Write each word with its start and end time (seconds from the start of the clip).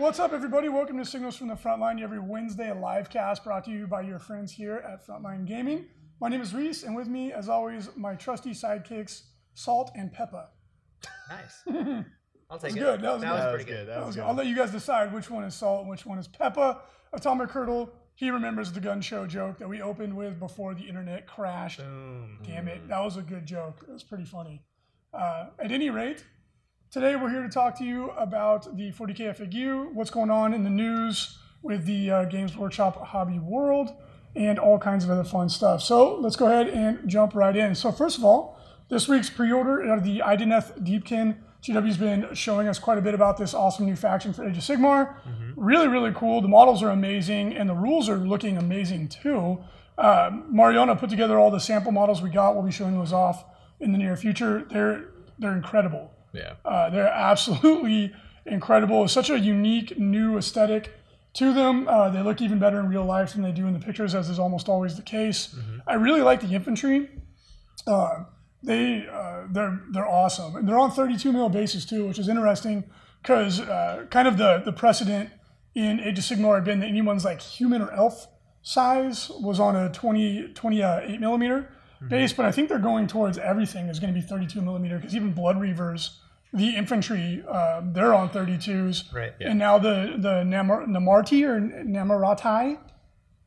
What's 0.00 0.18
up, 0.18 0.32
everybody? 0.32 0.70
Welcome 0.70 0.96
to 0.96 1.04
Signals 1.04 1.36
from 1.36 1.48
the 1.48 1.54
Frontline, 1.54 2.00
every 2.00 2.18
Wednesday, 2.18 2.70
a 2.70 2.74
live 2.74 3.10
cast 3.10 3.44
brought 3.44 3.66
to 3.66 3.70
you 3.70 3.86
by 3.86 4.00
your 4.00 4.18
friends 4.18 4.50
here 4.50 4.76
at 4.76 5.06
Frontline 5.06 5.44
Gaming. 5.44 5.84
My 6.22 6.30
name 6.30 6.40
is 6.40 6.54
Reese, 6.54 6.84
and 6.84 6.96
with 6.96 7.06
me, 7.06 7.34
as 7.34 7.50
always, 7.50 7.90
my 7.96 8.14
trusty 8.14 8.52
sidekicks, 8.52 9.24
Salt 9.52 9.90
and 9.94 10.10
Peppa. 10.10 10.48
Nice. 11.28 11.62
I'll 12.50 12.58
take 12.58 12.76
it. 12.76 12.78
good. 12.78 13.02
That 13.02 13.12
was 13.12 13.22
good. 13.22 13.30
That 13.30 13.54
pretty 13.54 13.70
good. 13.70 13.88
That 13.88 14.06
was 14.06 14.16
good. 14.16 14.24
I'll 14.24 14.32
let 14.32 14.46
you 14.46 14.56
guys 14.56 14.70
decide 14.70 15.12
which 15.12 15.28
one 15.28 15.44
is 15.44 15.54
Salt 15.54 15.82
and 15.82 15.90
which 15.90 16.06
one 16.06 16.18
is 16.18 16.28
Peppa. 16.28 16.80
Atomic 17.12 17.50
Hurdle, 17.50 17.92
he 18.14 18.30
remembers 18.30 18.72
the 18.72 18.80
gun 18.80 19.02
show 19.02 19.26
joke 19.26 19.58
that 19.58 19.68
we 19.68 19.82
opened 19.82 20.16
with 20.16 20.40
before 20.40 20.74
the 20.74 20.88
internet 20.88 21.26
crashed. 21.26 21.80
Boom. 21.80 22.38
Damn 22.46 22.68
it, 22.68 22.88
that 22.88 23.04
was 23.04 23.18
a 23.18 23.22
good 23.22 23.44
joke. 23.44 23.84
It 23.86 23.92
was 23.92 24.02
pretty 24.02 24.24
funny. 24.24 24.62
Uh, 25.12 25.48
at 25.58 25.70
any 25.70 25.90
rate, 25.90 26.24
today 26.90 27.14
we're 27.14 27.30
here 27.30 27.42
to 27.42 27.48
talk 27.48 27.78
to 27.78 27.84
you 27.84 28.10
about 28.10 28.76
the 28.76 28.90
40k 28.90 29.36
FAQ, 29.38 29.92
what's 29.92 30.10
going 30.10 30.28
on 30.28 30.52
in 30.52 30.64
the 30.64 30.70
news 30.70 31.38
with 31.62 31.84
the 31.86 32.10
uh, 32.10 32.24
Games 32.24 32.56
Workshop 32.56 33.00
Hobby 33.06 33.38
World, 33.38 33.92
and 34.34 34.58
all 34.58 34.78
kinds 34.78 35.04
of 35.04 35.10
other 35.10 35.22
fun 35.22 35.48
stuff. 35.48 35.82
So 35.82 36.16
let's 36.16 36.34
go 36.34 36.46
ahead 36.46 36.68
and 36.68 37.08
jump 37.08 37.34
right 37.34 37.54
in. 37.54 37.76
So 37.76 37.92
first 37.92 38.18
of 38.18 38.24
all, 38.24 38.58
this 38.88 39.06
week's 39.06 39.30
pre-order 39.30 39.82
of 39.92 40.02
the 40.02 40.20
Idoneth 40.24 40.84
Deepkin. 40.84 41.36
GW's 41.62 41.96
been 41.96 42.34
showing 42.34 42.66
us 42.66 42.78
quite 42.78 42.98
a 42.98 43.02
bit 43.02 43.14
about 43.14 43.36
this 43.36 43.54
awesome 43.54 43.86
new 43.86 43.94
faction 43.94 44.32
for 44.32 44.44
Age 44.44 44.56
of 44.56 44.64
Sigmar. 44.64 45.14
Really, 45.56 45.86
really 45.86 46.12
cool. 46.12 46.40
The 46.40 46.48
models 46.48 46.82
are 46.82 46.90
amazing, 46.90 47.54
and 47.54 47.68
the 47.68 47.74
rules 47.74 48.08
are 48.08 48.16
looking 48.16 48.56
amazing 48.56 49.08
too. 49.08 49.62
Uh, 49.96 50.30
Mariana 50.48 50.96
put 50.96 51.10
together 51.10 51.38
all 51.38 51.50
the 51.50 51.60
sample 51.60 51.92
models 51.92 52.22
we 52.22 52.30
got. 52.30 52.54
We'll 52.54 52.64
be 52.64 52.72
showing 52.72 52.96
those 52.96 53.12
off 53.12 53.44
in 53.78 53.92
the 53.92 53.98
near 53.98 54.16
future. 54.16 54.66
They're 54.70 55.04
they're 55.38 55.52
incredible. 55.52 56.10
Yeah. 56.32 56.54
Uh, 56.64 56.90
they're 56.90 57.06
absolutely 57.06 58.12
incredible. 58.46 59.04
It's 59.04 59.12
such 59.12 59.30
a 59.30 59.38
unique 59.38 59.98
new 59.98 60.38
aesthetic 60.38 60.92
to 61.34 61.52
them. 61.52 61.86
Uh, 61.88 62.10
they 62.10 62.22
look 62.22 62.40
even 62.40 62.58
better 62.58 62.80
in 62.80 62.88
real 62.88 63.04
life 63.04 63.32
than 63.34 63.42
they 63.42 63.52
do 63.52 63.66
in 63.66 63.72
the 63.72 63.78
pictures, 63.78 64.14
as 64.14 64.28
is 64.28 64.38
almost 64.38 64.68
always 64.68 64.96
the 64.96 65.02
case. 65.02 65.54
I 65.86 65.94
really 65.94 66.22
like 66.22 66.40
the 66.40 66.54
infantry. 66.54 67.10
Uh, 67.86 68.24
they 68.62 69.06
uh, 69.10 69.44
they're 69.50 69.80
they're 69.90 70.08
awesome, 70.08 70.56
and 70.56 70.68
they're 70.68 70.78
on 70.78 70.90
32 70.90 71.32
mil 71.32 71.48
bases 71.48 71.86
too, 71.86 72.06
which 72.06 72.18
is 72.18 72.28
interesting 72.28 72.84
because 73.22 73.60
uh, 73.60 74.06
kind 74.10 74.28
of 74.28 74.36
the 74.36 74.62
the 74.64 74.72
precedent 74.72 75.30
in 75.74 76.00
Age 76.00 76.18
of 76.18 76.24
Sigmar 76.24 76.56
had 76.56 76.64
been 76.64 76.80
that 76.80 76.86
anyone's 76.88 77.24
like 77.24 77.40
human 77.40 77.80
or 77.80 77.90
elf 77.92 78.26
size 78.62 79.30
was 79.40 79.58
on 79.58 79.76
a 79.76 79.88
20 79.90 80.52
28 80.52 81.20
millimeter 81.20 81.70
base, 82.08 82.32
but 82.32 82.46
I 82.46 82.52
think 82.52 82.68
they're 82.68 82.78
going 82.78 83.06
towards 83.06 83.38
everything 83.38 83.88
is 83.88 83.98
going 84.00 84.12
to 84.14 84.18
be 84.18 84.26
32 84.26 84.60
millimeter 84.60 84.96
because 84.96 85.14
even 85.14 85.32
Blood 85.32 85.56
Reavers, 85.56 86.16
the 86.52 86.74
infantry, 86.76 87.44
uh, 87.48 87.80
they're 87.84 88.14
on 88.14 88.30
32s, 88.30 89.12
Right. 89.12 89.32
and 89.40 89.58
now 89.58 89.78
the 89.78 90.16
the 90.18 90.42
Namar, 90.44 90.86
Namarti 90.86 91.42
or 91.44 91.60
Namaratai, 91.60 92.78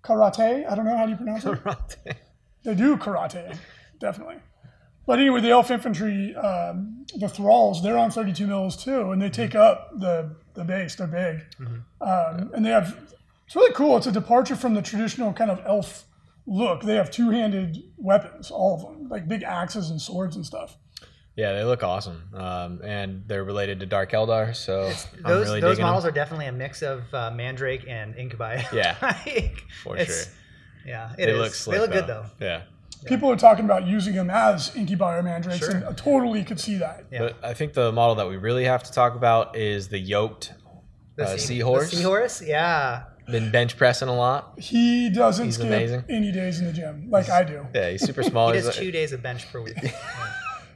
karate. 0.03 0.69
I 0.69 0.75
don't 0.75 0.85
know 0.85 0.95
how 0.97 1.05
do 1.05 1.11
you 1.11 1.17
pronounce 1.17 1.45
it. 1.45 1.63
Karate. 1.63 2.15
They 2.63 2.75
do 2.75 2.95
karate, 2.97 3.57
definitely. 3.99 4.37
But 5.05 5.19
anyway, 5.19 5.41
the 5.41 5.49
elf 5.49 5.69
infantry, 5.69 6.33
um, 6.35 7.05
the 7.19 7.27
thralls, 7.27 7.83
they're 7.83 7.97
on 7.97 8.09
32 8.09 8.47
mils 8.47 8.81
too, 8.81 9.11
and 9.11 9.21
they 9.21 9.29
take 9.29 9.53
up 9.53 9.91
the 9.99 10.35
the 10.53 10.63
base. 10.63 10.95
They're 10.95 11.07
big, 11.07 11.41
um, 11.99 12.51
and 12.53 12.65
they 12.65 12.69
have. 12.69 12.97
It's 13.45 13.55
really 13.55 13.73
cool. 13.73 13.97
It's 13.97 14.07
a 14.07 14.11
departure 14.13 14.55
from 14.55 14.73
the 14.75 14.81
traditional 14.81 15.33
kind 15.33 15.51
of 15.51 15.59
elf 15.65 16.05
look. 16.45 16.81
They 16.83 16.95
have 16.95 17.09
two-handed 17.11 17.83
weapons, 17.97 18.51
all 18.51 18.75
of 18.75 18.81
them, 18.81 19.09
like 19.09 19.27
big 19.27 19.43
axes 19.43 19.89
and 19.89 20.01
swords 20.01 20.35
and 20.35 20.45
stuff. 20.45 20.77
Yeah, 21.35 21.53
they 21.53 21.63
look 21.63 21.81
awesome, 21.81 22.29
um, 22.35 22.81
and 22.83 23.23
they're 23.25 23.43
related 23.43 23.79
to 23.79 23.87
Dark 23.87 24.11
Eldar, 24.11 24.55
so 24.55 24.83
I'm 24.83 25.23
Those 25.23 25.47
really 25.47 25.61
those 25.61 25.79
models 25.79 26.03
them. 26.03 26.11
are 26.11 26.13
definitely 26.13 26.45
a 26.45 26.51
mix 26.51 26.83
of 26.83 27.11
uh, 27.11 27.31
Mandrake 27.31 27.85
and 27.87 28.15
Incubi. 28.15 28.61
Yeah, 28.73 28.95
Like, 29.01 29.63
for 29.83 29.97
sure. 29.97 30.15
Yeah, 30.85 31.11
it 31.13 31.25
They 31.25 31.31
is. 31.31 31.39
look 31.39 31.53
slick. 31.55 31.75
They 31.75 31.81
look 31.81 31.91
good 31.91 32.05
though. 32.05 32.25
Yeah, 32.39 32.61
People 33.05 33.31
are 33.31 33.35
talking 33.35 33.65
about 33.65 33.87
using 33.87 34.13
them 34.13 34.29
as 34.29 34.75
incubi 34.75 35.17
or 35.17 35.23
mandrakes, 35.23 35.57
Sure. 35.65 35.71
and 35.71 35.85
I 35.85 35.93
totally 35.93 36.43
could 36.43 36.59
see 36.59 36.75
that. 36.77 37.05
Yeah. 37.11 37.19
but 37.19 37.37
I 37.43 37.55
think 37.55 37.73
the 37.73 37.91
model 37.91 38.13
that 38.15 38.29
we 38.29 38.37
really 38.37 38.65
have 38.65 38.83
to 38.83 38.91
talk 38.91 39.15
about 39.15 39.55
is 39.55 39.87
the 39.87 39.97
yoked 39.97 40.53
The 41.15 41.23
uh, 41.23 41.27
sea- 41.31 41.37
seahorse. 41.39 41.89
The 41.89 41.95
seahorse, 41.97 42.41
yeah. 42.43 43.05
Been 43.27 43.51
bench 43.51 43.77
pressing 43.77 44.09
a 44.09 44.15
lot. 44.15 44.53
He 44.59 45.09
doesn't 45.09 45.45
He's 45.45 45.55
skip 45.55 45.67
amazing. 45.67 46.03
any 46.09 46.31
days 46.31 46.59
in 46.59 46.65
the 46.65 46.73
gym 46.73 47.09
like 47.09 47.29
I 47.29 47.43
do. 47.43 47.65
Yeah, 47.73 47.89
he's 47.91 48.01
super 48.03 48.21
small. 48.23 48.49
He 48.51 48.55
he's 48.55 48.65
does 48.65 48.75
like- 48.75 48.83
two 48.85 48.91
days 48.91 49.13
of 49.13 49.21
bench 49.23 49.49
per 49.51 49.61
week. 49.61 49.77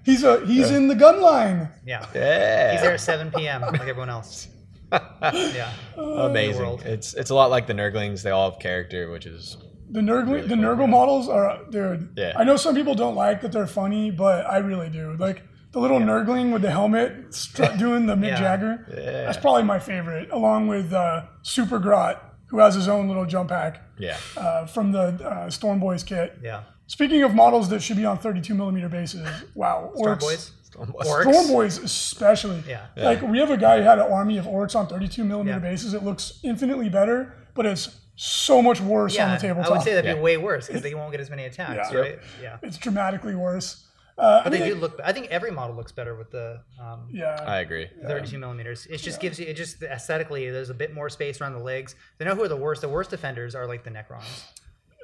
He's 0.06 0.24
a 0.24 0.46
he's 0.46 0.72
in 0.72 0.88
the 0.88 0.96
gun 0.96 1.20
line. 1.22 1.68
Yeah. 1.86 2.06
yeah, 2.16 2.72
He's 2.72 2.82
there 2.82 2.94
at 2.94 3.02
7 3.02 3.30
p.m. 3.32 3.62
like 3.62 3.82
everyone 3.82 4.10
else. 4.10 4.48
Yeah. 5.22 5.70
amazing. 5.98 6.80
It's 6.86 7.14
it's 7.14 7.30
a 7.30 7.36
lot 7.36 7.50
like 7.50 7.68
the 7.68 7.74
Nurglings. 7.74 8.22
They 8.24 8.30
all 8.32 8.52
have 8.52 8.60
character, 8.60 9.12
which 9.12 9.26
is 9.26 9.58
The 9.92 10.00
Nurgle, 10.00 10.36
Really 10.36 10.48
the 10.48 10.56
cool, 10.56 10.64
Nurgle 10.64 10.80
yeah. 10.82 10.86
models 10.86 11.28
are, 11.28 11.60
dude. 11.70 12.14
Yeah. 12.16 12.34
I 12.38 12.46
know 12.46 12.56
some 12.56 12.74
people 12.74 12.96
don't 12.96 13.16
like 13.16 13.42
that 13.42 13.52
they're 13.52 13.68
funny, 13.68 14.10
but 14.12 14.46
I 14.50 14.60
really 14.60 14.90
do. 14.90 15.14
Like 15.20 15.42
the 15.74 15.80
little 15.80 16.00
Nurgling 16.00 16.54
with 16.54 16.62
the 16.62 16.72
helmet 16.72 17.32
stru- 17.32 17.78
doing 17.78 18.06
the 18.06 18.16
Mick 18.16 18.30
Yeah. 18.30 18.40
Jagger. 18.40 18.86
Yeah. 18.90 19.26
That's 19.26 19.38
probably 19.38 19.64
my 19.64 19.80
favorite, 19.80 20.30
along 20.32 20.68
with 20.70 20.94
uh, 20.94 21.24
Super 21.42 21.80
Grot, 21.80 22.27
who 22.48 22.60
has 22.60 22.76
his 22.76 22.88
own 22.88 23.08
little 23.08 23.26
jump 23.26 23.50
pack 23.50 23.82
yeah, 23.98 24.18
uh, 24.38 24.66
from 24.66 24.92
the 24.92 25.00
uh, 25.26 25.50
Storm 25.50 25.80
Boys 25.80 26.04
kit. 26.04 26.38
Yeah. 26.42 26.64
Speaking 26.88 27.24
of 27.24 27.34
models 27.36 27.68
that 27.70 27.82
should 27.82 27.98
be 27.98 28.06
on 28.06 28.18
32 28.18 28.54
millimeter 28.54 28.88
bases, 28.90 29.28
wow, 29.56 29.92
Storm 29.96 30.18
orcs- 30.18 30.22
Boys. 30.22 30.52
Orcs. 30.78 31.22
Storm 31.32 31.48
Boys 31.48 31.78
especially. 31.80 32.64
Yeah. 32.68 32.86
Like 32.96 33.22
we 33.22 33.40
have 33.40 33.50
a 33.52 33.58
guy 33.58 33.78
who 33.78 33.84
had 33.84 34.00
an 34.00 34.12
army 34.12 34.38
of 34.38 34.46
orcs 34.46 34.76
on 34.76 34.88
32 34.88 35.24
millimeter 35.24 35.58
Yeah. 35.58 35.72
bases. 35.72 35.94
It 35.94 36.04
looks 36.04 36.40
infinitely 36.44 36.88
better, 36.90 37.34
but 37.56 37.66
it's 37.66 37.90
so 38.16 38.62
much 38.62 38.80
worse 38.82 39.14
on 39.18 39.28
Yeah. 39.30 39.36
the 39.36 39.42
tabletop. 39.42 39.72
I 39.72 39.76
would 39.76 39.84
say 39.84 39.94
that'd 39.94 40.10
be 40.12 40.16
Yeah. 40.18 40.24
way 40.24 40.38
worse 40.38 40.68
because 40.68 40.82
they 40.84 40.94
won't 40.94 41.12
get 41.12 41.20
as 41.20 41.30
many 41.30 41.46
attacks, 41.46 41.92
Yeah. 41.92 41.98
right? 42.00 42.20
Yeah. 42.42 42.58
it's 42.62 42.78
dramatically 42.78 43.36
worse. 43.36 43.84
Uh, 44.18 44.40
I 44.40 44.44
But 44.46 44.54
mean, 44.54 44.62
they 44.62 44.70
do 44.70 44.76
look. 44.76 45.00
I 45.04 45.14
think 45.14 45.28
every 45.28 45.52
model 45.52 45.76
looks 45.76 45.92
better 45.92 46.16
with 46.16 46.32
the 46.32 46.62
um, 46.82 47.08
yeah. 47.12 47.44
I 47.46 47.60
agree. 47.60 47.88
32 48.08 48.38
millimeters. 48.40 48.88
It 48.88 48.98
just 48.98 49.20
gives 49.20 49.40
you. 49.40 49.46
It 49.46 49.54
just 49.56 49.84
aesthetically, 49.84 50.50
there's 50.50 50.70
a 50.72 50.74
bit 50.74 50.94
more 50.94 51.10
space 51.10 51.40
around 51.40 51.54
the 51.54 51.60
legs. 51.60 51.96
They 52.18 52.26
know 52.26 52.34
who 52.36 52.44
are 52.44 52.48
the 52.48 52.58
worst. 52.58 52.82
The 52.82 52.90
worst 52.90 53.12
defenders 53.12 53.54
are 53.54 53.68
like 53.68 53.84
the 53.84 53.92
Necrons. 53.92 54.24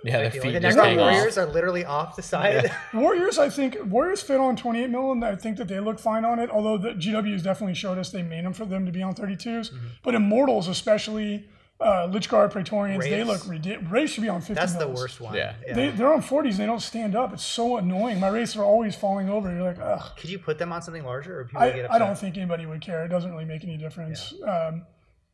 Yeah, 0.06 0.28
their 0.28 0.41
Like, 0.41 0.53
the 0.53 0.59
just 0.59 0.78
Necron 0.78 0.84
hang 0.84 1.00
off. 1.00 1.13
warriors 1.13 1.38
are 1.38 1.46
literally 1.46 1.85
off 1.85 2.18
the 2.18 2.22
side. 2.22 2.69
Warriors, 2.94 3.40
I 3.40 3.50
think 3.50 3.78
Warriors 3.85 4.22
fit 4.22 4.38
on 4.38 4.57
28 4.57 4.90
mil, 4.90 5.13
and 5.13 5.24
I 5.24 5.35
think 5.38 5.56
that 5.57 5.69
they 5.69 5.80
look 5.80 5.97
fine 5.97 6.25
on 6.25 6.40
it. 6.40 6.50
Although 6.50 6.78
the 6.78 6.90
GWs 6.90 7.41
definitely 7.41 7.75
showed 7.75 7.97
us 7.97 8.09
they 8.09 8.22
made 8.22 8.44
them 8.44 8.51
for 8.51 8.66
them 8.66 8.85
to 8.85 8.91
be 8.91 9.01
on 9.01 9.16
32s. 9.16 9.38
Mm-hmm. 9.72 9.78
But 10.03 10.16
Immortals, 10.16 10.68
especially 10.68 11.47
uh, 11.79 12.07
Lychguard, 12.07 12.51
Praetorians, 12.51 13.03
they 13.03 13.23
look 13.23 13.47
ridiculous. 13.47 13.91
Wraiths 13.91 14.13
should 14.13 14.23
be 14.23 14.29
on 14.29 14.41
50 14.41 14.53
That's 14.53 14.75
the 14.75 14.88
worst 14.88 15.19
one. 15.19 15.35
Yeah. 15.35 15.56
They, 15.73 15.89
they're 15.89 16.13
on 16.13 16.22
40s. 16.22 16.56
They 16.56 16.66
don't 16.66 16.81
stand 16.81 17.16
up. 17.16 17.34
It's 17.34 17.44
so 17.44 17.78
annoying. 17.78 18.19
My 18.19 18.29
wraiths 18.29 18.56
are 18.56 18.63
always 18.63 18.95
falling 18.95 19.29
over. 19.29 19.51
You're 19.53 19.63
like, 19.63 19.79
ugh. 19.79 20.12
Could 20.17 20.29
you 20.29 20.39
put 20.39 20.57
them 20.57 20.72
on 20.72 20.81
something 20.81 21.03
larger, 21.03 21.41
or 21.41 21.45
people 21.45 21.62
I, 21.62 21.72
get 21.72 21.91
I 21.91 22.00
don't 22.00 22.17
think 22.17 22.38
anybody 22.38 22.66
would 22.66 22.81
care. 22.81 23.03
It 23.03 23.09
doesn't 23.09 23.31
really 23.31 23.45
make 23.45 23.63
any 23.63 23.77
difference. 23.77 24.33
Um, 24.48 24.86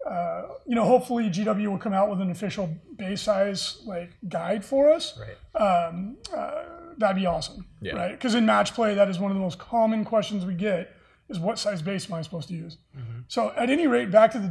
uh, 0.10 0.44
you 0.66 0.76
know, 0.76 0.86
hopefully 0.86 1.30
GW 1.30 1.68
will 1.68 1.78
come 1.78 1.94
out 1.94 2.10
with 2.10 2.22
an 2.22 2.32
official 2.32 2.74
base 2.96 3.22
size 3.22 3.82
like 3.86 4.12
guide 4.28 4.64
for 4.64 4.90
us. 4.90 5.20
Right. 5.20 5.62
Um, 5.62 6.18
uh, 6.34 6.64
that'd 6.98 7.18
be 7.18 7.26
awesome. 7.26 7.68
Yeah. 7.82 7.94
Right. 7.94 8.12
Because 8.12 8.34
in 8.34 8.46
match 8.46 8.74
play, 8.74 8.96
that 8.96 9.10
is 9.10 9.20
one 9.20 9.30
of 9.30 9.36
the 9.36 9.42
most 9.42 9.60
common 9.60 10.06
questions 10.06 10.46
we 10.46 10.54
get 10.54 10.96
is 11.28 11.38
what 11.38 11.60
size 11.60 11.82
base 11.82 12.10
am 12.10 12.16
I 12.16 12.22
supposed 12.22 12.48
to 12.48 12.56
use? 12.56 12.78
So 13.28 13.52
at 13.56 13.70
any 13.70 13.86
rate, 13.86 14.10
back 14.10 14.32
to 14.32 14.40
the 14.40 14.48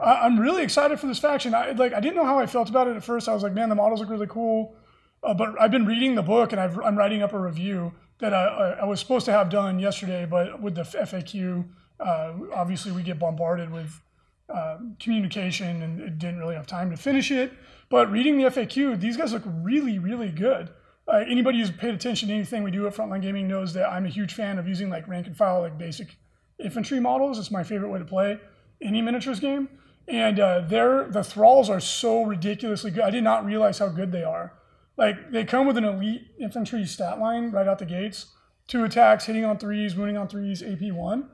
I, 0.00 0.26
I'm 0.26 0.38
really 0.38 0.62
excited 0.62 0.98
for 1.00 1.06
this 1.06 1.18
faction. 1.18 1.54
I 1.54 1.72
like. 1.72 1.92
I 1.92 2.00
didn't 2.00 2.16
know 2.16 2.24
how 2.24 2.38
I 2.38 2.46
felt 2.46 2.68
about 2.68 2.88
it 2.88 2.96
at 2.96 3.04
first. 3.04 3.28
I 3.28 3.34
was 3.34 3.42
like, 3.42 3.54
man, 3.54 3.68
the 3.68 3.74
models 3.74 4.00
look 4.00 4.10
really 4.10 4.26
cool. 4.26 4.76
Uh, 5.22 5.34
but 5.34 5.60
I've 5.60 5.70
been 5.70 5.86
reading 5.86 6.14
the 6.14 6.22
book 6.22 6.52
and 6.52 6.60
I've, 6.60 6.78
I'm 6.78 6.96
writing 6.96 7.22
up 7.22 7.32
a 7.32 7.38
review 7.38 7.92
that 8.20 8.32
I, 8.32 8.44
I, 8.44 8.68
I 8.70 8.84
was 8.84 9.00
supposed 9.00 9.26
to 9.26 9.32
have 9.32 9.50
done 9.50 9.78
yesterday, 9.78 10.24
but 10.24 10.60
with 10.62 10.74
the 10.76 10.82
FAQ, 10.82 11.66
uh, 11.98 12.32
obviously 12.54 12.92
we 12.92 13.02
get 13.02 13.18
bombarded 13.18 13.70
with 13.72 14.00
um, 14.48 14.96
communication 15.00 15.82
and 15.82 16.00
it 16.00 16.18
didn't 16.18 16.38
really 16.38 16.54
have 16.54 16.66
time 16.66 16.90
to 16.90 16.96
finish 16.96 17.30
it. 17.30 17.52
But 17.88 18.10
reading 18.10 18.38
the 18.38 18.44
FAQ, 18.44 19.00
these 19.00 19.16
guys 19.16 19.32
look 19.32 19.42
really, 19.46 19.98
really 19.98 20.30
good. 20.30 20.70
Uh, 21.08 21.24
anybody 21.28 21.58
who's 21.58 21.70
paid 21.70 21.94
attention 21.94 22.28
to 22.28 22.34
anything 22.34 22.62
we 22.62 22.70
do 22.70 22.86
at 22.86 22.94
Frontline 22.94 23.22
Gaming 23.22 23.46
knows 23.48 23.72
that 23.74 23.88
I'm 23.88 24.06
a 24.06 24.08
huge 24.08 24.34
fan 24.34 24.58
of 24.58 24.68
using 24.68 24.90
like 24.90 25.06
rank 25.06 25.26
and 25.26 25.36
file, 25.36 25.60
like 25.60 25.78
basic 25.78 26.16
infantry 26.62 27.00
models. 27.00 27.38
It's 27.38 27.50
my 27.50 27.62
favorite 27.62 27.90
way 27.90 27.98
to 27.98 28.04
play 28.04 28.40
any 28.80 29.02
miniatures 29.02 29.40
game. 29.40 29.68
And 30.08 30.38
uh, 30.38 30.60
their 30.60 31.08
the 31.08 31.24
thralls 31.24 31.68
are 31.68 31.80
so 31.80 32.22
ridiculously 32.22 32.90
good. 32.90 33.02
I 33.02 33.10
did 33.10 33.24
not 33.24 33.44
realize 33.44 33.78
how 33.78 33.88
good 33.88 34.12
they 34.12 34.22
are. 34.22 34.52
Like 34.96 35.32
they 35.32 35.44
come 35.44 35.66
with 35.66 35.76
an 35.76 35.84
elite 35.84 36.22
infantry 36.40 36.84
stat 36.86 37.18
line 37.18 37.50
right 37.50 37.66
out 37.66 37.78
the 37.78 37.86
gates. 37.86 38.26
Two 38.68 38.84
attacks, 38.84 39.26
hitting 39.26 39.44
on 39.44 39.58
threes, 39.58 39.94
wounding 39.94 40.16
on 40.16 40.28
threes, 40.28 40.62
AP 40.62 40.92
one. 40.92 41.28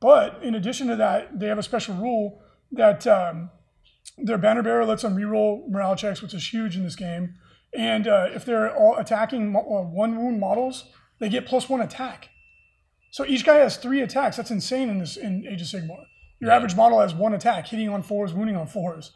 But 0.00 0.42
in 0.42 0.54
addition 0.54 0.88
to 0.88 0.96
that, 0.96 1.38
they 1.38 1.46
have 1.46 1.58
a 1.58 1.62
special 1.62 1.94
rule 1.94 2.42
that 2.72 3.06
um, 3.06 3.50
their 4.18 4.38
banner 4.38 4.62
bearer 4.62 4.84
lets 4.84 5.02
them 5.02 5.16
reroll 5.16 5.68
morale 5.68 5.96
checks, 5.96 6.20
which 6.20 6.34
is 6.34 6.52
huge 6.52 6.76
in 6.76 6.84
this 6.84 6.96
game. 6.96 7.34
And 7.74 8.06
uh, 8.06 8.28
if 8.34 8.44
they're 8.44 8.74
all 8.74 8.96
attacking 8.96 9.52
mo- 9.52 9.60
uh, 9.60 9.88
one 9.88 10.16
wound 10.16 10.40
models, 10.40 10.84
they 11.18 11.28
get 11.28 11.46
plus 11.46 11.68
one 11.68 11.80
attack. 11.80 12.28
So 13.10 13.24
each 13.24 13.44
guy 13.44 13.56
has 13.56 13.76
three 13.76 14.00
attacks. 14.00 14.36
That's 14.36 14.50
insane 14.50 14.88
in 14.88 14.98
this 14.98 15.16
in 15.16 15.46
Age 15.46 15.62
of 15.62 15.68
Sigmar. 15.68 16.04
Your 16.40 16.50
average 16.50 16.76
model 16.76 17.00
has 17.00 17.14
one 17.14 17.34
attack, 17.34 17.68
hitting 17.68 17.88
on 17.88 18.02
fours, 18.02 18.34
wounding 18.34 18.56
on 18.56 18.66
fours. 18.66 19.12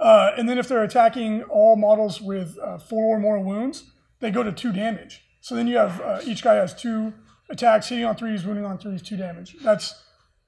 Uh, 0.00 0.32
and 0.36 0.48
then 0.48 0.58
if 0.58 0.68
they're 0.68 0.82
attacking 0.82 1.42
all 1.44 1.76
models 1.76 2.20
with 2.20 2.58
uh, 2.58 2.78
four 2.78 3.16
or 3.16 3.20
more 3.20 3.38
wounds, 3.38 3.92
they 4.20 4.30
go 4.30 4.42
to 4.42 4.52
two 4.52 4.72
damage. 4.72 5.22
So 5.40 5.54
then 5.54 5.68
you 5.68 5.76
have 5.76 6.00
uh, 6.00 6.20
each 6.24 6.42
guy 6.42 6.54
has 6.54 6.74
two 6.74 7.12
attacks, 7.48 7.88
hitting 7.88 8.04
on 8.04 8.16
threes, 8.16 8.44
wounding 8.44 8.64
on 8.64 8.78
threes, 8.78 9.02
two 9.02 9.16
damage. 9.16 9.56
That's 9.62 10.02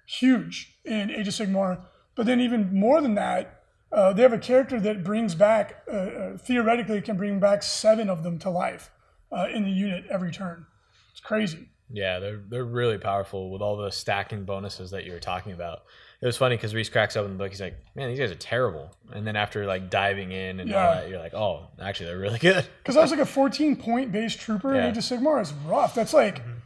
huge 0.07 0.79
in 0.85 1.11
Age 1.11 1.29
of 1.29 1.35
Sigmar. 1.35 1.85
But 2.15 2.27
then 2.27 2.41
even 2.41 2.75
more 2.75 3.01
than 3.01 3.15
that, 3.15 3.63
uh, 3.93 4.13
they 4.13 4.23
have 4.23 4.33
a 4.33 4.39
character 4.39 4.81
that 4.81 5.05
brings 5.05 5.35
back, 5.35 5.83
uh, 5.87 5.97
uh, 5.97 6.39
theoretically, 6.39 7.01
can 7.01 7.17
bring 7.17 7.39
back 7.39 7.63
seven 7.63 8.11
of 8.11 8.23
them 8.23 8.39
to 8.41 8.51
life 8.51 8.91
in 9.53 9.65
the 9.65 9.71
unit 9.71 10.07
every 10.11 10.33
turn. 10.33 10.67
It's 11.13 11.21
crazy. 11.21 11.69
Yeah, 11.91 12.19
they're 12.19 12.43
they're 12.49 12.65
really 12.65 12.99
powerful 12.99 13.51
with 13.51 13.63
all 13.63 13.77
the 13.77 13.91
stacking 13.91 14.45
bonuses 14.45 14.91
that 14.91 15.05
you 15.05 15.13
were 15.13 15.21
talking 15.21 15.53
about. 15.53 15.83
It 16.21 16.27
was 16.27 16.37
funny 16.37 16.57
because 16.57 16.75
Reese 16.75 16.89
cracks 16.89 17.17
open 17.17 17.33
the 17.33 17.39
book. 17.39 17.51
He's 17.51 17.61
like, 17.61 17.77
"Man, 17.95 18.09
these 18.09 18.19
guys 18.19 18.31
are 18.31 18.37
terrible." 18.37 18.91
And 19.13 19.27
then 19.27 19.37
after 19.37 19.67
like 19.67 19.91
diving 19.91 20.33
in 20.33 20.61
and 20.61 20.73
all 20.73 20.95
that, 20.95 21.09
you're 21.11 21.19
like, 21.19 21.35
"Oh, 21.35 21.69
actually, 21.81 22.07
they're 22.07 22.19
really 22.19 22.39
good." 22.41 22.67
Because 22.79 22.97
I 22.97 23.03
was 23.03 23.11
like 23.11 23.21
a 23.21 23.27
14 23.27 23.77
point 23.77 24.13
base 24.13 24.35
trooper 24.35 24.75
in 24.75 24.77
Yeah. 24.77 24.91
Age 24.91 24.97
of 24.97 25.05
Sigmar 25.05 25.41
is 25.43 25.53
rough. 25.67 25.95
That's 25.95 26.15
like 26.15 26.41
mm-hmm. 26.41 26.59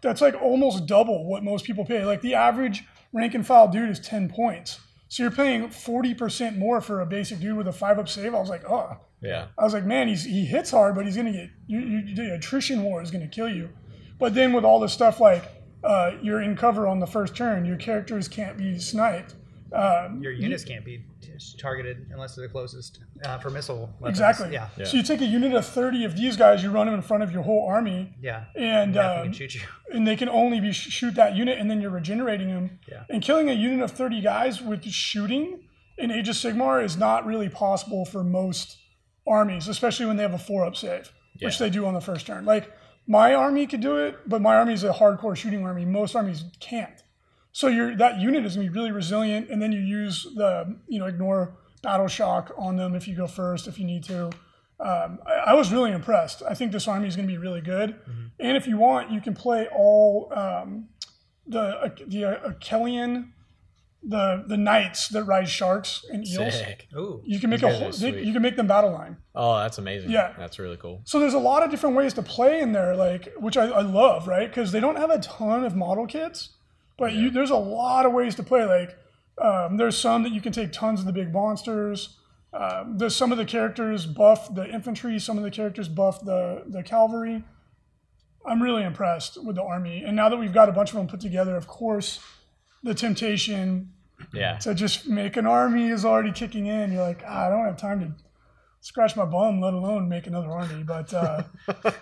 that's 0.00 0.20
like 0.20 0.40
almost 0.40 0.86
double 0.86 1.28
what 1.28 1.44
most 1.44 1.64
people 1.64 1.84
pay. 1.84 2.04
Like 2.04 2.22
the 2.22 2.34
average 2.34 2.84
rank 3.12 3.34
and 3.34 3.46
file 3.46 3.68
dude 3.68 3.90
is 3.90 4.00
10 4.00 4.30
points. 4.30 4.80
So 5.08 5.22
you're 5.22 5.32
paying 5.32 5.68
40% 5.68 6.56
more 6.56 6.80
for 6.80 7.02
a 7.02 7.06
basic 7.06 7.40
dude 7.40 7.54
with 7.54 7.68
a 7.68 7.72
five 7.72 7.98
up 7.98 8.08
save. 8.08 8.34
I 8.34 8.40
was 8.40 8.48
like, 8.48 8.64
oh. 8.70 8.96
Yeah, 9.20 9.48
I 9.56 9.62
was 9.62 9.72
like, 9.72 9.84
man, 9.84 10.08
he's 10.08 10.24
he 10.24 10.44
hits 10.46 10.72
hard, 10.72 10.96
but 10.96 11.04
he's 11.04 11.16
gonna 11.16 11.30
get 11.32 11.50
you, 11.68 11.78
you, 11.78 12.14
the 12.14 12.34
attrition 12.34 12.82
war 12.82 13.00
is 13.02 13.12
gonna 13.12 13.28
kill 13.28 13.48
you. 13.48 13.68
But 14.18 14.34
then 14.34 14.52
with 14.52 14.64
all 14.64 14.80
this 14.80 14.92
stuff 14.92 15.20
like 15.20 15.44
uh, 15.84 16.12
you're 16.22 16.40
in 16.42 16.56
cover 16.56 16.86
on 16.86 17.00
the 17.00 17.06
first 17.06 17.34
turn, 17.36 17.64
your 17.64 17.76
characters 17.76 18.28
can't 18.28 18.56
be 18.56 18.78
sniped. 18.78 19.34
Um, 19.74 20.20
Your 20.22 20.32
units 20.32 20.64
can't 20.66 20.84
be 20.84 21.02
t- 21.22 21.30
targeted 21.58 22.06
unless 22.12 22.34
they're 22.36 22.46
the 22.46 22.52
closest 22.52 23.00
uh, 23.24 23.38
for 23.38 23.48
missile 23.48 23.88
weapons. 24.00 24.18
exactly. 24.20 24.52
Yeah. 24.52 24.68
So 24.84 24.98
you 24.98 25.02
take 25.02 25.22
a 25.22 25.26
unit 25.26 25.54
of 25.54 25.64
30 25.64 26.04
of 26.04 26.14
these 26.14 26.36
guys, 26.36 26.62
you 26.62 26.70
run 26.70 26.84
them 26.84 26.94
in 26.94 27.00
front 27.00 27.22
of 27.22 27.32
your 27.32 27.42
whole 27.42 27.66
army, 27.66 28.12
Yeah. 28.20 28.44
and 28.54 28.92
Nothing 28.94 29.18
um, 29.18 29.24
can 29.24 29.32
shoot 29.32 29.54
you. 29.54 29.62
and 29.94 30.06
they 30.06 30.14
can 30.14 30.28
only 30.28 30.60
be 30.60 30.72
sh- 30.72 30.90
shoot 30.90 31.14
that 31.14 31.34
unit, 31.36 31.58
and 31.58 31.70
then 31.70 31.80
you're 31.80 31.90
regenerating 31.90 32.48
them. 32.48 32.80
Yeah. 32.86 33.04
And 33.08 33.22
killing 33.22 33.48
a 33.48 33.54
unit 33.54 33.80
of 33.82 33.92
30 33.92 34.20
guys 34.20 34.60
with 34.60 34.84
shooting 34.84 35.62
in 35.96 36.10
Age 36.10 36.28
of 36.28 36.34
Sigmar 36.36 36.84
is 36.84 36.98
not 36.98 37.24
really 37.24 37.48
possible 37.48 38.04
for 38.04 38.22
most 38.22 38.76
armies, 39.26 39.68
especially 39.68 40.04
when 40.04 40.18
they 40.18 40.22
have 40.22 40.34
a 40.34 40.38
four 40.38 40.66
up 40.66 40.76
save, 40.76 41.10
which 41.40 41.58
they 41.58 41.70
do 41.70 41.86
on 41.86 41.94
the 41.94 42.00
first 42.02 42.26
turn. 42.26 42.44
Like 42.44 42.70
my 43.06 43.34
army 43.34 43.66
could 43.66 43.80
do 43.80 43.96
it, 43.96 44.18
but 44.26 44.40
my 44.40 44.56
army 44.56 44.74
is 44.74 44.84
a 44.84 44.92
hardcore 44.92 45.36
shooting 45.36 45.64
army. 45.64 45.84
Most 45.84 46.14
armies 46.14 46.44
can't. 46.60 47.02
So 47.52 47.68
you're 47.68 47.94
that 47.96 48.18
unit 48.18 48.44
is 48.46 48.56
gonna 48.56 48.68
be 48.68 48.74
really 48.74 48.92
resilient, 48.92 49.50
and 49.50 49.60
then 49.60 49.72
you 49.72 49.80
use 49.80 50.26
the 50.34 50.76
you 50.88 50.98
know 50.98 51.06
ignore 51.06 51.54
battle 51.82 52.08
shock 52.08 52.52
on 52.56 52.76
them 52.76 52.94
if 52.94 53.06
you 53.08 53.16
go 53.16 53.26
first 53.26 53.66
if 53.68 53.78
you 53.78 53.84
need 53.84 54.04
to. 54.04 54.30
Um, 54.80 55.20
I, 55.26 55.32
I 55.50 55.54
was 55.54 55.72
really 55.72 55.92
impressed. 55.92 56.42
I 56.48 56.54
think 56.54 56.72
this 56.72 56.88
army 56.88 57.06
is 57.06 57.14
going 57.14 57.28
to 57.28 57.32
be 57.32 57.38
really 57.38 57.60
good. 57.60 57.94
And 58.40 58.56
if 58.56 58.66
you 58.66 58.78
want, 58.78 59.12
you 59.12 59.20
can 59.20 59.34
play 59.34 59.68
all 59.72 60.32
um, 60.34 60.88
the 61.46 61.92
the 62.06 62.24
uh, 62.24 62.50
Akhelian, 62.50 63.28
the 64.02 64.44
the 64.46 64.56
knights 64.56 65.08
that 65.08 65.24
ride 65.24 65.48
sharks 65.48 66.04
and 66.10 66.26
eels. 66.26 66.54
sick. 66.54 66.88
Ooh. 66.96 67.22
You 67.24 67.38
can 67.38 67.50
make 67.50 67.62
a 67.62 67.72
whole, 67.72 67.90
they, 67.92 68.22
you 68.22 68.32
can 68.32 68.42
make 68.42 68.56
them 68.56 68.66
battle 68.66 68.92
line. 68.92 69.16
Oh, 69.34 69.56
that's 69.58 69.78
amazing. 69.78 70.10
Yeah. 70.10 70.34
that's 70.36 70.58
really 70.58 70.76
cool. 70.76 71.02
So 71.04 71.20
there's 71.20 71.34
a 71.34 71.38
lot 71.38 71.62
of 71.62 71.70
different 71.70 71.94
ways 71.94 72.12
to 72.14 72.22
play 72.22 72.60
in 72.60 72.72
there, 72.72 72.96
like 72.96 73.32
which 73.38 73.56
I, 73.56 73.66
I 73.66 73.82
love, 73.82 74.26
right? 74.26 74.48
Because 74.48 74.72
they 74.72 74.80
don't 74.80 74.96
have 74.96 75.10
a 75.10 75.18
ton 75.20 75.64
of 75.64 75.76
model 75.76 76.06
kits, 76.06 76.50
but 76.98 77.12
you 77.12 77.30
there's 77.30 77.50
a 77.50 77.56
lot 77.56 78.04
of 78.04 78.12
ways 78.12 78.34
to 78.36 78.42
play. 78.42 78.64
Like 78.64 78.96
um, 79.40 79.76
there's 79.76 79.96
some 79.96 80.24
that 80.24 80.32
you 80.32 80.40
can 80.40 80.52
take 80.52 80.72
tons 80.72 81.00
of 81.00 81.06
the 81.06 81.12
big 81.12 81.32
monsters. 81.32 82.16
Um, 82.52 82.98
there's 82.98 83.16
some 83.16 83.32
of 83.32 83.38
the 83.38 83.46
characters 83.46 84.04
buff 84.04 84.54
the 84.54 84.68
infantry, 84.68 85.18
some 85.18 85.38
of 85.38 85.44
the 85.44 85.50
characters 85.50 85.88
buff 85.88 86.24
the 86.24 86.64
the 86.66 86.82
cavalry. 86.82 87.44
I'm 88.44 88.60
really 88.60 88.82
impressed 88.82 89.42
with 89.42 89.54
the 89.54 89.62
army, 89.62 90.02
and 90.04 90.16
now 90.16 90.28
that 90.28 90.36
we've 90.36 90.52
got 90.52 90.68
a 90.68 90.72
bunch 90.72 90.90
of 90.90 90.96
them 90.96 91.06
put 91.06 91.20
together, 91.20 91.56
of 91.56 91.68
course, 91.68 92.18
the 92.82 92.94
temptation 92.94 93.90
Yeah, 94.32 94.56
to 94.58 94.74
just 94.74 95.08
make 95.08 95.36
an 95.36 95.46
army 95.46 95.88
is 95.88 96.04
already 96.04 96.32
kicking 96.32 96.66
in. 96.66 96.92
You're 96.92 97.02
like, 97.02 97.22
ah, 97.26 97.46
I 97.46 97.48
don't 97.48 97.64
have 97.64 97.76
time 97.76 98.00
to 98.00 98.12
scratch 98.80 99.16
my 99.16 99.24
bum, 99.24 99.60
let 99.60 99.74
alone 99.74 100.08
make 100.08 100.26
another 100.26 100.50
army. 100.50 100.82
But 100.82 101.12
uh, 101.14 101.42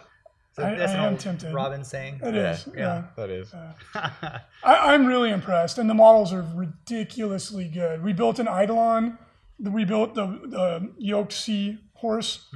So 0.52 0.64
I, 0.64 0.74
that's 0.74 0.92
I 0.92 1.06
am 1.06 1.16
tempted. 1.16 1.54
Robin 1.54 1.84
saying. 1.84 2.20
it 2.24 2.34
Yeah, 2.34 2.52
is, 2.52 2.68
yeah. 2.76 3.04
that 3.16 3.30
is. 3.30 3.54
I, 3.94 4.40
I'm 4.64 5.06
really 5.06 5.30
impressed, 5.30 5.78
and 5.78 5.88
the 5.88 5.94
models 5.94 6.32
are 6.32 6.42
ridiculously 6.54 7.68
good. 7.68 8.02
We 8.02 8.12
built 8.12 8.38
an 8.40 8.46
Eidolon, 8.48 9.16
we 9.60 9.84
built 9.84 10.14
the, 10.14 10.26
the 10.26 10.92
yoked 10.98 11.32
sea 11.32 11.78
horse, 12.00 12.46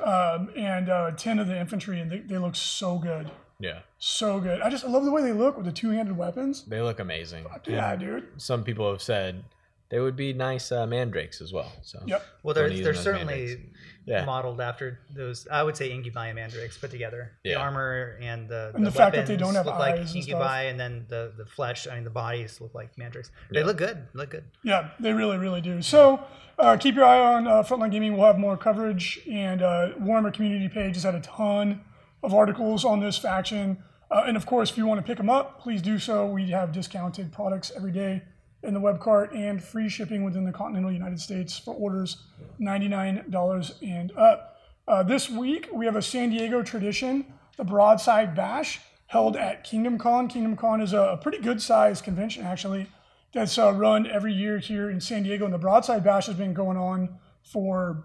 um, 0.00 0.50
and 0.56 0.88
uh, 0.88 1.10
ten 1.12 1.38
of 1.38 1.46
the 1.46 1.58
infantry, 1.58 2.00
and 2.00 2.10
they, 2.10 2.18
they 2.18 2.38
look 2.38 2.54
so 2.56 2.98
good, 2.98 3.30
Yeah, 3.58 3.80
so 3.98 4.40
good. 4.40 4.60
I 4.62 4.70
just 4.70 4.84
I 4.84 4.88
love 4.88 5.04
the 5.04 5.10
way 5.10 5.22
they 5.22 5.32
look 5.32 5.56
with 5.56 5.66
the 5.66 5.72
two-handed 5.72 6.16
weapons. 6.16 6.64
they 6.64 6.80
look 6.80 6.98
amazing. 7.00 7.44
Yeah, 7.66 7.96
dude. 7.96 8.28
Some 8.36 8.64
people 8.64 8.90
have 8.90 9.02
said 9.02 9.44
they 9.92 10.00
would 10.00 10.16
be 10.16 10.32
nice 10.32 10.72
uh, 10.72 10.86
mandrakes 10.86 11.42
as 11.42 11.52
well. 11.52 11.70
So 11.82 12.00
Yep. 12.06 12.24
Well, 12.42 12.54
they're, 12.54 12.70
they're 12.70 12.94
certainly. 12.94 13.68
Yeah. 14.04 14.24
modeled 14.24 14.60
after 14.60 14.98
those. 15.14 15.46
I 15.48 15.62
would 15.62 15.76
say 15.76 15.92
Incubi 15.92 16.32
Mandrakes 16.32 16.76
put 16.76 16.90
together. 16.90 17.34
The 17.44 17.54
armor 17.54 18.18
and 18.20 18.48
the, 18.48 18.72
And 18.74 18.84
the, 18.84 18.90
the 18.90 18.96
fact 18.96 19.14
that 19.14 19.28
they 19.28 19.36
don't 19.36 19.54
have 19.54 19.66
look 19.66 19.78
like 19.78 19.94
eyes 19.94 20.12
and 20.16 20.32
and 20.32 20.80
then 20.80 21.06
the, 21.08 21.32
the 21.36 21.46
flesh. 21.46 21.86
I 21.86 21.94
mean, 21.94 22.02
the 22.02 22.10
bodies 22.10 22.60
look 22.60 22.74
like 22.74 22.98
Mandrakes. 22.98 23.30
They 23.52 23.62
look 23.62 23.76
good. 23.76 24.08
Look 24.12 24.30
good. 24.30 24.42
Yeah, 24.64 24.88
they 24.98 25.12
really, 25.12 25.36
really 25.36 25.60
do. 25.60 25.82
So 25.82 26.24
uh, 26.58 26.76
keep 26.78 26.96
your 26.96 27.04
eye 27.04 27.36
on 27.36 27.46
uh, 27.46 27.62
Frontline 27.62 27.92
Gaming. 27.92 28.16
We'll 28.16 28.26
have 28.26 28.40
more 28.40 28.56
coverage, 28.56 29.20
and 29.30 29.62
uh, 29.62 29.90
Warhammer 30.00 30.32
community 30.32 30.68
page 30.68 30.94
has 30.96 31.04
had 31.04 31.14
a 31.14 31.20
ton 31.20 31.82
of 32.24 32.34
articles 32.34 32.84
on 32.84 32.98
this 32.98 33.18
faction. 33.18 33.84
Uh, 34.10 34.24
and 34.26 34.36
of 34.36 34.46
course, 34.46 34.72
if 34.72 34.76
you 34.76 34.84
want 34.84 34.98
to 34.98 35.06
pick 35.06 35.18
them 35.18 35.30
up, 35.30 35.60
please 35.60 35.80
do 35.80 36.00
so. 36.00 36.26
We 36.26 36.50
have 36.50 36.72
discounted 36.72 37.30
products 37.30 37.70
every 37.76 37.92
day 37.92 38.22
in 38.62 38.74
the 38.74 38.80
web 38.80 39.00
cart 39.00 39.32
and 39.32 39.62
free 39.62 39.88
shipping 39.88 40.24
within 40.24 40.44
the 40.44 40.52
continental 40.52 40.92
United 40.92 41.20
States 41.20 41.58
for 41.58 41.74
orders 41.74 42.24
$99 42.60 43.74
and 43.82 44.12
up. 44.16 44.56
Uh, 44.86 45.02
this 45.02 45.28
week, 45.28 45.68
we 45.72 45.84
have 45.86 45.96
a 45.96 46.02
San 46.02 46.30
Diego 46.30 46.62
tradition, 46.62 47.26
the 47.56 47.64
Broadside 47.64 48.34
Bash, 48.34 48.80
held 49.06 49.36
at 49.36 49.64
Kingdom 49.64 49.98
Con. 49.98 50.28
Kingdom 50.28 50.56
Con 50.56 50.80
is 50.80 50.92
a, 50.92 51.00
a 51.00 51.16
pretty 51.16 51.38
good 51.38 51.60
sized 51.60 52.04
convention, 52.04 52.44
actually, 52.44 52.88
that's 53.32 53.58
uh, 53.58 53.72
run 53.72 54.06
every 54.06 54.32
year 54.32 54.58
here 54.58 54.90
in 54.90 55.00
San 55.00 55.22
Diego. 55.22 55.44
And 55.44 55.54
the 55.54 55.58
Broadside 55.58 56.04
Bash 56.04 56.26
has 56.26 56.36
been 56.36 56.54
going 56.54 56.76
on 56.76 57.18
for 57.42 58.04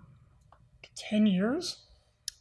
10 0.96 1.28
years. 1.28 1.84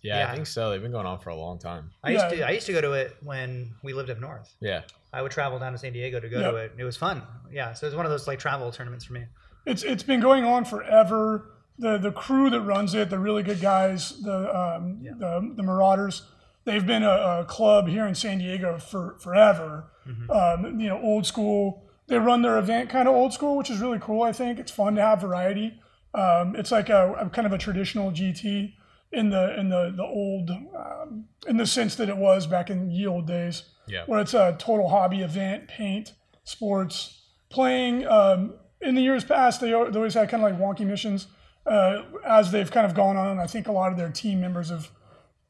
yeah, 0.02 0.18
Yeah. 0.18 0.30
I 0.30 0.34
think 0.34 0.46
so. 0.46 0.70
They've 0.70 0.82
been 0.82 0.92
going 0.92 1.06
on 1.06 1.18
for 1.18 1.30
a 1.30 1.36
long 1.36 1.58
time. 1.58 1.90
I 2.02 2.10
used 2.10 2.28
to 2.30 2.46
I 2.46 2.50
used 2.50 2.66
to 2.66 2.72
go 2.72 2.80
to 2.80 2.92
it 2.92 3.16
when 3.22 3.74
we 3.82 3.92
lived 3.92 4.10
up 4.10 4.20
north. 4.20 4.54
Yeah, 4.60 4.82
I 5.16 5.22
would 5.22 5.32
travel 5.32 5.58
down 5.58 5.72
to 5.72 5.78
San 5.78 5.92
Diego 5.92 6.20
to 6.20 6.28
go 6.28 6.38
Yeah. 6.40 6.50
to 6.50 6.56
it. 6.56 6.72
It 6.78 6.84
was 6.84 6.96
fun. 6.96 7.22
Yeah, 7.50 7.72
so 7.72 7.86
it 7.86 7.88
was 7.90 7.96
one 7.96 8.06
of 8.06 8.10
those 8.12 8.26
like 8.26 8.38
travel 8.38 8.70
tournaments 8.70 9.04
for 9.06 9.14
me. 9.14 9.24
It's 9.64 9.82
it's 9.82 10.02
been 10.02 10.20
going 10.20 10.44
on 10.44 10.64
forever. 10.64 11.52
The 11.78 11.98
the 11.98 12.12
crew 12.12 12.50
that 12.50 12.60
runs 12.60 12.94
it, 12.94 13.10
the 13.10 13.18
really 13.18 13.42
good 13.42 13.60
guys, 13.60 14.22
the 14.22 14.38
um, 14.62 15.02
the, 15.02 15.52
the 15.56 15.62
Marauders, 15.62 16.22
they've 16.64 16.86
been 16.86 17.02
a, 17.02 17.40
a 17.40 17.44
club 17.48 17.88
here 17.88 18.06
in 18.06 18.14
San 18.14 18.38
Diego 18.38 18.78
for 18.78 19.16
forever. 19.18 19.90
Um, 20.30 20.78
you 20.80 20.88
know, 20.88 21.00
old 21.02 21.26
school. 21.26 21.82
They 22.08 22.18
run 22.18 22.42
their 22.42 22.58
event 22.58 22.88
kind 22.90 23.08
of 23.08 23.14
old 23.16 23.32
school, 23.32 23.56
which 23.56 23.70
is 23.70 23.80
really 23.80 23.98
cool. 24.00 24.22
I 24.22 24.32
think 24.32 24.60
it's 24.60 24.70
fun 24.70 24.94
to 24.94 25.02
have 25.02 25.20
variety. 25.20 25.80
Um, 26.14 26.54
it's 26.54 26.70
like 26.70 26.88
a, 26.88 27.12
a 27.14 27.28
kind 27.30 27.44
of 27.46 27.52
a 27.52 27.58
traditional 27.58 28.12
GT 28.12 28.74
in 29.12 29.30
the 29.30 29.58
in 29.58 29.68
the 29.70 29.92
the 29.96 30.04
old 30.04 30.50
um, 30.50 31.24
in 31.48 31.56
the 31.56 31.66
sense 31.66 31.96
that 31.96 32.08
it 32.08 32.16
was 32.16 32.46
back 32.46 32.70
in 32.70 32.88
the 32.88 33.06
old 33.06 33.26
days 33.26 33.64
yeah, 33.88 34.04
where 34.06 34.20
it's 34.20 34.34
a 34.34 34.56
total 34.58 34.88
hobby 34.88 35.20
event, 35.22 35.68
paint, 35.68 36.12
sports, 36.44 37.22
playing. 37.50 38.06
Um, 38.06 38.54
in 38.80 38.94
the 38.94 39.02
years 39.02 39.24
past, 39.24 39.60
they, 39.60 39.68
they 39.68 39.74
always 39.74 40.14
had 40.14 40.28
kind 40.28 40.42
of 40.44 40.50
like 40.50 40.60
wonky 40.60 40.86
missions. 40.86 41.26
Uh, 41.64 42.02
as 42.24 42.52
they've 42.52 42.70
kind 42.70 42.86
of 42.86 42.94
gone 42.94 43.16
on, 43.16 43.38
I 43.40 43.46
think 43.46 43.66
a 43.66 43.72
lot 43.72 43.90
of 43.90 43.98
their 43.98 44.10
team 44.10 44.40
members 44.40 44.70
have, 44.70 44.90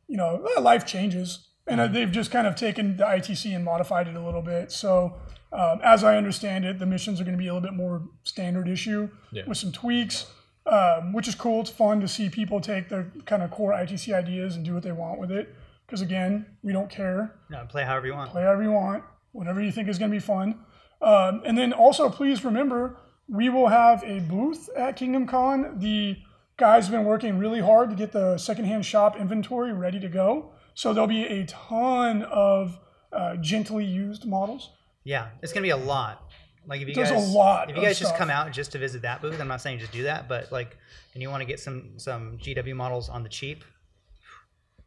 you 0.09 0.17
know, 0.17 0.47
uh, 0.57 0.61
life 0.61 0.87
changes, 0.87 1.47
and 1.67 1.81
uh, 1.81 1.87
they've 1.89 2.11
just 2.11 2.31
kind 2.31 2.47
of 2.47 2.55
taken 2.55 2.97
the 2.97 3.05
ITC 3.05 3.55
and 3.55 3.65
modified 3.65 4.09
it 4.09 4.15
a 4.17 4.25
little 4.25 4.43
bit. 4.43 4.73
So 4.73 5.15
Um, 5.53 5.81
as 5.85 6.03
I 6.03 6.17
understand 6.17 6.65
it, 6.65 6.79
the 6.81 6.87
missions 6.87 7.21
are 7.21 7.25
going 7.25 7.37
to 7.37 7.39
be 7.39 7.47
a 7.47 7.55
little 7.55 7.67
bit 7.69 7.73
more 7.77 8.03
standard 8.25 8.69
issue 8.69 9.09
Yeah. 9.31 9.45
with 9.47 9.57
some 9.57 9.71
tweaks, 9.73 10.27
um, 10.67 11.13
which 11.13 11.29
is 11.29 11.35
cool. 11.37 11.61
It's 11.61 11.71
fun 11.71 12.01
to 12.01 12.09
see 12.09 12.29
people 12.29 12.61
take 12.61 12.89
their 12.89 13.07
kind 13.27 13.43
of 13.43 13.51
core 13.53 13.73
ITC 13.73 14.13
ideas 14.13 14.57
and 14.57 14.65
do 14.65 14.75
what 14.75 14.83
they 14.83 14.93
want 14.93 15.19
with 15.21 15.31
it. 15.31 15.55
Because 15.87 16.01
again, 16.01 16.47
we 16.63 16.73
don't 16.73 16.91
care. 16.91 17.35
No, 17.51 17.65
play 17.69 17.85
however 17.85 18.07
you 18.07 18.15
want. 18.15 18.31
Play 18.31 18.43
however 18.43 18.63
you 18.63 18.73
want, 18.73 19.05
whatever 19.33 19.63
you 19.63 19.71
think 19.71 19.89
is 19.89 19.99
going 19.99 20.11
to 20.11 20.15
be 20.17 20.21
fun. 20.21 20.59
Um, 21.01 21.43
and 21.45 21.57
then 21.57 21.73
also, 21.73 22.09
please 22.11 22.45
remember, 22.45 22.99
we 23.29 23.49
will 23.49 23.69
have 23.69 24.03
a 24.05 24.21
booth 24.21 24.69
at 24.77 24.97
Kingdom 24.97 25.27
Con. 25.27 25.79
The 25.79 26.17
guys 26.57 26.85
have 26.87 26.93
been 26.93 27.05
working 27.05 27.39
really 27.39 27.61
hard 27.61 27.91
to 27.91 27.97
get 27.97 28.13
the 28.13 28.39
secondhand 28.39 28.85
shop 28.85 29.17
inventory 29.17 29.73
ready 29.73 30.01
to 30.01 30.09
go. 30.09 30.53
So 30.75 30.93
there'll 30.93 31.07
be 31.07 31.25
a 31.25 31.45
ton 31.47 32.23
of 32.25 32.79
uh, 33.13 33.37
gently 33.37 33.85
used 33.85 34.25
models. 34.27 34.71
Yeah, 35.05 35.29
it's 35.43 35.53
gonna 35.53 35.63
be 35.63 35.71
a 35.71 35.77
lot. 35.77 36.23
Like 36.67 36.81
if 36.81 36.89
you 36.89 36.95
There's 36.95 37.11
a 37.11 37.15
guys, 37.15 37.31
lot 37.33 37.71
if 37.71 37.77
you 37.77 37.83
of 37.83 37.87
guys 37.87 37.99
just 37.99 38.09
stuff. 38.11 38.19
come 38.19 38.29
out 38.31 38.51
just 38.51 38.73
to 38.73 38.79
visit 38.79 39.03
that 39.03 39.23
booth, 39.23 39.41
I'm 39.41 39.47
not 39.47 39.61
saying 39.61 39.79
just 39.79 39.93
do 39.93 40.03
that, 40.03 40.29
but 40.29 40.51
like, 40.51 40.77
and 41.15 41.23
you 41.23 41.31
want 41.31 41.43
to 41.43 41.47
get 41.47 41.61
some 41.61 41.93
some 41.99 42.39
GW 42.39 42.75
models 42.75 43.09
on 43.09 43.23
the 43.23 43.29
cheap, 43.29 43.63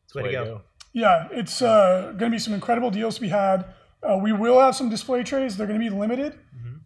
it's 0.03 0.13
way, 0.13 0.23
Way 0.23 0.31
to 0.31 0.37
to 0.37 0.43
go. 0.43 0.55
go. 0.57 0.61
Yeah, 0.93 1.27
it's 1.31 1.61
uh, 1.61 2.13
going 2.17 2.31
to 2.31 2.35
be 2.35 2.39
some 2.39 2.53
incredible 2.53 2.91
deals 2.91 3.15
to 3.15 3.21
be 3.21 3.29
had. 3.29 3.65
Uh, 4.01 4.17
we 4.17 4.31
will 4.31 4.59
have 4.59 4.75
some 4.75 4.89
display 4.89 5.23
trays. 5.23 5.57
They're 5.57 5.67
going 5.67 5.79
to 5.79 5.89
be 5.89 5.95
limited 5.95 6.39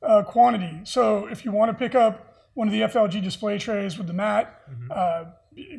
uh, 0.03 0.23
quantity. 0.23 0.81
So 0.83 1.27
if 1.27 1.45
you 1.45 1.51
want 1.51 1.71
to 1.71 1.77
pick 1.77 1.95
up 1.95 2.35
one 2.53 2.67
of 2.67 2.73
the 2.73 2.81
FLG 2.81 3.23
display 3.23 3.57
trays 3.57 3.97
with 3.97 4.07
the 4.07 4.13
mat, 4.13 4.61
uh, 4.91 5.25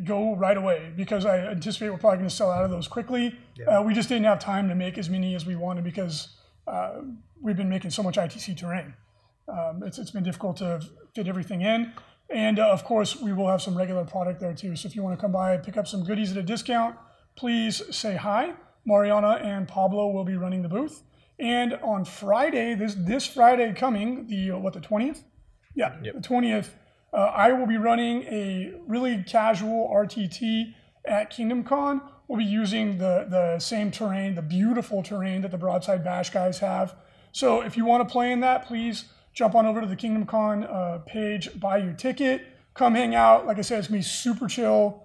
go 0.04 0.34
right 0.36 0.56
away 0.56 0.92
because 0.96 1.26
I 1.26 1.38
anticipate 1.38 1.90
we're 1.90 1.98
probably 1.98 2.18
going 2.18 2.28
to 2.28 2.34
sell 2.34 2.50
out 2.50 2.64
of 2.64 2.70
those 2.70 2.88
quickly. 2.88 3.36
Uh, 3.66 3.82
we 3.82 3.94
just 3.94 4.08
didn't 4.08 4.24
have 4.24 4.38
time 4.38 4.68
to 4.68 4.74
make 4.74 4.98
as 4.98 5.10
many 5.10 5.34
as 5.34 5.46
we 5.46 5.56
wanted 5.56 5.84
because 5.84 6.36
uh, 6.66 7.00
we've 7.40 7.56
been 7.56 7.68
making 7.68 7.90
so 7.90 8.02
much 8.02 8.16
ITC 8.16 8.56
terrain. 8.56 8.94
Um, 9.48 9.82
it's, 9.84 9.98
it's 9.98 10.10
been 10.10 10.24
difficult 10.24 10.56
to 10.58 10.80
fit 11.14 11.28
everything 11.28 11.60
in. 11.60 11.92
And 12.30 12.58
uh, 12.58 12.68
of 12.68 12.84
course, 12.84 13.20
we 13.20 13.32
will 13.32 13.48
have 13.48 13.60
some 13.60 13.76
regular 13.76 14.04
product 14.04 14.40
there 14.40 14.54
too. 14.54 14.74
So 14.76 14.86
if 14.86 14.96
you 14.96 15.02
want 15.02 15.18
to 15.18 15.20
come 15.20 15.32
by 15.32 15.54
and 15.54 15.62
pick 15.62 15.76
up 15.76 15.86
some 15.86 16.04
goodies 16.04 16.32
at 16.32 16.38
a 16.38 16.42
discount, 16.42 16.96
please 17.36 17.82
say 17.94 18.16
hi. 18.16 18.54
Mariana 18.84 19.40
and 19.42 19.66
Pablo 19.66 20.08
will 20.10 20.24
be 20.24 20.36
running 20.36 20.62
the 20.62 20.68
booth. 20.68 21.02
And 21.38 21.74
on 21.74 22.04
Friday, 22.04 22.74
this 22.74 22.94
this 22.94 23.26
Friday 23.26 23.72
coming, 23.72 24.26
the 24.28 24.52
uh, 24.52 24.58
what 24.58 24.72
the 24.72 24.80
twentieth? 24.80 25.24
Yeah, 25.74 25.96
the 26.02 26.20
twentieth. 26.20 26.74
Uh, 27.12 27.32
I 27.34 27.52
will 27.52 27.66
be 27.66 27.76
running 27.76 28.22
a 28.24 28.74
really 28.86 29.22
casual 29.22 29.88
RTT 29.92 30.74
at 31.04 31.30
Kingdom 31.30 31.64
Con. 31.64 32.02
We'll 32.28 32.38
be 32.38 32.44
using 32.44 32.98
the 32.98 33.26
the 33.28 33.58
same 33.58 33.90
terrain, 33.90 34.34
the 34.34 34.42
beautiful 34.42 35.02
terrain 35.02 35.42
that 35.42 35.50
the 35.50 35.58
Broadside 35.58 36.04
Bash 36.04 36.30
guys 36.30 36.58
have. 36.60 36.94
So 37.32 37.62
if 37.62 37.76
you 37.76 37.84
want 37.84 38.06
to 38.06 38.12
play 38.12 38.30
in 38.30 38.40
that, 38.40 38.66
please 38.66 39.06
jump 39.32 39.56
on 39.56 39.66
over 39.66 39.80
to 39.80 39.86
the 39.86 39.96
Kingdom 39.96 40.26
Con 40.26 40.64
uh, 40.64 40.98
page, 41.04 41.48
buy 41.58 41.78
your 41.78 41.92
ticket, 41.92 42.46
come 42.74 42.94
hang 42.94 43.14
out. 43.16 43.44
Like 43.44 43.58
I 43.58 43.62
said, 43.62 43.80
it's 43.80 43.88
gonna 43.88 43.98
be 43.98 44.02
super 44.02 44.46
chill. 44.46 45.03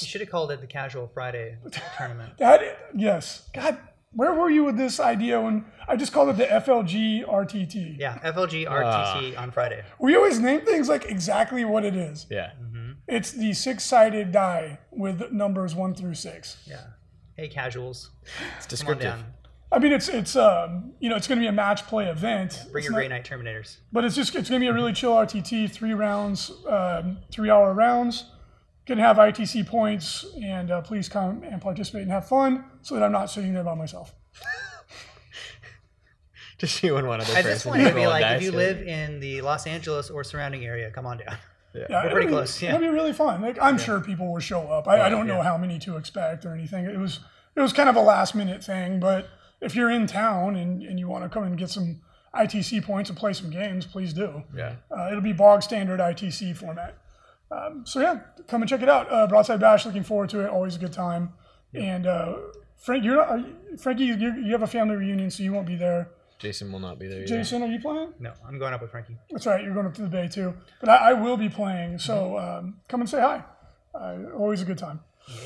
You 0.00 0.06
should 0.08 0.20
have 0.22 0.30
called 0.30 0.50
it 0.50 0.60
the 0.60 0.66
Casual 0.66 1.06
Friday 1.14 1.56
tournament. 1.96 2.36
That 2.38 2.90
yes, 2.96 3.48
God, 3.54 3.78
where 4.12 4.32
were 4.34 4.50
you 4.50 4.64
with 4.64 4.76
this 4.76 4.98
idea 4.98 5.40
when 5.40 5.64
I 5.86 5.94
just 5.96 6.12
called 6.12 6.30
it 6.30 6.36
the 6.36 6.46
FLG 6.46 7.24
RTT? 7.28 7.98
Yeah, 8.00 8.18
FLG 8.18 8.66
RTT 8.68 9.38
on 9.38 9.52
Friday. 9.52 9.84
We 10.00 10.16
always 10.16 10.40
name 10.40 10.62
things 10.62 10.88
like 10.88 11.04
exactly 11.06 11.64
what 11.64 11.84
it 11.84 11.94
is. 11.94 12.26
Yeah. 12.30 12.50
It's 13.06 13.32
the 13.32 13.52
six-sided 13.52 14.32
die 14.32 14.78
with 14.90 15.30
numbers 15.30 15.74
one 15.74 15.94
through 15.94 16.14
six. 16.14 16.56
Yeah. 16.66 16.80
Hey, 17.36 17.48
casuals, 17.48 18.10
It's 18.24 18.32
come 18.32 18.42
on 18.64 18.68
descriptive. 18.68 19.02
down. 19.10 19.24
I 19.70 19.78
mean, 19.78 19.92
it's 19.92 20.08
it's 20.08 20.34
um 20.36 20.94
you 21.00 21.08
know 21.10 21.16
it's 21.16 21.28
going 21.28 21.38
to 21.38 21.42
be 21.42 21.48
a 21.48 21.52
match 21.52 21.86
play 21.86 22.06
event. 22.06 22.62
Bring 22.72 22.82
It's 22.82 22.84
your 22.86 22.92
not- 22.92 22.98
Grey 22.98 23.08
Knight 23.08 23.24
Terminators. 23.24 23.76
but 23.92 24.04
it's 24.04 24.14
just 24.16 24.34
it's 24.34 24.48
going 24.48 24.60
to 24.60 24.64
be 24.64 24.68
a 24.68 24.72
really 24.72 24.92
chill 24.92 25.12
RTT, 25.12 25.70
three 25.70 25.92
rounds, 25.94 26.50
um, 26.68 27.18
three-hour 27.30 27.74
rounds. 27.74 28.24
Going 28.86 28.98
to 28.98 29.04
have 29.04 29.16
ITC 29.16 29.66
points, 29.66 30.26
and 30.42 30.70
uh, 30.70 30.82
please 30.82 31.08
come 31.08 31.42
and 31.42 31.60
participate 31.60 32.02
and 32.02 32.10
have 32.10 32.28
fun, 32.28 32.64
so 32.82 32.94
that 32.94 33.02
I'm 33.02 33.12
not 33.12 33.30
sitting 33.30 33.54
there 33.54 33.64
by 33.64 33.74
myself. 33.74 34.14
Just 36.58 36.82
you 36.82 36.96
and 36.96 37.08
one 37.08 37.20
other 37.20 37.32
At 37.32 37.36
person. 37.36 37.50
this 37.50 37.64
point, 37.64 37.80
it'd 37.80 37.94
be 37.94 38.06
like 38.06 38.20
dice, 38.20 38.36
if 38.36 38.42
you 38.42 38.52
yeah. 38.52 38.56
live 38.56 38.82
in 38.82 39.20
the 39.20 39.40
Los 39.40 39.66
Angeles 39.66 40.10
or 40.10 40.22
surrounding 40.22 40.64
area, 40.64 40.90
come 40.90 41.06
on 41.06 41.18
down. 41.18 41.36
Yeah, 41.74 42.04
We're 42.04 42.10
pretty 42.10 42.26
be- 42.26 42.32
close, 42.32 42.62
yeah. 42.62 42.74
It'll 42.74 42.80
be 42.80 42.88
really 42.88 43.12
fun. 43.12 43.42
Like 43.42 43.58
I'm 43.60 43.78
sure 43.78 44.00
people 44.00 44.32
will 44.32 44.40
show 44.40 44.68
up. 44.68 44.86
I, 44.86 45.06
I 45.06 45.08
don't 45.08 45.26
know 45.26 45.38
yeah. 45.38 45.44
how 45.44 45.58
many 45.58 45.78
to 45.80 45.96
expect 45.96 46.44
or 46.44 46.54
anything. 46.54 46.84
It 46.84 46.98
was 46.98 47.20
it 47.56 47.60
was 47.60 47.72
kind 47.72 47.88
of 47.88 47.96
a 47.96 48.00
last 48.00 48.34
minute 48.34 48.62
thing, 48.62 49.00
but 49.00 49.28
if 49.60 49.74
you're 49.74 49.90
in 49.90 50.06
town 50.06 50.56
and, 50.56 50.82
and 50.82 50.98
you 50.98 51.08
want 51.08 51.24
to 51.24 51.28
come 51.28 51.44
and 51.44 51.58
get 51.58 51.70
some 51.70 52.00
ITC 52.34 52.84
points 52.84 53.10
and 53.10 53.18
play 53.18 53.32
some 53.32 53.50
games, 53.50 53.86
please 53.86 54.12
do. 54.12 54.42
Yeah. 54.54 54.74
Uh, 54.90 55.08
it'll 55.10 55.20
be 55.20 55.32
bog 55.32 55.62
standard 55.62 56.00
ITC 56.00 56.56
format. 56.56 56.96
Um, 57.54 57.86
so 57.86 58.00
yeah, 58.00 58.20
come 58.48 58.62
and 58.62 58.68
check 58.68 58.82
it 58.82 58.88
out. 58.88 59.10
Uh, 59.12 59.26
Broadside 59.26 59.60
Bash, 59.60 59.86
looking 59.86 60.02
forward 60.02 60.30
to 60.30 60.40
it. 60.40 60.50
Always 60.50 60.76
a 60.76 60.78
good 60.78 60.92
time. 60.92 61.32
And 61.74 62.06
uh, 62.06 62.36
Frank, 62.76 63.04
you're 63.04 63.16
not, 63.16 63.28
are 63.28 63.38
you, 63.38 63.56
Frankie. 63.78 64.04
You, 64.04 64.14
you 64.16 64.52
have 64.52 64.62
a 64.62 64.66
family 64.66 64.96
reunion, 64.96 65.30
so 65.30 65.42
you 65.42 65.52
won't 65.52 65.66
be 65.66 65.76
there. 65.76 66.08
Jason 66.38 66.70
will 66.72 66.80
not 66.80 66.98
be 66.98 67.06
there. 67.06 67.18
Either. 67.18 67.26
Jason, 67.26 67.62
are 67.62 67.66
you 67.66 67.80
playing? 67.80 68.12
No, 68.18 68.32
I'm 68.46 68.58
going 68.58 68.74
up 68.74 68.82
with 68.82 68.90
Frankie. 68.90 69.16
That's 69.30 69.46
right. 69.46 69.62
You're 69.62 69.74
going 69.74 69.86
up 69.86 69.94
to 69.94 70.02
the 70.02 70.08
bay 70.08 70.28
too. 70.28 70.54
But 70.80 70.88
I, 70.88 71.10
I 71.10 71.12
will 71.14 71.36
be 71.36 71.48
playing, 71.48 71.98
so 71.98 72.38
um, 72.38 72.76
come 72.88 73.00
and 73.00 73.08
say 73.08 73.20
hi. 73.20 73.44
Uh, 73.94 74.18
always 74.36 74.60
a 74.60 74.64
good 74.64 74.78
time. 74.78 75.00
Yeah. 75.28 75.36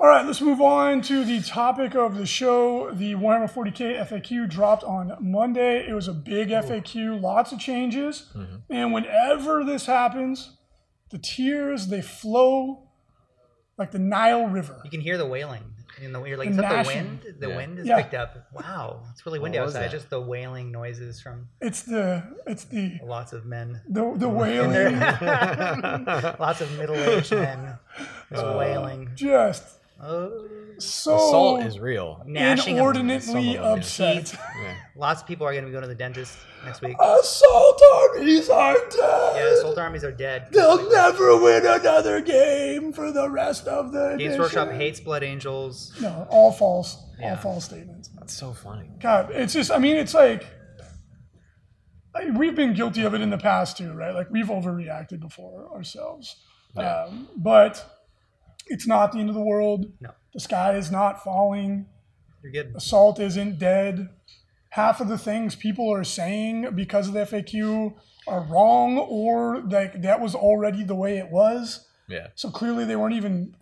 All 0.00 0.08
right, 0.08 0.26
let's 0.26 0.40
move 0.40 0.60
on 0.60 1.02
to 1.02 1.24
the 1.24 1.40
topic 1.40 1.94
of 1.94 2.16
the 2.16 2.26
show. 2.26 2.90
The 2.90 3.14
Warhammer 3.14 3.50
40k 3.50 4.06
FAQ 4.08 4.50
dropped 4.50 4.82
on 4.82 5.16
Monday. 5.20 5.88
It 5.88 5.94
was 5.94 6.08
a 6.08 6.12
big 6.12 6.48
FAQ, 6.48 7.22
lots 7.22 7.52
of 7.52 7.60
changes, 7.60 8.30
and 8.68 8.92
whenever 8.92 9.64
this 9.64 9.86
happens, 9.86 10.53
the 11.14 11.20
tears 11.20 11.86
they 11.86 12.02
flow 12.02 12.88
like 13.78 13.92
the 13.92 14.00
Nile 14.00 14.46
River. 14.46 14.80
You 14.84 14.90
can 14.90 15.00
hear 15.00 15.16
the 15.16 15.26
wailing 15.26 15.62
in 16.02 16.12
the 16.12 16.20
you're 16.24 16.36
like, 16.36 16.48
The 16.48 16.54
is 16.54 16.56
that 16.60 16.82
the 16.82 16.88
wind? 16.92 17.20
The 17.38 17.48
Yeah. 17.50 17.56
wind 17.56 17.78
is 17.78 17.86
Yeah. 17.86 17.96
picked 18.02 18.14
up. 18.14 18.48
Wow, 18.52 19.04
it's 19.12 19.24
really 19.24 19.38
windy 19.38 19.58
What 19.58 19.66
was 19.66 19.76
outside. 19.76 19.86
that? 19.90 19.92
Just 19.92 20.10
the 20.10 20.20
wailing 20.20 20.72
noises 20.72 21.20
from 21.20 21.46
It's 21.60 21.82
the 21.82 22.24
it's 22.48 22.64
the 22.64 22.98
lots 23.04 23.32
of 23.32 23.46
men, 23.46 23.80
the, 23.88 24.12
the 24.16 24.28
wailing, 24.28 24.98
lots 26.40 26.60
of 26.60 26.76
middle-aged 26.78 27.30
men, 27.30 27.78
just 28.32 28.44
Uh, 28.44 28.56
wailing. 28.58 29.10
just 29.14 29.78
Oh, 30.00 30.46
so 30.78 31.14
Assault 31.14 31.62
is 31.62 31.78
real. 31.78 32.22
inordinately 32.26 33.54
them, 33.54 33.64
upset. 33.64 34.34
Yeah. 34.60 34.74
Lots 34.96 35.22
of 35.22 35.26
people 35.28 35.46
are 35.46 35.52
going 35.52 35.64
to 35.64 35.68
be 35.68 35.72
going 35.72 35.82
to 35.82 35.88
the 35.88 35.94
dentist 35.94 36.36
next 36.64 36.80
week. 36.82 36.96
Assault 37.00 37.80
armies 37.94 38.50
are 38.50 38.74
dead. 38.74 39.34
Yeah, 39.36 39.54
assault 39.54 39.78
armies 39.78 40.04
are 40.04 40.12
dead. 40.12 40.48
They'll 40.52 40.90
never 40.90 41.36
win 41.40 41.64
another 41.64 42.20
game 42.20 42.92
for 42.92 43.12
the 43.12 43.30
rest 43.30 43.66
of 43.68 43.92
the 43.92 44.10
Games 44.10 44.22
edition. 44.34 44.40
Workshop 44.40 44.70
hates 44.72 45.00
Blood 45.00 45.22
Angels. 45.22 45.92
No, 46.00 46.26
all 46.28 46.50
false. 46.52 46.96
All 47.22 47.36
false 47.36 47.64
statements. 47.66 48.08
That's 48.18 48.34
so 48.34 48.52
funny. 48.52 48.90
God, 49.00 49.30
it's 49.32 49.52
just. 49.54 49.70
I 49.70 49.78
mean, 49.78 49.96
it's 49.96 50.14
like 50.14 50.44
I- 52.14 52.30
we've 52.30 52.54
been 52.56 52.74
guilty 52.74 53.02
of 53.04 53.14
it 53.14 53.20
in 53.20 53.30
the 53.30 53.38
past 53.38 53.76
too, 53.78 53.92
right? 53.92 54.14
Like 54.14 54.30
we've 54.30 54.46
overreacted 54.46 55.20
before 55.20 55.70
ourselves. 55.74 56.36
Um, 56.76 57.28
but 57.36 57.93
it's 58.66 58.86
not 58.86 59.12
the 59.12 59.18
end 59.20 59.28
of 59.28 59.34
the 59.34 59.40
world. 59.42 59.92
No. 60.00 60.10
The 60.32 60.40
sky 60.40 60.74
is 60.76 60.90
not 60.90 61.22
falling. 61.22 61.86
You're 62.42 62.52
good. 62.52 62.72
Assault 62.76 63.20
isn't 63.20 63.58
dead. 63.58 64.08
Half 64.70 65.00
of 65.00 65.08
the 65.08 65.18
things 65.18 65.54
people 65.54 65.92
are 65.92 66.04
saying 66.04 66.70
because 66.74 67.06
of 67.08 67.14
the 67.14 67.20
FAQ 67.20 67.94
are 68.26 68.40
wrong, 68.42 68.98
or 68.98 69.60
like 69.60 70.02
that 70.02 70.20
was 70.20 70.34
already 70.34 70.82
the 70.82 70.94
way 70.96 71.18
it 71.18 71.30
was. 71.30 71.86
Yeah. 72.08 72.28
So 72.34 72.50
clearly 72.50 72.84
they 72.84 72.96
weren't 72.96 73.14
even 73.14 73.54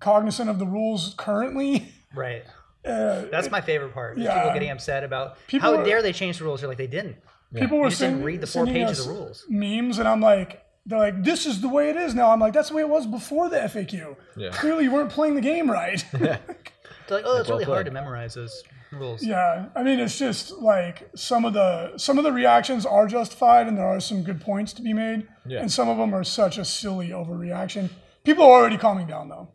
cognizant 0.00 0.48
of 0.50 0.58
the 0.58 0.66
rules 0.66 1.14
currently. 1.16 1.92
Right. 2.14 2.44
Uh, 2.86 3.24
That's 3.32 3.50
my 3.50 3.60
favorite 3.60 3.92
part. 3.92 4.16
Yeah. 4.16 4.32
People 4.36 4.52
getting 4.52 4.70
upset 4.70 5.02
about 5.02 5.44
People 5.48 5.72
how 5.72 5.78
are- 5.80 5.84
dare 5.84 6.02
they 6.02 6.12
change 6.12 6.38
the 6.38 6.44
rules. 6.44 6.62
You're 6.62 6.68
like 6.68 6.78
they 6.78 6.86
didn't. 6.86 7.16
people 7.52 7.78
were 7.78 7.86
You 7.86 7.90
just 7.90 8.00
didn't 8.00 8.22
read 8.22 8.40
the 8.40 8.46
four 8.46 8.64
pages 8.64 9.00
us 9.00 9.06
of 9.06 9.10
rules. 9.12 9.44
memes, 9.48 9.98
and 9.98 10.06
I'm 10.06 10.20
like, 10.20 10.62
they're 10.86 10.98
like, 10.98 11.22
this 11.24 11.46
is 11.46 11.60
the 11.60 11.68
way 11.68 11.90
it 11.90 11.96
is 11.96 12.14
now. 12.14 12.30
I'm 12.30 12.40
like, 12.40 12.52
that's 12.52 12.68
the 12.70 12.76
way 12.76 12.82
it 12.82 12.88
was 12.88 13.06
before 13.06 13.48
the 13.48 13.56
FAQ. 13.58 14.16
Yeah. 14.36 14.50
Clearly 14.50 14.84
you 14.84 14.92
weren't 14.92 15.10
playing 15.10 15.34
the 15.34 15.40
game 15.40 15.70
right. 15.70 16.04
They're 16.12 17.18
like, 17.18 17.24
oh, 17.26 17.38
it's 17.38 17.48
well 17.48 17.58
really 17.58 17.64
hard 17.64 17.86
to 17.86 17.92
memorize 17.92 18.34
those 18.34 18.62
rules. 18.90 19.22
Yeah, 19.22 19.66
I 19.76 19.82
mean 19.84 20.00
it's 20.00 20.18
just 20.18 20.52
like 20.58 21.08
some 21.14 21.44
of 21.44 21.52
the 21.52 21.96
some 21.98 22.18
of 22.18 22.24
the 22.24 22.32
reactions 22.32 22.84
are 22.84 23.06
justified, 23.06 23.68
and 23.68 23.76
there 23.78 23.86
are 23.86 24.00
some 24.00 24.22
good 24.24 24.40
points 24.40 24.72
to 24.74 24.82
be 24.82 24.92
made, 24.92 25.28
Yeah. 25.46 25.60
and 25.60 25.70
some 25.70 25.88
of 25.88 25.98
them 25.98 26.12
are 26.14 26.24
such 26.24 26.58
a 26.58 26.64
silly 26.64 27.10
overreaction. 27.10 27.90
People 28.24 28.42
are 28.44 28.50
already 28.60 28.76
calming 28.76 29.06
down 29.06 29.28
though. 29.28 29.50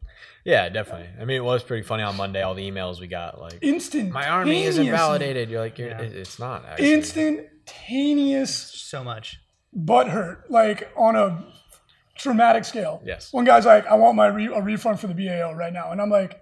Yeah, 0.45 0.69
definitely. 0.69 1.09
I 1.19 1.25
mean, 1.25 1.37
it 1.37 1.43
was 1.43 1.61
pretty 1.61 1.83
funny 1.83 2.03
on 2.03 2.15
Monday. 2.17 2.41
All 2.41 2.55
the 2.55 2.67
emails 2.71 2.99
we 2.99 3.05
got, 3.07 3.39
like, 3.39 3.59
Instant. 3.61 4.11
my 4.11 4.27
army 4.27 4.63
is 4.63 4.77
invalidated. 4.79 5.49
You're 5.51 5.59
like, 5.61 5.77
you're, 5.77 5.89
Yeah. 5.89 6.01
it's 6.01 6.39
not. 6.39 6.65
Actually. 6.65 6.93
Instantaneous 6.93 8.55
So 8.55 9.03
much. 9.03 9.39
Butt 9.73 10.09
hurt, 10.09 10.49
like 10.49 10.91
on 10.95 11.15
a 11.15 11.45
traumatic 12.17 12.65
scale. 12.65 13.01
Yes. 13.05 13.31
One 13.33 13.45
guy's 13.45 13.65
like, 13.65 13.85
I 13.87 13.95
want 13.95 14.15
my 14.15 14.27
re- 14.27 14.47
a 14.53 14.61
refund 14.61 14.99
for 14.99 15.07
the 15.07 15.13
BAO 15.13 15.53
right 15.53 15.73
now, 15.73 15.91
and 15.91 16.01
I'm 16.01 16.09
like, 16.09 16.41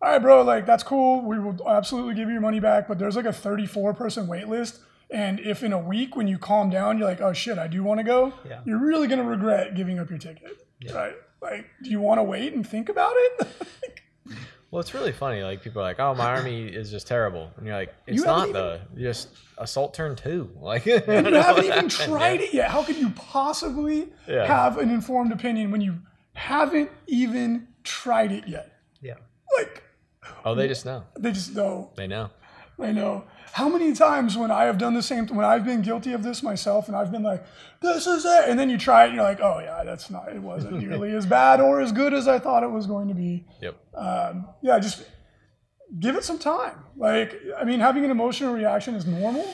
all 0.00 0.10
right, 0.12 0.22
bro, 0.22 0.42
like 0.42 0.64
that's 0.66 0.82
cool. 0.84 1.22
We 1.22 1.38
will 1.38 1.56
absolutely 1.68 2.14
give 2.14 2.28
you 2.28 2.34
your 2.34 2.40
money 2.40 2.60
back, 2.60 2.86
but 2.86 2.98
there's 2.98 3.16
like 3.16 3.24
a 3.26 3.32
34 3.32 3.94
person 3.94 4.26
wait 4.28 4.46
list, 4.48 4.80
And 5.10 5.40
if 5.40 5.62
in 5.64 5.72
a 5.72 5.78
week 5.78 6.14
when 6.16 6.28
you 6.28 6.38
calm 6.38 6.70
down, 6.70 6.98
you're 6.98 7.08
like, 7.08 7.20
oh 7.20 7.32
shit, 7.32 7.58
I 7.58 7.66
do 7.66 7.82
want 7.82 7.98
to 7.98 8.04
go, 8.04 8.32
Yeah. 8.48 8.60
you're 8.64 8.78
really 8.78 9.08
going 9.08 9.18
to 9.18 9.24
regret 9.24 9.74
giving 9.74 9.98
up 9.98 10.08
your 10.10 10.18
ticket. 10.18 10.52
Right? 10.94 11.14
Like, 11.42 11.66
do 11.82 11.90
you 11.90 12.00
want 12.00 12.18
to 12.18 12.22
wait 12.22 12.52
and 12.52 12.64
think 12.66 12.88
about 12.88 13.12
it? 13.16 13.48
Well, 14.70 14.80
it's 14.80 14.92
really 14.92 15.12
funny. 15.12 15.42
Like 15.42 15.62
people 15.62 15.80
are 15.80 15.84
like, 15.84 15.98
"Oh, 16.00 16.14
my 16.14 16.26
army 16.36 16.66
is 16.68 16.90
just 16.90 17.06
terrible," 17.06 17.50
and 17.56 17.66
you're 17.66 17.74
like, 17.76 17.94
"It's 18.06 18.18
You 18.18 18.24
not 18.26 18.52
though. 18.52 18.80
Just 18.96 19.28
assault 19.56 19.94
turn 19.94 20.14
two. 20.16 20.50
Like 20.60 20.84
you 20.86 21.00
haven't 21.06 21.64
even 21.64 21.88
tried 21.88 22.40
it 22.42 22.52
yet. 22.52 22.70
How 22.70 22.82
could 22.82 22.96
you 22.96 23.10
possibly 23.10 24.08
Yeah. 24.26 24.46
have 24.46 24.78
an 24.78 24.90
informed 24.90 25.32
opinion 25.32 25.70
when 25.70 25.80
you 25.80 25.98
haven't 26.34 26.90
even 27.06 27.68
tried 27.82 28.30
it 28.32 28.46
yet? 28.46 28.72
Yeah. 29.00 29.14
Like, 29.56 29.82
Oh, 30.44 30.54
they 30.54 30.68
just 30.68 30.84
know. 30.84 31.04
they 31.18 31.32
just 31.32 31.54
know. 31.54 31.90
They 31.96 32.06
know. 32.06 32.30
I 32.80 32.92
know. 32.92 33.24
How 33.52 33.68
many 33.68 33.92
times 33.92 34.36
when 34.36 34.50
I 34.50 34.64
have 34.64 34.78
done 34.78 34.94
the 34.94 35.02
same, 35.02 35.26
when 35.28 35.44
I've 35.44 35.64
been 35.64 35.82
guilty 35.82 36.12
of 36.12 36.22
this 36.22 36.42
myself, 36.42 36.86
and 36.86 36.96
I've 36.96 37.10
been 37.10 37.22
like, 37.22 37.44
"This 37.80 38.06
is 38.06 38.24
it," 38.24 38.48
and 38.48 38.58
then 38.58 38.70
you 38.70 38.78
try 38.78 39.04
it, 39.04 39.06
and 39.08 39.16
you're 39.16 39.24
like, 39.24 39.40
"Oh 39.40 39.58
yeah, 39.58 39.82
that's 39.84 40.10
not. 40.10 40.28
It 40.32 40.40
wasn't 40.40 40.78
nearly 40.84 41.14
as 41.14 41.26
bad 41.26 41.60
or 41.60 41.80
as 41.80 41.90
good 41.90 42.14
as 42.14 42.28
I 42.28 42.38
thought 42.38 42.62
it 42.62 42.70
was 42.70 42.86
going 42.86 43.08
to 43.08 43.14
be." 43.14 43.46
Yep. 43.62 43.76
Yeah, 44.62 44.78
just 44.78 45.04
give 45.98 46.16
it 46.16 46.24
some 46.24 46.38
time. 46.38 46.84
Like, 46.96 47.40
I 47.58 47.64
mean, 47.64 47.80
having 47.80 48.04
an 48.04 48.10
emotional 48.10 48.54
reaction 48.54 48.94
is 48.94 49.06
normal. 49.06 49.46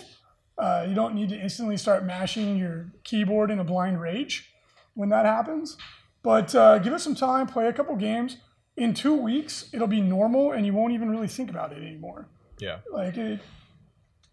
Uh, 0.58 0.86
you 0.88 0.94
don't 0.94 1.14
need 1.14 1.28
to 1.30 1.38
instantly 1.38 1.76
start 1.76 2.04
mashing 2.04 2.56
your 2.56 2.92
keyboard 3.04 3.50
in 3.50 3.58
a 3.58 3.64
blind 3.64 4.00
rage 4.00 4.52
when 4.94 5.08
that 5.08 5.26
happens. 5.26 5.76
But 6.22 6.54
uh, 6.54 6.78
give 6.78 6.92
it 6.92 7.00
some 7.00 7.14
time. 7.14 7.46
Play 7.46 7.66
a 7.66 7.72
couple 7.72 7.94
games. 7.96 8.36
In 8.76 8.92
two 8.94 9.14
weeks, 9.14 9.70
it'll 9.72 9.86
be 9.86 10.00
normal, 10.00 10.52
and 10.52 10.66
you 10.66 10.72
won't 10.72 10.92
even 10.92 11.10
really 11.10 11.28
think 11.28 11.50
about 11.50 11.72
it 11.72 11.78
anymore. 11.78 12.28
Yeah. 12.58 12.78
Like 12.92 13.16
it, 13.16 13.40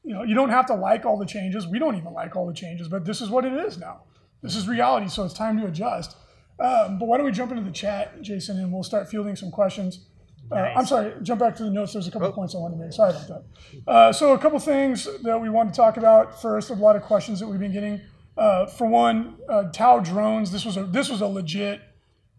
you 0.03 0.13
know, 0.13 0.23
you 0.23 0.35
don't 0.35 0.49
have 0.49 0.65
to 0.67 0.75
like 0.75 1.05
all 1.05 1.17
the 1.17 1.25
changes. 1.25 1.67
We 1.67 1.79
don't 1.79 1.95
even 1.95 2.13
like 2.13 2.35
all 2.35 2.47
the 2.47 2.53
changes, 2.53 2.87
but 2.87 3.05
this 3.05 3.21
is 3.21 3.29
what 3.29 3.45
it 3.45 3.53
is 3.53 3.77
now. 3.77 4.01
This 4.41 4.55
is 4.55 4.67
reality, 4.67 5.07
so 5.07 5.23
it's 5.23 5.33
time 5.33 5.59
to 5.59 5.67
adjust. 5.67 6.15
Um, 6.59 6.99
but 6.99 7.07
why 7.07 7.17
don't 7.17 7.25
we 7.25 7.31
jump 7.31 7.51
into 7.51 7.63
the 7.63 7.71
chat, 7.71 8.21
Jason, 8.21 8.57
and 8.57 8.71
we'll 8.71 8.83
start 8.83 9.09
fielding 9.09 9.35
some 9.35 9.51
questions. 9.51 10.05
Uh, 10.51 10.55
I'm 10.75 10.85
sorry, 10.85 11.13
jump 11.21 11.39
back 11.39 11.55
to 11.55 11.63
the 11.63 11.69
notes. 11.69 11.93
There's 11.93 12.07
a 12.07 12.11
couple 12.11 12.31
points 12.33 12.53
I 12.55 12.57
wanted 12.57 12.77
to 12.77 12.83
make. 12.83 12.93
Sorry 12.93 13.11
about 13.11 13.27
that. 13.27 13.43
Uh, 13.87 14.11
so 14.11 14.33
a 14.33 14.37
couple 14.37 14.59
things 14.59 15.07
that 15.23 15.39
we 15.39 15.49
want 15.49 15.73
to 15.73 15.77
talk 15.77 15.97
about. 15.97 16.41
First, 16.41 16.69
a 16.69 16.73
lot 16.73 16.95
of 16.95 17.03
questions 17.03 17.39
that 17.39 17.47
we've 17.47 17.59
been 17.59 17.71
getting. 17.71 18.01
Uh, 18.37 18.65
for 18.65 18.87
one, 18.87 19.37
uh, 19.47 19.63
Tau 19.71 19.99
drones. 19.99 20.51
This 20.51 20.65
was 20.65 20.77
a 20.77 20.83
this 20.83 21.09
was 21.09 21.21
a 21.21 21.27
legit 21.27 21.81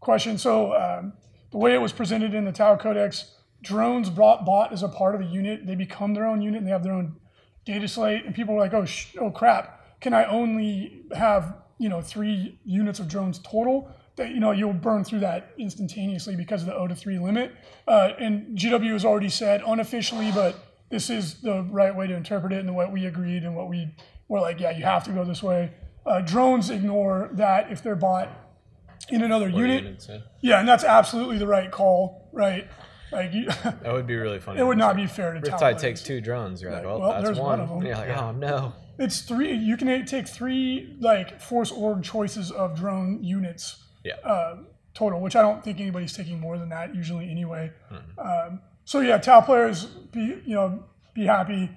question. 0.00 0.36
So 0.36 0.74
um, 0.74 1.14
the 1.52 1.58
way 1.58 1.74
it 1.74 1.80
was 1.80 1.92
presented 1.92 2.34
in 2.34 2.44
the 2.44 2.52
Tau 2.52 2.76
Codex, 2.76 3.34
drones 3.62 4.10
brought 4.10 4.44
bought 4.44 4.72
as 4.72 4.82
a 4.82 4.88
part 4.88 5.14
of 5.14 5.20
a 5.20 5.24
unit. 5.24 5.66
They 5.66 5.74
become 5.74 6.14
their 6.14 6.26
own 6.26 6.42
unit 6.42 6.58
and 6.58 6.66
they 6.66 6.72
have 6.72 6.82
their 6.82 6.92
own 6.92 7.16
data 7.64 7.88
slate. 7.88 8.24
And 8.24 8.34
people 8.34 8.54
were 8.54 8.60
like, 8.60 8.74
oh, 8.74 8.84
sh- 8.84 9.16
oh 9.20 9.30
crap, 9.30 10.00
can 10.00 10.12
I 10.12 10.24
only 10.24 11.04
have 11.14 11.56
you 11.78 11.88
know 11.88 12.02
three 12.02 12.58
units 12.64 12.98
of 12.98 13.08
drones 13.08 13.38
total? 13.38 13.90
That 14.16 14.30
you 14.30 14.40
know 14.40 14.50
you'll 14.50 14.74
burn 14.74 15.04
through 15.04 15.20
that 15.20 15.52
instantaneously 15.58 16.36
because 16.36 16.62
of 16.62 16.66
the 16.66 16.74
O 16.74 16.86
to 16.86 16.94
three 16.94 17.18
limit. 17.18 17.52
Uh, 17.88 18.10
and 18.18 18.58
GW 18.58 18.92
has 18.92 19.04
already 19.04 19.30
said 19.30 19.62
unofficially, 19.66 20.30
but 20.32 20.56
this 20.90 21.08
is 21.08 21.40
the 21.40 21.62
right 21.70 21.96
way 21.96 22.06
to 22.06 22.14
interpret 22.14 22.52
it 22.52 22.60
and 22.60 22.76
what 22.76 22.92
we 22.92 23.06
agreed 23.06 23.44
and 23.44 23.56
what 23.56 23.68
we 23.68 23.94
were 24.28 24.40
like, 24.40 24.60
yeah, 24.60 24.70
you 24.70 24.84
have 24.84 25.04
to 25.04 25.10
go 25.12 25.24
this 25.24 25.42
way. 25.42 25.72
Uh, 26.04 26.20
drones 26.20 26.68
ignore 26.68 27.30
that 27.32 27.72
if 27.72 27.82
they're 27.82 27.96
bought 27.96 28.28
in 29.08 29.22
another 29.22 29.48
unit. 29.48 29.84
units, 29.84 30.08
yeah. 30.08 30.18
Yeah, 30.42 30.60
and 30.60 30.68
that's 30.68 30.84
absolutely 30.84 31.38
the 31.38 31.46
right 31.46 31.70
call, 31.70 32.28
right? 32.32 32.68
Like, 33.12 33.32
you, 33.32 33.44
That 33.82 33.92
would 33.92 34.06
be 34.06 34.16
really 34.16 34.40
funny. 34.40 34.60
it 34.60 34.64
would 34.64 34.78
not 34.78 34.96
be 34.96 35.06
fair 35.06 35.34
to 35.34 35.40
Tau 35.40 35.56
Riptide 35.58 35.80
takes 35.80 36.02
two 36.02 36.20
drones. 36.20 36.62
You're 36.62 36.72
like, 36.72 36.84
well, 36.84 36.98
well, 37.00 37.10
that's 37.12 37.24
there's 37.24 37.38
one. 37.38 37.58
one 37.58 37.60
of 37.60 37.70
'em. 37.70 37.76
And 37.78 37.86
you're 37.86 37.96
like, 37.96 38.16
oh 38.16 38.32
no. 38.32 38.72
It's 38.98 39.20
three. 39.22 39.54
You 39.54 39.76
can 39.76 40.04
take 40.06 40.28
three 40.28 40.96
like 41.00 41.40
force 41.40 41.70
org 41.72 42.02
choices 42.02 42.50
of 42.50 42.76
drone 42.76 43.22
units 43.22 43.82
Yeah. 44.04 44.14
uh, 44.24 44.56
total, 44.94 45.20
which 45.20 45.34
I 45.36 45.42
don't 45.42 45.62
think 45.64 45.80
anybody's 45.80 46.12
taking 46.12 46.38
more 46.40 46.58
than 46.58 46.68
that 46.70 46.94
usually 46.94 47.30
anyway. 47.30 47.72
Mm-hmm. 47.90 48.18
Um, 48.20 48.60
so 48.84 49.00
yeah, 49.00 49.18
Tau 49.18 49.40
players, 49.40 49.84
be 49.86 50.20
you 50.44 50.54
know, 50.54 50.84
be 51.14 51.26
happy. 51.26 51.70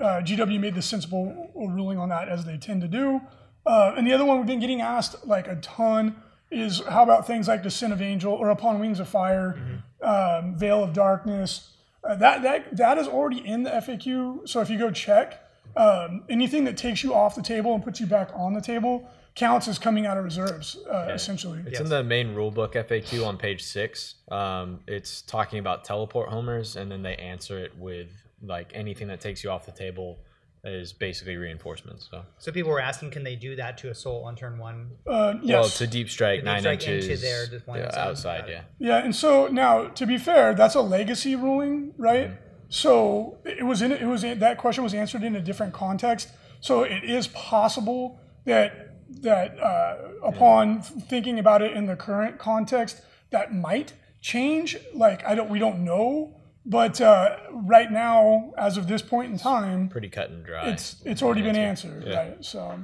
Uh, 0.00 0.20
GW 0.22 0.60
made 0.60 0.74
the 0.74 0.82
sensible 0.82 1.50
ruling 1.56 1.98
on 1.98 2.08
that 2.10 2.28
as 2.28 2.44
they 2.44 2.56
tend 2.56 2.82
to 2.82 2.88
do. 2.88 3.20
Uh, 3.66 3.94
and 3.96 4.06
the 4.06 4.12
other 4.12 4.24
one 4.24 4.38
we've 4.38 4.46
been 4.46 4.60
getting 4.60 4.80
asked 4.80 5.26
like 5.26 5.48
a 5.48 5.56
ton 5.56 6.16
is 6.50 6.80
how 6.88 7.02
about 7.02 7.26
things 7.26 7.48
like 7.48 7.62
Descent 7.62 7.92
of 7.92 8.00
Angel 8.00 8.32
or 8.32 8.50
Upon 8.50 8.80
Wings 8.80 9.00
of 9.00 9.08
Fire, 9.08 9.58
um, 10.02 10.56
Veil 10.56 10.82
of 10.82 10.92
Darkness. 10.92 11.72
Uh, 12.04 12.14
that 12.14 12.42
that 12.42 12.76
that 12.76 12.98
is 12.98 13.06
already 13.06 13.46
in 13.46 13.64
the 13.64 13.70
FAQ. 13.70 14.48
So 14.48 14.60
if 14.60 14.70
you 14.70 14.78
go 14.78 14.90
check, 14.90 15.42
um, 15.76 16.24
anything 16.28 16.64
that 16.64 16.76
takes 16.76 17.02
you 17.02 17.14
off 17.14 17.34
the 17.34 17.42
table 17.42 17.74
and 17.74 17.82
puts 17.82 18.00
you 18.00 18.06
back 18.06 18.30
on 18.34 18.54
the 18.54 18.60
table 18.60 19.08
counts 19.34 19.68
as 19.68 19.78
coming 19.78 20.04
out 20.04 20.16
of 20.18 20.24
reserves, 20.24 20.76
uh, 20.90 21.12
essentially. 21.12 21.62
It's 21.66 21.78
in 21.78 21.88
the 21.88 22.02
main 22.02 22.34
rulebook 22.34 22.72
FAQ 22.72 23.24
on 23.24 23.36
page 23.36 23.62
six. 23.62 24.16
Um, 24.30 24.80
it's 24.88 25.22
talking 25.22 25.60
about 25.60 25.84
teleport 25.84 26.28
homers, 26.28 26.76
and 26.76 26.90
then 26.90 27.02
they 27.02 27.14
answer 27.16 27.58
it 27.58 27.76
with 27.78 28.08
like 28.42 28.72
anything 28.74 29.08
that 29.08 29.20
takes 29.20 29.44
you 29.44 29.50
off 29.50 29.64
the 29.66 29.72
table 29.72 30.18
is 30.64 30.92
basically 30.92 31.36
reinforcement. 31.36 32.02
So, 32.02 32.22
So 32.38 32.52
people 32.52 32.70
were 32.70 32.80
asking, 32.80 33.10
can 33.10 33.22
they 33.22 33.36
do 33.36 33.56
that 33.56 33.78
to 33.78 33.90
a 33.90 33.94
soul 33.94 34.24
on 34.24 34.36
turn 34.36 34.58
one? 34.58 34.90
Uh, 35.06 35.34
yes. 35.42 35.52
well, 35.52 35.66
it's 35.66 35.80
a 35.80 35.86
deep 35.86 36.10
strike, 36.10 36.40
deep 36.40 36.44
nine 36.44 36.60
strike 36.60 36.82
into 36.82 36.96
inches 36.96 37.20
their 37.20 37.46
deployment 37.46 37.86
yeah, 37.86 37.94
zone. 37.94 38.08
outside. 38.08 38.40
Got 38.40 38.50
it. 38.50 38.64
Yeah, 38.78 38.88
Yeah, 38.88 39.04
and 39.04 39.14
so 39.14 39.46
now 39.46 39.88
to 39.88 40.06
be 40.06 40.18
fair, 40.18 40.54
that's 40.54 40.74
a 40.74 40.80
legacy 40.80 41.36
ruling, 41.36 41.94
right? 41.96 42.32
So 42.68 43.38
it 43.44 43.64
was 43.64 43.80
in 43.80 43.92
it 43.92 44.04
was 44.06 44.24
in, 44.24 44.38
that 44.40 44.58
question 44.58 44.84
was 44.84 44.92
answered 44.94 45.22
in 45.22 45.34
a 45.36 45.40
different 45.40 45.72
context. 45.72 46.28
So 46.60 46.82
it 46.82 47.04
is 47.04 47.28
possible 47.28 48.20
that 48.44 48.94
that 49.22 49.58
uh, 49.58 49.96
upon 50.22 50.82
thinking 50.82 51.38
about 51.38 51.62
it 51.62 51.72
in 51.72 51.86
the 51.86 51.96
current 51.96 52.38
context, 52.38 53.00
that 53.30 53.54
might 53.54 53.94
change. 54.20 54.76
Like 54.94 55.24
I 55.24 55.34
don't, 55.34 55.48
we 55.48 55.58
don't 55.58 55.84
know, 55.84 56.37
but 56.68 57.00
uh, 57.00 57.36
right 57.50 57.90
now, 57.90 58.52
as 58.58 58.76
of 58.76 58.86
this 58.88 59.00
point 59.00 59.32
in 59.32 59.38
time, 59.38 59.88
pretty 59.88 60.10
cut 60.10 60.28
and 60.28 60.44
dry. 60.44 60.68
it's 60.68 61.02
it's 61.04 61.22
already 61.22 61.40
been 61.42 61.56
answered, 61.56 62.06
right? 62.06 62.44
So, 62.44 62.78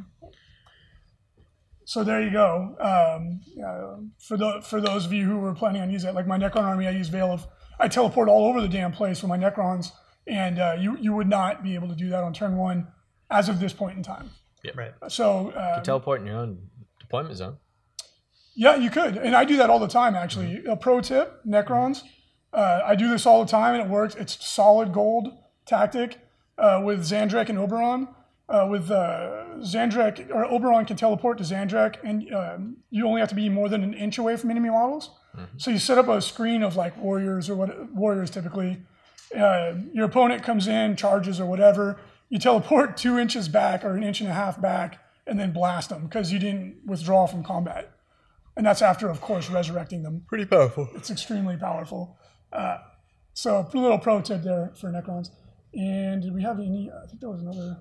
so 1.85 2.03
there 2.03 2.23
you 2.23 2.31
go. 2.31 2.77
Um, 2.81 3.41
uh, 3.63 3.97
for 4.19 4.39
the 4.39 4.63
for 4.63 4.81
those 4.81 5.05
of 5.05 5.13
you 5.13 5.27
who 5.27 5.39
were 5.39 5.55
planning 5.55 5.83
on 5.83 5.91
using 5.91 6.09
it, 6.09 6.15
like 6.15 6.27
my 6.27 6.39
Necron 6.39 6.63
army, 6.63 6.87
I 6.87 6.91
use 6.93 7.09
Veil 7.09 7.31
of. 7.31 7.47
I 7.79 7.89
teleport 7.89 8.29
all 8.29 8.47
over 8.47 8.61
the 8.61 8.69
damn 8.69 8.93
place 8.93 9.21
with 9.21 9.29
my 9.29 9.37
Necrons, 9.37 9.91
and 10.27 10.59
uh, 10.59 10.77
you 10.79 10.97
you 10.99 11.13
would 11.13 11.29
not 11.29 11.63
be 11.63 11.75
able 11.75 11.89
to 11.89 11.95
do 11.95 12.09
that 12.09 12.25
on 12.25 12.33
turn 12.33 12.57
one, 12.57 12.89
as 13.31 13.51
of 13.51 13.61
this 13.61 13.75
point 13.75 13.97
in 13.99 14.03
time. 14.03 14.31
Yeah, 14.63 14.73
Right. 14.75 14.93
So 15.09 15.51
uh, 15.51 15.83
teleport 15.83 16.23
in 16.23 16.27
your 16.29 16.37
own 16.37 16.71
deployment 17.01 17.37
zone. 17.37 17.59
yeah, 18.55 18.77
you 18.77 18.89
could, 18.89 19.19
and 19.19 19.37
I 19.37 19.45
do 19.45 19.59
that 19.59 19.69
all 19.69 19.79
the 19.79 19.89
time. 19.89 20.15
Actually, 20.15 20.65
a 20.65 20.77
pro 20.77 21.03
tip: 21.03 21.45
Necrons. 21.45 22.03
Uh, 22.55 22.81
I 22.85 22.95
do 22.95 23.09
this 23.09 23.27
all 23.27 23.45
the 23.45 23.51
time, 23.51 23.75
and 23.75 23.83
it 23.83 23.89
works. 23.89 24.15
It's 24.15 24.45
solid 24.47 24.93
gold 24.93 25.33
tactic 25.67 26.19
uh, 26.57 26.81
with 26.85 27.01
Zahndrekh 27.01 27.49
and 27.49 27.59
Obyron. 27.59 28.09
Uh, 28.47 28.67
with 28.71 28.91
uh, 28.91 29.45
Zahndrekh 29.61 30.31
or 30.31 30.45
Obyron 30.45 30.87
can 30.87 30.97
teleport 30.97 31.39
to 31.39 31.45
Zahndrekh, 31.45 31.97
and 32.05 32.33
um, 32.35 32.77
you 32.91 33.07
only 33.07 33.21
have 33.21 33.31
to 33.31 33.35
be 33.35 33.49
more 33.49 33.71
than 33.71 33.83
an 33.83 33.95
inch 33.95 34.19
away 34.19 34.37
from 34.37 34.51
enemy 34.51 34.69
models. 34.69 35.11
So 35.57 35.71
you 35.73 35.79
set 35.79 35.99
up 35.99 36.07
a 36.07 36.21
screen 36.21 36.63
of 36.63 36.77
like 36.77 36.97
warriors 36.97 37.51
or 37.51 37.57
what 37.57 37.93
warriors 37.93 38.31
typically. 38.31 38.83
Uh, 39.37 39.75
your 39.93 40.05
opponent 40.05 40.45
comes 40.45 40.69
in, 40.69 40.95
charges 40.95 41.41
or 41.41 41.47
whatever. 41.47 41.99
You 42.29 42.39
teleport 42.39 42.97
two 42.99 43.19
inches 43.19 43.49
back 43.49 43.85
or 43.85 43.97
an 43.97 44.05
inch 44.05 44.21
and 44.21 44.31
a 44.31 44.35
half 44.35 44.61
back, 44.61 45.01
and 45.27 45.41
then 45.41 45.53
blast 45.53 45.89
them 45.89 46.05
because 46.05 46.31
you 46.31 46.39
didn't 46.39 46.77
withdraw 46.87 47.27
from 47.27 47.43
combat. 47.43 47.91
And 48.57 48.65
that's 48.65 48.83
after, 48.83 49.09
of 49.09 49.21
course, 49.21 49.51
resurrecting 49.51 50.05
them. 50.05 50.25
Pretty 50.29 50.45
powerful. 50.45 50.89
It's 50.95 51.11
extremely 51.11 51.57
powerful. 51.57 52.17
Uh, 52.55 52.79
so 53.33 53.69
a 53.73 53.77
little 53.77 53.99
pro 53.99 54.21
tip 54.21 54.43
there 54.43 54.73
for 54.81 54.91
Necrons. 54.91 55.31
And 55.75 56.23
did 56.23 56.33
we 56.35 56.43
have 56.43 56.61
any? 56.61 56.91
I 56.91 57.07
think 57.07 57.21
there 57.21 57.31
was 57.31 57.43
another. 57.43 57.81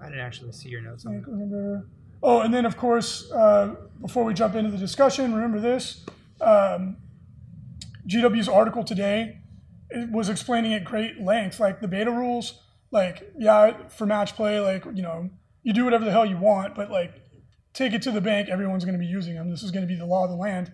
I 0.00 0.06
didn't 0.06 0.20
actually 0.20 0.52
see 0.52 0.68
your 0.68 0.80
notes 0.80 1.06
I 1.06 1.12
can't 1.12 1.26
remember. 1.26 1.88
Oh, 2.22 2.40
and 2.40 2.52
then 2.52 2.66
of 2.66 2.76
course, 2.76 3.30
uh, 3.30 3.76
before 4.00 4.24
we 4.24 4.34
jump 4.34 4.54
into 4.56 4.70
the 4.70 4.78
discussion, 4.78 5.32
remember 5.32 5.60
this: 5.60 6.04
um, 6.40 6.96
GW's 8.08 8.48
article 8.48 8.82
today 8.82 9.38
it 9.90 10.10
was 10.10 10.28
explaining 10.28 10.74
at 10.74 10.84
great 10.84 11.20
length, 11.20 11.60
like 11.60 11.80
the 11.80 11.88
beta 11.88 12.10
rules. 12.10 12.60
Like, 12.90 13.32
yeah, 13.38 13.88
for 13.88 14.06
match 14.06 14.34
play, 14.34 14.60
like 14.60 14.84
you 14.94 15.02
know, 15.02 15.30
you 15.62 15.72
do 15.72 15.84
whatever 15.84 16.04
the 16.04 16.10
hell 16.10 16.24
you 16.24 16.38
want, 16.38 16.74
but 16.74 16.90
like, 16.90 17.14
take 17.74 17.92
it 17.92 18.02
to 18.02 18.10
the 18.10 18.20
bank. 18.20 18.48
Everyone's 18.48 18.84
going 18.84 18.94
to 18.94 18.98
be 18.98 19.06
using 19.06 19.34
them. 19.34 19.50
This 19.50 19.62
is 19.62 19.70
going 19.70 19.86
to 19.86 19.92
be 19.92 19.98
the 19.98 20.06
law 20.06 20.24
of 20.24 20.30
the 20.30 20.36
land. 20.36 20.72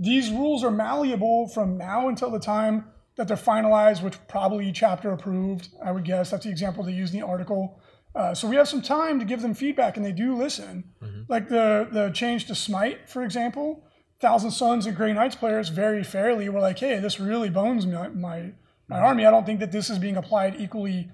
These 0.00 0.30
rules 0.30 0.64
are 0.64 0.70
malleable 0.70 1.46
from 1.48 1.76
now 1.76 2.08
until 2.08 2.30
the 2.30 2.40
time 2.40 2.86
that 3.16 3.28
they're 3.28 3.36
finalized, 3.36 4.02
which 4.02 4.16
probably 4.28 4.72
chapter 4.72 5.12
approved. 5.12 5.68
I 5.84 5.92
would 5.92 6.04
guess 6.04 6.30
that's 6.30 6.44
the 6.44 6.50
example 6.50 6.82
they 6.82 6.92
use 6.92 7.12
in 7.12 7.20
the 7.20 7.26
article. 7.26 7.78
Uh, 8.14 8.34
so 8.34 8.48
we 8.48 8.56
have 8.56 8.66
some 8.66 8.80
time 8.80 9.18
to 9.18 9.26
give 9.26 9.42
them 9.42 9.52
feedback, 9.52 9.98
and 9.98 10.04
they 10.04 10.12
do 10.12 10.34
listen. 10.34 10.84
Like 11.28 11.48
the 11.50 11.86
the 11.92 12.10
change 12.10 12.46
to 12.46 12.54
Smite, 12.54 13.10
for 13.10 13.22
example, 13.22 13.84
Thousand 14.20 14.52
Suns 14.52 14.86
and 14.86 14.96
Grey 14.96 15.12
Knights 15.12 15.36
players 15.36 15.68
very 15.68 16.02
fairly 16.02 16.48
were 16.48 16.60
like, 16.60 16.78
"Hey, 16.78 16.98
this 16.98 17.20
really 17.20 17.50
bones 17.50 17.86
my 17.86 18.08
my, 18.08 18.52
my 18.88 18.98
army. 18.98 19.26
I 19.26 19.30
don't 19.30 19.44
think 19.44 19.60
that 19.60 19.70
this 19.70 19.90
is 19.90 19.98
being 19.98 20.16
applied 20.16 20.56
equally 20.58 21.10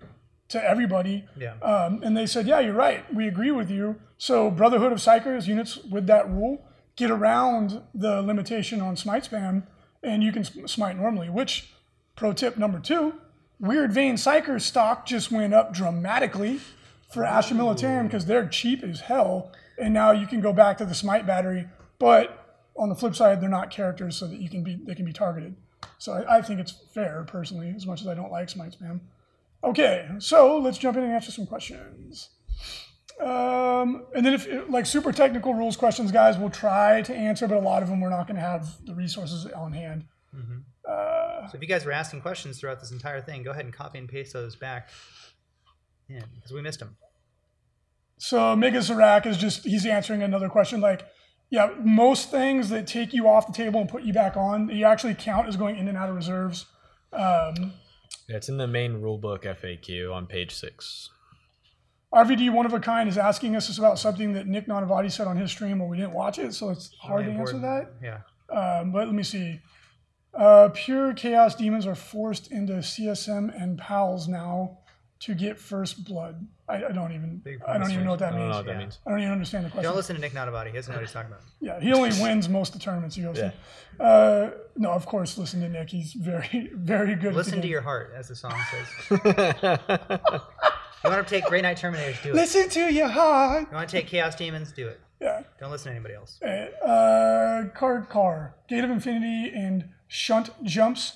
to 0.48 0.62
everybody. 0.62 1.24
Yeah. 1.36 1.54
Um, 1.60 2.02
and 2.02 2.16
they 2.16 2.26
said, 2.26 2.46
yeah, 2.46 2.60
you're 2.60 2.72
right. 2.72 3.12
We 3.12 3.26
agree 3.26 3.50
with 3.50 3.70
you. 3.70 3.96
So 4.18 4.50
Brotherhood 4.50 4.92
of 4.92 4.98
Psykers 4.98 5.46
units 5.46 5.76
with 5.76 6.06
that 6.06 6.30
rule 6.30 6.64
get 6.96 7.10
around 7.10 7.82
the 7.94 8.22
limitation 8.22 8.80
on 8.80 8.96
smite 8.96 9.28
spam, 9.30 9.66
and 10.02 10.22
you 10.22 10.32
can 10.32 10.44
smite 10.44 10.96
normally. 10.96 11.28
Which, 11.28 11.72
pro 12.16 12.32
tip 12.32 12.56
number 12.56 12.80
two, 12.80 13.14
Wyrdvane 13.62 14.14
Psykers 14.14 14.62
stock 14.62 15.06
just 15.06 15.30
went 15.30 15.54
up 15.54 15.72
dramatically 15.72 16.60
for 17.10 17.24
Astra 17.24 17.56
Militarum 17.56 18.04
because 18.04 18.26
they're 18.26 18.48
cheap 18.48 18.82
as 18.82 19.00
hell, 19.00 19.52
and 19.78 19.94
now 19.94 20.10
you 20.10 20.26
can 20.26 20.40
go 20.40 20.52
back 20.52 20.78
to 20.78 20.84
the 20.84 20.94
smite 20.94 21.26
battery. 21.26 21.68
But 21.98 22.64
on 22.76 22.88
the 22.88 22.94
flip 22.94 23.14
side, 23.14 23.40
they're 23.40 23.48
not 23.48 23.70
characters, 23.70 24.16
so 24.16 24.26
that 24.26 24.38
you 24.40 24.50
can 24.50 24.64
be 24.64 24.76
they 24.76 24.94
can 24.94 25.04
be 25.04 25.12
targeted. 25.12 25.56
So 25.98 26.12
I, 26.12 26.38
I 26.38 26.42
think 26.42 26.60
it's 26.60 26.72
fair, 26.92 27.24
personally, 27.26 27.72
as 27.74 27.86
much 27.86 28.00
as 28.00 28.08
I 28.08 28.14
don't 28.14 28.32
like 28.32 28.48
smite 28.48 28.76
spam. 28.78 29.00
Okay, 29.64 30.08
so 30.18 30.58
let's 30.58 30.78
jump 30.78 30.96
in 30.96 31.04
and 31.04 31.12
answer 31.12 31.32
some 31.32 31.46
questions. 31.46 32.30
Um, 33.20 34.06
and 34.14 34.26
then 34.26 34.34
if 34.34 34.46
like 34.68 34.84
super 34.86 35.10
technical 35.12 35.54
rules 35.54 35.76
questions, 35.76 36.12
guys, 36.12 36.36
we'll 36.36 36.50
try 36.50 37.00
to 37.02 37.14
answer, 37.14 37.48
but 37.48 37.56
a 37.56 37.60
lot 37.60 37.82
of 37.82 37.88
them 37.88 38.00
we're 38.00 38.10
not 38.10 38.26
going 38.26 38.36
to 38.36 38.42
have 38.42 38.76
the 38.84 38.94
resources 38.94 39.46
on 39.46 39.72
hand. 39.72 40.04
So 41.50 41.56
if 41.56 41.62
you 41.62 41.68
guys 41.68 41.84
were 41.84 41.92
asking 41.92 42.20
questions 42.20 42.60
throughout 42.60 42.80
this 42.80 42.90
entire 42.92 43.20
thing, 43.20 43.42
go 43.42 43.52
ahead 43.52 43.64
and 43.64 43.72
copy 43.74 43.98
and 43.98 44.08
paste 44.08 44.32
those 44.32 44.54
back 44.56 44.90
in 46.08 46.22
because 46.34 46.52
we 46.52 46.60
missed 46.60 46.80
them. 46.80 46.96
So 48.18 48.54
Mega 48.56 48.78
Zarak 48.78 49.26
is 49.26 49.36
just 49.36 49.64
he's 49.64 49.86
answering 49.86 50.22
another 50.22 50.48
question 50.48 50.80
like, 50.80 51.06
yeah, 51.50 51.70
most 51.82 52.30
things 52.30 52.68
that 52.70 52.86
take 52.86 53.12
you 53.12 53.28
off 53.28 53.46
the 53.46 53.52
table 53.52 53.80
and 53.80 53.88
put 53.88 54.02
you 54.02 54.12
back 54.12 54.36
on, 54.36 54.68
you 54.68 54.84
actually 54.84 55.14
count 55.14 55.48
as 55.48 55.56
going 55.56 55.76
in 55.76 55.88
and 55.88 55.96
out 55.96 56.08
of 56.08 56.16
reserves. 56.16 56.66
Um, 57.12 57.72
Yeah, 58.28 58.36
it's 58.36 58.48
in 58.48 58.56
the 58.56 58.66
main 58.66 59.00
rulebook 59.00 59.44
FAQ 59.44 60.12
on 60.12 60.26
page 60.26 60.52
six. 60.54 61.10
RVD 62.14 62.50
One 62.52 62.64
of 62.66 62.72
a 62.72 62.80
Kind 62.80 63.08
is 63.08 63.18
asking 63.18 63.56
us 63.56 63.76
about 63.78 63.98
something 63.98 64.32
that 64.34 64.46
Nick 64.46 64.66
Nanavati 64.68 65.10
said 65.10 65.26
on 65.26 65.36
his 65.36 65.50
stream, 65.50 65.78
but 65.78 65.86
we 65.88 65.96
didn't 65.96 66.12
watch 66.12 66.38
it, 66.38 66.54
so 66.54 66.70
it's 66.70 66.94
hard 67.00 67.26
to 67.26 67.32
answer 67.32 67.58
that. 67.58 67.92
Yeah. 68.02 68.18
Um, 68.48 68.92
but 68.92 69.06
let 69.06 69.14
me 69.14 69.22
see. 69.22 69.60
Uh, 70.32 70.68
pure 70.72 71.12
Chaos 71.14 71.54
Demons 71.54 71.86
are 71.86 71.94
forced 71.94 72.52
into 72.52 72.74
CSM 72.74 73.60
and 73.60 73.78
PALs 73.78 74.28
now 74.28 74.78
to 75.20 75.34
get 75.34 75.58
First 75.58 76.04
Blood. 76.04 76.46
I, 76.68 76.76
I 76.84 76.92
don't 76.92 77.12
even. 77.12 77.42
I 77.66 77.78
don't 77.78 77.90
even 77.90 78.04
know 78.04 78.10
what 78.10 78.18
that 78.20 78.34
I 78.34 78.36
means. 78.36 78.50
know 78.50 78.56
what 78.56 78.66
that 78.66 78.72
Yeah. 78.72 78.78
means. 78.78 78.98
I 79.06 79.10
don't 79.10 79.20
even 79.20 79.32
understand 79.32 79.64
the 79.66 79.70
question. 79.70 79.84
Don't 79.84 79.96
listen 79.96 80.14
to 80.16 80.20
Nick 80.20 80.32
Nanavati. 80.32 80.66
He 80.68 80.72
doesn't 80.72 80.92
know 80.92 80.98
what 80.98 81.04
he's 81.06 81.12
talking 81.12 81.30
about. 81.32 81.42
Yeah, 81.60 81.80
he 81.80 81.92
only 81.92 82.10
wins 82.22 82.48
most 82.48 82.74
of 82.74 82.80
the 82.80 82.84
tournaments 82.84 83.16
he 83.16 83.22
goes 83.22 83.36
to. 83.36 83.52
Uh, 83.98 84.50
no, 84.76 84.90
of 84.90 85.06
course, 85.06 85.38
listen 85.38 85.60
to 85.62 85.68
Nick. 85.68 85.90
He's 85.90 86.12
very, 86.12 86.70
very 86.74 87.14
good. 87.14 87.34
Listen 87.34 87.60
to 87.62 87.68
your 87.68 87.80
heart, 87.80 88.12
as 88.14 88.28
the 88.28 88.36
song 88.36 88.54
says. 88.70 89.18
You 91.06 91.16
want 91.16 91.26
to 91.28 91.34
take 91.34 91.44
Grey 91.46 91.60
Knight 91.62 91.78
Terminators, 91.78 92.22
do 92.22 92.30
it. 92.30 92.34
Listen 92.34 92.68
to 92.70 92.80
your 92.92 93.08
heart. 93.08 93.68
You 93.70 93.76
want 93.76 93.88
to 93.88 93.96
take 93.96 94.06
Chaos 94.06 94.34
Demons, 94.34 94.72
do 94.72 94.88
it. 94.88 95.00
Yeah. 95.20 95.42
Don't 95.58 95.70
listen 95.70 95.90
to 95.92 95.96
anybody 95.96 96.14
else. 96.14 96.40
Uh, 96.42 97.64
card 97.74 98.08
car, 98.08 98.54
Gate 98.68 98.84
of 98.84 98.90
Infinity, 98.90 99.50
and 99.54 99.88
shunt 100.08 100.50
jumps. 100.62 101.14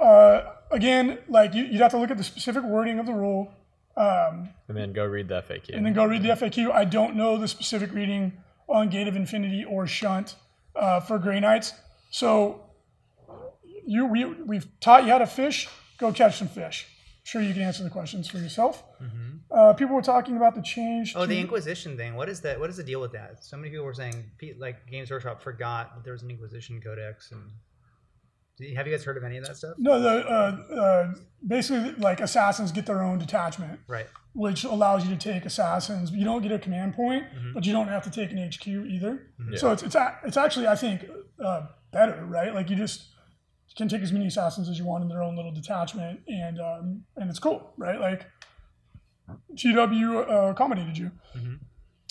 Uh, 0.00 0.54
again, 0.70 1.18
like 1.28 1.52
you, 1.54 1.64
you'd 1.64 1.80
have 1.82 1.90
to 1.90 1.98
look 1.98 2.10
at 2.10 2.16
the 2.16 2.24
specific 2.24 2.62
wording 2.64 2.98
of 2.98 3.06
the 3.06 3.12
rule. 3.12 3.52
Um, 3.96 4.48
And 4.68 4.76
then 4.76 4.94
go 4.94 5.04
read 5.04 5.28
the 5.28 5.42
FAQ. 5.42 5.76
and 5.76 5.84
then 5.84 5.92
go 5.92 6.06
read 6.06 6.22
the 6.22 6.30
FAQ. 6.30 6.70
I 6.72 6.86
don't 6.86 7.14
know 7.14 7.36
the 7.36 7.46
specific 7.46 7.92
reading 7.92 8.32
on 8.68 8.88
Gate 8.88 9.06
of 9.06 9.16
Infinity 9.16 9.66
or 9.68 9.86
Shunt 9.86 10.36
uh, 10.74 11.00
for 11.00 11.18
Grey 11.18 11.40
Knights. 11.40 11.74
So 12.10 12.62
you 13.84 14.06
we 14.06 14.24
we've 14.24 14.66
taught 14.80 15.04
you 15.04 15.10
how 15.10 15.18
to 15.18 15.26
fish. 15.26 15.68
Go 15.98 16.10
catch 16.12 16.38
some 16.38 16.48
fish. 16.48 16.86
Sure, 17.24 17.40
you 17.40 17.52
can 17.52 17.62
answer 17.62 17.84
the 17.84 17.90
questions 17.90 18.28
for 18.28 18.38
yourself. 18.38 18.82
Uh, 19.50 19.72
people 19.74 19.94
were 19.94 20.02
talking 20.02 20.36
about 20.36 20.54
the 20.56 20.62
change. 20.62 21.10
Mm-hmm. 21.10 21.18
Oh, 21.18 21.22
to, 21.22 21.28
the 21.28 21.38
Inquisition 21.38 21.96
thing. 21.96 22.14
What 22.16 22.28
is 22.28 22.40
that? 22.40 22.58
What 22.58 22.68
is 22.68 22.76
the 22.76 22.82
deal 22.82 23.00
with 23.00 23.12
that? 23.12 23.44
So 23.44 23.56
many 23.56 23.70
people 23.70 23.84
were 23.84 23.94
saying, 23.94 24.24
like 24.58 24.86
Games 24.90 25.10
Workshop 25.10 25.40
forgot 25.40 25.94
that 25.94 26.02
there 26.04 26.12
was 26.14 26.22
an 26.22 26.30
Inquisition 26.30 26.80
Codex, 26.80 27.30
and 27.30 27.42
Do 28.58 28.64
you- 28.66 28.76
have 28.76 28.86
you 28.86 28.92
guys 28.92 29.04
heard 29.04 29.16
of 29.16 29.24
any 29.24 29.36
of 29.38 29.46
that 29.46 29.56
stuff? 29.56 29.74
no, 29.78 30.00
the 30.00 30.28
uh, 30.28 30.74
uh, 30.80 31.14
basically 31.46 31.92
like 31.92 32.20
assassins 32.20 32.72
get 32.72 32.86
their 32.86 33.02
own 33.02 33.18
detachment, 33.18 33.78
Right. 33.86 34.06
which 34.34 34.64
allows 34.64 35.04
you 35.06 35.10
to 35.16 35.20
take 35.32 35.44
assassins. 35.46 36.10
You 36.10 36.24
don't 36.24 36.42
get 36.42 36.50
a 36.52 36.58
command 36.58 36.94
point, 36.94 37.24
Mm-hmm. 37.24 37.52
but 37.54 37.64
you 37.66 37.72
don't 37.72 37.88
have 37.88 38.02
to 38.04 38.10
take 38.10 38.30
an 38.32 38.38
HQ 38.38 38.66
either. 38.66 39.28
So 39.56 39.70
it's 39.72 39.82
it's 39.84 39.94
a- 39.94 40.18
it's 40.24 40.36
actually 40.36 40.66
I 40.66 40.74
think 40.74 41.06
uh, 41.42 41.66
better, 41.92 42.24
right? 42.26 42.52
Like 42.54 42.68
you 42.68 42.76
just 42.76 43.08
can 43.76 43.88
take 43.88 44.02
as 44.02 44.12
many 44.12 44.26
assassins 44.26 44.68
as 44.68 44.78
you 44.78 44.84
want 44.84 45.02
in 45.02 45.08
their 45.08 45.22
own 45.22 45.36
little 45.36 45.52
detachment, 45.52 46.20
and 46.28 46.60
um, 46.60 47.04
and 47.16 47.30
it's 47.30 47.38
cool, 47.38 47.72
right? 47.76 48.00
Like 48.00 48.26
GW 49.54 50.28
uh, 50.30 50.50
accommodated 50.50 50.98
you. 50.98 51.10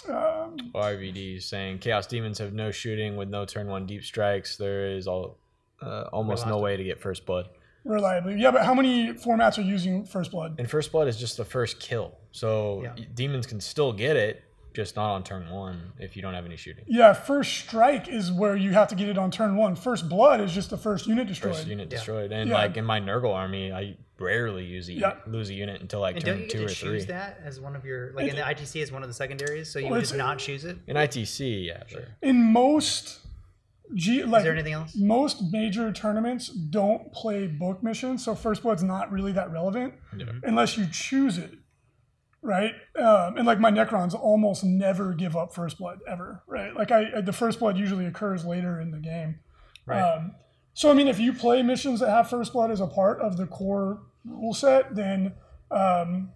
RVD 0.07 1.37
is 1.37 1.45
saying 1.45 1.79
Chaos 1.79 2.07
Demons 2.07 2.39
have 2.39 2.53
no 2.53 2.71
shooting 2.71 3.15
with 3.17 3.29
no 3.29 3.45
turn 3.45 3.67
one 3.67 3.85
deep 3.85 4.03
strikes. 4.03 4.57
There 4.57 4.87
is 4.91 5.07
all, 5.07 5.37
uh, 5.81 6.05
almost 6.11 6.47
no 6.47 6.57
way 6.57 6.75
to 6.77 6.83
get 6.83 6.99
first 6.99 7.25
blood. 7.25 7.49
Reliably, 7.83 8.39
yeah. 8.39 8.51
But 8.51 8.65
how 8.65 8.73
many 8.73 9.13
formats 9.13 9.57
are 9.57 9.61
using 9.63 10.05
First 10.05 10.31
Blood? 10.31 10.55
And 10.59 10.69
first 10.69 10.91
blood 10.91 11.07
is 11.07 11.17
just 11.19 11.37
the 11.37 11.45
first 11.45 11.79
kill. 11.79 12.15
So 12.31 12.83
Yeah. 12.83 13.05
demons 13.15 13.47
can 13.47 13.59
still 13.59 13.91
get 13.91 14.15
it, 14.15 14.43
just 14.73 14.95
not 14.95 15.13
on 15.13 15.23
turn 15.23 15.49
one 15.49 15.91
if 15.99 16.15
you 16.15 16.21
don't 16.21 16.33
have 16.33 16.45
any 16.45 16.55
shooting. 16.55 16.85
Yeah, 16.87 17.13
First 17.13 17.57
Strike 17.57 18.07
is 18.07 18.31
where 18.31 18.55
you 18.55 18.71
have 18.71 18.87
to 18.89 18.95
get 18.95 19.09
it 19.09 19.17
on 19.17 19.31
turn 19.31 19.55
one. 19.55 19.75
First 19.75 20.07
Blood 20.09 20.41
is 20.41 20.53
just 20.53 20.69
the 20.69 20.77
first 20.77 21.07
unit 21.07 21.27
destroyed. 21.27 21.55
First 21.55 21.67
unit 21.67 21.89
destroyed. 21.89 22.31
And 22.31 22.49
Yeah. 22.49 22.55
like 22.55 22.77
in 22.77 22.85
my 22.85 22.99
Nurgle 22.99 23.33
army, 23.33 23.71
I 23.71 23.97
rarely 24.19 24.63
use 24.65 24.87
a, 24.89 24.93
Yeah. 24.93 25.15
lose 25.27 25.49
a 25.49 25.53
unit 25.53 25.81
until 25.81 25.99
like 25.99 26.15
And 26.15 26.23
don't 26.25 26.33
turn 26.35 26.41
you 26.41 26.47
get 26.47 26.51
two 26.51 26.57
to 26.59 26.65
or 26.65 26.67
choose 26.69 27.03
three. 27.05 27.13
that 27.13 27.39
as 27.43 27.59
one 27.59 27.75
of 27.75 27.83
your 27.85 28.13
like 28.13 28.29
in 28.29 28.35
the 28.35 28.43
ITC 28.43 28.81
as 28.81 28.91
one 28.91 29.03
of 29.03 29.09
the 29.09 29.13
secondaries? 29.15 29.69
So 29.69 29.79
you 29.79 29.85
Well, 29.85 29.93
would 29.95 30.01
just 30.01 30.15
not 30.15 30.37
choose 30.39 30.63
it? 30.63 30.77
In 30.87 30.95
ITC, 30.95 31.65
yeah. 31.65 31.83
but- 31.91 32.07
In 32.21 32.41
most 32.43 33.19
G, 33.93 34.23
like 34.23 34.39
Is 34.39 34.43
there 34.45 34.53
anything 34.53 34.71
else? 34.73 34.95
most 34.95 35.51
major 35.51 35.91
tournaments 35.91 36.47
don't 36.47 37.11
play 37.11 37.45
book 37.47 37.83
missions, 37.83 38.23
so 38.23 38.35
First 38.35 38.61
Blood's 38.63 38.83
not 38.83 39.11
really 39.11 39.33
that 39.33 39.51
relevant 39.51 39.95
mm-hmm. 40.15 40.39
unless 40.45 40.77
you 40.77 40.87
choose 40.89 41.37
it, 41.37 41.51
right? 42.41 42.73
Um, 42.95 43.37
and 43.37 43.45
like 43.45 43.59
my 43.59 43.71
Necrons 43.71 44.13
almost 44.13 44.63
never 44.63 45.13
give 45.13 45.35
up 45.37 45.53
First 45.53 45.77
Blood 45.77 45.99
ever, 46.07 46.43
right? 46.47 46.75
Like 46.75 46.91
I, 46.91 47.21
the 47.21 47.33
First 47.33 47.59
Blood 47.59 47.77
usually 47.77 48.05
occurs 48.05 48.45
later 48.45 48.79
in 48.79 48.91
the 48.91 48.99
game. 48.99 49.39
Right. 49.85 50.01
Um, 50.01 50.35
so 50.73 50.89
I 50.89 50.93
mean, 50.93 51.07
if 51.07 51.19
you 51.19 51.33
play 51.33 51.61
missions 51.63 51.99
that 51.99 52.09
have 52.09 52.29
First 52.29 52.53
Blood 52.53 52.71
as 52.71 52.79
a 52.81 52.87
part 52.87 53.19
of 53.19 53.37
the 53.37 53.45
core 53.47 54.01
rule 54.25 54.53
set, 54.53 54.95
then 54.95 55.33
um, 55.69 56.31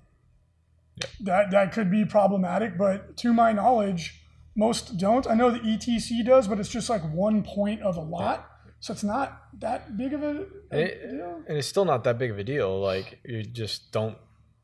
that 1.21 1.51
that 1.51 1.71
could 1.71 1.89
be 1.91 2.05
problematic. 2.05 2.77
But 2.77 3.17
to 3.17 3.33
my 3.33 3.51
knowledge, 3.51 4.21
most 4.55 4.97
don't. 4.97 5.27
I 5.27 5.35
know 5.35 5.51
the 5.51 5.59
ETC 5.59 6.25
does, 6.25 6.47
but 6.47 6.59
it's 6.59 6.69
just 6.69 6.89
like 6.89 7.01
one 7.13 7.43
point 7.43 7.81
of 7.81 7.97
a 7.97 8.01
lot, 8.01 8.49
so 8.79 8.93
it's 8.93 9.03
not 9.03 9.41
that 9.59 9.97
big 9.97 10.13
of 10.13 10.23
a, 10.23 10.45
a 10.71 10.79
It- 10.79 11.11
deal. 11.11 11.43
and 11.47 11.57
it's 11.57 11.67
still 11.67 11.85
not 11.85 12.03
that 12.05 12.17
big 12.17 12.31
of 12.31 12.39
a 12.39 12.43
deal. 12.43 12.79
Like 12.79 13.19
you 13.25 13.43
just 13.43 13.91
don't 13.91 14.17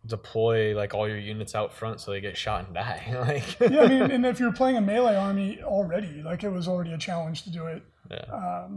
deploy 0.06 0.76
like 0.76 0.94
all 0.94 1.08
your 1.08 1.20
units 1.20 1.54
out 1.54 1.72
front 1.74 2.02
so 2.02 2.12
they 2.12 2.22
get 2.22 2.36
shot 2.36 2.66
and 2.66 2.74
die. 2.74 3.04
like 3.28 3.72
yeah, 3.72 3.82
I 3.82 3.88
mean, 3.88 4.12
and 4.12 4.26
if 4.26 4.40
you're 4.40 4.54
playing 4.54 4.78
a 4.78 4.82
melee 4.82 5.16
army 5.16 5.62
already, 5.62 6.22
like 6.24 6.44
it 6.44 6.50
was 6.50 6.68
already 6.68 6.94
a 6.94 6.98
challenge 6.98 7.44
to 7.44 7.50
do 7.52 7.68
it. 7.68 7.84
yeah. 8.10 8.68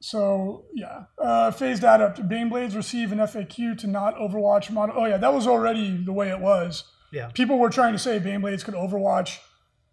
So 0.00 0.64
yeah, 0.74 1.04
uh, 1.22 1.50
phased 1.50 1.82
that 1.82 2.00
up. 2.00 2.16
Baneblades 2.16 2.74
receive 2.74 3.12
an 3.12 3.18
FAQ 3.18 3.76
to 3.78 3.86
not 3.86 4.16
Overwatch 4.16 4.70
mod. 4.70 4.90
Oh 4.94 5.04
yeah, 5.04 5.18
that 5.18 5.32
was 5.34 5.46
already 5.46 6.02
the 6.02 6.12
way 6.12 6.30
it 6.30 6.40
was. 6.40 6.84
Yeah. 7.12 7.28
People 7.34 7.58
were 7.58 7.68
trying 7.68 7.92
to 7.92 7.98
say 7.98 8.18
Baneblades 8.18 8.64
could 8.64 8.74
Overwatch, 8.74 9.38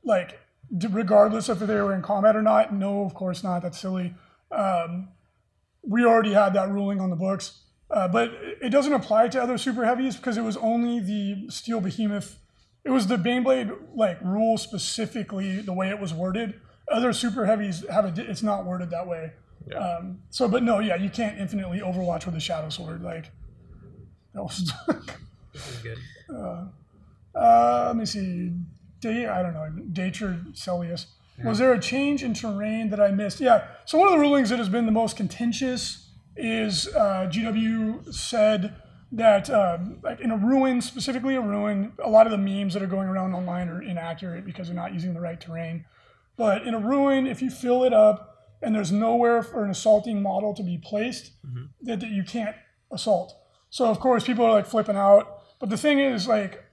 like 0.06 0.40
d- 0.76 0.88
regardless 0.90 1.50
if 1.50 1.60
they 1.60 1.76
were 1.76 1.94
in 1.94 2.02
combat 2.02 2.38
or 2.38 2.42
not. 2.42 2.74
No, 2.74 3.04
of 3.04 3.14
course 3.14 3.44
not. 3.44 3.62
That's 3.64 3.80
silly. 3.80 4.16
Um, 4.50 5.10
we 5.84 6.06
already 6.06 6.34
had 6.34 6.54
that 6.54 6.70
ruling 6.70 7.02
on 7.02 7.10
the 7.10 7.16
books, 7.18 7.64
uh, 7.92 8.08
but 8.08 8.32
it 8.62 8.70
doesn't 8.70 8.94
apply 8.94 9.28
to 9.30 9.42
other 9.42 9.58
super 9.58 9.86
heavies 9.86 10.16
because 10.18 10.38
it 10.38 10.42
was 10.44 10.58
only 10.58 11.00
the 11.00 11.50
Steel 11.50 11.80
Behemoth. 11.82 12.38
It 12.84 12.90
was 12.92 13.08
the 13.08 13.18
Baneblade 13.18 13.76
like 13.96 14.20
rule 14.22 14.58
specifically 14.58 15.60
the 15.62 15.74
way 15.74 15.90
it 15.90 16.00
was 16.00 16.14
worded. 16.14 16.56
Other 16.92 17.12
super 17.14 17.46
heavies 17.46 17.86
have 17.90 18.06
a. 18.06 18.12
di- 18.12 18.22
It's 18.24 18.44
not 18.44 18.66
worded 18.66 18.90
that 18.92 19.08
way. 19.08 19.34
Um, 19.76 20.20
so, 20.30 20.48
but 20.48 20.64
no, 20.64 20.80
yeah, 20.80 20.96
you 20.96 21.10
can't 21.10 21.38
infinitely 21.38 21.80
Overwatch 21.82 22.26
with 22.26 22.36
a 22.36 22.40
Shadow 22.40 22.70
Sword. 22.70 23.02
Like 23.04 23.32
that 24.34 24.44
was. 24.44 24.72
This 25.54 25.70
is 25.72 25.78
good. 25.80 25.98
Uh, 27.36 27.86
let 27.88 27.96
me 27.96 28.06
see. 28.06 28.52
Day, 29.00 29.26
I 29.28 29.42
don't 29.42 29.54
know. 29.54 29.70
Dature 29.92 30.56
Celius. 30.56 31.06
Was 31.44 31.60
there 31.60 31.72
a 31.74 31.80
change 31.80 32.24
in 32.24 32.34
terrain 32.34 32.90
that 32.90 33.00
I 33.00 33.10
missed? 33.12 33.40
Yeah. 33.40 33.66
So 33.86 33.98
one 33.98 34.08
of 34.08 34.14
the 34.14 34.20
rulings 34.20 34.50
that 34.50 34.58
has 34.60 34.70
been 34.70 34.86
the 34.88 34.92
most 34.92 35.18
contentious 35.18 36.07
is 36.38 36.88
uh, 36.96 37.30
GW 37.32 38.14
said 38.14 38.76
that 39.12 39.50
um, 39.50 40.00
like 40.04 40.20
in 40.20 40.32
a 40.32 40.38
ruin, 40.38 40.82
specifically 40.82 41.36
a 41.36 41.42
ruin, 41.42 41.94
a 42.04 42.10
lot 42.10 42.28
of 42.28 42.32
the 42.32 42.38
memes 42.38 42.74
that 42.74 42.84
are 42.84 42.88
going 42.88 43.08
around 43.08 43.34
online 43.34 43.70
are 43.70 43.82
inaccurate 43.82 44.46
because 44.46 44.68
they're 44.68 44.76
not 44.76 44.94
using 44.94 45.14
the 45.14 45.22
right 45.22 45.40
terrain. 45.40 45.86
But 46.36 46.68
in 46.68 46.74
a 46.74 46.80
ruin, 46.80 47.26
if 47.26 47.42
you 47.42 47.50
fill 47.50 47.84
it 47.84 47.94
up 47.94 48.36
and 48.62 48.76
there's 48.76 48.92
nowhere 48.92 49.42
for 49.42 49.64
an 49.64 49.72
assaulting 49.72 50.22
model 50.22 50.54
to 50.54 50.64
be 50.64 50.78
placed, 50.78 51.32
that, 51.82 52.00
that 52.00 52.10
you 52.10 52.24
can't 52.24 52.56
assault. 52.92 53.34
So 53.70 53.86
of 53.86 54.00
course 54.00 54.24
people 54.24 54.46
are 54.46 54.52
like 54.52 54.68
flipping 54.68 54.98
out. 54.98 55.42
But 55.60 55.70
the 55.70 55.78
thing 55.78 56.00
is, 56.00 56.28
like, 56.28 56.64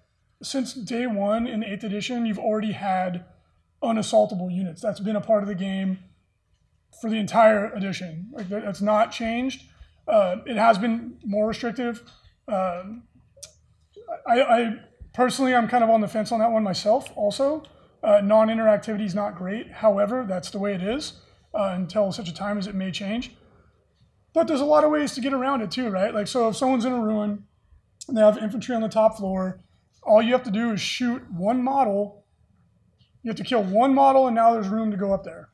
since 0.43 0.75
day 0.75 1.07
one 1.07 1.47
in 1.47 1.65
eighth 1.65 1.85
edition, 1.85 2.27
you've 2.27 2.39
already 2.39 2.73
had 2.73 3.25
unassaultable 3.83 4.55
units. 4.55 4.83
That's 4.83 5.01
been 5.01 5.17
a 5.17 5.21
part 5.21 5.43
of 5.43 5.49
the 5.49 5.55
game 5.55 5.99
for 7.01 7.11
the 7.11 7.17
entire 7.17 7.73
edition. 7.73 8.29
Like 8.33 8.49
that's 8.49 8.83
not 8.83 9.13
changed. 9.13 9.65
Uh, 10.07 10.37
it 10.47 10.57
has 10.57 10.79
been 10.79 11.19
more 11.25 11.49
restrictive. 11.49 12.03
Um, 12.49 13.05
I, 14.27 14.43
I 14.43 14.77
personally, 15.15 15.55
I'm 15.55 15.69
kind 15.69 15.83
of 15.83 15.91
on 15.91 16.01
the 16.01 16.09
fence 16.09 16.33
on 16.33 16.41
that 16.41 16.51
one 16.51 16.63
myself. 16.63 17.11
Also, 17.17 17.63
uh, 18.03 18.21
non-interactivity 18.23 19.05
is 19.05 19.15
not 19.15 19.37
great. 19.37 19.71
However, 19.71 20.25
that's 20.29 20.51
the 20.51 20.59
way 20.59 20.75
it 20.75 20.83
is 20.83 21.21
uh, 21.55 21.73
until 21.75 22.13
such 22.13 22.29
a 22.29 22.35
time 22.35 22.59
as 22.59 22.67
it 22.67 22.75
may 22.75 22.91
change. 22.91 23.37
But 24.35 24.49
there's 24.49 24.61
a 24.61 24.67
lot 24.67 24.85
of 24.85 24.91
ways 24.91 25.15
to 25.15 25.21
get 25.21 25.33
around 25.33 25.63
it 25.63 25.71
too, 25.71 25.89
right? 25.89 26.13
Like, 26.13 26.27
so 26.27 26.49
if 26.49 26.57
someone's 26.57 26.85
in 26.85 26.93
a 26.93 27.01
ruin 27.01 27.45
and 28.09 28.17
they 28.17 28.21
have 28.21 28.37
infantry 28.37 28.75
on 28.75 28.83
the 28.83 28.89
top 28.89 29.17
floor, 29.17 29.61
all 30.03 30.21
you 30.21 30.33
have 30.33 30.43
to 30.43 30.51
do 30.51 30.73
is 30.73 30.81
shoot 30.81 31.23
one 31.31 31.63
model. 31.63 32.25
You 33.23 33.31
have 33.31 33.37
to 33.37 33.45
kill 33.45 33.63
one 33.63 33.95
model, 33.95 34.27
and 34.27 34.35
now 34.35 34.53
there's 34.53 34.69
room 34.69 34.91
to 34.91 34.99
go 34.99 35.15
up 35.15 35.25
there. 35.25 35.49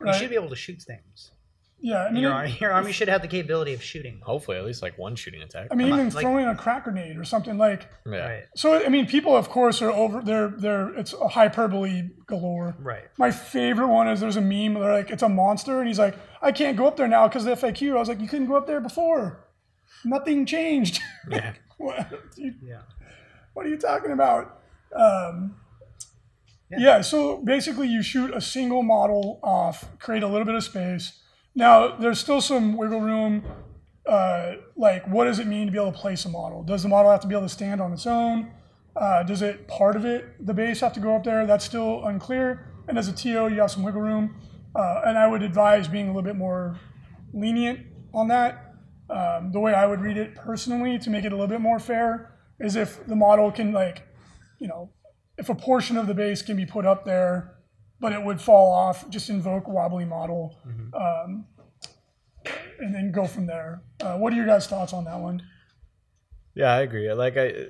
Yeah. 0.00 0.06
Right? 0.06 0.14
You 0.14 0.20
should 0.20 0.30
be 0.30 0.36
able 0.36 0.50
to 0.50 0.56
shoot 0.56 0.80
things. 0.82 1.32
yeah, 1.80 2.04
I 2.04 2.10
mean, 2.10 2.22
Your 2.22 2.30
it- 2.32 2.34
army, 2.34 2.58
your 2.60 2.72
army 2.72 2.92
should 2.92 3.08
have 3.08 3.22
the 3.22 3.28
capability 3.28 3.72
of 3.74 3.82
shooting. 3.82 4.20
Hopefully, 4.24 4.56
at 4.56 4.64
least 4.64 4.82
like 4.82 4.98
one 4.98 5.14
shooting 5.16 5.42
attack. 5.42 5.68
I 5.70 5.74
mean, 5.76 5.88
even 5.88 6.10
like- 6.10 6.22
throwing 6.24 6.46
a 6.46 6.54
crack 6.56 6.84
grenade 6.84 7.16
or 7.16 7.24
something 7.24 7.56
like. 7.58 7.88
yeah. 8.06 8.18
Right. 8.26 8.42
So 8.56 8.84
I 8.84 8.88
mean, 8.88 9.06
people 9.06 9.36
of 9.36 9.48
course 9.48 9.80
are 9.82 9.90
over. 9.90 10.20
They're 10.20 10.48
they're 10.48 10.88
it's 10.98 11.12
a 11.12 11.28
hyperbole 11.28 12.10
galore. 12.26 12.74
Right. 12.80 13.04
My 13.16 13.30
favorite 13.30 13.88
one 13.88 14.08
is 14.08 14.18
there's 14.20 14.36
a 14.36 14.40
meme. 14.40 14.74
They're 14.74 14.92
like, 14.92 15.10
it's 15.10 15.22
a 15.22 15.28
monster, 15.28 15.78
and 15.78 15.86
he's 15.88 15.98
like, 16.00 16.16
I 16.42 16.50
can't 16.52 16.76
go 16.76 16.86
up 16.86 16.96
there 16.96 17.08
now 17.08 17.28
because 17.28 17.46
of 17.46 17.60
the 17.60 17.66
FAQ. 17.66 17.94
I 17.96 17.98
was 18.00 18.08
like, 18.08 18.20
you 18.20 18.28
couldn't 18.28 18.46
go 18.48 18.56
up 18.56 18.66
there 18.66 18.80
before. 18.80 19.44
Nothing 20.04 20.46
changed. 20.46 21.00
Yeah. 21.30 21.52
what, 21.76 22.10
you, 22.36 22.54
Yeah. 22.62 22.80
what 23.54 23.66
are 23.66 23.68
you 23.68 23.76
talking 23.78 24.12
about? 24.12 24.60
Um, 24.94 25.56
Yeah. 26.70 26.78
yeah. 26.78 27.00
So 27.00 27.38
basically, 27.38 27.88
you 27.88 28.02
shoot 28.02 28.34
a 28.34 28.40
single 28.40 28.82
model 28.82 29.40
off, 29.42 29.98
create 29.98 30.22
a 30.22 30.28
little 30.28 30.44
bit 30.44 30.54
of 30.54 30.64
space. 30.64 31.20
Now, 31.54 31.96
there's 31.96 32.18
still 32.18 32.40
some 32.40 32.76
wiggle 32.76 33.00
room. 33.00 33.44
Uh, 34.06 34.54
like, 34.76 35.06
what 35.08 35.24
does 35.24 35.38
it 35.38 35.46
mean 35.46 35.66
to 35.66 35.72
be 35.72 35.78
able 35.78 35.92
to 35.92 35.98
place 35.98 36.24
a 36.24 36.28
model? 36.28 36.62
Does 36.62 36.82
the 36.82 36.88
model 36.88 37.10
have 37.10 37.20
to 37.20 37.26
be 37.26 37.34
able 37.34 37.46
to 37.46 37.52
stand 37.52 37.80
on 37.80 37.92
its 37.92 38.06
own? 38.06 38.52
Uh, 38.96 39.22
does 39.22 39.42
it 39.42 39.68
part 39.68 39.96
of 39.96 40.04
it, 40.04 40.44
the 40.44 40.54
base, 40.54 40.80
have 40.80 40.92
to 40.94 41.00
go 41.00 41.14
up 41.14 41.24
there? 41.24 41.46
That's 41.46 41.64
still 41.64 42.04
unclear. 42.04 42.66
And 42.88 42.98
as 42.98 43.08
a 43.08 43.12
TO, 43.12 43.48
you 43.48 43.60
have 43.60 43.70
some 43.70 43.82
wiggle 43.82 44.00
room. 44.00 44.36
Uh, 44.74 45.02
and 45.06 45.18
I 45.18 45.26
would 45.26 45.42
advise 45.42 45.88
being 45.88 46.06
a 46.06 46.08
little 46.08 46.22
bit 46.22 46.36
more 46.36 46.78
lenient 47.32 47.80
on 48.14 48.28
that. 48.28 48.74
Um, 49.10 49.52
the 49.52 49.60
way 49.60 49.74
I 49.74 49.86
would 49.86 50.00
read 50.00 50.16
it 50.16 50.34
personally 50.34 50.98
to 50.98 51.10
make 51.10 51.24
it 51.24 51.32
a 51.32 51.34
little 51.34 51.48
bit 51.48 51.60
more 51.60 51.78
fair 51.78 52.38
is 52.60 52.76
if 52.76 53.06
the 53.06 53.16
model 53.16 53.50
can, 53.50 53.72
like, 53.72 54.02
you 54.58 54.68
know, 54.68 54.90
if 55.38 55.48
a 55.48 55.54
portion 55.54 55.96
of 55.96 56.06
the 56.06 56.14
base 56.14 56.42
can 56.42 56.56
be 56.56 56.66
put 56.66 56.84
up 56.84 57.04
there, 57.04 57.54
but 58.00 58.12
it 58.12 58.22
would 58.22 58.40
fall 58.40 58.72
off, 58.72 59.08
just 59.08 59.30
invoke 59.30 59.66
wobbly 59.68 60.04
model, 60.04 60.58
um, 60.94 61.46
and 62.80 62.94
then 62.94 63.10
go 63.12 63.26
from 63.26 63.46
there. 63.46 63.82
Uh, 64.00 64.16
what 64.16 64.32
are 64.32 64.36
your 64.36 64.46
guys' 64.46 64.66
thoughts 64.66 64.92
on 64.92 65.04
that 65.04 65.18
one? 65.18 65.42
Yeah, 66.54 66.72
I 66.74 66.80
agree. 66.80 67.12
Like 67.12 67.36
I 67.36 67.66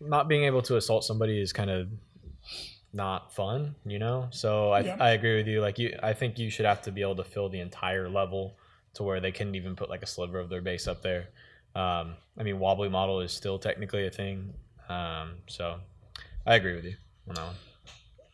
not 0.00 0.28
being 0.28 0.44
able 0.44 0.62
to 0.62 0.76
assault 0.76 1.04
somebody 1.04 1.40
is 1.40 1.52
kind 1.52 1.70
of 1.70 1.88
not 2.92 3.32
fun, 3.34 3.74
you 3.84 3.98
know? 3.98 4.28
So 4.30 4.70
I 4.72 4.80
Yeah. 4.80 4.96
I 4.98 5.10
agree 5.10 5.36
with 5.36 5.46
you. 5.46 5.60
Like 5.60 5.78
you 5.78 5.98
I 6.02 6.12
think 6.12 6.38
you 6.38 6.50
should 6.50 6.66
have 6.66 6.82
to 6.82 6.92
be 6.92 7.02
able 7.02 7.16
to 7.16 7.24
fill 7.24 7.48
the 7.48 7.60
entire 7.60 8.08
level 8.08 8.56
to 8.94 9.02
where 9.02 9.20
they 9.20 9.30
couldn't 9.32 9.54
even 9.54 9.76
put 9.76 9.88
like 9.88 10.02
a 10.02 10.06
sliver 10.06 10.38
of 10.38 10.48
their 10.48 10.60
base 10.60 10.88
up 10.88 11.02
there. 11.02 11.28
Um, 11.74 12.16
I 12.38 12.42
mean 12.42 12.58
wobbly 12.58 12.88
model 12.88 13.20
is 13.20 13.32
still 13.32 13.58
technically 13.58 14.06
a 14.06 14.10
thing. 14.10 14.54
Um, 14.88 15.36
so 15.46 15.80
I 16.50 16.56
agree 16.56 16.74
with 16.74 16.84
you 16.84 16.94
on 17.28 17.34
that 17.36 17.44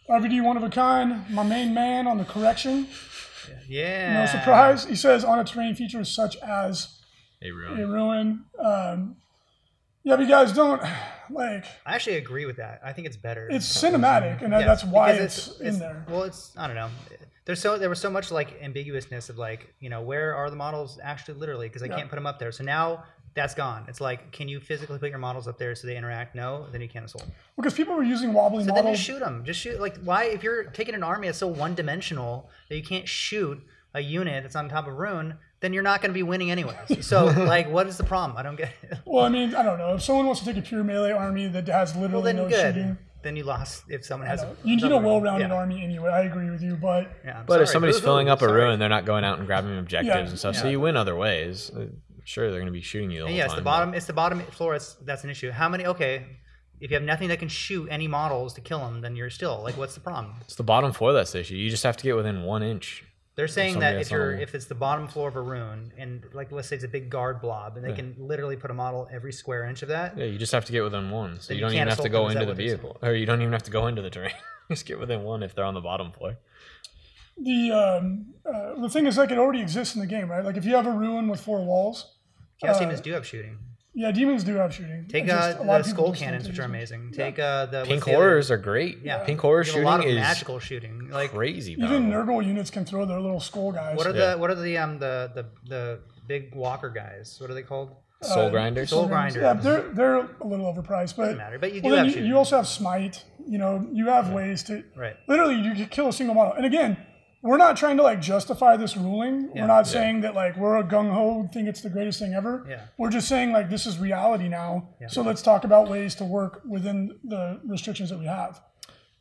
one. 0.08 0.22
RVD 0.22 0.42
one 0.42 0.56
of 0.56 0.62
a 0.62 0.70
kind, 0.70 1.28
my 1.28 1.42
main 1.42 1.74
man 1.74 2.06
on 2.06 2.16
the 2.16 2.24
correction. 2.24 2.86
Yeah. 3.68 4.20
No 4.20 4.26
surprise. 4.26 4.86
He 4.86 4.96
says 4.96 5.22
on 5.22 5.38
a 5.38 5.44
terrain 5.44 5.74
features 5.74 6.08
such 6.08 6.36
as 6.38 6.98
a 7.42 7.50
Ruin. 7.50 7.78
A 7.80 7.86
ruin. 7.86 8.44
Um, 8.58 9.16
yeah, 10.02 10.16
but 10.16 10.22
you 10.22 10.28
guys 10.28 10.52
don't 10.54 10.80
like. 11.30 11.66
I 11.84 11.94
actually 11.94 12.16
agree 12.16 12.46
with 12.46 12.56
that. 12.56 12.80
I 12.82 12.94
think 12.94 13.06
it's 13.06 13.18
better. 13.18 13.48
It's 13.50 13.66
cinematic, 13.66 14.40
and 14.40 14.50
Yeah, 14.50 14.64
that's 14.64 14.82
why 14.84 15.12
because 15.12 15.48
it's, 15.48 15.60
in 15.60 15.78
there. 15.78 16.06
Well, 16.08 16.22
it's 16.22 16.52
I 16.56 16.66
don't 16.68 16.76
know. 16.76 16.88
There's 17.44 17.60
so 17.60 17.76
there 17.76 17.90
was 17.90 18.00
so 18.00 18.08
much 18.08 18.30
like 18.32 18.60
ambiguousness 18.62 19.28
of 19.28 19.36
like 19.36 19.74
you 19.78 19.90
know 19.90 20.00
where 20.00 20.34
are 20.34 20.48
the 20.48 20.56
models 20.56 20.98
actually 21.02 21.34
literally 21.38 21.68
because 21.68 21.82
I 21.82 21.86
Yeah. 21.86 21.96
can't 21.96 22.08
put 22.08 22.16
them 22.16 22.26
up 22.26 22.38
there. 22.38 22.50
So 22.52 22.64
now 22.64 23.04
that's 23.36 23.54
gone. 23.54 23.84
It's 23.86 24.00
like 24.00 24.32
can 24.32 24.48
you 24.48 24.58
physically 24.58 24.98
put 24.98 25.10
your 25.10 25.18
models 25.20 25.46
up 25.46 25.58
there 25.58 25.74
so 25.76 25.86
they 25.86 25.96
interact? 25.96 26.34
No, 26.34 26.66
then 26.72 26.80
you 26.80 26.88
can't 26.88 27.04
assault. 27.04 27.26
Because 27.56 27.74
people 27.74 27.94
were 27.94 28.02
using 28.02 28.32
wobbly 28.32 28.64
models. 28.64 28.66
So 28.66 28.74
then 28.74 28.84
models. 28.84 28.96
just 28.98 29.06
shoot 29.06 29.20
them. 29.20 29.44
Just 29.44 29.60
shoot 29.60 29.78
like 29.80 29.96
why 29.98 30.24
if 30.24 30.42
you're 30.42 30.64
taking 30.64 30.94
an 30.96 31.04
army 31.04 31.28
that's 31.28 31.38
so 31.38 31.46
one 31.46 31.74
dimensional 31.76 32.50
that 32.68 32.76
you 32.76 32.82
can't 32.82 33.06
shoot 33.08 33.62
a 33.94 34.00
unit 34.00 34.42
that's 34.42 34.56
on 34.56 34.68
top 34.68 34.86
of 34.88 34.94
ruin, 34.94 35.34
then 35.60 35.72
you're 35.72 35.82
not 35.82 36.02
going 36.02 36.10
to 36.10 36.14
be 36.14 36.22
winning 36.22 36.50
anyways. 36.50 36.76
So 37.06 37.26
like 37.26 37.70
what 37.70 37.86
is 37.86 37.96
the 37.96 38.04
problem? 38.04 38.36
I 38.36 38.42
don't 38.42 38.56
get 38.56 38.72
it. 38.82 38.98
Well, 39.06 39.24
I 39.24 39.28
mean, 39.28 39.54
I 39.54 39.62
don't 39.62 39.78
know. 39.78 39.94
If 39.94 40.02
someone 40.02 40.26
wants 40.26 40.40
to 40.40 40.46
take 40.46 40.56
a 40.56 40.62
pure 40.66 40.82
melee 40.82 41.12
army 41.12 41.46
that 41.48 41.68
has 41.68 41.92
Well 41.94 42.02
literally 42.02 42.24
then 42.32 42.36
no 42.36 42.48
good. 42.48 42.74
shooting, 42.74 42.98
Then 43.22 43.36
you 43.36 43.44
lost 43.44 43.84
if 43.88 44.04
someone 44.04 44.28
has. 44.28 44.42
A, 44.42 44.54
you 44.64 44.76
need 44.76 44.84
a 44.92 44.96
well-rounded 44.98 45.48
yeah. 45.48 45.54
army 45.54 45.82
anyway. 45.82 46.10
I 46.10 46.22
agree 46.22 46.50
with 46.50 46.62
you, 46.62 46.76
but 46.76 47.10
Yeah, 47.24 47.40
I'm 47.40 47.46
But 47.46 47.60
if 47.62 47.68
somebody's 47.68 47.96
Boo-hoo. 47.96 48.06
filling 48.06 48.28
up 48.28 48.40
a 48.42 48.46
Sorry. 48.46 48.60
ruin, 48.62 48.78
they're 48.78 48.88
not 48.88 49.04
going 49.06 49.24
out 49.24 49.38
and 49.38 49.46
grabbing 49.46 49.76
objectives 49.78 50.14
Yeah. 50.14 50.28
and 50.28 50.38
stuff. 50.38 50.56
So 50.56 50.68
you 50.68 50.78
win 50.80 50.96
other 50.96 51.16
ways. 51.16 51.70
Sure, 52.26 52.50
they're 52.50 52.58
going 52.60 52.66
to 52.66 52.72
be 52.72 52.80
shooting 52.82 53.10
you 53.12 53.20
the 53.20 53.24
And 53.26 53.30
whole 53.30 53.36
yes, 53.38 53.48
time. 53.50 53.56
the 53.56 53.62
but- 53.62 53.70
bottom. 53.70 53.94
It's 53.94 54.06
the 54.06 54.12
bottom 54.12 54.40
floor. 54.58 54.74
It's, 54.74 54.94
that's 55.08 55.22
an 55.24 55.30
issue. 55.30 55.50
How 55.52 55.68
many? 55.68 55.86
Okay, 55.86 56.26
if 56.80 56.90
you 56.90 56.96
have 56.96 57.04
nothing 57.04 57.28
that 57.28 57.38
can 57.38 57.48
shoot 57.48 57.88
any 57.90 58.08
models 58.08 58.52
to 58.54 58.60
kill 58.60 58.80
them, 58.80 59.00
then 59.00 59.14
you're 59.16 59.30
still 59.30 59.62
like, 59.62 59.76
what's 59.78 59.94
the 59.94 60.00
problem? 60.00 60.34
It's 60.42 60.56
the 60.56 60.62
bottom 60.64 60.92
floor 60.92 61.12
that's 61.12 61.32
the 61.32 61.40
issue. 61.40 61.54
You 61.54 61.70
just 61.70 61.84
have 61.84 61.96
to 61.98 62.02
get 62.04 62.16
within 62.16 62.42
one 62.42 62.62
inch. 62.62 63.04
They're 63.36 63.48
saying 63.48 63.78
that 63.80 63.96
if 64.00 64.10
you're 64.10 64.32
if 64.32 64.54
it's 64.54 64.64
the 64.64 64.74
bottom 64.74 65.06
floor 65.08 65.28
of 65.28 65.36
a 65.36 65.42
ruin 65.42 65.92
and 65.98 66.24
like 66.32 66.50
let's 66.52 66.68
say 66.68 66.76
it's 66.76 66.84
a 66.86 66.88
big 66.88 67.10
guard 67.10 67.40
blob 67.42 67.76
and 67.76 67.84
they 67.84 67.90
Yeah. 67.90 67.96
can 67.96 68.14
literally 68.18 68.56
put 68.56 68.70
a 68.70 68.74
model 68.74 69.06
every 69.12 69.30
square 69.32 69.64
inch 69.66 69.82
of 69.82 69.88
that. 69.88 70.16
Yeah, 70.16 70.24
you 70.24 70.38
just 70.38 70.52
have 70.52 70.64
to 70.64 70.72
get 70.72 70.82
within 70.82 71.10
one. 71.10 71.38
So 71.40 71.52
you 71.52 71.56
you 71.56 71.60
don't 71.60 71.70
can't 71.72 71.82
even 71.82 71.88
have 71.88 72.00
to 72.00 72.08
go 72.08 72.22
them, 72.22 72.28
is 72.30 72.34
that 72.34 72.40
into 72.42 72.46
the 72.46 72.50
what 72.52 72.56
they're 72.56 72.66
saying? 72.68 72.78
vehicle, 72.80 72.98
or 73.08 73.12
you 73.14 73.26
don't 73.26 73.42
even 73.42 73.52
have 73.52 73.62
to 73.64 73.70
go 73.70 73.86
into 73.88 74.00
the 74.02 74.08
terrain. 74.10 74.32
just 74.70 74.86
get 74.86 74.98
within 74.98 75.22
one 75.22 75.42
if 75.42 75.54
they're 75.54 75.66
on 75.66 75.74
the 75.74 75.82
bottom 75.82 76.12
floor. 76.12 76.38
the 77.38 77.70
um, 77.72 78.34
uh, 78.50 78.80
the 78.80 78.88
thing 78.88 79.06
is, 79.06 79.18
like, 79.18 79.30
it 79.30 79.36
already 79.38 79.60
exists 79.60 79.94
in 79.94 80.00
the 80.00 80.06
game, 80.06 80.30
right? 80.30 80.42
Like, 80.44 80.56
if 80.56 80.64
you 80.64 80.74
have 80.74 80.86
a 80.86 80.90
ruin 80.90 81.28
with 81.28 81.40
four 81.42 81.62
walls, 81.62 82.15
Chaos 82.60 82.76
Uh, 82.76 82.80
demons 82.80 83.00
do 83.00 83.12
have 83.12 83.26
shooting. 83.26 83.58
yeah, 83.94 84.10
demons 84.10 84.44
do 84.44 84.54
have 84.54 84.74
shooting. 84.74 85.06
Take 85.08 85.26
just 85.26 85.58
uh, 85.58 85.62
a 85.62 85.64
lot 85.64 85.78
the 85.78 85.80
of 85.80 85.86
skull 85.86 86.12
cannons, 86.14 86.46
which 86.48 86.58
are 86.58 86.62
it. 86.62 86.66
amazing. 86.66 87.12
Take 87.12 87.38
uh, 87.38 87.66
the 87.66 87.78
what's 87.78 87.88
Pink 87.88 88.04
the 88.04 88.10
other- 88.12 88.16
horrors 88.18 88.50
are 88.50 88.56
great. 88.56 88.98
Yeah, 89.02 89.24
pink 89.24 89.40
horror 89.40 89.62
You 89.64 89.72
have 89.72 89.82
a 89.82 89.84
lot 89.84 90.00
of 90.00 90.06
is 90.06 90.16
magical 90.16 90.58
shooting. 90.58 91.08
Like 91.10 91.30
crazy. 91.32 91.72
Even 91.72 92.10
powerful. 92.10 92.34
Nurgle 92.36 92.46
units 92.46 92.70
can 92.70 92.84
throw 92.84 93.04
their 93.04 93.20
little 93.20 93.40
skull 93.40 93.72
guys. 93.72 93.96
what 93.96 94.06
are 94.06 94.14
Yeah. 94.16 94.32
the 94.34 94.38
what 94.38 94.50
are 94.50 94.54
the 94.54 94.78
um 94.78 94.98
the 94.98 95.30
the 95.34 95.44
the 95.68 96.00
big 96.26 96.54
walker 96.54 96.90
guys? 96.90 97.36
What 97.40 97.50
are 97.50 97.54
they 97.54 97.62
called? 97.62 97.90
soul 98.22 98.46
uh, 98.46 98.50
grinders. 98.50 98.88
Soul 98.90 99.06
grinders. 99.06 99.42
Yeah, 99.42 99.52
they're 99.52 99.82
they're 99.92 100.16
a 100.16 100.46
little 100.46 100.72
overpriced, 100.72 101.16
but 101.16 101.24
Doesn't 101.24 101.36
matter, 101.38 101.58
but 101.58 101.74
you 101.74 101.80
do 101.82 101.88
well, 101.88 101.96
then 101.96 102.06
have 102.06 102.16
you, 102.16 102.24
you 102.24 102.36
also 102.38 102.56
have 102.56 102.66
smite. 102.66 103.24
You 103.46 103.58
know, 103.58 103.86
you 103.92 104.06
have 104.08 104.30
ways 104.32 104.62
to 104.64 104.82
Right. 104.96 105.14
literally 105.28 105.54
you 105.56 105.74
can 105.74 105.86
kill 105.86 106.08
a 106.08 106.12
single 106.12 106.34
model. 106.34 106.54
And 106.54 106.64
again, 106.66 106.96
we're 107.46 107.56
not 107.56 107.76
trying 107.76 107.96
to 107.96 108.02
like 108.02 108.20
justify 108.20 108.76
this 108.76 108.96
ruling. 108.96 109.50
Yeah. 109.54 109.62
We're 109.62 109.66
not 109.68 109.86
saying 109.86 110.20
that 110.22 110.34
like 110.34 110.56
we're 110.56 110.76
a 110.76 110.84
gung 110.84 111.10
ho 111.12 111.48
think 111.52 111.68
it's 111.68 111.80
the 111.80 111.90
greatest 111.90 112.18
thing 112.18 112.34
ever. 112.34 112.66
Yeah. 112.68 112.82
We're 112.98 113.10
just 113.10 113.28
saying 113.28 113.52
like 113.52 113.70
this 113.70 113.86
is 113.86 113.98
reality 113.98 114.48
now. 114.48 114.88
So 115.08 115.22
let's 115.22 115.42
talk 115.42 115.64
about 115.64 115.88
ways 115.88 116.14
to 116.16 116.24
work 116.24 116.62
within 116.68 117.18
the 117.24 117.60
restrictions 117.64 118.10
that 118.10 118.18
we 118.18 118.26
have. 118.26 118.60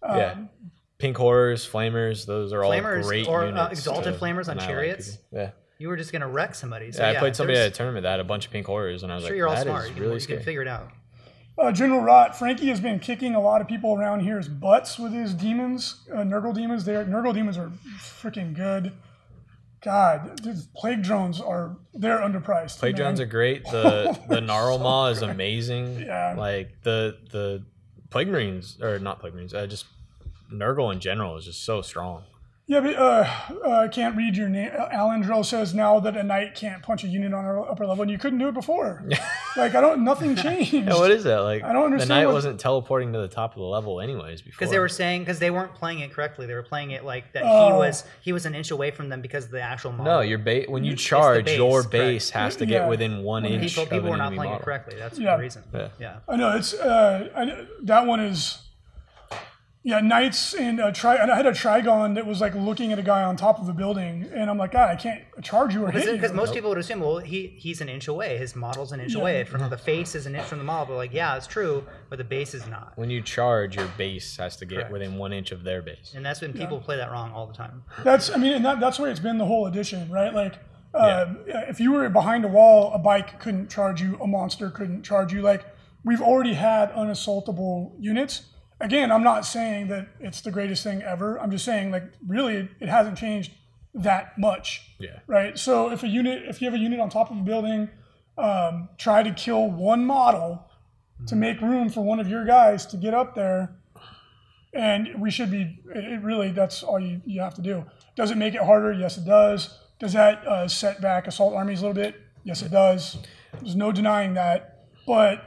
yeah. 0.04 0.32
Um, 0.32 0.50
Pink 0.98 1.18
horrors, 1.18 1.68
flamers, 1.70 2.26
those 2.26 2.54
are 2.54 2.64
all 2.64 2.72
Flamers 2.72 3.04
great 3.04 3.28
or, 3.28 3.44
uh, 3.44 3.48
units. 3.48 3.72
exalted 3.80 4.14
to 4.14 4.20
flamers 4.20 4.48
on 4.48 4.58
chariots? 4.60 5.18
people. 5.18 5.40
Yeah. 5.40 5.50
You 5.78 5.90
were 5.90 5.98
just 5.98 6.14
gonna 6.14 6.28
wreck 6.30 6.56
somebody. 6.56 6.94
So 6.94 7.02
Yeah, 7.04 7.12
yeah, 7.12 7.18
I 7.18 7.20
played 7.20 7.36
somebody 7.36 7.60
at 7.60 7.68
a 7.68 7.72
tournament 7.72 8.04
that 8.04 8.12
had 8.12 8.20
a 8.22 8.24
bunch 8.24 8.46
of 8.46 8.52
pink 8.54 8.66
horrors, 8.66 9.04
and 9.04 9.12
I 9.12 9.16
was 9.16 9.26
sure 9.26 9.32
like, 9.32 9.38
you're 9.38 9.48
all 9.50 9.56
"That 9.56 9.64
smart. 9.64 9.84
is 9.84 9.90
You 9.90 9.94
can, 9.96 10.04
really 10.04 10.14
you 10.16 10.20
scary." 10.22 10.38
can 10.38 10.46
figure 10.46 10.62
it 10.62 10.70
out. 10.70 10.90
Uh, 11.58 11.72
General 11.72 12.02
Rot, 12.02 12.38
Frankie 12.38 12.68
has 12.68 12.82
been 12.82 13.00
kicking 13.00 13.34
a 13.34 13.40
lot 13.40 13.62
of 13.62 13.68
people 13.68 13.96
around 13.96 14.22
here's 14.22 14.48
butts 14.48 15.00
with 15.00 15.14
his 15.14 15.34
demons, 15.34 16.02
uh, 16.12 16.18
Nurgle 16.18 16.54
demons. 16.54 16.84
They're, 16.84 17.06
Nurgle 17.06 17.34
demons 17.34 17.58
are 17.58 17.72
freaking 17.98 18.54
good. 18.54 18.92
God, 19.82 20.44
these 20.44 20.68
plague 20.76 21.04
drones 21.04 21.40
are 21.40 21.78
they're 21.94 22.18
underpriced. 22.18 22.80
Plague 22.80 22.96
man. 22.96 23.04
drones 23.04 23.20
are 23.22 23.26
great. 23.26 23.64
The 23.66 24.20
the 24.28 24.42
Gnarlmaw 24.42 25.12
is 25.12 25.22
amazing. 25.22 26.00
Yeah. 26.00 26.34
Like 26.36 26.82
the 26.82 27.18
the 27.32 27.64
plague 28.10 28.28
marines 28.28 28.82
or 28.82 28.98
not 29.00 29.20
plague 29.20 29.36
marines, 29.36 29.54
uh, 29.54 29.68
just 29.68 29.86
Nurgle 30.52 30.92
in 30.92 31.00
general 31.00 31.38
is 31.38 31.46
just 31.46 31.64
so 31.64 31.82
strong. 31.82 32.24
Yeah, 32.68 32.80
but 32.80 32.96
uh, 32.96 33.30
uh, 33.64 33.70
I 33.82 33.88
can't 33.90 34.18
read 34.18 34.36
your 34.36 34.50
name. 34.50 34.72
Alan 34.92 35.22
Drill 35.22 35.44
says 35.44 35.76
now 35.76 36.00
that 36.00 36.18
a 36.18 36.24
knight 36.24 36.56
can't 36.56 36.82
punch 36.82 37.04
a 37.04 37.08
unit 37.08 37.32
on 37.32 37.46
our 37.46 37.70
upper 37.70 37.86
level, 37.86 38.02
and 38.02 38.10
you 38.10 38.18
couldn't 38.18 38.40
do 38.40 38.48
it 38.48 38.56
before. 38.56 39.04
like 39.56 39.76
I 39.76 39.82
don't, 39.82 40.04
nothing 40.04 40.36
changed. 40.36 40.74
Yeah, 40.74 40.96
what 40.96 41.12
is 41.12 41.26
that? 41.26 41.42
Like 41.42 41.64
I 41.64 41.74
don't 41.74 41.96
the 41.96 42.08
knight 42.08 42.26
what- 42.26 42.34
wasn't 42.34 42.60
teleporting 42.60 43.14
to 43.14 43.20
the 43.20 43.28
top 43.28 43.52
of 43.52 43.58
the 43.58 43.64
level 43.66 44.02
anyways 44.02 44.42
before. 44.42 44.58
Because 44.58 44.72
they 44.72 44.80
were 44.80 44.90
saying 44.90 45.22
because 45.22 45.38
they 45.38 45.52
weren't 45.52 45.76
playing 45.76 46.00
it 46.00 46.12
correctly. 46.12 46.48
They 46.48 46.56
were 46.56 46.64
playing 46.64 46.90
it 46.90 47.06
like 47.06 47.34
that. 47.34 47.44
Oh. 47.46 47.68
He 47.68 47.74
was 47.78 48.04
he 48.22 48.34
was 48.34 48.48
an 48.48 48.56
inch 48.56 48.72
away 48.72 48.90
from 48.90 49.10
them 49.10 49.22
because 49.22 49.46
of 49.46 49.52
the 49.52 49.62
actual 49.62 49.92
model. 49.92 50.06
No, 50.16 50.22
your 50.22 50.40
base 50.40 50.68
when 50.68 50.84
you 50.84 50.96
charge, 50.96 51.46
base, 51.46 51.58
your 51.58 51.82
correct. 51.82 51.92
base 51.92 52.30
has 52.32 52.56
to 52.56 52.66
Yeah. 52.66 52.80
get 52.80 52.90
within 52.90 53.22
one 53.22 53.44
When 53.44 53.54
inch 53.54 53.68
people 53.76 53.84
of 53.84 53.90
people 53.92 54.06
an 54.08 54.12
were 54.14 54.18
not 54.18 54.26
enemy 54.28 54.38
playing 54.38 54.50
Oh, 54.50 54.54
model. 54.54 54.62
it 54.62 54.66
correctly. 54.66 54.96
That's 54.98 55.20
Yeah. 55.20 55.36
the 55.38 55.44
reason. 55.44 55.64
Yeah. 55.72 55.88
yeah. 56.00 56.16
I 56.28 56.36
know 56.36 56.56
it's 56.58 56.74
uh, 56.74 57.30
I, 57.36 57.68
that 57.84 58.08
one 58.08 58.22
is. 58.22 58.58
Yeah, 59.88 60.00
knights 60.00 60.56
and 60.56 60.80
a 60.80 60.92
tri. 60.92 61.14
And 61.18 61.30
I 61.30 61.36
had 61.36 61.46
a 61.46 61.52
Trygon 61.52 62.16
that 62.16 62.26
was 62.26 62.42
like 62.42 62.56
looking 62.56 62.92
at 62.92 62.98
a 62.98 63.04
guy 63.04 63.22
on 63.22 63.38
top 63.38 63.60
of 63.60 63.70
a 63.70 63.74
building, 63.74 64.28
and 64.34 64.50
I'm 64.50 64.58
like, 64.58 64.72
God, 64.72 64.90
I 64.90 64.96
can't 64.96 65.22
charge 65.44 65.76
you 65.76 65.86
or 65.86 65.92
hit 65.92 66.06
you. 66.06 66.14
Because 66.14 66.34
most 66.34 66.56
people 66.56 66.70
would 66.70 66.80
assume, 66.80 67.02
well, 67.02 67.20
he 67.20 67.54
he's 67.56 67.82
an 67.82 67.88
inch 67.88 68.08
away. 68.08 68.36
His 68.40 68.56
model's 68.56 68.92
an 68.92 69.00
inch 69.00 69.14
Yeah. 69.14 69.22
away 69.22 69.44
from 69.44 69.70
the 69.70 69.78
face 69.78 70.16
is 70.16 70.26
an 70.26 70.34
inch 70.34 70.46
from 70.48 70.58
the 70.58 70.64
model. 70.64 70.88
But 70.88 70.96
like, 70.96 71.14
yeah, 71.14 71.38
it's 71.38 71.46
true, 71.46 71.84
but 72.10 72.18
the 72.18 72.24
base 72.24 72.56
is 72.56 72.66
not. 72.66 72.94
When 72.96 73.12
you 73.12 73.22
charge, 73.22 73.76
your 73.76 73.88
base 73.96 74.36
has 74.38 74.56
to 74.58 74.66
get 74.66 74.76
Correct. 74.78 74.92
within 74.92 75.18
one 75.18 75.32
inch 75.32 75.52
of 75.52 75.64
their 75.64 75.84
base. 75.84 76.14
And 76.16 76.26
that's 76.26 76.42
when 76.42 76.52
people 76.54 76.80
play 76.80 76.98
that 76.98 77.12
wrong 77.12 77.32
all 77.32 77.46
the 77.46 77.54
time. 77.54 77.84
That's 78.04 78.32
I 78.32 78.38
mean, 78.38 78.54
and 78.54 78.66
that, 78.66 78.80
that's 78.80 78.98
where 78.98 79.12
it's 79.12 79.20
been 79.20 79.38
the 79.38 79.46
whole 79.46 79.68
edition, 79.68 80.10
right? 80.10 80.34
Like, 80.34 80.56
uh, 80.96 81.26
if 81.46 81.80
you 81.80 81.92
were 81.92 82.10
behind 82.10 82.44
a 82.44 82.48
wall, 82.48 82.92
a 82.92 82.98
bike 82.98 83.40
couldn't 83.40 83.70
charge 83.70 84.02
you, 84.02 84.18
a 84.20 84.26
monster 84.26 84.72
couldn't 84.72 85.04
charge 85.04 85.32
you. 85.32 85.44
Like, 85.44 85.64
we've 86.04 86.22
already 86.24 86.56
had 86.56 86.92
unassaultable 86.94 87.92
units. 88.00 88.48
Again, 88.80 89.12
I'm 89.12 89.24
not 89.24 89.46
saying 89.46 89.88
that 89.88 90.08
it's 90.20 90.42
the 90.42 90.52
greatest 90.52 90.84
thing 90.84 91.02
ever. 91.02 91.40
I'm 91.40 91.50
just 91.50 91.64
saying, 91.64 91.92
like, 91.92 92.04
really, 92.28 92.70
it, 92.80 92.90
hasn't 92.90 93.18
changed 93.18 93.54
that 93.94 94.38
much, 94.38 94.96
Yeah. 95.00 95.20
right? 95.28 95.58
So 95.58 95.92
if 95.92 96.04
a 96.04 96.08
unit, 96.08 96.44
if 96.48 96.62
you 96.62 96.66
have 96.66 96.74
a 96.74 96.82
unit 96.82 97.00
on 97.00 97.10
top 97.10 97.32
of 97.32 97.38
a 97.38 97.42
building, 97.42 97.90
um, 98.38 98.90
try 98.98 99.24
to 99.24 99.32
kill 99.32 99.70
one 99.72 100.06
model 100.06 100.70
to 101.28 101.36
make 101.38 101.62
room 101.62 101.90
for 101.90 102.02
one 102.02 102.20
of 102.20 102.28
your 102.28 102.44
guys 102.46 102.86
to 102.88 102.98
get 102.98 103.14
up 103.14 103.36
there 103.36 103.78
and 104.76 105.10
we 105.20 105.32
should 105.32 105.50
be 105.50 105.80
it, 105.96 106.04
it 106.04 106.22
really 106.22 106.52
that's 106.52 106.84
all 106.84 107.00
you, 107.00 107.22
you 107.26 107.42
have 107.42 107.54
to 107.56 107.62
do. 107.62 107.86
Does 108.16 108.30
it 108.32 108.38
make 108.38 108.54
it 108.54 108.62
harder? 108.62 108.92
Yes 108.92 109.18
it 109.18 109.26
does. 109.26 109.80
Does 110.00 110.14
that 110.14 110.46
uh, 110.46 110.68
set 110.68 111.02
back 111.02 111.28
assault 111.28 111.56
armies 111.56 111.82
a 111.82 111.88
little 111.88 112.02
bit? 112.02 112.16
Yes 112.44 112.62
it 112.62 112.72
does. 112.72 113.18
There's 113.62 113.76
no 113.76 113.92
denying 113.92 114.34
that. 114.34 114.88
But 115.08 115.44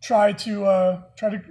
try 0.00 0.32
to 0.32 0.64
uh, 0.64 1.02
try 1.16 1.30
to 1.30 1.42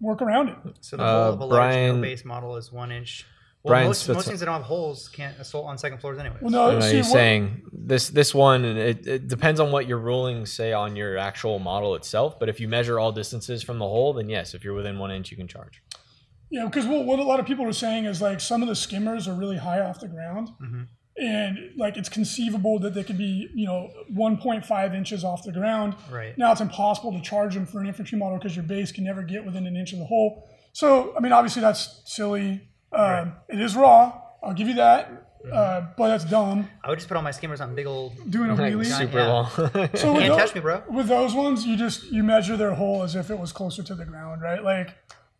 work 0.00 0.22
around 0.22 0.48
it 0.48 0.56
So 0.80 0.96
the 0.96 1.02
Uh, 1.02 1.24
whole 1.24 1.32
of 1.34 1.40
a 1.42 1.48
Brian- 1.48 1.96
no 1.96 2.02
base 2.02 2.24
model 2.24 2.56
is 2.56 2.70
one 2.72 2.90
inch. 2.92 3.24
Well, 3.64 3.72
Brian 3.72 3.88
most, 3.88 4.02
Spitz- 4.04 4.14
most 4.14 4.28
things 4.28 4.40
that 4.40 4.46
don't 4.46 4.54
have 4.54 4.62
hulls 4.64 5.08
can't 5.08 5.36
assault 5.40 5.66
on 5.66 5.76
second 5.78 5.98
floors 5.98 6.18
anyway. 6.18 6.36
well 6.40 6.50
no 6.52 6.70
You 6.70 6.74
know, 6.78 6.80
see, 6.80 6.96
he's 6.98 7.06
what- 7.06 7.12
saying 7.12 7.62
this 7.72 8.08
this 8.08 8.32
one 8.34 8.64
it, 8.64 9.06
it 9.06 9.28
depends 9.28 9.58
on 9.60 9.72
what 9.72 9.86
your 9.88 9.98
rulings 9.98 10.52
say 10.52 10.72
on 10.72 10.94
your 10.94 11.18
actual 11.18 11.58
model 11.58 11.94
itself. 11.96 12.38
But 12.38 12.48
if 12.48 12.60
you 12.60 12.68
measure 12.68 12.98
all 13.00 13.10
distances 13.12 13.62
from 13.64 13.78
the 13.80 13.84
hull, 13.86 14.12
then 14.12 14.28
yes, 14.28 14.54
if 14.54 14.62
you're 14.64 14.74
within 14.74 14.98
one 14.98 15.10
inch, 15.10 15.30
you 15.32 15.36
can 15.36 15.48
charge. 15.48 15.82
Yeah, 16.50 16.64
because 16.66 16.86
what, 16.86 17.04
what 17.04 17.18
a 17.18 17.24
lot 17.24 17.40
of 17.40 17.46
people 17.46 17.66
are 17.66 17.72
saying 17.72 18.04
is 18.06 18.22
like 18.22 18.40
some 18.40 18.62
of 18.62 18.68
the 18.68 18.76
skimmers 18.76 19.26
are 19.28 19.34
really 19.34 19.56
high 19.58 19.80
off 19.80 19.98
the 20.00 20.08
ground, 20.08 20.48
and 21.20 21.58
like 21.76 21.96
it's 21.96 22.08
conceivable 22.08 22.78
that 22.78 22.94
they 22.94 23.02
could 23.02 23.18
be 23.18 23.48
you 23.54 23.66
know 23.66 23.90
1.5 24.14 24.94
inches 24.94 25.24
off 25.24 25.42
the 25.42 25.52
ground. 25.52 25.94
Right. 26.10 26.36
Now 26.38 26.52
it's 26.52 26.60
impossible 26.60 27.12
to 27.12 27.20
charge 27.20 27.54
them 27.54 27.66
for 27.66 27.80
an 27.80 27.86
infantry 27.86 28.18
model 28.18 28.38
because 28.38 28.54
your 28.56 28.64
base 28.64 28.92
can 28.92 29.04
never 29.04 29.22
get 29.22 29.44
within 29.44 29.66
an 29.66 29.76
inch 29.76 29.92
of 29.92 29.98
the 29.98 30.06
hull. 30.06 30.48
So 30.72 31.14
I 31.16 31.20
mean, 31.20 31.32
obviously 31.32 31.62
that's 31.62 32.02
silly. 32.06 32.68
Um, 32.92 33.34
It 33.48 33.60
is 33.60 33.76
raw. 33.76 34.20
I'll 34.42 34.54
give 34.54 34.68
you 34.68 34.74
that, 34.74 35.10
uh, 35.52 35.82
but 35.96 36.08
that's 36.08 36.24
dumb. 36.24 36.68
I 36.84 36.88
would 36.90 36.98
just 36.98 37.08
put 37.08 37.16
all 37.16 37.22
my 37.24 37.32
skimmers 37.32 37.60
on 37.60 37.74
big 37.74 37.86
old. 37.86 38.12
Doing 38.30 38.50
a 38.50 38.54
Like 38.54 38.72
wheelie. 38.74 38.84
super 38.86 39.18
Yeah. 39.18 39.26
long. 39.26 39.46
So 39.50 39.62
with 39.74 39.92
Can't 39.92 39.94
tho- 40.32 40.36
touch 40.38 40.54
me, 40.54 40.60
bro. 40.60 40.82
With 40.88 41.08
those 41.08 41.34
ones, 41.34 41.66
you 41.66 41.76
just 41.76 42.04
you 42.12 42.22
measure 42.22 42.56
their 42.56 42.74
hull 42.76 43.02
as 43.02 43.16
if 43.16 43.28
it 43.30 43.38
was 43.38 43.52
closer 43.52 43.82
to 43.82 43.94
the 43.94 44.04
ground, 44.04 44.40
right? 44.40 44.62
Like, 44.62 44.94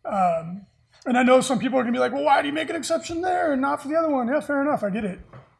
um, 0.05 0.65
and 1.05 1.17
I 1.17 1.23
know 1.23 1.39
some 1.41 1.59
people 1.59 1.79
are 1.79 1.83
gonna 1.83 1.93
be 1.93 1.99
like, 1.99 2.11
well, 2.11 2.23
why 2.23 2.41
do 2.41 2.47
you 2.49 2.53
make 2.53 2.69
an 2.69 2.75
exception 2.75 3.21
there 3.21 3.53
and 3.53 3.61
not 3.61 3.81
for 3.81 3.87
the 3.87 3.95
other 3.95 4.09
one? 4.09 4.27
Yeah, 4.27 4.41
fair 4.41 4.61
enough, 4.61 4.83
I 4.83 4.89
get 4.89 5.05
it. 5.05 5.19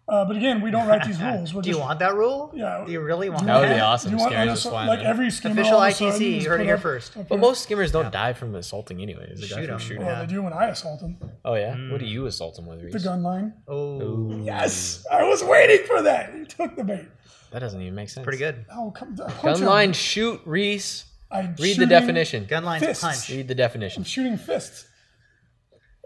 Uh, 0.09 0.25
but 0.25 0.35
again, 0.35 0.59
we 0.61 0.71
don't 0.71 0.87
write 0.87 1.05
these 1.05 1.21
rules. 1.21 1.53
We're 1.53 1.61
Do 1.61 1.69
you 1.69 1.77
want 1.77 1.99
that 1.99 2.15
rule? 2.15 2.51
Yeah. 2.55 2.83
Do 2.83 2.91
you 2.91 2.99
really 2.99 3.29
want 3.29 3.45
That 3.45 3.59
would 3.59 3.69
be 3.75 3.79
awesome. 3.79 4.11
you 4.11 4.17
want 4.17 4.31
Skimmers 4.33 4.47
just 4.49 4.65
unassault- 4.65 4.71
flying 4.71 4.87
like 4.87 4.99
every 5.05 5.29
skimmer 5.29 5.53
Official 5.61 5.77
all 5.77 5.83
of 5.83 5.89
a 5.91 5.93
sudden 5.95 6.13
ITC, 6.19 6.41
you 6.41 6.49
heard 6.49 6.61
it 6.61 6.65
here 6.65 6.77
first. 6.79 7.15
up 7.15 7.27
But 7.29 7.35
here. 7.35 7.41
most 7.41 7.61
skimmers 7.63 7.91
don't 7.91 8.11
die 8.11 8.33
from 8.33 8.55
assaulting 8.55 9.01
anyways. 9.01 9.39
The 9.39 9.47
guy 9.47 9.55
Shoot 9.61 9.65
from 9.65 9.73
'em. 9.75 9.79
shooting. 9.79 10.05
Well, 10.05 10.15
yeah. 10.15 10.21
they 10.25 10.33
do 10.33 10.41
when 10.41 10.53
I 10.53 10.65
assault 10.69 10.99
them. 11.01 11.17
Oh 11.45 11.53
yeah. 11.53 11.75
What 11.91 11.99
do 11.99 12.07
you 12.07 12.25
assault 12.25 12.55
them 12.55 12.65
with, 12.65 12.81
Reese? 12.81 12.93
The 12.93 12.97
Reese? 12.97 13.05
gun 13.05 13.21
line. 13.23 13.53
Oh, 13.67 14.35
Yes, 14.43 15.05
I 15.11 15.23
was 15.25 15.43
waiting 15.43 15.85
for 15.85 16.01
that. 16.01 16.33
You 16.33 16.45
took 16.45 16.75
the 16.75 16.83
bait. 16.83 17.05
That 17.51 17.59
doesn't 17.59 17.79
even 17.79 17.93
make 17.95 18.09
sense. 18.09 18.23
pretty 18.23 18.39
good. 18.39 18.65
Oh, 18.75 18.91
come, 18.91 19.15
I 19.23 19.31
punch 19.31 19.59
Gun 19.59 19.67
line 19.67 19.93
shoot, 19.93 20.41
Reese. 20.45 21.05
I 21.31 21.41
Read 21.59 21.77
the 21.77 21.85
definition. 21.85 22.45
Gun 22.45 22.63
lines 22.65 22.83
Fists. 22.83 23.03
punch. 23.03 23.29
Read 23.29 23.47
the 23.47 23.53
definition. 23.55 24.03
shooting 24.03 24.37
fists. 24.37 24.85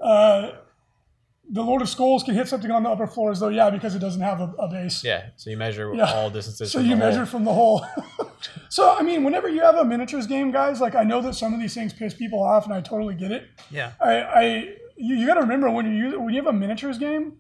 Uh, 0.02 0.52
the 1.50 1.62
Lord 1.62 1.82
of 1.82 1.90
Skulls 1.90 2.24
can 2.24 2.34
hit 2.36 2.48
something 2.48 2.72
on 2.72 2.84
the 2.84 2.90
upper 2.90 3.06
floors, 3.08 3.40
though. 3.40 3.50
Yeah, 3.50 3.70
because 3.70 3.96
it 3.96 4.00
doesn't 4.00 4.22
have 4.22 4.40
a, 4.40 4.54
a 4.58 4.68
base. 4.68 5.04
Yeah. 5.04 5.28
So 5.36 5.50
you 5.50 5.58
measure 5.58 5.94
Yeah. 5.94 6.06
all 6.06 6.30
distances. 6.30 6.72
So 6.72 6.80
from 6.80 6.88
you 6.88 6.96
the 6.96 7.02
hull. 7.02 7.10
measure 7.10 7.26
from 7.26 7.44
the 7.44 7.54
hull. 7.54 7.88
so 8.70 8.96
I 8.96 9.02
mean, 9.02 9.24
whenever 9.24 9.50
you 9.50 9.62
have 9.62 9.76
a 9.76 9.86
miniatures 9.86 10.26
game, 10.28 10.52
guys, 10.52 10.80
like 10.82 10.96
I 10.96 11.04
know 11.04 11.22
that 11.22 11.36
some 11.36 11.54
of 11.54 11.60
these 11.60 11.74
things 11.74 11.94
piss 11.94 12.14
people 12.14 12.42
off, 12.42 12.66
and 12.66 12.74
I 12.74 12.82
totally 12.82 13.16
get 13.16 13.32
it. 13.32 13.48
Yeah. 13.70 13.92
I, 14.00 14.14
I 14.22 14.44
you, 14.96 15.16
you 15.16 15.28
got 15.28 15.36
to 15.36 15.42
remember 15.42 15.70
when 15.70 15.94
you 15.94 16.20
when 16.20 16.34
you 16.34 16.42
have 16.42 16.48
a 16.54 16.58
miniatures 16.58 16.98
game, 16.98 17.34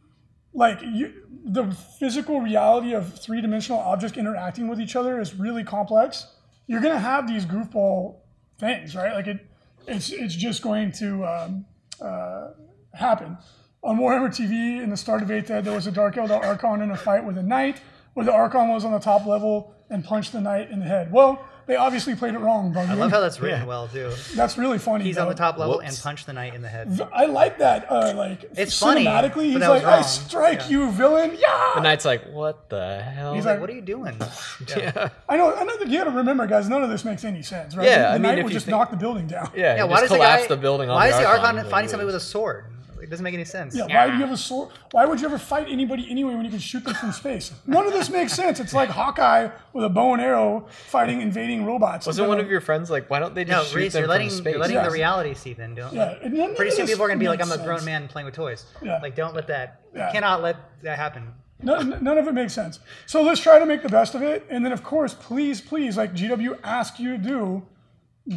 like 0.54 0.82
you, 0.82 1.14
the 1.46 1.72
physical 2.00 2.42
reality 2.42 2.94
of 2.94 3.18
three 3.20 3.42
dimensional 3.42 3.80
objects 3.80 4.18
interacting 4.18 4.68
with 4.68 4.80
each 4.80 4.96
other 4.96 5.20
is 5.20 5.34
really 5.34 5.64
complex. 5.64 6.28
You're 6.68 6.82
gonna 6.82 7.00
have 7.00 7.28
these 7.28 7.46
goofball 7.46 8.18
things, 8.60 8.96
right? 8.96 9.14
Like 9.14 9.28
it, 9.28 9.46
it's 9.88 10.12
it's 10.12 10.36
just 10.36 10.62
going 10.62 10.92
to 10.94 11.26
um, 11.26 11.66
uh, 12.02 12.50
happen. 12.94 13.38
On 13.84 13.98
Warhammer 13.98 14.30
TV, 14.30 14.82
in 14.82 14.90
the 14.90 14.96
start 14.98 15.22
of 15.22 15.28
8th 15.28 15.50
Ed, 15.50 15.66
there 15.66 15.74
was 15.76 15.88
a 15.88 15.92
Dark 15.92 16.16
Eldar 16.16 16.42
Archon 16.42 16.82
in 16.82 16.92
a 16.92 16.96
fight 16.98 17.26
with 17.26 17.38
a 17.38 17.44
knight, 17.44 17.82
where 18.14 18.26
the 18.26 18.32
Archon 18.32 18.70
was 18.70 18.86
on 18.86 18.94
the 18.94 19.00
top 19.00 19.26
level 19.26 19.74
and 19.90 20.06
punched 20.06 20.32
the 20.32 20.40
knight 20.40 20.72
in 20.72 20.80
the 20.80 20.86
head. 20.86 21.12
Well, 21.12 21.44
they 21.66 21.76
obviously 21.76 22.16
played 22.16 22.34
it 22.34 22.40
wrong, 22.40 22.76
I 22.78 22.94
love 22.94 23.12
how 23.12 23.20
that's 23.20 23.42
written 23.42 23.66
well 23.66 23.88
too. 23.90 24.12
That's 24.36 24.58
really 24.58 24.78
funny. 24.80 25.04
He's 25.04 25.18
on 25.18 25.28
the 25.28 25.34
top 25.36 25.58
level 25.58 25.80
and 25.80 25.98
punched 26.02 26.26
the 26.28 26.34
knight 26.34 26.56
in 26.56 26.62
the 26.62 26.68
head. 26.70 26.98
I 27.14 27.26
like 27.26 27.58
that. 27.60 27.90
Uh, 27.92 28.14
like 28.16 28.46
It's 28.56 28.78
funny, 28.80 29.06
cinematically, 29.06 29.34
but 29.34 29.44
he's 29.44 29.60
that 29.60 29.70
was 29.70 29.84
like, 29.84 30.00
"I 30.00 30.02
strike 30.02 30.60
Yeah. 30.62 30.68
you, 30.70 30.92
villain!" 30.92 31.38
Yeah. 31.38 31.72
The 31.76 31.82
knight's 31.82 32.04
like, 32.06 32.26
what 32.32 32.70
the 32.70 33.02
hell? 33.02 33.34
He's 33.34 33.46
Like, 33.46 33.54
like, 33.56 33.62
what 33.62 33.70
are 33.70 33.74
you 33.74 33.82
doing? 33.82 34.16
yeah. 34.78 35.10
I 35.28 35.36
know. 35.38 35.54
I 35.56 35.64
know 35.64 35.78
that 35.78 35.88
you 35.90 35.98
got 35.98 36.06
to 36.06 36.12
remember, 36.12 36.46
guys. 36.48 36.68
None 36.70 36.84
of 36.84 36.90
this 36.90 37.04
makes 37.06 37.24
any 37.26 37.42
sense, 37.42 37.76
right? 37.78 37.86
Yeah, 37.88 38.02
the 38.02 38.08
I 38.10 38.14
mean, 38.14 38.22
knight 38.24 38.44
would 38.44 38.54
just 38.54 38.66
think- 38.66 38.78
knock 38.78 38.92
the 38.92 38.98
building 38.98 39.28
down. 39.28 39.50
Yeah. 39.56 39.76
Yeah, 39.78 39.84
why 39.86 39.96
just 39.96 40.04
does 40.04 40.10
the 40.12 40.16
collapse 40.18 40.44
guy? 40.44 40.48
the 40.50 40.58
building 40.58 40.90
on 40.90 40.96
why 40.96 41.08
the 41.10 41.16
is 41.16 41.20
the 41.22 41.28
Archon, 41.28 41.46
Archon 41.46 41.58
like, 41.64 41.70
fighting 41.72 41.90
somebody 41.90 42.06
with 42.08 42.16
a 42.16 42.20
sword? 42.20 42.66
It 43.04 43.10
doesn't 43.10 43.24
make 43.24 43.34
any 43.34 43.44
sense. 43.44 43.76
Yeah, 43.76 43.86
why 43.88 44.08
do 44.08 44.14
you 44.14 44.22
have 44.22 44.32
a 44.32 44.38
sword? 44.38 44.70
Why 44.92 45.06
would 45.06 45.20
you 45.20 45.28
ever 45.28 45.38
fight 45.38 45.68
anybody 45.70 46.10
anyway 46.10 46.36
when 46.36 46.46
you 46.46 46.50
can 46.50 46.60
shoot 46.60 46.84
them 46.86 46.94
from 46.94 47.12
space? 47.12 47.52
None 47.68 47.86
of 47.86 47.92
this 47.92 48.10
makes 48.10 48.34
sense. 48.34 48.60
It's 48.62 48.74
like 48.74 48.88
Hawkeye 48.90 49.50
with 49.74 49.84
a 49.84 49.90
bow 49.90 50.14
and 50.14 50.22
arrow 50.22 50.66
fighting 50.88 51.22
invading 51.22 51.66
robots. 51.66 52.08
Wasn't 52.08 52.28
one 52.28 52.40
of 52.40 52.50
your 52.50 52.62
friends 52.62 52.90
like, 52.90 53.10
why 53.10 53.20
don't 53.20 53.36
they 53.36 53.44
No, 53.44 53.58
just 53.60 53.72
shoot 53.72 53.78
Reese, 53.78 53.94
them 53.94 54.00
you're 54.02 54.08
letting 54.08 54.30
from 54.30 54.48
you're 54.48 54.58
letting 54.60 54.76
Yes. 54.78 54.86
the 54.88 54.94
reality 54.94 55.34
seep 55.34 55.60
in. 55.60 55.76
Don't. 55.76 55.94
Yeah, 55.94 56.16
and 56.24 56.34
none 56.34 56.56
Pretty 56.56 56.70
of 56.70 56.76
soon 56.78 56.86
this 56.86 56.92
people 56.96 57.06
are 57.06 57.10
gonna 57.10 57.20
be 57.20 57.28
like, 57.28 57.40
makes 57.40 57.52
"I'm 57.52 57.60
a 57.60 57.64
grown 57.64 57.80
sense. 57.80 57.86
man 57.86 58.08
playing 58.08 58.26
with 58.26 58.36
toys." 58.36 58.66
Yeah. 58.82 59.00
Like, 59.02 59.16
don't 59.16 59.36
let 59.36 59.48
that. 59.48 59.82
Yeah. 59.94 60.12
Cannot 60.12 60.42
let 60.42 60.56
that 60.84 60.98
happen. 60.98 61.28
None, 61.62 62.02
none 62.04 62.18
of 62.18 62.28
it 62.28 62.34
makes 62.34 62.54
sense. 62.54 62.80
So 63.06 63.22
let's 63.22 63.40
try 63.42 63.60
to 63.60 63.66
make 63.66 63.84
the 63.84 63.90
best 63.90 64.16
of 64.16 64.22
it. 64.22 64.46
And 64.50 64.66
then, 64.66 64.72
of 64.72 64.84
course, 64.84 65.14
please, 65.14 65.62
please, 65.62 65.96
like 65.98 66.14
GW 66.14 66.58
ask 66.64 67.00
you 67.00 67.12
to 67.12 67.18
do, 67.18 67.64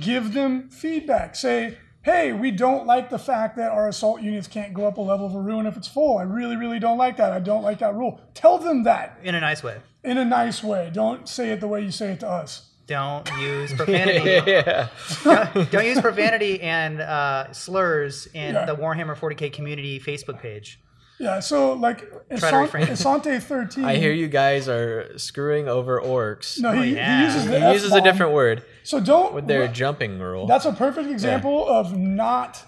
give 0.01 0.33
them 0.35 0.69
feedback. 0.71 1.35
Say, 1.37 1.79
hey, 2.07 2.33
we 2.33 2.53
don't 2.53 2.87
like 2.87 3.11
the 3.11 3.19
fact 3.19 3.57
that 3.57 3.73
our 3.73 3.89
assault 3.89 4.23
units 4.23 4.47
can't 4.47 4.73
go 4.73 4.87
up 4.87 4.97
a 4.97 5.01
level 5.01 5.27
of 5.27 5.35
a 5.35 5.41
ruin 5.41 5.67
if 5.67 5.77
it's 5.77 5.89
full. 5.89 6.19
I 6.19 6.23
really, 6.23 6.55
really 6.57 6.79
don't 6.79 6.97
like 6.99 7.17
that. 7.17 7.33
I 7.33 7.41
don't 7.41 7.63
like 7.65 7.81
that 7.81 7.95
rule. 7.97 8.21
Tell 8.33 8.59
them 8.59 8.85
that 8.85 9.19
In 9.25 9.35
a 9.35 9.41
nice 9.41 9.65
way. 9.65 9.79
in 10.05 10.17
a 10.17 10.25
nice 10.25 10.63
way. 10.63 10.89
Don't 10.95 11.29
say 11.29 11.51
it 11.51 11.59
the 11.59 11.67
way 11.67 11.83
you 11.83 11.91
say 11.91 12.13
it 12.13 12.21
to 12.21 12.29
us. 12.29 12.71
Don't 12.87 13.29
use 13.41 13.73
profanity. 13.81 14.31
yeah. 14.51 14.89
don't, 15.25 15.71
don't 15.73 15.85
use 15.85 16.01
profanity 16.01 16.61
and 16.61 17.01
uh, 17.01 17.53
slurs 17.53 18.27
in 18.33 18.55
Yeah. 18.55 18.67
the 18.67 18.77
Warhammer 18.77 19.17
40k 19.17 19.53
community 19.53 19.99
Facebook 19.99 20.39
page. 20.39 20.79
Yeah, 21.19 21.41
so 21.41 21.73
like 21.73 22.09
Try 22.37 22.51
to 22.53 22.57
refrain. 22.59 22.87
Asante 22.87 23.43
13. 23.43 23.85
I 23.85 23.97
hear 23.97 24.13
you 24.13 24.29
guys 24.29 24.69
are 24.69 25.19
screwing 25.19 25.67
over 25.67 26.01
orcs. 26.01 26.61
No, 26.61 26.71
he, 26.73 26.95
yeah. 26.95 27.19
he 27.19 27.25
uses 27.25 27.47
the 27.47 27.59
he 27.59 27.73
uses 27.73 27.91
a 27.93 27.97
F-bomb. 27.97 28.05
different 28.13 28.33
word 28.35 28.63
So 28.87 29.01
don't. 29.01 29.35
with 29.35 29.47
their 29.47 29.69
jumping 29.69 30.19
rule. 30.21 30.47
That's 30.47 30.65
a 30.65 30.73
perfect 30.73 31.09
example 31.11 31.67
of 31.69 31.97
not 31.97 32.65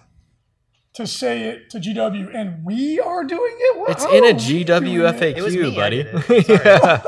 to 0.95 1.07
say 1.07 1.45
it 1.45 1.71
to 1.71 1.79
GW, 1.79 2.35
and 2.35 2.65
we 2.65 2.99
are 2.99 3.23
doing 3.23 3.55
it. 3.57 3.79
What- 3.79 3.91
It's 3.91 4.05
how 4.05 4.11
in 4.17 4.25
a 4.25 4.29
are 4.29 4.33
we 4.35 4.65
GW 4.65 5.23
it? 5.23 5.39
It 5.39 5.43
was 5.43 5.55
FAQ, 5.55 5.63
me, 5.63 5.75
buddy. 5.77 6.03
did 6.03 6.15
it. 6.15 6.47
Sorry. 6.47 7.03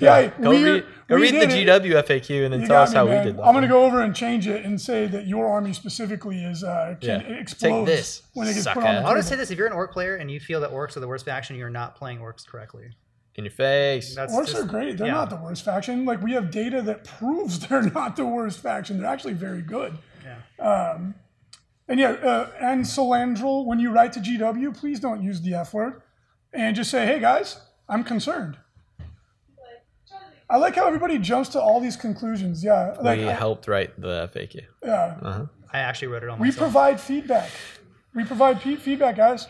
Yeah, 0.00 0.30
Go 0.40 0.50
we're, 0.50 0.74
read, 0.74 0.82
go 1.08 1.16
Go 1.16 1.16
read 1.16 1.34
the 1.34 1.46
did 1.48 1.68
it. 1.68 1.82
GW 1.82 2.02
FAQ 2.06 2.44
and 2.44 2.52
then 2.54 2.60
You 2.60 2.66
tell 2.68 2.82
us 2.82 2.90
me, 2.90 2.96
how 2.96 3.04
man. 3.06 3.18
we 3.18 3.24
did 3.32 3.38
that. 3.38 3.42
I'm 3.44 3.54
gonna 3.54 3.66
go 3.66 3.84
over 3.84 4.00
and 4.00 4.14
change 4.14 4.46
it 4.46 4.64
and 4.64 4.80
say 4.80 5.08
that 5.08 5.26
your 5.26 5.48
army 5.48 5.72
specifically 5.72 6.44
is 6.44 6.62
uh, 6.62 6.94
can 7.00 7.20
Yeah. 7.22 7.26
explode 7.38 7.88
when 8.34 8.46
it 8.46 8.54
gets 8.54 8.66
put 8.68 8.76
on 8.76 8.82
the 8.94 9.00
I 9.00 9.04
want 9.04 9.16
to 9.16 9.22
say 9.24 9.34
this: 9.34 9.50
if 9.50 9.58
you're 9.58 9.66
an 9.66 9.72
orc 9.72 9.92
player 9.92 10.14
and 10.16 10.30
you 10.30 10.38
feel 10.38 10.60
that 10.60 10.70
orcs 10.70 10.96
are 10.96 11.00
the 11.00 11.08
worst 11.08 11.24
faction, 11.24 11.56
you're 11.56 11.68
not 11.70 11.96
playing 11.96 12.20
orcs 12.20 12.46
correctly. 12.46 12.90
In 13.34 13.44
your 13.44 13.50
face. 13.52 14.14
That's 14.14 14.34
Orcs 14.34 14.46
just- 14.48 14.62
are 14.62 14.64
great. 14.66 14.98
They're 14.98 15.06
yeah. 15.06 15.14
not 15.14 15.30
the 15.30 15.36
worst 15.36 15.64
faction. 15.64 16.04
Like 16.04 16.22
we 16.22 16.32
have 16.32 16.50
data 16.50 16.82
that 16.82 17.04
proves 17.04 17.58
they're 17.68 17.82
not 17.82 18.16
the 18.16 18.26
worst 18.26 18.60
faction. 18.60 18.98
They're 18.98 19.08
actually 19.10 19.34
very 19.34 19.62
good. 19.62 19.96
Yeah. 20.58 20.98
And 21.88 21.98
yeah, 21.98 22.10
uh, 22.12 22.50
and 22.60 22.84
Solandral, 22.84 23.66
when 23.66 23.78
you 23.80 23.90
write 23.90 24.12
to 24.12 24.20
GW, 24.20 24.76
please 24.78 25.00
don't 25.00 25.20
use 25.22 25.40
the 25.42 25.54
F 25.54 25.74
word, 25.74 26.00
and 26.52 26.74
just 26.76 26.90
say, 26.90 27.04
"Hey 27.04 27.18
guys, 27.18 27.56
I'm 27.88 28.04
concerned." 28.04 28.56
I 30.48 30.56
like 30.58 30.76
how 30.76 30.86
everybody 30.86 31.18
jumps 31.18 31.48
to 31.50 31.60
all 31.60 31.80
these 31.80 31.96
conclusions. 31.96 32.62
Yeah, 32.62 32.96
like 33.00 33.18
we 33.18 33.28
I- 33.28 33.32
helped 33.32 33.66
write 33.68 33.98
the 34.00 34.30
FAQ. 34.32 34.62
yeah, 34.84 35.46
I 35.72 35.78
actually 35.78 36.08
wrote 36.08 36.22
it 36.22 36.28
on 36.28 36.38
we 36.38 36.48
myself. 36.48 36.58
provide 36.70 37.00
feedback. 37.00 37.50
We 38.14 38.24
provide 38.24 38.60
pe- 38.60 38.76
feedback, 38.76 39.16
guys. 39.16 39.46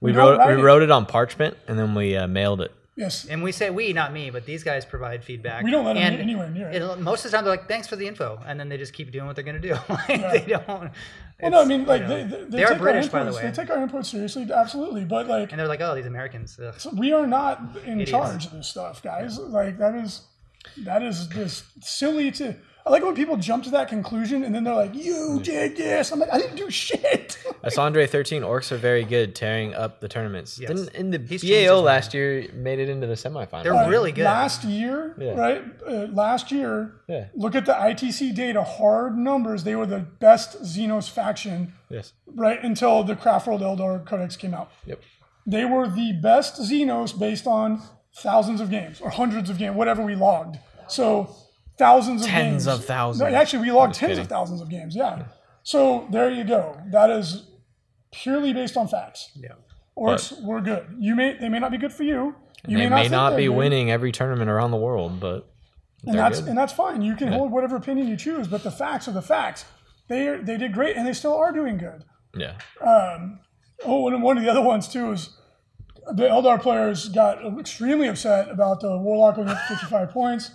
We, 0.00 0.12
don't 0.12 0.38
wrote 0.38 0.46
we 0.48 0.54
it. 0.60 0.64
wrote 0.64 0.82
it 0.82 0.90
on 0.90 1.06
parchment 1.06 1.56
and 1.68 1.78
then 1.78 1.94
we 1.94 2.16
uh, 2.16 2.26
mailed 2.26 2.60
it. 2.62 2.72
Yes, 3.00 3.24
and 3.24 3.42
we 3.42 3.50
say 3.50 3.70
we, 3.70 3.92
not 3.94 4.12
me, 4.12 4.28
but 4.28 4.44
these 4.44 4.62
guys 4.62 4.84
provide 4.84 5.24
feedback. 5.24 5.64
we 5.64 5.70
don't 5.70 5.86
let 5.86 5.94
them 5.94 6.02
and 6.02 6.20
anywhere 6.20 6.50
near 6.50 6.68
it. 6.68 6.82
it- 6.82 6.98
most 7.00 7.24
of 7.24 7.30
the 7.30 7.36
time, 7.36 7.44
they're 7.44 7.54
like, 7.56 7.66
"Thanks 7.66 7.88
for 7.88 7.96
the 7.96 8.06
info," 8.06 8.38
and 8.46 8.60
then 8.60 8.68
they 8.68 8.76
just 8.76 8.92
keep 8.92 9.10
doing 9.10 9.26
what 9.26 9.36
they're 9.36 9.44
gonna 9.44 9.58
do. 9.58 9.72
like, 9.88 10.06
They 10.06 10.44
don't. 10.46 10.90
Well, 11.40 11.50
no, 11.50 11.62
I 11.62 11.64
mean, 11.64 11.86
like 11.86 12.02
you 12.02 12.08
know, 12.08 12.26
they, 12.28 12.36
they, 12.36 12.44
they 12.58 12.64
are 12.64 12.70
take 12.70 12.78
British, 12.78 13.06
our 13.06 13.10
by 13.10 13.24
the 13.24 13.32
way. 13.32 13.42
They 13.42 13.52
take 13.52 13.70
our 13.70 13.82
input 13.82 14.04
seriously, 14.04 14.46
absolutely. 14.52 15.06
But 15.06 15.26
like, 15.26 15.50
and 15.50 15.58
they're 15.58 15.66
like, 15.66 15.80
"Oh, 15.80 15.94
these 15.94 16.04
Americans." 16.06 16.60
Ugh. 16.62 16.74
we 16.94 17.12
are 17.12 17.26
not 17.26 17.62
in 17.86 17.92
Idiots. 18.02 18.10
charge 18.10 18.46
of 18.46 18.52
this 18.52 18.68
stuff, 18.68 19.02
guys. 19.02 19.38
Like 19.38 19.78
that 19.78 19.94
is 19.94 20.22
that 20.76 21.02
is 21.02 21.26
just 21.28 21.64
silly 21.82 22.30
to. 22.32 22.54
I 22.86 22.90
like 22.90 23.02
when 23.04 23.14
people 23.14 23.36
jump 23.36 23.64
to 23.64 23.70
that 23.70 23.88
conclusion 23.88 24.42
and 24.42 24.54
then 24.54 24.64
they're 24.64 24.74
like, 24.74 24.94
"You 24.94 25.40
did 25.42 25.76
this." 25.76 26.10
I'm 26.12 26.18
like, 26.18 26.32
"I 26.32 26.38
didn't 26.38 26.56
do 26.56 26.70
shit." 26.70 27.36
Asandre 27.62 28.08
13 28.08 28.42
orcs 28.42 28.72
are 28.72 28.78
very 28.78 29.04
good 29.04 29.34
tearing 29.34 29.74
up 29.74 30.00
the 30.00 30.08
tournaments. 30.08 30.58
Yes. 30.58 30.68
Didn't 30.70 30.94
in 30.94 31.10
the 31.10 31.18
He's 31.18 31.42
changed 31.42 31.44
his 31.44 31.66
BAO 31.68 31.74
mind. 31.76 31.84
last 31.84 32.14
year 32.14 32.46
made 32.54 32.78
it 32.78 32.88
into 32.88 33.06
the 33.06 33.14
semifinals. 33.14 33.64
They're 33.64 33.88
really 33.90 34.12
good. 34.12 34.24
Last 34.24 34.64
year, 34.64 35.14
Yeah. 35.18 35.32
right? 35.32 35.62
Uh, 35.86 35.92
last 36.12 36.50
year, 36.50 36.92
Yeah. 37.06 37.26
look 37.34 37.54
at 37.54 37.66
the 37.66 37.74
ITC 37.78 38.32
data, 38.32 38.62
hard 38.62 39.16
numbers. 39.18 39.64
They 39.64 39.74
were 39.76 39.86
the 39.86 39.98
best 39.98 40.62
Xenos 40.62 41.10
faction, 41.10 41.74
Yes. 41.90 42.14
right 42.34 42.62
until 42.62 43.04
the 43.04 43.14
Craft 43.14 43.46
World 43.46 43.60
Eldar 43.60 44.04
Codex 44.06 44.36
came 44.36 44.54
out. 44.54 44.70
Yep. 44.86 45.00
They 45.46 45.64
were 45.66 45.86
the 45.88 46.12
best 46.12 46.60
Xenos 46.60 47.18
based 47.18 47.46
on 47.46 47.82
thousands 48.16 48.60
of 48.60 48.70
games 48.70 49.00
or 49.02 49.10
hundreds 49.10 49.50
of 49.50 49.58
games, 49.58 49.76
whatever 49.76 50.02
we 50.02 50.14
logged. 50.14 50.58
So 50.88 51.34
thousands 51.84 52.22
of 52.22 52.28
Tens 52.28 52.64
games. 52.64 52.66
of 52.68 52.84
thousands. 52.84 53.20
No, 53.32 53.36
actually, 53.40 53.62
we 53.66 53.72
logged 53.72 53.94
tens 53.94 54.10
kidding. 54.10 54.22
of 54.22 54.28
thousands 54.28 54.60
of 54.60 54.68
games. 54.68 54.94
Yeah. 54.94 55.24
So 55.62 56.06
there 56.14 56.30
you 56.30 56.44
go. 56.44 56.62
That 56.96 57.10
is 57.10 57.26
purely 58.12 58.52
based 58.52 58.76
on 58.76 58.86
facts. 58.88 59.30
Yeah. 59.34 59.54
Orcs 59.96 60.40
were 60.42 60.60
good. 60.60 60.84
You 60.98 61.14
may 61.14 61.36
they 61.38 61.48
may 61.48 61.58
not 61.58 61.70
be 61.72 61.78
good 61.78 61.92
for 61.92 62.04
you. 62.04 62.34
You 62.66 62.78
they 62.78 62.88
may 62.88 63.08
not 63.08 63.30
they're 63.30 63.38
be 63.38 63.46
good, 63.46 63.56
winning 63.56 63.90
every 63.90 64.12
tournament 64.12 64.50
around 64.50 64.70
the 64.70 64.76
world, 64.88 65.18
but 65.20 65.38
and 66.06 66.16
that's 66.18 66.40
good. 66.40 66.48
and 66.50 66.56
that's 66.58 66.72
fine. 66.72 67.02
You 67.02 67.14
can 67.16 67.28
hold 67.32 67.50
whatever 67.52 67.76
opinion 67.76 68.06
you 68.08 68.16
choose, 68.16 68.46
but 68.48 68.62
the 68.62 68.70
facts 68.70 69.08
are 69.08 69.12
the 69.12 69.22
facts. 69.22 69.64
They 70.08 70.26
are, 70.28 70.38
they 70.42 70.56
did 70.56 70.72
great, 70.72 70.96
and 70.96 71.06
they 71.06 71.12
still 71.12 71.34
are 71.34 71.52
doing 71.52 71.76
good. 71.78 72.04
yeah. 72.34 72.54
Um, 72.80 73.40
Oh, 73.82 74.08
and 74.08 74.22
one 74.22 74.36
of 74.36 74.44
the 74.44 74.50
other 74.50 74.60
ones 74.62 74.88
too 74.88 75.12
is 75.12 75.30
the 76.12 76.24
Eldar 76.24 76.60
players 76.60 77.08
got 77.08 77.44
extremely 77.58 78.08
upset 78.08 78.50
about 78.50 78.80
the 78.80 78.96
Warlock 78.96 79.36
going 79.36 79.48
up 79.48 79.58
55 79.68 80.10
points. 80.12 80.50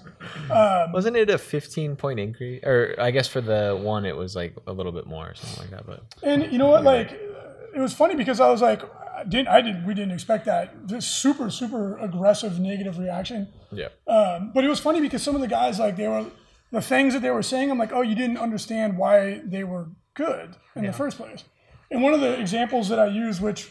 Wasn't 0.49 1.15
it 1.15 1.29
a 1.29 1.37
15 1.37 1.95
point 1.95 2.19
increase? 2.19 2.63
Or 2.63 2.95
I 2.97 3.11
guess 3.11 3.27
for 3.27 3.41
the 3.41 3.77
one, 3.79 4.05
it 4.05 4.15
was 4.15 4.35
like 4.35 4.55
a 4.67 4.73
little 4.73 4.91
bit 4.91 5.05
more 5.07 5.29
or 5.29 5.35
something 5.35 5.61
like 5.61 5.71
that. 5.71 5.85
But 5.85 6.03
And 6.23 6.51
you 6.51 6.57
know 6.57 6.67
what? 6.67 6.83
Like, 6.83 7.11
it 7.11 7.79
was 7.79 7.93
funny 7.93 8.15
because 8.15 8.39
I 8.39 8.49
was 8.49 8.61
like, 8.61 8.81
I 9.15 9.23
didn't 9.23 9.47
I 9.47 9.61
didn't 9.61 9.85
we 9.85 9.93
didn't 9.93 10.11
expect 10.11 10.45
that 10.45 10.87
this 10.87 11.05
super 11.05 11.49
super 11.49 11.97
aggressive 11.99 12.59
negative 12.59 12.99
reaction. 12.99 13.47
yeah. 13.71 13.87
Um, 14.07 14.51
but 14.53 14.63
it 14.65 14.67
was 14.67 14.79
funny 14.79 14.99
because 14.99 15.23
some 15.23 15.35
of 15.35 15.41
the 15.41 15.47
guys 15.47 15.79
like 15.79 15.95
they 15.95 16.07
were 16.07 16.25
the 16.71 16.81
things 16.81 17.13
that 17.13 17.21
they 17.21 17.31
were 17.31 17.43
saying. 17.43 17.71
I'm 17.71 17.77
like, 17.77 17.93
oh, 17.93 18.01
you 18.01 18.15
didn't 18.15 18.37
understand 18.37 18.97
why 18.97 19.41
they 19.45 19.63
were 19.63 19.87
good 20.13 20.55
in 20.75 20.85
the 20.85 20.91
first 20.93 21.17
place. 21.17 21.43
And 21.91 22.01
one 22.01 22.13
of 22.13 22.19
the 22.19 22.39
examples 22.39 22.89
that 22.89 22.99
I 22.99 23.05
used, 23.05 23.41
which 23.41 23.69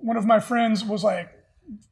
one 0.00 0.16
of 0.16 0.24
my 0.26 0.40
friends 0.40 0.84
was 0.84 1.04
like 1.04 1.28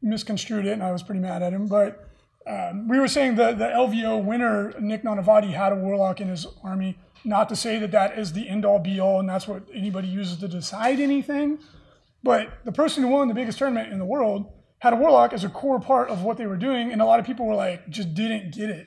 misconstrued 0.02 0.66
it, 0.66 0.72
and 0.72 0.82
I 0.82 0.92
was 0.92 1.02
pretty 1.02 1.20
mad 1.20 1.42
at 1.42 1.52
him. 1.52 1.66
But 1.66 2.08
um, 2.46 2.88
we 2.88 2.98
were 2.98 3.08
saying 3.08 3.36
that 3.36 3.58
the 3.58 3.66
LVO 3.66 4.24
winner 4.24 4.74
Nick 4.80 5.02
Nanavati 5.02 5.52
had 5.52 5.72
a 5.72 5.76
warlock 5.76 6.20
in 6.20 6.28
his 6.28 6.46
army. 6.64 6.98
Not 7.24 7.48
to 7.48 7.56
say 7.56 7.78
that 7.80 7.90
that 7.90 8.16
is 8.18 8.32
the 8.32 8.48
end 8.48 8.64
all 8.64 8.78
be 8.78 9.00
all, 9.00 9.20
and 9.20 9.28
that's 9.28 9.48
what 9.48 9.64
anybody 9.74 10.08
uses 10.08 10.38
to 10.38 10.48
decide 10.48 11.00
anything. 11.00 11.58
But 12.22 12.64
the 12.64 12.72
person 12.72 13.02
who 13.02 13.08
won 13.10 13.28
the 13.28 13.34
biggest 13.34 13.58
tournament 13.58 13.92
in 13.92 13.98
the 13.98 14.04
world 14.04 14.46
had 14.78 14.92
a 14.92 14.96
warlock 14.96 15.32
as 15.32 15.42
a 15.44 15.48
core 15.48 15.80
part 15.80 16.08
of 16.10 16.22
what 16.22 16.36
they 16.36 16.46
were 16.46 16.56
doing, 16.56 16.92
and 16.92 17.02
a 17.02 17.04
lot 17.04 17.18
of 17.18 17.26
people 17.26 17.44
were 17.46 17.54
like, 17.56 17.88
just 17.90 18.14
didn't 18.14 18.54
get 18.54 18.70
it. 18.70 18.86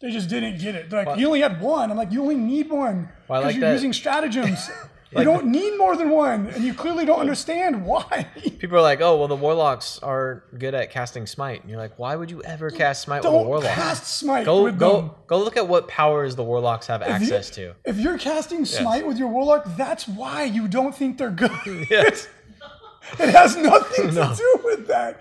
They 0.00 0.10
just 0.10 0.28
didn't 0.28 0.58
get 0.60 0.74
it. 0.74 0.90
They're 0.90 1.04
like, 1.04 1.18
you 1.18 1.26
only 1.26 1.40
had 1.40 1.60
one. 1.60 1.90
I'm 1.90 1.96
like, 1.96 2.10
you 2.10 2.22
only 2.22 2.36
need 2.36 2.70
one 2.70 3.08
Well, 3.28 3.40
because 3.40 3.44
like 3.44 3.54
you're 3.56 3.60
that- 3.68 3.72
using 3.74 3.92
stratagems. 3.92 4.68
you 5.12 5.24
don't 5.24 5.46
need 5.46 5.76
more 5.76 5.96
than 5.96 6.10
one, 6.10 6.46
and 6.48 6.62
you 6.64 6.72
clearly 6.74 7.04
don't 7.04 7.18
understand 7.20 7.84
why. 7.84 8.28
People 8.58 8.76
are 8.78 8.80
like, 8.82 9.00
oh, 9.00 9.16
well, 9.18 9.26
the 9.28 9.34
warlocks 9.36 9.98
are 10.02 10.44
good 10.56 10.74
at 10.74 10.90
casting 10.90 11.26
smite. 11.26 11.62
And 11.62 11.70
you're 11.70 11.80
like, 11.80 11.98
why 11.98 12.14
would 12.16 12.30
you 12.30 12.42
ever 12.44 12.70
cast 12.70 13.02
smite 13.02 13.22
with 13.24 13.32
a 13.32 13.36
don't 13.36 13.46
warlock? 13.46 13.74
cast 13.74 14.06
smite 14.06 14.44
Go 14.44 14.62
with 14.64 14.78
them. 14.78 14.88
go 14.88 15.14
go 15.26 15.38
look 15.42 15.56
at 15.56 15.66
what 15.66 15.88
powers 15.88 16.36
the 16.36 16.44
warlocks 16.44 16.86
have 16.86 17.00
you- 17.00 17.08
access 17.08 17.50
to. 17.50 17.74
If 17.84 17.96
you're 17.98 18.18
casting 18.18 18.64
smite 18.64 19.06
with 19.06 19.18
your 19.18 19.28
warlock, 19.28 19.64
that's 19.76 20.06
why 20.06 20.44
you 20.44 20.68
don't 20.68 20.94
think 20.94 21.18
they're 21.18 21.30
good. 21.30 21.50
Yes. 21.90 22.28
It 23.18 23.30
has 23.30 23.56
nothing 23.56 24.08
to 24.14 24.34
do 24.36 24.60
with 24.62 24.86
that. 24.86 25.18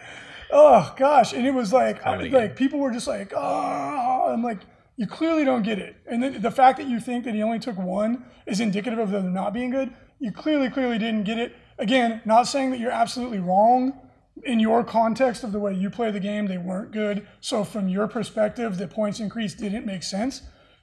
Oh 0.52 0.94
gosh, 0.98 1.34
and 1.34 1.48
it 1.48 1.54
was 1.54 1.72
like, 1.74 2.06
I, 2.06 2.18
like 2.28 2.56
people 2.56 2.78
were 2.80 2.92
just 2.92 3.08
like, 3.08 3.34
oh, 3.36 4.30
I'm 4.32 4.44
like, 4.44 4.60
you 5.00 5.08
clearly 5.08 5.46
don't 5.46 5.64
get 5.64 5.80
it. 5.80 5.96
And 6.06 6.22
then 6.22 6.42
the 6.42 6.52
fact 6.52 6.78
that 6.78 6.88
you 6.88 7.00
think 7.00 7.24
that 7.24 7.34
he 7.34 7.42
only 7.42 7.58
took 7.58 7.78
one 7.78 8.26
is 8.46 8.60
indicative 8.60 9.00
of 9.00 9.12
them 9.12 9.32
not 9.34 9.54
being 9.54 9.70
good. 9.70 9.94
You 10.20 10.34
clearly, 10.34 10.70
clearly 10.70 10.98
didn't 10.98 11.24
get 11.24 11.40
it. 11.40 11.56
Again, 11.78 12.22
not 12.26 12.44
saying 12.44 12.72
that 12.72 12.82
you're 12.82 12.92
absolutely 12.92 13.40
wrong. 13.40 13.98
In 14.44 14.60
your 14.60 14.84
context 14.84 15.46
of 15.46 15.54
the 15.54 15.60
way 15.60 15.74
you 15.74 15.90
play 15.90 16.12
the 16.12 16.20
game, 16.20 16.48
they 16.48 16.58
weren't 16.58 16.92
good. 16.92 17.26
So 17.40 17.64
from 17.64 17.88
your 17.88 18.10
perspective, 18.10 18.78
the 18.78 18.90
points 18.90 19.22
increase 19.22 19.54
didn't 19.54 19.86
make 19.86 20.04
sense. 20.04 20.42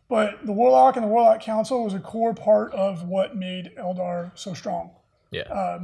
But 0.09 0.47
the 0.47 0.53
Warlock 0.53 0.97
and 0.97 1.05
the 1.05 1.09
Warlock 1.09 1.43
Council 1.43 1.85
was 1.85 1.93
a 1.93 2.01
core 2.01 2.33
part 2.33 2.73
of 2.73 3.07
what 3.07 3.37
made 3.37 3.73
Eldar 3.79 4.31
so 4.35 4.55
strong. 4.55 4.93
Yeah. 5.31 5.43
Uh, 5.43 5.81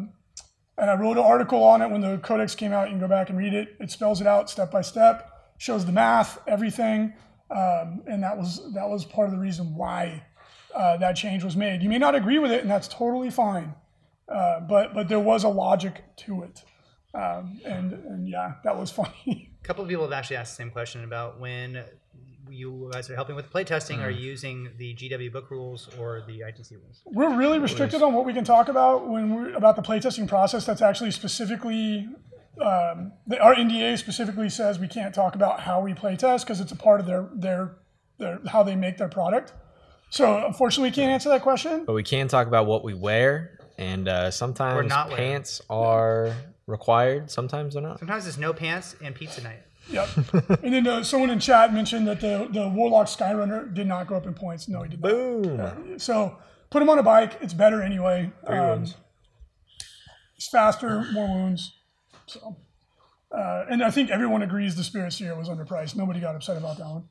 And 0.79 0.91
I 0.91 0.95
wrote 0.95 1.19
an 1.19 1.25
article 1.25 1.63
on 1.63 1.83
it 1.83 1.91
when 1.91 2.01
the 2.01 2.17
codex 2.17 2.55
came 2.55 2.73
out. 2.73 2.89
You 2.89 2.95
can 2.95 3.01
go 3.01 3.09
back 3.09 3.29
and 3.29 3.39
read 3.39 3.53
it. 3.53 3.77
It 3.79 3.91
spells 3.91 4.23
it 4.23 4.27
out 4.27 4.49
step 4.49 4.71
by 4.71 4.81
step, 4.81 5.53
shows 5.59 5.85
the 5.85 5.93
math, 5.93 6.39
everything, 6.47 7.13
um, 7.55 8.03
and 8.07 8.23
that 8.23 8.37
was 8.37 8.73
that 8.73 8.89
was 8.89 9.05
part 9.05 9.29
of 9.29 9.33
the 9.33 9.39
reason 9.39 9.75
why 9.75 10.25
uh, 10.75 10.97
that 10.97 11.17
change 11.17 11.45
was 11.45 11.57
made. 11.57 11.83
You 11.83 11.89
may 11.89 11.99
not 11.99 12.15
agree 12.15 12.39
with 12.39 12.51
it, 12.51 12.63
and 12.63 12.71
that's 12.71 12.89
totally 12.89 13.31
fine. 13.31 13.75
Uh, 14.29 14.61
but 14.61 14.95
but 14.95 15.09
there 15.09 15.21
was 15.21 15.45
a 15.45 15.49
logic 15.49 16.03
to 16.17 16.43
it, 16.43 16.63
um, 17.15 17.61
and 17.65 17.93
and 17.93 18.29
yeah, 18.29 18.55
that 18.65 18.77
was 18.77 18.91
funny. 19.01 19.51
A 19.61 19.67
couple 19.67 19.83
of 19.85 19.89
people 19.89 20.05
have 20.05 20.13
actually 20.13 20.37
asked 20.37 20.57
the 20.57 20.63
same 20.63 20.71
question 20.71 21.05
about 21.05 21.39
when 21.39 21.85
you 22.49 22.91
guys 22.93 23.09
are 23.11 23.15
helping 23.15 23.37
with 23.37 23.51
playtesting. 23.51 24.03
Are 24.03 24.11
you 24.11 24.31
using 24.31 24.71
the 24.79 24.95
GW 24.95 25.33
book 25.33 25.51
rules 25.51 25.89
or 25.99 26.23
the 26.27 26.41
ITC 26.41 26.73
rules? 26.73 27.03
We're 27.07 27.37
really 27.37 27.59
restricted 27.59 28.03
on 28.03 28.15
what 28.15 28.25
we 28.25 28.33
can 28.33 28.45
talk 28.45 28.69
about 28.69 29.09
when 29.09 29.35
we're 29.35 29.55
about 29.55 29.77
the 29.77 29.83
playtesting 29.83 30.29
process. 30.29 30.65
That's 30.65 30.83
actually 30.83 31.11
specifically 31.11 32.09
um, 32.61 33.13
the, 33.27 33.39
our 33.41 33.55
NDA 33.55 33.99
specifically 33.99 34.49
says 34.51 34.79
we 34.79 34.89
can't 34.89 35.15
talk 35.15 35.35
about 35.35 35.61
how 35.61 35.81
we 35.81 35.95
playtest 35.95 36.41
because 36.41 36.61
it's 36.61 36.73
a 36.73 36.77
part 36.77 37.01
of 37.01 37.07
their 37.07 37.29
their 37.35 37.77
their 38.19 38.41
how 38.49 38.63
they 38.63 38.77
make 38.77 38.99
their 38.99 39.09
product. 39.09 39.53
So 40.11 40.45
unfortunately, 40.47 40.91
we 40.91 40.95
can't 40.95 41.11
answer 41.11 41.31
that 41.31 41.41
question. 41.43 41.85
But 41.87 41.95
we 41.95 42.03
can 42.03 42.29
talk 42.29 42.47
about 42.47 42.67
what 42.67 42.85
we 42.85 42.93
wear, 42.93 43.59
and 43.79 44.07
uh, 44.09 44.31
sometimes 44.31 44.89
not 44.89 45.09
wear. 45.09 45.17
pants 45.17 45.63
are 45.71 46.35
required. 46.67 47.31
Sometimes 47.31 47.75
they're 47.75 47.83
not. 47.83 47.99
Sometimes 47.99 48.27
it's 48.27 48.37
no 48.37 48.53
pants 48.53 48.95
and 49.03 49.15
pizza 49.15 49.43
night. 49.43 49.63
Yep. 49.89 50.09
and 50.63 50.75
then 50.75 50.87
uh, 50.87 51.03
someone 51.03 51.31
in 51.31 51.39
chat 51.41 51.73
mentioned 51.73 52.07
that 52.07 52.21
the 52.21 52.47
the 52.53 52.69
Warlock 52.69 53.07
Skyrunner 53.07 53.73
did 53.73 53.87
not 53.87 54.07
go 54.07 54.15
up 54.17 54.27
in 54.27 54.35
points. 54.35 54.69
No, 54.69 54.83
he 54.83 54.91
did 54.91 55.01
not. 55.01 55.11
Boom. 55.11 55.99
So 55.99 56.37
put 56.71 56.83
him 56.83 56.91
on 56.91 56.99
a 56.99 57.03
bike. 57.03 57.39
It's 57.41 57.55
better 57.55 57.83
anyway. 57.83 58.31
Three 58.47 58.59
Um, 58.59 58.69
wounds. 58.69 58.97
It's 60.37 60.49
faster, 60.51 61.05
more 61.13 61.27
wounds. 61.29 61.73
So, 62.33 62.57
uh, 63.37 63.65
and 63.71 63.83
I 63.83 63.91
think 63.91 64.11
everyone 64.11 64.43
agrees 64.43 64.75
the 64.75 64.85
Spirit 64.85 65.13
Seer 65.13 65.35
was 65.37 65.49
underpriced. 65.49 65.97
Nobody 65.97 66.21
got 66.21 66.35
upset 66.35 66.57
about 66.57 66.79
that 66.79 66.87
one. 66.87 67.05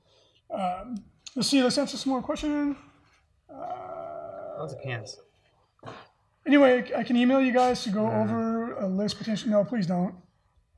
Um, 0.52 0.96
let's 1.36 1.48
see. 1.48 1.62
Let's 1.62 1.78
answer 1.78 1.98
some 1.98 2.12
more 2.12 2.22
questions. 2.22 2.76
Uh, 3.50 4.58
Lots 4.58 4.74
of 4.74 4.82
pants. 4.82 5.18
Anyway, 6.46 6.92
I 6.96 7.04
can 7.04 7.16
email 7.18 7.40
you 7.42 7.54
guys 7.54 7.84
to 7.84 7.90
go 7.90 8.10
over 8.10 8.74
a 8.74 8.88
list 8.88 9.18
potentially. 9.18 9.52
No, 9.52 9.64
please 9.64 9.86
don't. 9.86 10.16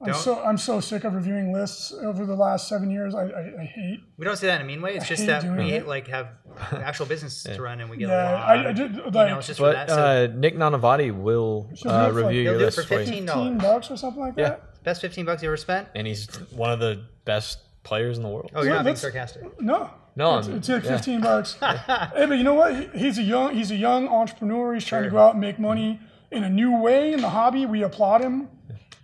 I'm 0.03 0.13
so 0.13 0.39
I'm 0.43 0.57
so 0.57 0.79
sick 0.79 1.03
of 1.03 1.13
reviewing 1.15 1.53
lists 1.53 1.93
over 1.93 2.25
the 2.25 2.35
last 2.35 2.67
seven 2.67 2.89
years. 2.91 3.15
I, 3.15 3.23
I, 3.23 3.61
I 3.61 3.63
hate. 3.65 3.99
We 4.17 4.25
don't 4.25 4.35
say 4.37 4.47
that 4.47 4.55
in 4.55 4.61
a 4.61 4.65
mean 4.65 4.81
way. 4.81 4.95
It's 4.95 5.07
just 5.07 5.25
that 5.27 5.43
we 5.43 5.71
it. 5.71 5.87
like 5.87 6.07
have 6.07 6.29
actual 6.71 7.05
business 7.05 7.43
to 7.43 7.61
run 7.61 7.79
and 7.81 7.89
we 7.89 7.97
get 7.97 8.09
a 8.09 8.13
lot 8.13 8.17
I- 8.49 8.53
I 8.53 8.69
of 8.69 8.75
did, 8.75 8.93
emails 8.93 9.13
like- 9.13 9.45
just 9.45 9.59
for 9.59 9.71
But 9.71 9.87
that. 9.87 9.89
So 9.89 9.95
uh, 9.95 10.27
Nick 10.35 10.55
Nanavati 10.55 11.11
will 11.15 11.69
Should 11.75 11.87
uh, 11.87 12.05
do 12.05 12.09
it 12.09 12.13
for, 12.13 12.21
like- 12.21 12.25
review 12.27 12.41
He'll 12.43 12.51
your 12.53 12.61
list 12.61 12.77
for 12.77 12.83
for 12.83 12.87
15 12.99 13.25
Fifteen 13.27 13.57
bucks 13.57 13.89
or 13.91 13.97
something 13.97 14.21
like 14.21 14.33
Yeah. 14.37 14.49
that. 14.49 14.83
best 14.83 15.01
15 15.01 15.25
bucks 15.25 15.41
you 15.43 15.49
ever 15.49 15.57
spent? 15.57 15.87
And 15.95 16.05
he's 16.07 16.27
one 16.51 16.71
of 16.71 16.79
the 16.79 17.03
best 17.25 17.59
players 17.83 18.17
in 18.17 18.23
the 18.23 18.29
world. 18.29 18.51
Oh, 18.55 18.63
you're 18.63 18.73
not 18.73 18.83
being 18.85 18.95
sarcastic. 18.95 19.43
No, 19.61 19.89
No, 20.15 20.37
it's, 20.37 20.47
I'm- 20.47 20.57
it's 20.57 20.69
like 20.69 20.83
yeah. 20.83 20.89
fifteen 20.97 21.21
bucks. 21.21 21.53
hey, 21.59 22.25
but 22.27 22.37
you 22.37 22.43
know 22.43 22.53
what? 22.53 22.75
He- 22.75 22.99
He's 22.99 23.17
a 23.17 23.23
young 23.23 23.55
he's 23.55 23.71
a 23.71 23.75
young 23.75 24.07
entrepreneur. 24.07 24.73
He's 24.73 24.85
trying 24.85 25.03
to 25.03 25.09
go 25.09 25.17
out 25.17 25.31
and 25.31 25.41
make 25.41 25.59
money 25.59 25.99
in 26.31 26.43
a 26.43 26.49
new 26.49 26.77
way 26.81 27.13
in 27.13 27.21
the 27.21 27.29
hobby. 27.29 27.65
We 27.65 27.83
applaud 27.83 28.21
him. 28.21 28.47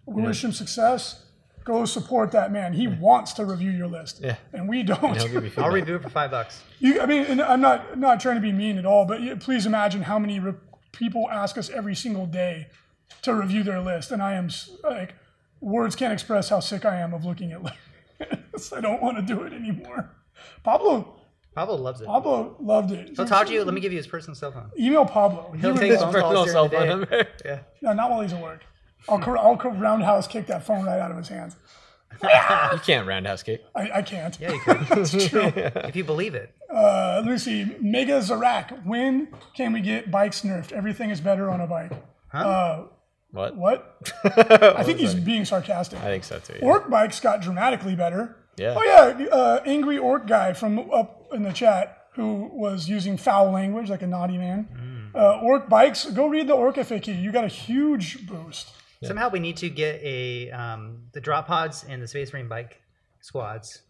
We 0.09 0.21
wish 0.23 0.43
him 0.43 0.51
success. 0.51 1.23
Go 1.65 1.85
support 1.85 2.31
that 2.31 2.51
man. 2.51 2.73
He 2.73 2.87
wants 2.87 3.33
to 3.33 3.45
review 3.45 3.69
your 3.71 3.87
list, 3.87 4.21
Yeah. 4.23 4.37
and 4.53 4.67
we 4.67 4.81
don't. 4.81 4.99
He'll 5.17 5.27
give 5.27 5.31
you 5.33 5.37
I'll 5.37 5.43
feedback. 5.43 5.71
review 5.73 5.95
it 5.97 6.01
for 6.01 6.09
five 6.09 6.31
bucks. 6.31 6.63
You, 6.79 7.01
I 7.01 7.05
mean, 7.05 7.25
and 7.25 7.41
I'm 7.41 7.61
not 7.61 7.97
not 7.99 8.19
trying 8.19 8.35
to 8.35 8.41
be 8.41 8.51
mean 8.51 8.77
at 8.77 8.85
all, 8.85 9.05
but 9.05 9.21
you- 9.21 9.35
please 9.35 9.65
imagine 9.65 10.01
how 10.03 10.17
many 10.17 10.39
re- 10.39 10.53
people 10.93 11.29
ask 11.29 11.57
us 11.57 11.69
every 11.69 11.95
single 11.95 12.25
day 12.25 12.67
to 13.21 13.33
review 13.35 13.61
their 13.63 13.81
list, 13.81 14.11
and 14.11 14.21
I 14.21 14.33
am 14.33 14.49
like, 14.83 15.13
words 15.61 15.95
can't 15.95 16.13
express 16.13 16.49
how 16.49 16.59
sick 16.59 16.85
I 16.85 16.95
am 16.99 17.13
of 17.13 17.23
looking 17.25 17.51
at 17.51 17.61
lists. 17.63 18.73
I 18.73 18.81
don't 18.81 19.01
want 19.01 19.17
to 19.17 19.21
do 19.23 19.43
it 19.43 19.53
anymore. 19.53 20.09
Pablo, 20.63 21.19
Pablo 21.53 21.75
loves 21.75 22.01
it. 22.01 22.07
Pablo 22.07 22.55
loved 22.59 22.91
it. 22.91 23.15
So 23.15 23.25
Taji, 23.25 23.59
let 23.61 23.73
me 23.73 23.81
give 23.81 23.91
you 23.91 23.97
his 23.97 24.07
personal 24.07 24.33
cell 24.35 24.51
phone. 24.51 24.71
Email 24.79 25.05
Pablo. 25.05 25.51
He 25.53 25.59
He'll 25.61 25.73
would 25.73 25.79
take 25.79 25.91
love- 25.99 26.11
phone 26.13 26.21
calls 26.21 26.45
Personal 26.47 26.69
cell 26.69 26.69
phone 26.69 26.87
number. 26.87 27.27
Yeah. 27.45 27.59
no, 27.81 27.93
not 27.93 28.09
while 28.09 28.21
he's 28.21 28.33
at 28.33 28.41
work. 28.41 28.63
I'll, 29.07 29.19
cor- 29.19 29.37
I'll 29.37 29.57
cor- 29.57 29.71
roundhouse 29.73 30.27
kick 30.27 30.47
that 30.47 30.65
phone 30.65 30.85
right 30.85 30.99
out 30.99 31.11
of 31.11 31.17
his 31.17 31.27
hands. 31.29 31.55
You 32.21 32.79
can't 32.79 33.07
roundhouse 33.07 33.43
kick. 33.43 33.63
I, 33.75 33.91
I 33.95 34.01
can't. 34.01 34.37
Yeah, 34.41 34.51
you 34.51 34.59
could. 34.59 34.77
if 35.85 35.95
you 35.95 36.03
believe 36.03 36.35
it. 36.35 36.53
Uh, 36.73 37.21
let 37.23 37.31
me 37.31 37.37
see. 37.37 37.65
Mega 37.79 38.19
Zarak. 38.19 38.83
When 38.85 39.29
can 39.55 39.71
we 39.73 39.79
get 39.79 40.11
bikes 40.11 40.41
nerfed? 40.41 40.71
Everything 40.73 41.11
is 41.11 41.21
better 41.21 41.49
on 41.49 41.61
a 41.61 41.67
bike. 41.67 41.91
Uh, 42.33 42.85
What? 43.31 43.55
what? 43.55 44.01
I 44.25 44.83
think 44.83 44.99
he's 44.99 45.13
being 45.15 45.45
sarcastic. 45.45 45.99
I 45.99 46.05
think 46.05 46.23
so 46.25 46.39
too. 46.39 46.55
yeah. 46.59 46.65
Orc 46.65 46.89
bikes 46.89 47.19
got 47.19 47.41
dramatically 47.41 47.95
better. 47.95 48.35
Yeah. 48.57 48.75
Oh 48.77 48.83
yeah, 48.83 49.25
uh, 49.27 49.61
angry 49.65 49.97
orc 49.97 50.27
guy 50.27 50.51
from 50.53 50.91
up 50.91 51.27
in 51.31 51.43
the 51.43 51.53
chat 51.53 52.07
who 52.15 52.49
was 52.51 52.89
using 52.89 53.15
foul 53.17 53.51
language 53.51 53.89
like 53.89 54.01
a 54.01 54.07
naughty 54.07 54.37
man. 54.37 54.67
Mm. 55.13 55.15
Uh, 55.19 55.39
orc 55.41 55.69
bikes. 55.69 56.05
Go 56.05 56.27
read 56.27 56.47
the 56.47 56.53
orc 56.53 56.75
FAQ. 56.75 57.21
You 57.21 57.31
got 57.31 57.45
a 57.45 57.47
huge 57.47 58.27
boost. 58.27 58.71
Somehow 59.03 59.29
we 59.29 59.39
need 59.39 59.57
to 59.57 59.69
get 59.69 60.01
a 60.03 60.51
um, 60.51 61.03
the 61.13 61.21
drop 61.21 61.47
pods 61.47 61.85
and 61.87 62.01
the 62.01 62.07
Space 62.07 62.33
Marine 62.33 62.47
bike 62.49 62.81
squads 63.21 63.81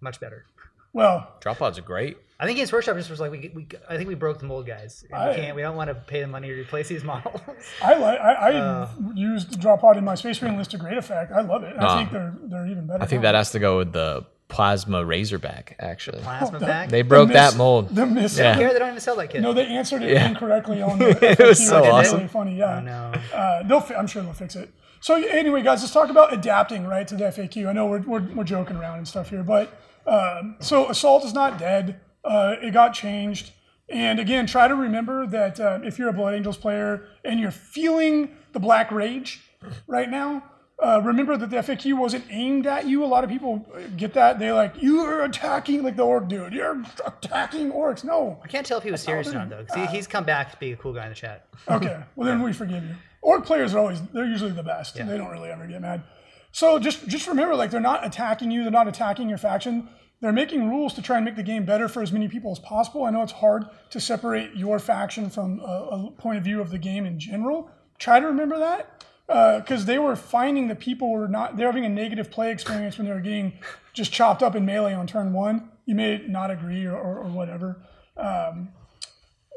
much 0.00 0.20
better. 0.20 0.44
Well, 0.92 1.32
Drop 1.40 1.58
pods 1.58 1.78
are 1.78 1.82
great. 1.82 2.18
I 2.38 2.44
think 2.44 2.58
Games 2.58 2.70
Workshop 2.72 2.96
just 2.96 3.08
was 3.08 3.18
like 3.18 3.30
we, 3.30 3.50
we 3.54 3.66
I 3.88 3.96
think 3.96 4.08
we 4.08 4.14
broke 4.14 4.38
the 4.40 4.44
mold, 4.46 4.66
guys. 4.66 5.04
And 5.10 5.14
I- 5.22 5.28
we 5.30 5.36
can't. 5.36 5.56
We 5.56 5.62
don't 5.62 5.74
want 5.76 5.88
to 5.88 5.94
pay 5.94 6.20
the 6.20 6.26
money 6.26 6.48
to 6.48 6.54
replace 6.54 6.88
these 6.88 7.02
models. 7.12 7.40
I 7.82 7.94
like. 7.94 8.20
I, 8.20 8.32
I 8.32 8.52
Uh. 8.54 8.88
used 9.14 9.52
the 9.52 9.56
drop 9.56 9.80
pod 9.80 9.96
in 9.96 10.04
my 10.04 10.14
space 10.16 10.42
marine 10.42 10.56
list 10.58 10.72
to 10.72 10.78
great 10.78 10.98
effect. 10.98 11.32
I 11.32 11.40
love 11.40 11.62
it. 11.64 11.74
I 11.78 11.98
think 11.98 12.10
they're 12.12 12.34
they're 12.44 12.66
even 12.66 12.86
better. 12.86 13.02
I 13.02 13.06
think 13.06 13.22
that 13.22 13.34
has 13.34 13.50
to 13.52 13.58
go 13.58 13.78
with 13.78 13.92
the 13.92 14.26
plasma 14.52 15.04
razorback. 15.04 15.74
Actually, 15.80 16.20
Plasma 16.22 16.60
pack. 16.60 16.88
they 16.90 17.02
broke 17.02 17.28
miss- 17.28 17.36
that 17.36 17.56
mold. 17.56 17.88
the 17.94 18.06
miss. 18.06 18.38
Yeah. 18.38 18.54
Here, 18.56 18.72
they 18.72 18.78
don't 18.78 18.88
even 18.90 19.00
sell 19.00 19.16
that 19.16 19.30
kit. 19.30 19.40
No, 19.42 19.52
they 19.52 19.66
answered 19.66 20.02
it 20.02 20.10
Yeah. 20.12 20.28
incorrectly 20.28 20.80
on 20.82 20.98
the 21.00 21.08
It 21.10 21.38
FAQ. 21.38 21.48
was 21.48 21.66
so 21.66 21.78
It's 21.78 21.88
awesome. 21.88 22.16
Really 22.18 22.28
funny. 22.28 22.56
Yeah. 22.58 22.76
Oh, 22.76 22.80
no. 22.80 23.12
Uh, 23.36 23.62
they'll. 23.64 23.80
Fi- 23.80 23.94
I'm 23.96 24.06
sure 24.06 24.22
they'll 24.22 24.32
fix 24.32 24.54
it. 24.56 24.70
So 25.00 25.14
anyway, 25.16 25.62
guys, 25.62 25.80
let's 25.80 25.92
talk 25.92 26.10
about 26.10 26.32
adapting 26.32 26.86
right 26.86 27.08
to 27.08 27.16
the 27.16 27.24
FAQ. 27.24 27.66
I 27.68 27.72
know 27.72 27.86
we're 27.86 28.02
we're, 28.02 28.22
we're 28.34 28.44
joking 28.44 28.76
around 28.76 28.98
and 28.98 29.08
stuff 29.08 29.30
here, 29.30 29.42
but 29.42 29.76
um, 30.06 30.56
so 30.60 30.88
assault 30.90 31.24
is 31.24 31.32
not 31.34 31.58
dead. 31.58 32.00
Uh, 32.24 32.54
it 32.62 32.72
got 32.72 32.94
changed. 32.94 33.50
And 33.88 34.20
again, 34.20 34.46
try 34.46 34.68
to 34.68 34.74
remember 34.74 35.26
that 35.26 35.58
uh, 35.60 35.80
if 35.82 35.98
you're 35.98 36.08
a 36.08 36.12
Blood 36.12 36.34
Angels 36.34 36.56
player 36.56 37.04
and 37.24 37.40
you're 37.40 37.50
feeling 37.50 38.36
the 38.52 38.60
Black 38.60 38.90
Rage 38.92 39.42
right 39.86 40.08
now, 40.08 40.44
uh, 40.82 41.00
remember 41.02 41.36
that 41.36 41.50
the 41.50 41.56
FAQ 41.58 41.96
wasn't 41.96 42.24
aimed 42.30 42.66
at 42.66 42.86
you. 42.86 43.04
A 43.04 43.06
lot 43.06 43.24
of 43.24 43.30
people 43.30 43.64
get 43.96 44.12
that. 44.14 44.38
They 44.38 44.50
like, 44.52 44.74
you're 44.80 45.22
attacking, 45.24 45.82
like 45.82 45.96
the 45.96 46.02
orc 46.04 46.28
dude. 46.28 46.52
You're 46.52 46.82
attacking 47.06 47.70
orcs. 47.72 48.04
No. 48.04 48.40
I 48.42 48.48
can't 48.48 48.66
tell 48.66 48.78
if 48.78 48.84
he 48.84 48.90
was 48.90 49.00
serious 49.02 49.28
or 49.28 49.34
not 49.34 49.48
though. 49.50 49.64
'cause 49.64 49.76
he, 49.76 49.86
he's 49.96 50.06
come 50.06 50.24
back 50.24 50.50
to 50.50 50.56
be 50.58 50.72
a 50.72 50.76
cool 50.76 50.92
guy 50.92 51.04
in 51.04 51.10
the 51.10 51.14
chat. 51.14 51.46
Okay. 51.68 52.02
Well, 52.16 52.26
then 52.26 52.42
we 52.42 52.52
forgive 52.52 52.82
you. 52.82 52.96
Orc 53.20 53.46
players 53.46 53.72
are 53.74 53.78
always, 53.78 54.00
they're 54.12 54.24
usually 54.26 54.50
the 54.50 54.64
best. 54.64 54.96
They 54.96 55.04
don't 55.16 55.30
really 55.30 55.50
ever 55.50 55.66
get 55.66 55.80
mad. 55.80 56.02
So 56.50 56.78
just 56.78 57.06
just 57.06 57.28
remember, 57.28 57.54
like, 57.54 57.70
they're 57.70 57.80
not 57.80 58.04
attacking 58.04 58.50
you. 58.50 58.62
They're 58.62 58.70
not 58.72 58.88
attacking 58.88 59.28
your 59.28 59.38
faction. 59.38 59.88
They're 60.20 60.32
making 60.32 60.68
rules 60.68 60.92
to 60.94 61.02
try 61.02 61.16
and 61.16 61.24
make 61.24 61.36
the 61.36 61.42
game 61.42 61.64
better 61.64 61.88
for 61.88 62.02
as 62.02 62.12
many 62.12 62.28
people 62.28 62.52
as 62.52 62.58
possible. 62.58 63.04
I 63.04 63.10
know 63.10 63.22
it's 63.22 63.32
hard 63.32 63.64
to 63.90 64.00
separate 64.00 64.54
your 64.54 64.78
faction 64.78 65.30
from 65.30 65.60
a, 65.60 66.08
a 66.08 66.10
point 66.18 66.38
of 66.38 66.44
view 66.44 66.60
of 66.60 66.70
the 66.70 66.78
game 66.78 67.06
in 67.06 67.18
general. 67.18 67.70
Try 67.98 68.20
to 68.20 68.26
remember 68.26 68.58
that 68.58 69.01
because 69.26 69.84
they 69.86 69.98
were 69.98 70.16
finding 70.16 70.68
that 70.68 70.78
people 70.80 71.10
were 71.10 71.28
not, 71.28 71.56
they're 71.56 71.66
having 71.68 71.84
a 71.84 71.88
negative 71.88 72.30
play 72.30 72.50
experience 72.50 72.98
when 72.98 73.06
they 73.06 73.12
were 73.12 73.20
getting 73.20 73.54
just 73.92 74.12
chopped 74.12 74.42
up 74.42 74.54
in 74.56 74.64
melee 74.66 74.94
on 74.94 75.06
turn 75.06 75.32
one. 75.32 75.70
You 75.86 75.94
may 75.94 76.24
not 76.28 76.50
agree 76.50 76.84
or, 76.86 76.96
or, 76.96 77.18
or 77.20 77.28
whatever. 77.30 77.82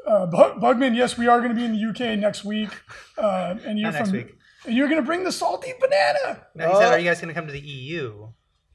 Uh, 0.06 0.26
Bugman, 0.30 0.94
yes, 0.96 1.18
we 1.18 1.26
are 1.26 1.38
going 1.40 1.50
to 1.50 1.56
be 1.56 1.64
in 1.64 1.72
the 1.72 1.84
UK 1.90 2.18
next 2.18 2.44
week, 2.44 2.70
uh, 3.18 3.56
and 3.64 3.78
you're 3.78 3.90
Not 3.90 3.98
next 3.98 4.10
from. 4.10 4.18
week. 4.18 4.36
And 4.64 4.74
you're 4.76 4.88
going 4.88 5.00
to 5.00 5.06
bring 5.06 5.24
the 5.24 5.32
salty 5.32 5.72
banana. 5.80 6.46
No, 6.54 6.68
he 6.68 6.74
said, 6.76 6.92
"Are 6.92 6.98
you 6.98 7.04
guys 7.04 7.20
going 7.20 7.28
to 7.28 7.34
come 7.34 7.46
to 7.46 7.52
the 7.52 7.60
EU?" 7.60 8.28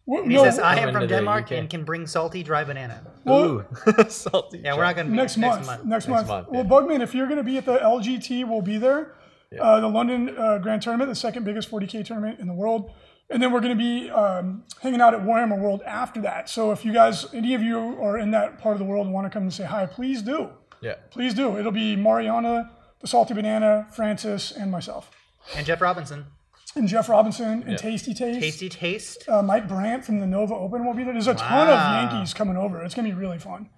Wh- 0.09 0.23
He 0.23 0.33
no, 0.35 0.43
says, 0.43 0.59
"I 0.59 0.77
am 0.79 0.91
from 0.93 1.07
Denmark 1.07 1.51
and 1.51 1.69
can 1.69 1.83
bring 1.85 2.05
salty 2.07 2.43
dry 2.43 2.63
banana." 2.65 3.01
well, 3.25 3.43
Ooh, 3.45 3.65
salty. 4.09 4.59
Yeah, 4.63 4.75
we're 4.75 4.83
not 4.83 4.95
going 4.95 5.07
to 5.07 5.11
be 5.11 5.17
next, 5.17 5.37
month, 5.37 5.67
Next 5.85 6.07
month. 6.07 6.27
month, 6.27 6.47
Well, 6.49 6.63
yeah. 6.63 6.69
Bugman, 6.69 7.01
if 7.01 7.13
you're 7.15 7.27
going 7.27 7.37
to 7.37 7.43
be 7.43 7.57
at 7.57 7.65
the 7.65 7.77
LGT, 7.77 8.47
we'll 8.47 8.61
be 8.61 8.77
there. 8.77 9.15
Uh, 9.59 9.79
the 9.81 9.87
London 9.87 10.35
uh, 10.37 10.57
Grand 10.59 10.81
Tournament, 10.81 11.09
the 11.09 11.15
second 11.15 11.43
biggest 11.43 11.69
40k 11.69 12.05
tournament 12.05 12.39
in 12.39 12.47
the 12.47 12.53
world. 12.53 12.91
And 13.29 13.41
then 13.41 13.51
we're 13.51 13.61
going 13.61 13.77
to 13.77 13.81
be 13.81 14.09
um, 14.09 14.63
hanging 14.81 14.99
out 15.01 15.13
at 15.13 15.21
Warhammer 15.21 15.57
World 15.59 15.81
after 15.83 16.21
that. 16.21 16.49
So 16.49 16.71
if 16.71 16.83
you 16.85 16.91
guys, 16.93 17.25
any 17.33 17.53
of 17.53 17.61
you 17.61 17.77
are 18.01 18.17
in 18.17 18.31
that 18.31 18.59
part 18.59 18.73
of 18.75 18.79
the 18.79 18.85
world 18.85 19.05
and 19.05 19.13
want 19.13 19.25
to 19.25 19.29
come 19.29 19.43
and 19.43 19.53
say 19.53 19.63
hi, 19.63 19.85
please 19.85 20.21
do. 20.21 20.49
Yeah. 20.81 20.95
Please 21.11 21.33
do. 21.33 21.57
It'll 21.57 21.71
be 21.71 21.95
Mariana, 21.95 22.71
the 22.99 23.07
Salty 23.07 23.33
Banana, 23.33 23.87
Francis, 23.93 24.51
and 24.51 24.69
myself. 24.71 25.11
And 25.55 25.65
Jeff 25.65 25.79
Robinson, 25.81 26.25
And 26.75 26.87
Jeff 26.87 27.07
Robinson 27.09 27.63
and 27.65 27.77
Tasty 27.77 28.13
Taste. 28.13 28.39
Tasty 28.39 28.69
Taste. 28.69 29.27
uh, 29.29 29.41
Mike 29.41 29.67
Brandt 29.67 30.03
from 30.05 30.19
the 30.19 30.27
Nova 30.27 30.53
Open 30.55 30.85
will 30.85 30.93
be 30.93 31.03
there. 31.03 31.13
There's 31.13 31.27
a 31.27 31.33
ton 31.35 31.67
of 31.69 32.11
Yankees 32.11 32.33
coming 32.33 32.57
over. 32.57 32.81
It's 32.83 32.95
going 32.95 33.07
to 33.09 33.13
be 33.15 33.19
really 33.19 33.39
fun. 33.39 33.69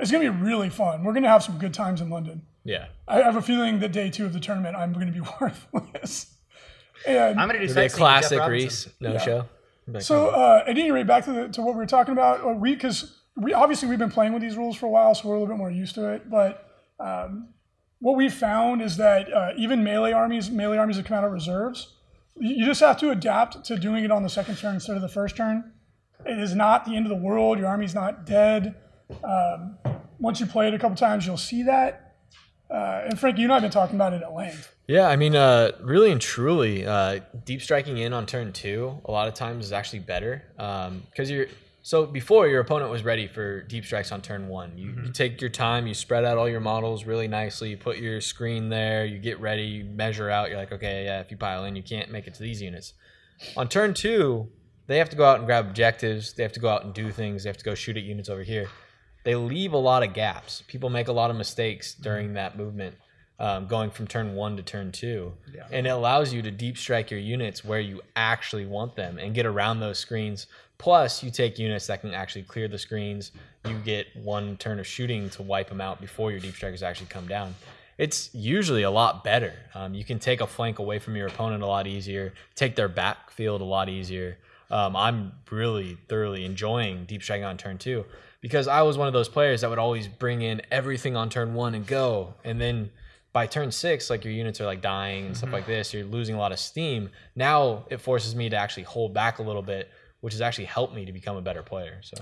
It's 0.00 0.10
going 0.10 0.24
to 0.24 0.30
be 0.32 0.38
really 0.42 0.68
fun. 0.70 1.02
We're 1.02 1.12
going 1.12 1.24
to 1.24 1.28
have 1.28 1.42
some 1.42 1.58
good 1.58 1.74
times 1.74 2.00
in 2.00 2.08
London. 2.10 2.42
Yeah. 2.64 2.86
I 3.06 3.22
have 3.22 3.36
a 3.36 3.42
feeling 3.42 3.78
that 3.80 3.92
day 3.92 4.10
two 4.10 4.26
of 4.26 4.32
the 4.32 4.40
tournament, 4.40 4.76
I'm 4.76 4.92
going 4.92 5.06
to 5.06 5.12
be 5.12 5.20
worthless. 5.40 6.34
And 7.06 7.40
I'm 7.40 7.48
going 7.48 7.60
to 7.60 7.66
do 7.66 7.70
It'll 7.70 7.74
be 7.76 7.86
a 7.86 7.88
sightseeing 7.88 8.10
with 8.12 8.22
Jeff 8.22 8.30
classic 8.30 8.48
Reese 8.48 8.88
no 9.00 9.18
show. 9.18 9.44
Like, 9.86 10.02
so, 10.02 10.28
uh, 10.28 10.64
at 10.66 10.76
any 10.76 10.90
rate, 10.90 11.06
back 11.06 11.24
to, 11.24 11.32
the, 11.32 11.48
to 11.48 11.62
what 11.62 11.74
we 11.74 11.78
were 11.78 11.86
talking 11.86 12.12
about, 12.12 12.44
uh, 12.44 12.48
we 12.48 12.74
because 12.74 13.22
we 13.36 13.54
obviously 13.54 13.88
we've 13.88 13.98
been 13.98 14.10
playing 14.10 14.32
with 14.32 14.42
these 14.42 14.56
rules 14.56 14.76
for 14.76 14.86
a 14.86 14.90
while, 14.90 15.14
so 15.14 15.28
we're 15.28 15.36
a 15.36 15.40
little 15.40 15.54
bit 15.54 15.58
more 15.58 15.70
used 15.70 15.94
to 15.94 16.12
it. 16.12 16.28
But 16.28 16.68
um, 17.00 17.48
what 18.00 18.16
we've 18.16 18.34
found 18.34 18.82
is 18.82 18.98
that 18.98 19.32
uh, 19.32 19.52
even 19.56 19.82
melee 19.82 20.12
armies, 20.12 20.50
melee 20.50 20.76
armies 20.76 20.96
that 20.96 21.06
come 21.06 21.16
out 21.16 21.24
of 21.24 21.32
reserves, 21.32 21.94
you 22.36 22.56
you 22.56 22.66
just 22.66 22.80
have 22.80 22.98
to 22.98 23.10
adapt 23.10 23.64
to 23.64 23.78
doing 23.78 24.04
it 24.04 24.10
on 24.10 24.22
the 24.22 24.28
second 24.28 24.56
turn 24.56 24.74
instead 24.74 24.96
of 24.96 25.02
the 25.02 25.08
first 25.08 25.36
turn. 25.36 25.72
It 26.26 26.38
is 26.38 26.54
not 26.54 26.84
the 26.84 26.96
end 26.96 27.06
of 27.06 27.10
the 27.10 27.24
world. 27.24 27.58
Your 27.58 27.68
army's 27.68 27.94
not 27.94 28.26
dead. 28.26 28.74
Um, 29.24 29.78
once 30.18 30.40
you 30.40 30.46
play 30.46 30.68
it 30.68 30.74
a 30.74 30.78
couple 30.78 30.96
times, 30.96 31.24
you'll 31.24 31.36
see 31.36 31.62
that. 31.62 32.07
Uh, 32.70 33.02
and 33.06 33.18
Frank, 33.18 33.38
you 33.38 33.44
and 33.44 33.52
I 33.52 33.56
have 33.56 33.62
been 33.62 33.70
talking 33.70 33.96
about 33.96 34.12
it 34.12 34.22
at 34.22 34.32
length. 34.32 34.74
Yeah, 34.86 35.08
I 35.08 35.16
mean, 35.16 35.34
uh, 35.34 35.72
really 35.80 36.10
and 36.10 36.20
truly, 36.20 36.86
uh, 36.86 37.20
deep 37.44 37.62
striking 37.62 37.98
in 37.98 38.12
on 38.12 38.26
turn 38.26 38.52
two 38.52 39.00
a 39.04 39.10
lot 39.10 39.28
of 39.28 39.34
times 39.34 39.66
is 39.66 39.72
actually 39.72 40.00
better 40.00 40.42
because 40.56 41.30
you're 41.30 41.46
so 41.82 42.04
before 42.04 42.48
your 42.48 42.60
opponent 42.60 42.90
was 42.90 43.02
ready 43.02 43.26
for 43.26 43.62
deep 43.62 43.84
strikes 43.86 44.12
on 44.12 44.20
turn 44.20 44.48
one. 44.48 44.76
You, 44.76 44.94
you 45.04 45.10
take 45.10 45.40
your 45.40 45.48
time, 45.48 45.86
you 45.86 45.94
spread 45.94 46.22
out 46.22 46.36
all 46.36 46.46
your 46.46 46.60
models 46.60 47.06
really 47.06 47.28
nicely, 47.28 47.70
you 47.70 47.78
put 47.78 47.96
your 47.96 48.20
screen 48.20 48.68
there, 48.68 49.06
you 49.06 49.18
get 49.18 49.40
ready, 49.40 49.62
you 49.62 49.84
measure 49.84 50.28
out. 50.28 50.50
You're 50.50 50.58
like, 50.58 50.72
okay, 50.72 51.06
yeah, 51.06 51.20
if 51.20 51.30
you 51.30 51.38
pile 51.38 51.64
in, 51.64 51.76
you 51.76 51.82
can't 51.82 52.10
make 52.10 52.26
it 52.26 52.34
to 52.34 52.42
these 52.42 52.60
units. 52.60 52.92
On 53.56 53.68
turn 53.68 53.94
two, 53.94 54.50
they 54.86 54.98
have 54.98 55.08
to 55.10 55.16
go 55.16 55.24
out 55.24 55.38
and 55.38 55.46
grab 55.46 55.66
objectives. 55.66 56.34
They 56.34 56.42
have 56.42 56.52
to 56.52 56.60
go 56.60 56.68
out 56.68 56.84
and 56.84 56.92
do 56.92 57.10
things. 57.10 57.44
They 57.44 57.48
have 57.48 57.56
to 57.56 57.64
go 57.64 57.74
shoot 57.74 57.96
at 57.96 58.02
units 58.02 58.28
over 58.28 58.42
here. 58.42 58.68
They 59.28 59.34
leave 59.34 59.74
a 59.74 59.76
lot 59.76 60.02
of 60.02 60.14
gaps. 60.14 60.62
People 60.68 60.88
make 60.88 61.08
a 61.08 61.12
lot 61.12 61.28
of 61.28 61.36
mistakes 61.36 61.92
during 61.92 62.32
that 62.32 62.56
movement, 62.56 62.96
um, 63.38 63.66
going 63.66 63.90
from 63.90 64.06
turn 64.06 64.34
one 64.34 64.56
to 64.56 64.62
turn 64.62 64.90
two. 64.90 65.34
And 65.70 65.86
it 65.86 65.90
allows 65.90 66.32
you 66.32 66.40
to 66.40 66.50
deep 66.50 66.78
strike 66.78 67.10
your 67.10 67.20
units 67.20 67.62
where 67.62 67.78
you 67.78 68.00
actually 68.16 68.64
want 68.64 68.96
them 68.96 69.18
and 69.18 69.34
get 69.34 69.44
around 69.44 69.80
those 69.80 69.98
screens. 69.98 70.46
Plus, 70.78 71.22
you 71.22 71.30
take 71.30 71.58
units 71.58 71.88
that 71.88 72.00
can 72.00 72.14
actually 72.14 72.44
clear 72.44 72.68
the 72.68 72.78
screens. 72.78 73.32
You 73.66 73.74
get 73.84 74.06
one 74.16 74.56
turn 74.56 74.80
of 74.80 74.86
shooting 74.86 75.28
to 75.28 75.42
wipe 75.42 75.68
them 75.68 75.82
out 75.82 76.00
before 76.00 76.30
your 76.30 76.40
deep 76.40 76.54
strikers 76.54 76.82
actually 76.82 77.08
come 77.08 77.26
down. 77.26 77.54
it's 77.98 78.30
usually 78.34 78.84
a 78.84 78.90
lot 78.90 79.24
better. 79.24 79.52
Um, 79.74 79.92
you 79.92 80.06
can 80.06 80.18
take 80.18 80.40
a 80.40 80.46
flank 80.46 80.78
away 80.78 81.00
from 81.00 81.16
your 81.16 81.26
opponent 81.26 81.62
a 81.62 81.66
lot 81.66 81.86
easier, 81.86 82.32
take 82.54 82.76
their 82.76 82.88
backfield 82.88 83.60
a 83.60 83.64
lot 83.64 83.90
easier. 83.90 84.38
Um, 84.70 84.96
I'm 84.96 85.32
really 85.50 85.98
thoroughly 86.08 86.46
enjoying 86.46 87.04
deep 87.04 87.22
striking 87.22 87.44
on 87.44 87.58
turn 87.58 87.76
two 87.76 88.06
because 88.40 88.68
I 88.68 88.82
was 88.82 88.96
one 88.96 89.06
of 89.06 89.12
those 89.12 89.28
players 89.28 89.60
that 89.62 89.70
would 89.70 89.78
always 89.78 90.08
bring 90.08 90.42
in 90.42 90.62
everything 90.70 91.16
on 91.16 91.28
turn 91.28 91.54
one 91.54 91.74
and 91.74 91.86
go, 91.86 92.34
and 92.44 92.60
then 92.60 92.90
by 93.32 93.46
turn 93.46 93.70
six, 93.70 94.10
like 94.10 94.24
your 94.24 94.32
units 94.32 94.60
are 94.60 94.66
like 94.66 94.80
dying 94.80 95.26
and 95.26 95.36
stuff 95.36 95.52
like 95.52 95.66
this, 95.66 95.92
you're 95.92 96.04
losing 96.04 96.34
a 96.34 96.38
lot 96.38 96.50
of 96.50 96.58
steam. 96.58 97.10
Now 97.36 97.84
it 97.90 98.00
forces 98.00 98.34
me 98.34 98.48
to 98.48 98.56
actually 98.56 98.84
hold 98.84 99.12
back 99.12 99.38
a 99.38 99.42
little 99.42 99.62
bit, 99.62 99.90
which 100.20 100.32
has 100.32 100.40
actually 100.40 100.64
helped 100.64 100.94
me 100.94 101.04
to 101.04 101.12
become 101.12 101.36
a 101.36 101.42
better 101.42 101.62
player. 101.62 102.00
So 102.02 102.16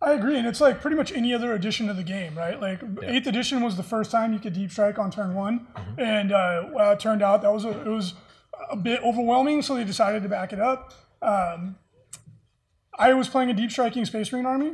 I 0.00 0.12
agree, 0.12 0.36
and 0.36 0.46
it's 0.46 0.60
like 0.60 0.80
pretty 0.80 0.96
much 0.96 1.12
any 1.12 1.32
other 1.34 1.54
edition 1.54 1.88
of 1.88 1.96
the 1.96 2.02
game, 2.02 2.36
right? 2.36 2.60
Like 2.60 2.80
eighth 3.02 3.26
edition 3.26 3.62
was 3.62 3.76
the 3.76 3.82
first 3.82 4.10
time 4.10 4.32
you 4.32 4.38
could 4.38 4.52
deep 4.54 4.70
strike 4.70 4.98
on 4.98 5.10
turn 5.10 5.34
one, 5.34 5.66
and 5.98 6.32
uh, 6.32 6.68
well, 6.72 6.92
it 6.92 7.00
turned 7.00 7.22
out 7.22 7.42
that 7.42 7.52
was 7.52 7.64
a, 7.64 7.80
it 7.80 7.88
was 7.88 8.14
a 8.70 8.76
bit 8.76 9.00
overwhelming, 9.02 9.62
so 9.62 9.74
they 9.74 9.84
decided 9.84 10.22
to 10.22 10.28
back 10.28 10.52
it 10.52 10.60
up. 10.60 10.92
Um, 11.22 11.76
I 12.98 13.12
was 13.14 13.28
playing 13.28 13.50
a 13.50 13.54
deep 13.54 13.70
striking 13.70 14.04
Space 14.04 14.32
Marine 14.32 14.46
army, 14.46 14.72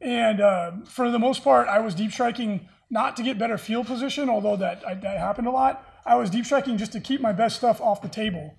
and 0.00 0.40
uh, 0.40 0.72
for 0.86 1.10
the 1.10 1.18
most 1.18 1.42
part, 1.42 1.68
I 1.68 1.80
was 1.80 1.94
deep 1.94 2.12
striking 2.12 2.68
not 2.90 3.16
to 3.16 3.22
get 3.22 3.38
better 3.38 3.58
field 3.58 3.86
position, 3.86 4.28
although 4.28 4.56
that 4.56 4.86
I, 4.86 4.94
that 4.94 5.18
happened 5.18 5.46
a 5.46 5.50
lot. 5.50 5.86
I 6.06 6.16
was 6.16 6.30
deep 6.30 6.44
striking 6.44 6.76
just 6.78 6.92
to 6.92 7.00
keep 7.00 7.20
my 7.20 7.32
best 7.32 7.56
stuff 7.56 7.80
off 7.80 8.02
the 8.02 8.08
table. 8.08 8.56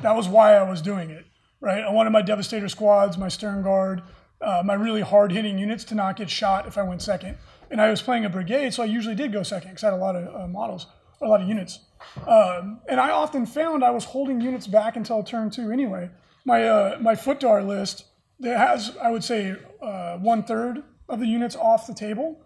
That 0.00 0.14
was 0.14 0.28
why 0.28 0.54
I 0.54 0.68
was 0.68 0.80
doing 0.80 1.10
it, 1.10 1.24
right? 1.60 1.82
I 1.82 1.90
wanted 1.90 2.10
my 2.10 2.22
Devastator 2.22 2.68
squads, 2.68 3.18
my 3.18 3.28
Stern 3.28 3.62
Guard, 3.62 4.02
uh, 4.40 4.62
my 4.64 4.74
really 4.74 5.00
hard 5.00 5.32
hitting 5.32 5.58
units 5.58 5.84
to 5.84 5.94
not 5.94 6.16
get 6.16 6.30
shot 6.30 6.66
if 6.66 6.78
I 6.78 6.82
went 6.82 7.02
second. 7.02 7.36
And 7.70 7.80
I 7.80 7.90
was 7.90 8.00
playing 8.00 8.24
a 8.24 8.30
brigade, 8.30 8.72
so 8.74 8.82
I 8.82 8.86
usually 8.86 9.14
did 9.14 9.32
go 9.32 9.42
second 9.42 9.70
because 9.70 9.84
I 9.84 9.88
had 9.88 9.94
a 9.94 10.00
lot 10.00 10.16
of 10.16 10.34
uh, 10.34 10.46
models, 10.46 10.86
a 11.20 11.26
lot 11.26 11.40
of 11.40 11.48
units. 11.48 11.80
Um, 12.26 12.80
and 12.88 13.00
I 13.00 13.10
often 13.10 13.44
found 13.44 13.82
I 13.82 13.90
was 13.90 14.04
holding 14.04 14.40
units 14.40 14.66
back 14.66 14.96
until 14.96 15.22
turn 15.22 15.50
two 15.50 15.70
anyway. 15.70 16.10
My 16.44 16.64
uh, 16.64 16.98
my 17.00 17.14
Footdar 17.14 17.66
list 17.66 18.04
that 18.40 18.58
has, 18.58 18.96
I 19.02 19.10
would 19.10 19.24
say, 19.24 19.56
uh, 19.82 20.16
one 20.18 20.42
third 20.42 20.82
of 21.08 21.20
the 21.20 21.26
units 21.26 21.56
off 21.56 21.86
the 21.86 21.94
table. 21.94 22.40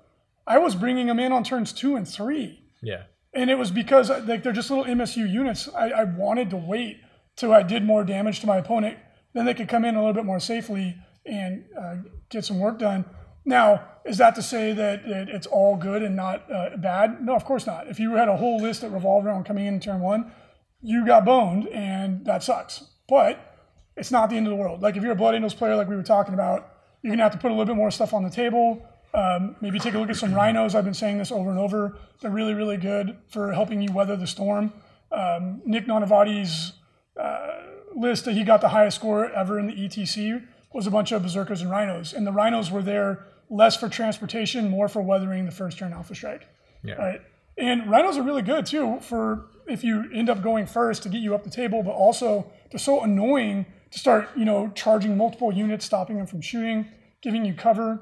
I 0.46 0.58
was 0.58 0.74
bringing 0.74 1.06
them 1.06 1.18
in 1.20 1.32
on 1.32 1.44
turns 1.44 1.72
two 1.72 1.96
and 1.96 2.08
three 2.08 2.62
yeah, 2.82 3.04
and 3.32 3.48
it 3.48 3.56
was 3.56 3.70
because 3.70 4.10
like 4.10 4.42
they're 4.42 4.52
just 4.52 4.70
little 4.70 4.84
MSU 4.84 5.30
units. 5.30 5.68
I, 5.74 5.90
I 5.90 6.04
wanted 6.04 6.50
to 6.50 6.56
wait 6.56 7.00
till 7.36 7.52
I 7.52 7.62
did 7.62 7.84
more 7.84 8.04
damage 8.04 8.40
to 8.40 8.46
my 8.46 8.58
opponent, 8.58 8.98
then 9.32 9.46
they 9.46 9.54
could 9.54 9.68
come 9.68 9.84
in 9.84 9.94
a 9.94 9.98
little 9.98 10.12
bit 10.12 10.24
more 10.24 10.40
safely 10.40 10.96
and 11.24 11.64
uh, 11.78 11.96
get 12.28 12.44
some 12.44 12.58
work 12.58 12.78
done. 12.78 13.04
Now, 13.44 13.88
is 14.04 14.18
that 14.18 14.34
to 14.34 14.42
say 14.42 14.72
that 14.72 15.04
it, 15.04 15.28
it's 15.28 15.46
all 15.46 15.76
good 15.76 16.02
and 16.02 16.14
not 16.14 16.50
uh, 16.52 16.76
bad? 16.76 17.24
No, 17.24 17.34
of 17.34 17.44
course 17.44 17.66
not. 17.66 17.88
If 17.88 17.98
you 17.98 18.14
had 18.16 18.28
a 18.28 18.36
whole 18.36 18.60
list 18.60 18.82
that 18.82 18.90
revolved 18.90 19.26
around 19.26 19.44
coming 19.44 19.66
in 19.66 19.80
turn 19.80 20.00
one, 20.00 20.32
you 20.80 21.06
got 21.06 21.24
boned, 21.24 21.68
and 21.68 22.24
that 22.26 22.42
sucks. 22.42 22.84
But 23.08 23.51
it's 23.96 24.10
not 24.10 24.30
the 24.30 24.36
end 24.36 24.46
of 24.46 24.50
the 24.50 24.56
world. 24.56 24.82
Like 24.82 24.96
if 24.96 25.02
you're 25.02 25.12
a 25.12 25.16
Blood 25.16 25.34
Angels 25.34 25.54
player, 25.54 25.76
like 25.76 25.88
we 25.88 25.96
were 25.96 26.02
talking 26.02 26.34
about, 26.34 26.72
you're 27.02 27.12
gonna 27.12 27.22
have 27.22 27.32
to 27.32 27.38
put 27.38 27.50
a 27.50 27.54
little 27.54 27.66
bit 27.66 27.76
more 27.76 27.90
stuff 27.90 28.14
on 28.14 28.22
the 28.22 28.30
table. 28.30 28.82
Um, 29.14 29.56
maybe 29.60 29.78
take 29.78 29.94
a 29.94 29.98
look 29.98 30.08
at 30.08 30.16
some 30.16 30.32
rhinos. 30.32 30.74
I've 30.74 30.84
been 30.84 30.94
saying 30.94 31.18
this 31.18 31.30
over 31.30 31.50
and 31.50 31.58
over. 31.58 31.98
They're 32.20 32.30
really, 32.30 32.54
really 32.54 32.78
good 32.78 33.18
for 33.28 33.52
helping 33.52 33.82
you 33.82 33.92
weather 33.92 34.16
the 34.16 34.26
storm. 34.26 34.72
Um, 35.10 35.60
Nick 35.66 35.86
Nanavati's 35.86 36.72
uh, 37.20 37.60
list 37.94 38.24
that 38.24 38.32
he 38.32 38.42
got 38.42 38.62
the 38.62 38.70
highest 38.70 38.96
score 38.96 39.30
ever 39.30 39.58
in 39.58 39.66
the 39.66 39.74
ETC 39.74 40.46
was 40.72 40.86
a 40.86 40.90
bunch 40.90 41.12
of 41.12 41.22
berserkers 41.22 41.60
and 41.60 41.70
rhinos, 41.70 42.14
and 42.14 42.26
the 42.26 42.32
rhinos 42.32 42.70
were 42.70 42.82
there 42.82 43.26
less 43.50 43.76
for 43.76 43.90
transportation, 43.90 44.70
more 44.70 44.88
for 44.88 45.02
weathering 45.02 45.44
the 45.44 45.52
first 45.52 45.78
turn 45.78 45.92
alpha 45.92 46.14
strike. 46.14 46.48
yeah, 46.82 46.94
Right. 46.94 47.20
And 47.58 47.90
rhinos 47.90 48.16
are 48.16 48.22
really 48.22 48.40
good 48.40 48.64
too 48.64 48.98
for 49.00 49.50
if 49.68 49.84
you 49.84 50.10
end 50.14 50.30
up 50.30 50.42
going 50.42 50.66
first 50.66 51.02
to 51.02 51.10
get 51.10 51.20
you 51.20 51.34
up 51.34 51.44
the 51.44 51.50
table, 51.50 51.82
but 51.82 51.90
also 51.90 52.50
they're 52.70 52.78
so 52.78 53.02
annoying 53.02 53.66
to 53.92 53.98
start, 53.98 54.28
you 54.36 54.44
know, 54.44 54.70
charging 54.74 55.16
multiple 55.16 55.52
units, 55.52 55.84
stopping 55.84 56.16
them 56.16 56.26
from 56.26 56.40
shooting, 56.40 56.88
giving 57.22 57.44
you 57.44 57.54
cover. 57.54 58.00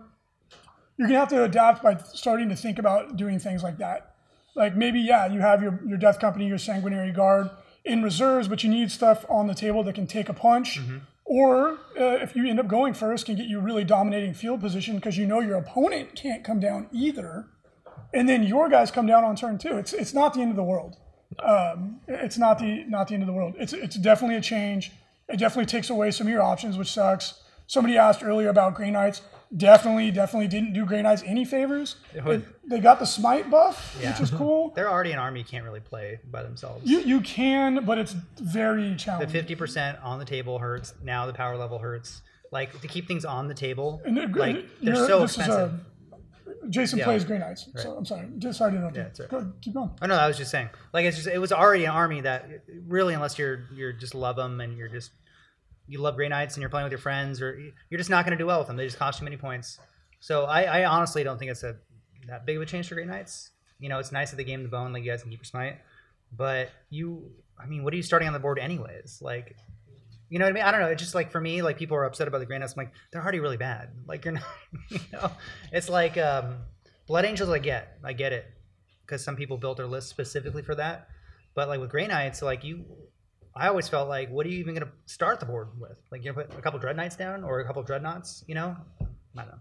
You're 0.96 1.08
gonna 1.08 1.20
have 1.20 1.28
to 1.28 1.44
adapt 1.44 1.82
by 1.82 1.96
starting 1.96 2.48
to 2.48 2.56
think 2.56 2.78
about 2.78 3.16
doing 3.16 3.38
things 3.38 3.62
like 3.62 3.78
that. 3.78 4.14
Like 4.54 4.76
maybe, 4.76 5.00
yeah, 5.00 5.26
you 5.26 5.40
have 5.40 5.62
your, 5.62 5.80
your 5.86 5.98
death 5.98 6.18
company, 6.18 6.46
your 6.46 6.58
sanguinary 6.58 7.12
guard 7.12 7.50
in 7.84 8.02
reserves, 8.02 8.48
but 8.48 8.62
you 8.62 8.70
need 8.70 8.90
stuff 8.90 9.24
on 9.28 9.46
the 9.46 9.54
table 9.54 9.82
that 9.84 9.94
can 9.94 10.06
take 10.06 10.28
a 10.28 10.34
punch. 10.34 10.78
Or 11.24 11.78
uh, 11.98 12.18
if 12.20 12.34
you 12.34 12.46
end 12.48 12.58
up 12.58 12.66
going 12.66 12.92
first, 12.92 13.26
can 13.26 13.36
get 13.36 13.46
you 13.46 13.60
really 13.60 13.84
dominating 13.84 14.34
field 14.34 14.60
position 14.60 14.96
because 14.96 15.16
you 15.16 15.26
know 15.26 15.40
your 15.40 15.56
opponent 15.56 16.16
can't 16.16 16.42
come 16.42 16.58
down 16.58 16.88
either 16.92 17.46
and 18.12 18.28
then 18.28 18.42
your 18.42 18.68
guys 18.68 18.90
come 18.90 19.06
down 19.06 19.24
on 19.24 19.36
turn 19.36 19.58
two. 19.58 19.76
It's 19.78 19.92
it's 19.92 20.14
not 20.14 20.34
the 20.34 20.40
end 20.40 20.50
of 20.50 20.56
the 20.56 20.64
world. 20.64 20.96
Um, 21.38 22.00
it's 22.08 22.38
not 22.38 22.58
the 22.58 22.84
not 22.88 23.08
the 23.08 23.14
end 23.14 23.22
of 23.22 23.26
the 23.26 23.32
world. 23.32 23.54
It's 23.58 23.72
it's 23.72 23.96
definitely 23.96 24.36
a 24.36 24.40
change. 24.40 24.92
It 25.32 25.38
definitely 25.38 25.66
takes 25.66 25.90
away 25.90 26.10
some 26.10 26.26
of 26.26 26.32
your 26.32 26.42
options, 26.42 26.76
which 26.76 26.90
sucks. 26.92 27.34
Somebody 27.66 27.96
asked 27.96 28.22
earlier 28.24 28.48
about 28.48 28.74
Grey 28.74 28.90
Knights. 28.90 29.22
Definitely, 29.56 30.10
definitely 30.12 30.46
didn't 30.48 30.72
do 30.74 30.84
Grey 30.84 31.02
Knights 31.02 31.22
any 31.26 31.44
favors. 31.44 31.96
They, 32.14 32.40
they 32.68 32.78
got 32.80 32.98
the 33.00 33.04
smite 33.04 33.50
buff, 33.50 33.96
which 34.00 34.20
is 34.20 34.30
cool. 34.30 34.70
They're 34.76 34.88
already 34.90 35.10
an 35.12 35.18
army 35.18 35.40
you 35.40 35.44
can't 35.44 35.64
really 35.64 35.80
play 35.80 36.20
by 36.30 36.42
themselves. 36.44 36.88
You 36.88 37.00
you 37.00 37.20
can, 37.20 37.84
but 37.84 37.98
it's 37.98 38.12
very 38.40 38.94
challenging. 38.96 39.26
the 39.28 39.32
fifty 39.32 39.54
percent 39.56 39.98
on 40.02 40.18
the 40.20 40.24
table 40.24 40.58
hurts. 40.60 40.94
Now 41.02 41.26
the 41.26 41.32
power 41.32 41.56
level 41.56 41.78
hurts. 41.78 42.22
Like 42.52 42.80
to 42.80 42.88
keep 42.88 43.06
things 43.08 43.24
on 43.24 43.46
the 43.48 43.54
table, 43.54 44.00
And 44.04 44.16
they're 44.16 44.28
like 44.28 44.66
they're 44.82 44.94
so 44.96 45.22
expensive. 45.24 45.80
Jason 46.68 46.98
Yeah. 46.98 47.04
plays 47.06 47.24
Grey 47.24 47.38
Knights, 47.38 47.68
so 47.76 47.92
I'm 47.96 48.04
sorry. 48.04 48.28
Just 48.38 48.58
sorry 48.58 48.72
to 48.72 48.76
interrupt 48.76 48.96
you. 48.96 49.02
it's 49.02 49.20
all 49.20 49.26
right. 49.32 49.44
Go, 49.46 49.52
keep 49.60 49.74
going. 49.74 49.90
Oh 50.02 50.06
no, 50.06 50.14
I 50.14 50.28
was 50.28 50.36
just 50.36 50.50
saying. 50.50 50.68
Like 50.92 51.04
it's 51.06 51.16
just 51.16 51.28
it 51.28 51.38
was 51.38 51.52
already 51.52 51.84
an 51.84 51.90
army 51.92 52.20
that 52.22 52.48
really, 52.86 53.14
unless 53.14 53.38
you're 53.38 53.64
you're 53.72 53.92
just 53.92 54.14
love 54.14 54.36
them 54.36 54.60
and 54.60 54.76
you're 54.76 54.88
just 54.88 55.10
you 55.90 55.98
love 56.00 56.14
Grey 56.14 56.28
Knights 56.28 56.54
and 56.54 56.60
you're 56.60 56.70
playing 56.70 56.84
with 56.84 56.92
your 56.92 57.00
friends, 57.00 57.42
or 57.42 57.58
you're 57.90 57.98
just 57.98 58.10
not 58.10 58.24
going 58.24 58.36
to 58.36 58.40
do 58.40 58.46
well 58.46 58.58
with 58.58 58.68
them. 58.68 58.76
They 58.76 58.86
just 58.86 58.98
cost 58.98 59.20
you 59.20 59.24
many 59.24 59.36
points. 59.36 59.78
So 60.20 60.44
I, 60.44 60.62
I 60.62 60.84
honestly 60.84 61.24
don't 61.24 61.36
think 61.36 61.50
it's 61.50 61.64
a 61.64 61.76
that 62.28 62.46
big 62.46 62.56
of 62.56 62.62
a 62.62 62.66
change 62.66 62.88
for 62.88 62.94
Grey 62.94 63.04
Knights. 63.04 63.50
You 63.80 63.88
know, 63.88 63.98
it's 63.98 64.12
nice 64.12 64.30
that 64.30 64.36
they 64.36 64.44
them 64.44 64.62
the 64.62 64.68
bone, 64.68 64.92
like 64.92 65.02
you 65.02 65.10
guys 65.10 65.22
can 65.22 65.30
keep 65.30 65.40
your 65.40 65.44
smite. 65.44 65.78
But 66.36 66.70
you, 66.90 67.32
I 67.58 67.66
mean, 67.66 67.82
what 67.82 67.92
are 67.92 67.96
you 67.96 68.04
starting 68.04 68.28
on 68.28 68.34
the 68.34 68.38
board 68.38 68.60
anyways? 68.60 69.18
Like, 69.20 69.56
you 70.28 70.38
know 70.38 70.44
what 70.44 70.50
I 70.50 70.52
mean? 70.52 70.62
I 70.62 70.70
don't 70.70 70.80
know. 70.80 70.86
It's 70.86 71.02
just 71.02 71.16
like 71.16 71.32
for 71.32 71.40
me, 71.40 71.60
like 71.60 71.76
people 71.76 71.96
are 71.96 72.04
upset 72.04 72.28
about 72.28 72.38
the 72.38 72.46
Grey 72.46 72.58
Knights. 72.58 72.74
I'm 72.76 72.84
like, 72.84 72.92
they're 73.10 73.22
already 73.22 73.40
really 73.40 73.56
bad. 73.56 73.90
Like 74.06 74.24
you're 74.24 74.34
not, 74.34 74.44
you 74.90 75.00
know. 75.12 75.32
It's 75.72 75.88
like 75.88 76.16
um, 76.18 76.58
Blood 77.08 77.24
Angels. 77.24 77.50
I 77.50 77.58
get, 77.58 77.98
I 78.04 78.12
get 78.12 78.32
it, 78.32 78.46
because 79.04 79.24
some 79.24 79.34
people 79.34 79.56
built 79.58 79.76
their 79.76 79.88
list 79.88 80.08
specifically 80.08 80.62
for 80.62 80.76
that. 80.76 81.08
But 81.54 81.68
like 81.68 81.80
with 81.80 81.90
Grey 81.90 82.06
Knights, 82.06 82.42
like 82.42 82.62
you, 82.62 82.84
I 83.60 83.68
always 83.68 83.88
felt 83.88 84.08
like, 84.08 84.30
what 84.30 84.46
are 84.46 84.48
you 84.48 84.58
even 84.58 84.74
gonna 84.74 84.90
start 85.06 85.38
the 85.40 85.46
board 85.46 85.68
with? 85.78 85.98
Like 86.10 86.24
you 86.24 86.32
put 86.32 86.52
a 86.56 86.62
couple 86.62 86.78
Dread 86.78 86.96
Knights 86.96 87.16
down 87.16 87.44
or 87.44 87.60
a 87.60 87.66
couple 87.66 87.82
Dreadnoughts, 87.82 88.42
you 88.48 88.54
know? 88.54 88.76
I 89.00 89.42
don't 89.42 89.48
know. 89.48 89.58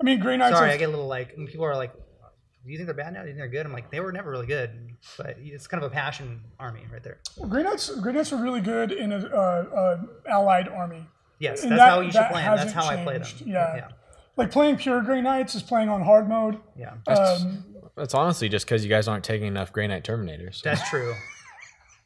I 0.00 0.04
mean, 0.04 0.18
Grey 0.18 0.36
Knights. 0.36 0.56
Sorry, 0.56 0.70
are- 0.70 0.72
I 0.72 0.76
get 0.76 0.88
a 0.88 0.90
little 0.90 1.06
like 1.06 1.36
when 1.36 1.46
people 1.46 1.64
are 1.64 1.76
like, 1.76 1.92
"Do 1.94 2.70
you 2.72 2.76
think 2.76 2.86
they're 2.86 2.94
bad 2.94 3.12
now? 3.12 3.22
Do 3.22 3.28
you 3.28 3.34
think 3.34 3.38
they're 3.42 3.48
good?" 3.48 3.66
I'm 3.66 3.72
like, 3.72 3.90
they 3.90 4.00
were 4.00 4.10
never 4.12 4.30
really 4.30 4.46
good, 4.46 4.70
but 5.16 5.36
it's 5.40 5.66
kind 5.68 5.84
of 5.84 5.92
a 5.92 5.94
passion 5.94 6.40
army 6.58 6.82
right 6.92 7.02
there. 7.04 7.18
Grey 7.48 7.62
Knights, 7.62 7.90
Grey 8.00 8.12
Knights 8.12 8.32
are 8.32 8.42
really 8.42 8.60
good 8.60 8.90
in 8.90 9.12
a 9.12 9.18
uh, 9.18 9.30
uh, 9.36 10.02
allied 10.28 10.68
army. 10.68 11.06
Yes, 11.38 11.62
And 11.62 11.70
that's 11.72 11.80
that- 11.80 11.88
how 11.90 12.00
you 12.00 12.10
should 12.10 12.20
that 12.20 12.32
play 12.32 12.42
them. 12.42 12.56
That's 12.56 12.72
hasn't 12.72 12.84
how 12.96 13.00
I 13.00 13.04
play 13.04 13.14
them. 13.18 13.22
changed. 13.26 13.46
Yeah. 13.46 13.76
yeah, 13.76 13.88
Like 14.36 14.50
playing 14.50 14.76
pure 14.76 15.00
Grey 15.02 15.20
Knights 15.20 15.54
is 15.54 15.62
playing 15.62 15.88
on 15.88 16.02
hard 16.02 16.28
mode. 16.28 16.58
yeah. 16.76 16.94
Um, 17.06 17.64
That's 17.96 18.14
honestly 18.14 18.48
just 18.48 18.64
because 18.64 18.82
you 18.84 18.88
guys 18.90 19.06
aren't 19.06 19.24
taking 19.24 19.46
enough 19.48 19.72
Grey 19.72 19.86
Knight 19.86 20.02
Terminators. 20.04 20.56
So. 20.56 20.70
That's 20.70 20.88
true. 20.88 21.14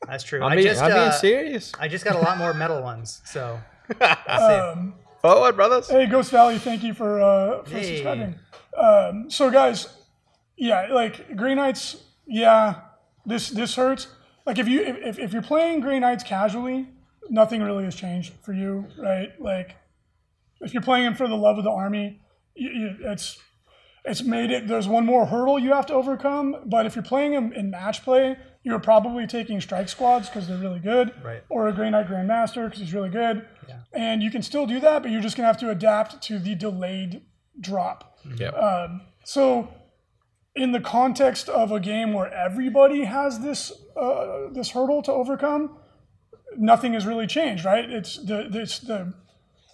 That's 0.06 0.24
true. 0.24 0.42
I'm, 0.42 0.52
I 0.52 0.56
being, 0.56 0.66
just 0.68 0.82
I'm 0.82 0.90
being 0.90 0.98
uh, 1.08 1.10
serious. 1.12 1.72
I 1.78 1.88
just 1.88 2.04
got 2.04 2.16
a 2.16 2.20
lot 2.20 2.38
more 2.38 2.52
metal 2.54 2.82
ones, 2.82 3.22
so 3.24 3.58
that's 3.98 4.28
it. 4.28 4.60
um, 4.60 4.94
Forward, 5.22 5.56
brothers. 5.56 5.88
hey, 5.88 6.06
Ghost 6.06 6.30
Valley, 6.30 6.58
thank 6.58 6.82
you 6.82 6.94
for 6.94 7.20
uh, 7.20 7.64
for 7.64 7.70
Hey. 7.70 7.82
subscribing. 7.96 8.34
Um, 8.76 9.30
so, 9.30 9.50
guys, 9.50 9.88
yeah, 10.56 10.88
like 10.92 11.34
Grey 11.36 11.54
Knights, 11.54 11.96
yeah, 12.26 12.80
this 13.24 13.48
this 13.48 13.74
hurts. 13.74 14.08
Like 14.44 14.58
if 14.58 14.68
you 14.68 14.82
if, 14.82 15.18
if 15.18 15.32
you're 15.32 15.42
playing 15.42 15.80
Grey 15.80 15.98
Knights 15.98 16.22
casually, 16.22 16.86
nothing 17.30 17.62
really 17.62 17.84
has 17.84 17.94
changed 17.96 18.34
for 18.42 18.52
you, 18.52 18.86
right? 18.98 19.30
Like 19.40 19.76
if 20.60 20.72
you're 20.74 20.82
playing 20.82 21.04
them 21.04 21.14
for 21.14 21.26
the 21.26 21.36
love 21.36 21.58
of 21.58 21.64
the 21.64 21.70
army, 21.70 22.20
you, 22.54 22.70
you, 22.70 22.96
it's 23.10 23.38
it's 24.04 24.22
made 24.22 24.50
it. 24.52 24.68
There's 24.68 24.86
one 24.86 25.04
more 25.04 25.26
hurdle 25.26 25.58
you 25.58 25.72
have 25.72 25.86
to 25.86 25.94
overcome. 25.94 26.56
But 26.66 26.86
if 26.86 26.94
you're 26.94 27.02
playing 27.02 27.32
them 27.32 27.52
in 27.52 27.70
match 27.70 28.04
play, 28.04 28.36
you're 28.66 28.80
probably 28.80 29.28
taking 29.28 29.60
strike 29.60 29.88
squads 29.88 30.28
because 30.28 30.48
they're 30.48 30.58
really 30.58 30.80
good, 30.80 31.12
Right. 31.24 31.40
or 31.48 31.68
a 31.68 31.72
Grey 31.72 31.88
Knight 31.88 32.08
Grandmaster 32.08 32.64
because 32.64 32.80
he's 32.80 32.92
really 32.92 33.10
good. 33.10 33.46
And 33.92 34.22
you 34.24 34.30
can 34.30 34.42
still 34.42 34.66
do 34.66 34.80
that, 34.80 35.02
but 35.02 35.10
you're 35.12 35.20
just 35.22 35.36
gonna 35.36 35.46
have 35.46 35.58
to 35.58 35.70
adapt 35.70 36.20
to 36.24 36.38
the 36.40 36.54
delayed 36.56 37.22
drop. 37.60 38.18
Yep. 38.36 38.54
Um, 38.54 39.02
so, 39.24 39.68
in 40.56 40.72
the 40.72 40.80
context 40.80 41.48
of 41.48 41.70
a 41.70 41.78
game 41.78 42.12
where 42.12 42.30
everybody 42.32 43.04
has 43.04 43.38
this 43.40 43.72
uh, 43.96 44.48
this 44.52 44.70
hurdle 44.70 45.00
to 45.02 45.12
overcome, 45.12 45.78
nothing 46.58 46.92
has 46.94 47.06
really 47.06 47.26
changed, 47.28 47.64
right? 47.64 47.88
It's 47.88 48.16
the 48.16 48.48
it's 48.52 48.80
the 48.80 49.14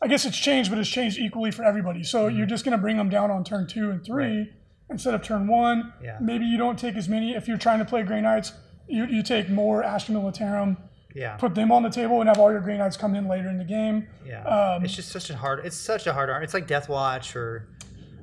I 0.03 0.07
guess 0.07 0.25
it's 0.27 0.39
changed, 0.39 0.69
but 0.71 0.79
it's 0.79 0.89
changed 0.91 1.19
equally 1.19 1.51
for 1.51 1.65
everybody. 1.65 2.03
So 2.05 2.27
you're 2.29 2.47
just 2.47 2.65
going 2.65 2.77
to 2.77 2.83
bring 2.83 2.97
them 2.97 3.09
down 3.09 3.31
on 3.31 3.43
turn 3.45 3.67
two 3.69 3.89
and 3.91 4.05
three, 4.05 4.51
instead 4.91 5.15
of 5.15 5.23
turn 5.23 5.47
one. 5.47 5.93
Yeah. 6.03 6.19
Maybe 6.21 6.45
you 6.45 6.59
don't 6.59 6.77
take 6.79 6.97
as 6.97 7.09
many 7.09 7.35
if 7.37 7.47
you're 7.49 7.57
trying 7.57 7.79
to 7.79 7.85
play 7.85 8.03
Grey 8.03 8.21
Knights. 8.21 8.53
You, 8.89 9.07
you 9.07 9.23
take 9.23 9.49
more 9.49 9.83
Astra 9.83 10.15
Militarum, 10.15 10.77
Yeah. 11.15 11.37
put 11.37 11.55
them 11.55 11.71
on 11.73 11.83
the 11.83 11.91
table, 11.91 12.21
and 12.21 12.29
have 12.29 12.39
all 12.39 12.51
your 12.51 12.61
Grey 12.61 12.77
Knights 12.79 12.97
come 12.97 13.15
in 13.15 13.29
later 13.29 13.49
in 13.49 13.59
the 13.59 13.65
game. 13.65 14.07
Yeah. 14.27 14.43
Um, 14.45 14.85
it's 14.85 14.95
just 14.95 15.11
such 15.11 15.31
a 15.31 15.37
hard. 15.37 15.65
It's 15.65 15.77
such 15.77 16.07
a 16.07 16.13
hard 16.13 16.31
army. 16.31 16.45
It's 16.45 16.55
like 16.55 16.67
Death 16.67 16.89
Watch 16.89 17.35
or. 17.37 17.69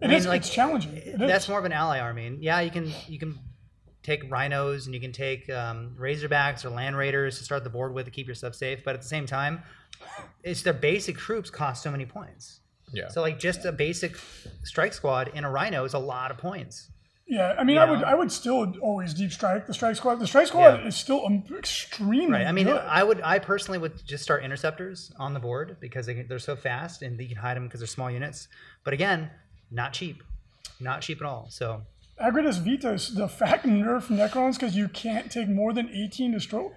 I 0.01 0.07
mean, 0.07 0.15
is- 0.17 0.25
like 0.27 0.41
it's 0.41 0.49
challenging. 0.53 0.95
It 0.95 1.07
is. 1.07 1.17
that's 1.19 1.49
more 1.49 1.59
of 1.59 1.65
an 1.65 1.71
ally 1.73 1.99
army. 1.99 2.27
And 2.27 2.41
yeah, 2.43 2.59
you 2.61 2.71
can 2.71 2.91
you 3.07 3.19
can 3.19 3.37
take 4.01 4.29
rhinos 4.31 4.85
and 4.85 4.95
you 4.95 5.01
can 5.01 5.11
take 5.11 5.49
um, 5.49 5.93
razorbacks 5.99 6.63
or 6.63 6.69
land 6.69 6.95
raiders 6.95 7.37
to 7.37 7.43
start 7.43 7.63
the 7.65 7.69
board 7.69 7.93
with 7.93 8.05
to 8.05 8.11
keep 8.11 8.25
your 8.27 8.35
stuff 8.35 8.55
safe. 8.55 8.81
But 8.85 8.95
at 8.95 9.01
the 9.01 9.07
same 9.07 9.25
time, 9.25 9.61
it's 10.43 10.61
their 10.61 10.73
basic 10.73 11.17
troops 11.17 11.49
cost 11.49 11.83
so 11.83 11.91
many 11.91 12.05
points. 12.05 12.61
Yeah. 12.93 13.09
So 13.09 13.21
like 13.21 13.39
just 13.39 13.65
a 13.65 13.71
basic 13.73 14.15
strike 14.63 14.93
squad 14.93 15.31
in 15.35 15.43
a 15.43 15.51
rhino 15.51 15.83
is 15.83 15.93
a 15.93 15.99
lot 15.99 16.31
of 16.31 16.37
points. 16.37 16.89
Yeah, 17.31 17.53
I 17.59 17.63
mean, 17.63 17.75
You 17.75 17.81
I 17.83 17.89
would? 17.91 18.03
I 18.03 18.15
would 18.15 18.31
still 18.31 18.73
always 18.81 19.13
deep 19.13 19.31
strike 19.31 19.67
the 19.67 19.73
strike 19.73 19.95
squad. 19.95 20.15
The 20.15 20.25
strike 20.25 20.47
squad 20.47 20.81
Yeah. 20.81 20.87
is 20.87 20.95
still 20.95 21.21
extremely 21.55 22.39
Right. 22.39 22.47
I 22.47 22.51
mean, 22.51 22.65
good. 22.65 22.81
I 22.81 23.03
would 23.03 23.21
I 23.21 23.37
personally 23.37 23.77
would 23.77 24.03
just 24.05 24.23
start 24.23 24.43
interceptors 24.43 25.11
on 25.19 25.33
the 25.35 25.39
board 25.39 25.77
because 25.79 26.07
they, 26.07 26.23
they're 26.23 26.39
so 26.39 26.55
fast 26.55 27.03
and 27.03 27.19
you 27.19 27.27
can 27.27 27.37
hide 27.37 27.55
them 27.55 27.65
because 27.67 27.81
they're 27.81 27.87
small 27.87 28.09
units. 28.09 28.47
But 28.83 28.93
again, 28.95 29.29
not 29.69 29.93
cheap, 29.93 30.23
not 30.79 31.01
cheap 31.01 31.21
at 31.21 31.27
all. 31.27 31.47
So 31.51 31.83
Agridas 32.19 32.59
Vitas, 32.63 33.15
the 33.15 33.27
fact 33.29 33.63
nerf 33.65 34.07
Necrons 34.07 34.55
because 34.55 34.75
you 34.75 34.87
can't 34.87 35.31
take 35.31 35.47
more 35.47 35.71
than 35.71 35.87
18 35.89 36.31
destroy. 36.31 36.63
Who 36.63 36.71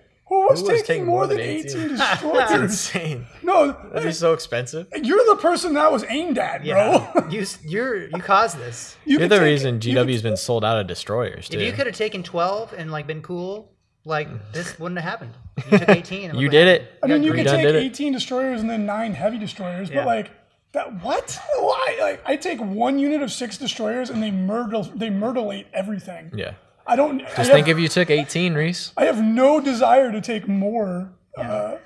was 0.50 0.60
Who 0.60 0.68
taking 0.68 0.84
taking 0.84 1.06
more 1.06 1.18
more 1.20 1.26
than 1.26 1.36
than 1.38 1.46
18, 1.46 1.80
18? 1.82 1.96
That's 1.96 2.20
destroyers? 2.22 2.60
insane. 2.62 3.26
no, 3.42 3.72
That'd 3.72 4.04
be 4.04 4.12
so 4.12 4.32
expensive. 4.32 4.86
you're 5.02 5.24
the 5.34 5.40
person 5.40 5.74
that 5.74 5.90
was 5.92 6.04
aimed 6.08 6.38
at, 6.38 6.64
yeah, 6.64 7.10
bro. 7.14 7.28
you, 7.30 7.44
you're, 7.64 8.06
you 8.08 8.18
caused 8.22 8.58
this. 8.58 8.96
you 9.04 9.18
You're 9.18 9.28
the 9.28 9.36
take- 9.36 9.44
reason 9.44 9.80
you 9.82 9.94
could- 9.94 10.08
GW's 10.08 10.22
been 10.22 10.36
sold 10.36 10.64
out 10.64 10.78
of 10.78 10.86
destroyers, 10.86 11.48
If 11.50 11.60
you 11.60 11.72
could 11.72 11.86
have 11.86 11.96
taken 11.96 12.22
twelve 12.22 12.72
and 12.72 12.90
like 12.90 13.06
been 13.06 13.22
cool, 13.22 13.72
like 14.04 14.28
this 14.52 14.78
wouldn't 14.78 15.00
have 15.00 15.08
happened. 15.10 15.34
You 15.70 15.78
took 15.78 15.88
eighteen. 15.90 16.30
And 16.30 16.40
You 16.40 16.48
did 16.48 16.66
it. 16.68 16.92
I 17.02 17.06
mean, 17.06 17.22
you 17.22 17.30
You 17.34 17.44
could 17.44 17.50
take 17.50 17.64
18 17.66 18.12
destroyers 18.12 18.60
and 18.60 18.68
then 18.70 18.84
nine 18.86 19.14
heavy 19.14 19.38
destroyers, 19.38 19.88
Yeah. 19.90 19.96
but 20.00 20.06
like 20.06 20.30
that, 20.72 21.02
what? 21.02 21.38
Why? 21.58 21.98
Like, 22.00 22.22
I 22.24 22.36
take 22.36 22.58
one 22.60 22.98
unit 22.98 23.20
of 23.22 23.30
six 23.30 23.58
destroyers 23.58 24.08
and 24.08 24.22
they 24.22 24.30
myrtle, 24.30 24.84
they 24.94 25.10
myrtlate 25.10 25.66
everything. 25.74 26.30
Yeah. 26.34 26.54
I 26.86 26.96
don't. 26.96 27.20
I 27.20 27.24
Just 27.24 27.36
have, 27.36 27.46
think 27.48 27.68
if 27.68 27.78
you 27.78 27.88
took 27.88 28.10
18, 28.10 28.54
Reese. 28.54 28.92
I 28.96 29.04
have 29.04 29.22
no 29.22 29.60
desire 29.60 30.10
to 30.12 30.20
take 30.20 30.48
more. 30.48 31.12
Uh, 31.36 31.76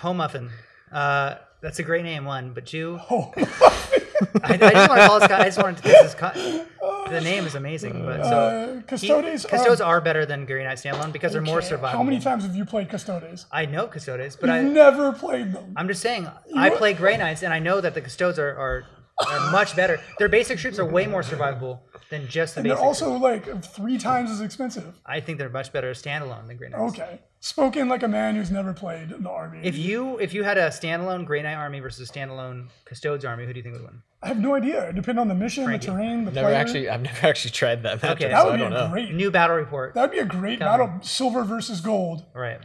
Home 0.00 0.18
muffin. 0.18 0.50
Uh, 0.92 1.36
that's 1.60 1.78
a 1.78 1.82
great 1.82 2.04
name, 2.04 2.24
one, 2.24 2.52
but 2.52 2.66
two. 2.66 2.98
oh, 3.10 3.32
I, 3.36 4.54
I 4.54 4.56
just 4.56 4.88
want 4.88 5.00
to 5.00 5.06
call 5.06 5.20
this 5.20 5.28
guy. 5.28 5.40
I 5.40 5.44
just 5.44 5.58
wanted 5.58 5.76
to. 5.78 5.82
This 5.82 6.08
is, 6.08 6.14
co- 6.14 6.64
the 7.10 7.20
name 7.20 7.44
is 7.46 7.54
amazing, 7.54 8.04
but 8.04 8.24
so 8.24 8.36
uh, 8.36 8.74
he- 8.76 8.82
Custodes. 8.82 9.46
Custodes 9.46 9.80
are, 9.80 9.96
are 9.96 10.00
better 10.00 10.26
than 10.26 10.44
Grey 10.44 10.64
Knight 10.64 10.78
standalone 10.78 11.12
because 11.12 11.32
they're 11.32 11.40
more 11.40 11.60
survivable. 11.60 11.90
How 11.90 12.02
many 12.02 12.20
times 12.20 12.44
have 12.44 12.54
you 12.54 12.64
played 12.64 12.88
Custodes? 12.88 13.46
I 13.50 13.66
know 13.66 13.86
Custodes, 13.86 14.36
but 14.36 14.50
I've 14.50 14.66
I 14.66 14.68
never 14.68 15.12
played 15.12 15.52
them. 15.52 15.72
I'm 15.76 15.88
just 15.88 16.02
saying 16.02 16.28
I 16.54 16.70
play 16.70 16.92
Grey 16.92 17.16
Knights 17.16 17.42
and 17.42 17.52
I 17.52 17.58
know 17.58 17.80
that 17.80 17.94
the 17.94 18.00
Custodes 18.00 18.38
are, 18.38 18.50
are 18.56 18.86
are 19.26 19.50
much 19.50 19.74
better. 19.74 20.00
Their 20.18 20.28
basic 20.28 20.58
troops 20.58 20.78
are 20.78 20.84
way 20.84 21.06
more 21.06 21.22
survivable 21.22 21.80
than 22.10 22.28
just 22.28 22.54
the 22.54 22.62
basic. 22.62 22.76
They're 22.78 22.86
basic. 22.88 23.06
also 23.06 23.12
like 23.18 23.64
three 23.64 23.98
times 23.98 24.30
as 24.30 24.40
expensive. 24.40 25.00
I 25.04 25.20
think 25.20 25.38
they're 25.38 25.48
much 25.48 25.72
better 25.72 25.92
standalone 25.92 26.46
than 26.46 26.56
Grey 26.56 26.68
Knights. 26.68 26.94
Okay, 26.98 27.20
spoken 27.40 27.88
like 27.88 28.02
a 28.02 28.08
man 28.08 28.36
who's 28.36 28.50
never 28.50 28.72
played 28.72 29.08
the 29.10 29.28
army. 29.30 29.60
If 29.64 29.76
you 29.76 30.18
if 30.18 30.32
you 30.34 30.44
had 30.44 30.56
a 30.58 30.68
standalone 30.68 31.26
Grey 31.26 31.42
Knight 31.42 31.54
army 31.54 31.80
versus 31.80 32.08
a 32.08 32.12
standalone 32.12 32.68
Custodes 32.84 33.24
army, 33.24 33.44
who 33.46 33.52
do 33.52 33.58
you 33.58 33.62
think 33.62 33.74
would 33.74 33.84
win? 33.84 34.02
I 34.22 34.28
have 34.28 34.38
no 34.38 34.54
idea. 34.54 34.88
It 34.88 34.94
depends 34.96 35.20
on 35.20 35.28
the 35.28 35.34
mission, 35.34 35.64
Frankie. 35.64 35.86
the 35.86 35.92
terrain, 35.92 36.24
the 36.24 36.30
Never 36.32 36.48
player. 36.48 36.56
actually, 36.58 36.88
I've 36.88 37.02
never 37.02 37.26
actually 37.26 37.52
tried 37.52 37.82
that 37.84 38.00
matchup, 38.00 38.10
Okay. 38.12 38.28
that 38.28 38.40
so 38.42 38.46
would 38.46 38.54
I 38.54 38.56
be 38.56 38.62
don't 38.62 38.72
a 38.72 38.86
know. 38.86 38.90
great. 38.90 39.14
New 39.14 39.30
battle 39.30 39.54
report. 39.56 39.94
That'd 39.94 40.10
be 40.10 40.18
a 40.18 40.24
great 40.24 40.58
Tell 40.58 40.76
me. 40.78 40.84
battle. 40.84 41.00
Silver 41.02 41.44
versus 41.44 41.80
gold. 41.80 42.24
right. 42.34 42.60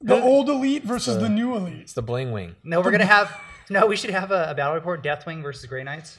The 0.00 0.20
old 0.22 0.48
elite 0.48 0.84
versus 0.84 1.18
the, 1.18 1.28
new 1.28 1.56
elite. 1.56 1.80
It's 1.80 1.92
the 1.92 2.02
bling 2.02 2.30
wing. 2.30 2.54
No, 2.62 2.80
we're 2.80 2.92
gonna 2.92 3.04
have 3.04 3.32
no. 3.70 3.86
We 3.86 3.96
should 3.96 4.10
have 4.10 4.30
a, 4.30 4.50
a 4.50 4.54
battle 4.54 4.74
report: 4.74 5.02
Deathwing 5.02 5.42
versus 5.42 5.64
Grey 5.66 5.84
Knights. 5.84 6.18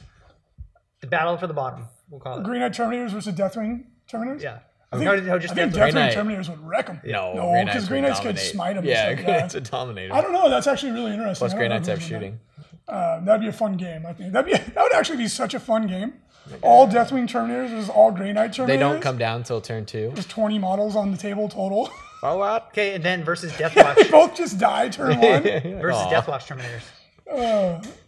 The 1.00 1.06
battle 1.06 1.36
for 1.36 1.46
the 1.46 1.54
bottom. 1.54 1.86
We'll 2.10 2.20
call 2.20 2.38
it. 2.38 2.44
Grey 2.44 2.58
Knight 2.58 2.72
Terminators 2.72 3.10
versus 3.10 3.34
Deathwing 3.34 3.84
Terminators. 4.10 4.42
Yeah. 4.42 4.58
I 4.92 4.96
think, 4.98 5.04
no, 5.04 5.20
no, 5.20 5.38
just 5.38 5.52
I 5.52 5.54
think 5.54 5.72
Deathwing. 5.72 5.90
Deathwing 5.90 5.94
Knight. 5.94 6.14
Terminators 6.16 6.48
would 6.50 6.66
wreck 6.66 6.86
them. 6.88 7.00
No, 7.04 7.32
no, 7.32 7.50
Grey 7.50 7.64
because 7.64 7.74
Knights 7.82 7.88
Green 7.88 8.02
would 8.02 8.08
Knights 8.08 8.20
could 8.20 8.26
dominate. 8.36 8.50
smite 8.52 8.76
them. 8.76 8.84
Yeah, 8.84 9.08
and 9.10 9.24
Grey. 9.24 9.38
Knights 9.40 9.54
a 9.54 9.60
dominator. 9.60 10.14
I 10.14 10.20
don't 10.20 10.32
know. 10.32 10.50
That's 10.50 10.66
actually 10.66 10.92
really 10.92 11.12
interesting. 11.12 11.38
Plus, 11.38 11.52
I 11.52 11.56
Grey 11.56 11.68
don't 11.68 11.82
know 11.82 11.86
Knights 11.86 11.86
who 11.86 11.92
have 11.92 12.20
would 12.20 12.20
win 12.22 12.32
shooting. 12.32 12.40
that. 12.88 12.92
Uh, 12.92 13.20
that'd 13.20 13.40
be 13.40 13.46
a 13.48 13.52
fun 13.52 13.76
game. 13.76 14.04
I 14.04 14.12
think 14.14 14.32
that'd 14.32 14.52
be 14.52 14.58
that 14.74 14.82
would 14.82 14.92
actually 14.94 15.18
be 15.18 15.28
such 15.28 15.54
a 15.54 15.60
fun 15.60 15.86
game. 15.86 16.14
All 16.62 16.88
Deathwing 16.88 17.28
Terminators 17.28 17.70
versus 17.70 17.88
all 17.88 18.10
Grey 18.10 18.32
Knight 18.32 18.50
Terminators. 18.50 18.66
They 18.66 18.76
don't 18.76 19.00
come 19.00 19.16
down 19.16 19.44
till 19.44 19.60
turn 19.60 19.86
two. 19.86 20.10
There's 20.12 20.26
20 20.26 20.58
models 20.58 20.96
on 20.96 21.12
the 21.12 21.16
table 21.16 21.48
total. 21.48 21.88
Oh. 22.24 22.42
Okay, 22.68 22.94
and 22.94 23.04
then 23.04 23.22
versus 23.22 23.52
Deathwatch 23.60 24.10
Both 24.10 24.34
just 24.36 24.58
die 24.58 24.88
turn 24.88 25.20
one. 25.20 25.42
versus 25.80 26.00
Aw. 26.02 26.10
Deathwatch 26.10 26.46
Terminators. 26.48 26.82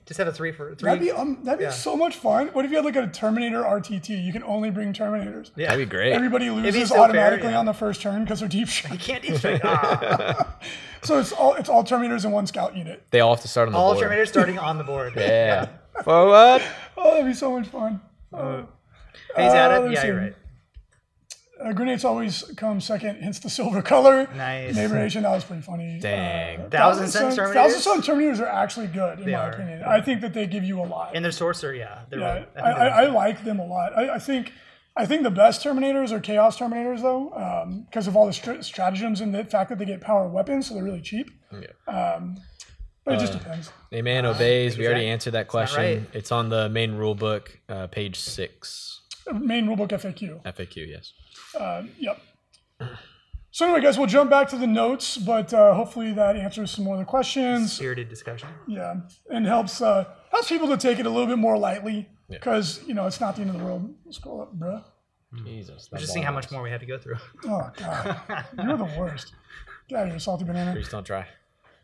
Just 0.04 0.18
have 0.18 0.26
a 0.28 0.32
three 0.32 0.52
for 0.52 0.74
three. 0.74 0.86
That'd 0.88 1.00
be 1.00 1.10
um, 1.10 1.38
that'd 1.44 1.58
be 1.58 1.64
Yeah. 1.64 1.70
so 1.70 1.96
much 1.96 2.16
fun. 2.16 2.48
What 2.48 2.64
if 2.64 2.70
you 2.70 2.76
had 2.78 2.84
like 2.84 2.96
a 2.96 3.06
Terminator 3.06 3.62
RTT? 3.62 4.22
You 4.24 4.32
can 4.32 4.42
only 4.44 4.70
bring 4.70 4.92
Terminators. 4.92 5.50
yeah. 5.56 5.68
That'd 5.70 5.88
be 5.88 5.90
great. 5.90 6.12
Everybody 6.12 6.50
loses 6.50 6.88
so 6.88 6.94
fair, 6.96 7.04
automatically 7.04 7.50
yeah. 7.50 7.58
on 7.58 7.66
the 7.66 7.72
first 7.72 8.02
turn 8.02 8.24
because 8.24 8.40
they're 8.40 8.48
deep 8.48 8.68
shot. 8.68 8.92
You 8.92 8.98
can't 8.98 9.22
deep 9.22 9.36
strike. 9.36 9.60
Ah. 9.64 10.56
So 11.04 11.18
it's 11.18 11.32
all 11.32 11.54
it's 11.54 11.68
all 11.68 11.82
Terminators 11.82 12.24
in 12.24 12.30
one 12.30 12.46
scout 12.46 12.76
unit. 12.76 13.02
They 13.10 13.18
all 13.18 13.34
have 13.34 13.42
to 13.42 13.48
start 13.48 13.66
on 13.66 13.72
the 13.72 13.78
All 13.78 13.94
board. 13.94 14.04
All 14.06 14.10
Terminators 14.12 14.28
starting 14.28 14.56
on 14.56 14.78
the 14.78 14.84
board. 14.92 15.14
Yeah. 15.16 15.66
For 16.04 16.26
what? 16.28 16.62
Oh, 16.96 17.10
that'd 17.14 17.26
be 17.26 17.34
so 17.34 17.58
much 17.58 17.66
fun. 17.66 18.00
Uh, 18.32 18.62
Phase 19.34 19.52
Uh, 19.52 19.56
at 19.56 19.72
it. 19.72 19.80
let's 19.80 19.94
Yeah, 19.94 20.00
see. 20.00 20.06
you're 20.06 20.16
right. 20.16 20.34
Uh, 21.64 21.72
Grey 21.72 21.86
Knights 21.86 22.04
always 22.04 22.42
come 22.56 22.80
second, 22.80 23.22
hence 23.22 23.38
the 23.38 23.50
silver 23.50 23.82
color. 23.94 24.28
Nice. 24.34 24.74
Neighboration, 24.74 25.22
that 25.22 25.30
was 25.30 25.44
pretty 25.44 25.62
funny. 25.62 25.98
Dang. 26.00 26.60
Uh, 26.62 26.68
Thousand 26.70 27.08
Sun 27.08 27.32
Terminators? 27.36 27.52
Thousand 27.54 27.80
Sun 27.80 28.02
Terminators 28.02 28.40
are 28.40 28.46
actually 28.46 28.88
good, 28.88 29.20
in 29.20 29.26
They 29.26 29.32
my 29.32 29.38
are. 29.38 29.50
opinion. 29.50 29.82
I 29.84 30.00
think 30.00 30.20
that 30.22 30.34
they 30.34 30.46
give 30.46 30.64
you 30.64 30.80
a 30.80 30.84
lot. 30.86 31.12
And 31.14 31.24
their 31.24 31.32
sorcerer, 31.32 31.74
yeah. 31.74 32.02
They're 32.10 32.20
Yeah, 32.20 32.26
right. 32.34 32.48
I, 32.56 32.62
think 32.62 32.66
I, 32.78 32.88
I 32.88 33.06
like 33.06 33.44
them 33.44 33.58
a 33.60 33.66
lot. 33.66 33.96
I, 33.96 34.14
I 34.14 34.18
think 34.18 34.52
I 34.96 35.06
think 35.06 35.22
the 35.22 35.30
best 35.30 35.64
Terminators 35.64 36.10
are 36.12 36.20
Chaos 36.20 36.58
Terminators, 36.58 37.00
though, 37.00 37.84
because 37.88 38.06
of 38.06 38.14
all 38.16 38.26
the 38.26 38.32
str- 38.32 38.60
stratagems 38.60 39.20
and 39.22 39.34
the 39.34 39.42
fact 39.44 39.70
that 39.70 39.78
they 39.78 39.86
get 39.86 40.00
power 40.02 40.28
weapons, 40.28 40.66
so 40.68 40.74
they're 40.74 40.84
really 40.84 41.00
cheap. 41.00 41.30
Um, 41.88 42.36
but 43.04 43.14
it 43.14 43.20
just 43.20 43.32
depends. 43.32 43.72
A 43.90 44.02
man 44.02 44.26
obeys. 44.26 44.76
We 44.78 44.84
already 44.86 45.02
exact- 45.06 45.12
answered 45.12 45.30
that 45.32 45.38
not 45.46 45.48
question. 45.48 45.82
right. 45.82 46.02
It's 46.12 46.30
on 46.30 46.50
the 46.50 46.68
main 46.68 46.92
rule 46.94 47.14
book, 47.14 47.58
uh, 47.68 47.86
page 47.88 48.18
six. 48.18 49.00
Main 49.32 49.66
rulebook 49.66 49.88
FAQ. 49.88 50.42
FAQ, 50.44 50.88
yes. 50.88 51.12
Uh, 51.58 51.82
yep. 51.98 52.20
So 53.50 53.66
anyway, 53.66 53.82
guys, 53.82 53.98
we'll 53.98 54.06
jump 54.06 54.30
back 54.30 54.48
to 54.48 54.56
the 54.56 54.66
notes, 54.66 55.18
but 55.18 55.52
uh, 55.52 55.74
hopefully 55.74 56.12
that 56.14 56.36
answers 56.36 56.70
some 56.70 56.84
more 56.86 56.94
of 56.94 57.00
the 57.00 57.04
questions. 57.04 57.72
spirited 57.74 58.08
discussion. 58.08 58.48
Yeah, 58.66 58.94
and 59.30 59.44
helps 59.46 59.82
uh, 59.82 60.04
helps 60.30 60.48
people 60.48 60.68
to 60.68 60.76
take 60.78 60.98
it 60.98 61.04
a 61.06 61.10
little 61.10 61.26
bit 61.26 61.38
more 61.38 61.58
lightly 61.58 62.08
Yeah. 62.28 62.38
because 62.38 62.80
you 62.86 62.94
know 62.94 63.06
it's 63.06 63.20
not 63.20 63.36
the 63.36 63.42
end 63.42 63.50
of 63.50 63.58
the 63.58 63.64
world. 63.64 63.94
Scroll 64.10 64.40
up, 64.42 64.58
bruh. 64.58 64.82
Jesus. 65.44 65.88
Hmm. 65.88 65.98
Just 65.98 66.12
seeing 66.14 66.24
how 66.24 66.32
much 66.32 66.50
more 66.50 66.62
we 66.62 66.70
have 66.70 66.80
to 66.80 66.86
go 66.86 66.98
through. 66.98 67.16
Oh 67.44 67.70
god, 67.76 68.20
you're 68.62 68.76
the 68.78 68.84
worst. 68.98 69.34
Get 69.88 69.98
out 69.98 70.04
of 70.06 70.10
here, 70.12 70.18
salty 70.18 70.44
banana. 70.44 70.72
Please 70.72 70.88
don't 70.88 71.04
try. 71.04 71.26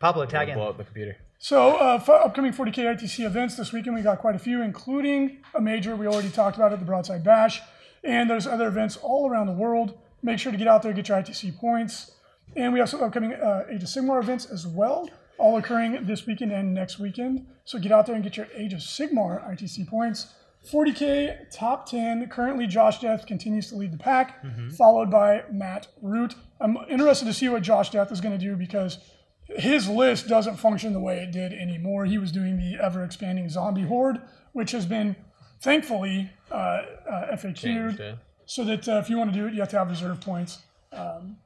Pablo, 0.01 0.25
tag 0.25 0.49
in. 0.49 0.55
Blow 0.55 0.71
up 0.71 0.79
the 0.79 0.85
computer. 0.85 1.17
So, 1.41 1.77
uh, 1.77 1.99
for 2.01 2.15
upcoming 2.15 2.53
40k 2.53 2.97
ITC 2.99 3.25
events 3.25 3.57
this 3.57 3.73
weekend, 3.73 3.95
we 3.95 4.03
got 4.03 4.19
quite 4.19 4.35
a 4.35 4.39
few, 4.41 4.63
including 4.63 5.39
a 5.55 5.61
major 5.61 5.95
we 5.95 6.07
already 6.07 6.31
talked 6.31 6.57
about 6.57 6.73
at 6.73 6.79
the 6.81 6.85
Broadside 6.85 7.23
Bash, 7.23 7.61
and 8.05 8.29
there's 8.29 8.47
other 8.47 8.69
events 8.69 8.97
all 8.97 9.29
around 9.29 9.47
the 9.47 9.53
world. 9.53 9.99
Make 10.23 10.39
sure 10.39 10.53
to 10.53 10.59
get 10.59 10.69
out 10.69 10.83
there, 10.83 10.93
get 10.93 11.09
your 11.09 11.19
ITC 11.19 11.59
points, 11.59 12.13
and 12.57 12.73
we 12.73 12.79
have 12.79 12.89
some 12.89 13.03
upcoming 13.03 13.35
uh, 13.35 13.65
Age 13.71 13.83
of 13.83 13.89
Sigmar 13.89 14.21
events 14.21 14.47
as 14.47 14.67
well, 14.67 15.09
all 15.39 15.57
occurring 15.57 16.05
this 16.07 16.27
weekend 16.27 16.53
and 16.53 16.75
next 16.75 16.99
weekend. 16.99 17.47
So 17.65 17.79
get 17.79 17.93
out 17.93 18.07
there 18.07 18.15
and 18.15 18.25
get 18.25 18.37
your 18.37 18.49
Age 18.55 18.73
of 18.73 18.81
Sigmar 18.81 19.49
ITC 19.49 19.87
points. 19.89 20.35
40k 20.73 21.51
top 21.53 21.89
10. 21.89 22.29
Currently, 22.29 22.67
Josh 22.67 23.01
Death 23.01 23.27
continues 23.27 23.69
to 23.69 23.77
lead 23.77 23.93
the 23.93 23.97
pack, 23.99 24.43
followed 24.77 25.09
by 25.11 25.45
Matt 25.53 25.87
Root. 26.03 26.35
I'm 26.61 26.77
interested 26.91 27.27
to 27.27 27.33
see 27.33 27.49
what 27.49 27.63
Josh 27.63 27.91
Death 27.91 28.11
is 28.11 28.21
going 28.21 28.37
to 28.37 28.45
do 28.45 28.57
because 28.57 28.99
his 29.47 29.89
list 29.89 30.27
doesn't 30.29 30.57
function 30.57 30.93
the 30.93 31.01
way 31.01 31.21
it 31.21 31.31
did 31.31 31.53
anymore. 31.53 32.05
He 32.07 32.19
was 32.19 32.33
doing 32.33 32.59
the 32.59 32.77
ever 32.85 33.05
expanding 33.05 33.49
zombie 33.49 33.85
horde, 33.85 34.21
which 34.53 34.73
has 34.73 34.85
been 34.85 35.15
thankfully 35.61 36.31
uh, 36.51 36.55
uh, 36.55 37.37
FAQ'd, 37.37 37.57
Changed, 37.57 38.01
yeah. 38.01 38.15
so 38.47 38.65
that 38.65 38.89
uh, 38.89 38.93
if 38.99 39.09
you 39.11 39.19
want 39.19 39.33
to 39.33 39.39
do 39.39 39.47
it, 39.47 39.55
you 39.55 39.61
have 39.61 39.69
to 39.71 39.79
have 39.79 39.89
reserve 39.91 40.21
points. 40.21 40.59
Um, 40.93 41.37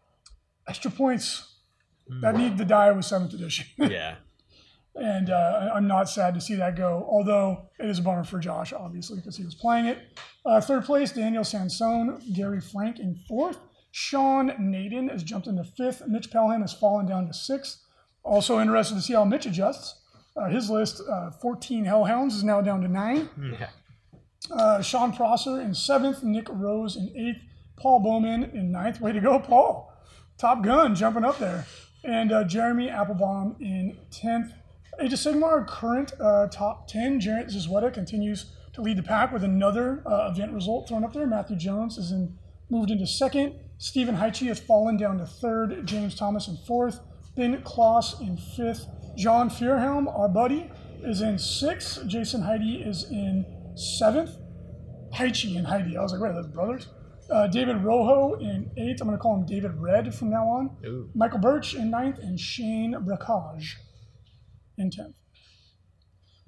extra 0.68 0.90
points 0.90 1.48
that 2.20 2.36
need 2.36 2.58
to 2.58 2.64
die 2.64 2.90
with 2.92 3.04
seventh 3.04 3.32
edition, 3.34 3.66
Yeah. 3.78 4.16
and 4.94 5.30
uh, 5.30 5.70
I'm 5.74 5.86
not 5.86 6.08
sad 6.08 6.34
to 6.34 6.40
see 6.40 6.54
that 6.56 6.76
go. 6.76 7.06
Although 7.10 7.68
it 7.78 7.86
is 7.88 7.98
a 7.98 8.02
bummer 8.02 8.24
for 8.24 8.38
Josh, 8.38 8.72
obviously, 8.72 9.16
because 9.16 9.36
he 9.36 9.44
was 9.44 9.54
playing 9.54 9.86
it. 9.86 9.98
Uh, 10.44 10.60
third 10.60 10.84
place, 10.84 11.12
Daniel 11.12 11.44
Sansone, 11.44 12.20
Gary 12.34 12.60
Frank 12.60 12.98
in 12.98 13.16
fourth. 13.28 13.58
Sean 13.94 14.52
Naden 14.58 15.08
has 15.08 15.22
jumped 15.22 15.46
into 15.46 15.64
fifth. 15.64 16.02
Mitch 16.06 16.30
Pelham 16.30 16.62
has 16.62 16.72
fallen 16.72 17.06
down 17.06 17.26
to 17.26 17.34
sixth. 17.34 17.78
Also 18.24 18.58
interested 18.60 18.94
to 18.94 19.00
see 19.02 19.12
how 19.14 19.24
Mitch 19.24 19.46
adjusts. 19.46 19.96
Uh, 20.34 20.48
his 20.48 20.70
list, 20.70 21.02
uh, 21.10 21.30
14 21.30 21.84
Hellhounds, 21.84 22.34
is 22.34 22.42
now 22.44 22.60
down 22.62 22.80
to 22.80 22.88
nine. 22.88 23.28
Yeah. 23.38 23.68
Uh, 24.52 24.82
Sean 24.82 25.12
Prosser 25.12 25.60
in 25.60 25.74
seventh, 25.74 26.22
Nick 26.22 26.46
Rose 26.50 26.96
in 26.96 27.12
eighth, 27.16 27.42
Paul 27.76 28.00
Bowman 28.00 28.44
in 28.44 28.70
ninth. 28.70 29.00
Way 29.00 29.12
to 29.12 29.20
go, 29.20 29.38
Paul! 29.38 29.92
Top 30.38 30.62
gun, 30.62 30.94
jumping 30.94 31.24
up 31.24 31.38
there. 31.38 31.66
And 32.04 32.32
uh, 32.32 32.44
Jeremy 32.44 32.90
Applebaum 32.90 33.56
in 33.60 33.96
tenth. 34.10 34.52
Age 35.00 35.12
of 35.12 35.18
Sigmar 35.18 35.66
current 35.66 36.12
uh, 36.20 36.48
top 36.48 36.88
ten. 36.88 37.18
Jarrett 37.18 37.48
Zizweta 37.48 37.92
continues 37.92 38.52
to 38.74 38.82
lead 38.82 38.98
the 38.98 39.02
pack 39.02 39.32
with 39.32 39.44
another 39.44 40.02
uh, 40.06 40.30
event 40.32 40.52
result 40.52 40.88
thrown 40.88 41.04
up 41.04 41.12
there. 41.12 41.26
Matthew 41.26 41.56
Jones 41.56 41.96
is 41.96 42.10
in 42.10 42.36
moved 42.68 42.90
into 42.90 43.06
second. 43.06 43.54
Stephen 43.78 44.16
Heichi 44.16 44.48
has 44.48 44.58
fallen 44.58 44.96
down 44.96 45.18
to 45.18 45.26
third. 45.26 45.86
James 45.86 46.14
Thomas 46.14 46.48
in 46.48 46.56
fourth. 46.66 47.00
Ben 47.36 47.62
Kloss 47.62 48.20
in 48.20 48.36
fifth. 48.36 48.86
John 49.16 49.48
Fearhelm, 49.48 50.06
our 50.18 50.28
buddy, 50.28 50.70
is 51.02 51.20
in 51.20 51.38
sixth. 51.38 52.06
Jason 52.06 52.42
Heidi 52.42 52.82
is 52.82 53.10
in 53.10 53.46
seventh. 53.76 54.36
Heichi 55.14 55.56
and 55.58 55.66
Heidi. 55.66 55.96
I 55.96 56.02
was 56.02 56.12
like, 56.12 56.20
wait, 56.20 56.30
are 56.30 56.34
those 56.42 56.46
brothers? 56.52 56.88
Uh, 57.30 57.46
David 57.46 57.76
Rojo 57.78 58.34
in 58.40 58.70
eighth. 58.76 59.00
I'm 59.00 59.06
going 59.08 59.16
to 59.16 59.22
call 59.22 59.36
him 59.36 59.46
David 59.46 59.72
Red 59.76 60.14
from 60.14 60.30
now 60.30 60.46
on. 60.46 60.76
Ooh. 60.84 61.08
Michael 61.14 61.38
Birch 61.38 61.74
in 61.74 61.90
ninth, 61.90 62.18
and 62.18 62.38
Shane 62.38 62.96
Bracage 63.04 63.76
in 64.76 64.90
tenth. 64.90 65.16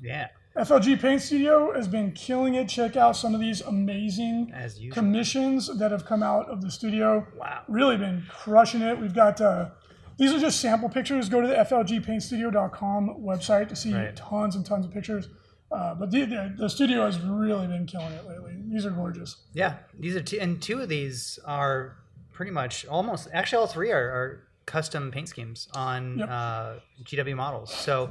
Yeah, 0.00 0.28
FLG 0.56 1.00
Paint 1.00 1.22
Studio 1.22 1.72
has 1.74 1.88
been 1.88 2.12
killing 2.12 2.54
it. 2.54 2.68
Check 2.68 2.96
out 2.96 3.16
some 3.16 3.34
of 3.34 3.40
these 3.40 3.60
amazing 3.62 4.52
commissions 4.92 5.78
that 5.78 5.90
have 5.92 6.04
come 6.04 6.22
out 6.22 6.48
of 6.50 6.60
the 6.60 6.70
studio. 6.70 7.26
Wow. 7.38 7.62
Really 7.68 7.96
been 7.96 8.24
crushing 8.28 8.82
it. 8.82 8.98
We've 9.00 9.14
got 9.14 9.40
uh, 9.40 9.70
these 10.18 10.32
are 10.32 10.38
just 10.38 10.60
sample 10.60 10.88
pictures. 10.88 11.28
Go 11.28 11.40
to 11.40 11.46
the 11.48 11.54
FLGPaintStudio.com 11.54 13.16
website 13.20 13.68
to 13.68 13.76
see 13.76 13.94
Right. 13.94 14.14
tons 14.14 14.56
and 14.56 14.66
tons 14.66 14.84
of 14.84 14.92
pictures. 14.92 15.28
Uh, 15.72 15.94
but 15.94 16.10
the, 16.10 16.24
the, 16.24 16.54
the 16.56 16.70
studio 16.70 17.04
has 17.06 17.18
really 17.20 17.66
been 17.66 17.86
killing 17.86 18.12
it 18.12 18.26
lately. 18.28 18.54
These 18.68 18.86
are 18.86 18.90
gorgeous. 18.90 19.36
Yeah, 19.52 19.76
these 19.98 20.14
are 20.14 20.22
two, 20.22 20.38
and 20.40 20.60
two 20.62 20.80
of 20.80 20.88
these 20.88 21.38
are 21.44 21.96
pretty 22.32 22.52
much 22.52 22.86
almost. 22.86 23.28
Actually, 23.32 23.58
all 23.60 23.66
three 23.66 23.90
are, 23.90 23.98
are 24.10 24.48
custom 24.66 25.10
paint 25.10 25.28
schemes 25.28 25.68
on 25.74 26.18
Yep. 26.18 26.28
uh, 26.30 26.72
GW 27.04 27.34
models. 27.36 27.72
So 27.74 28.10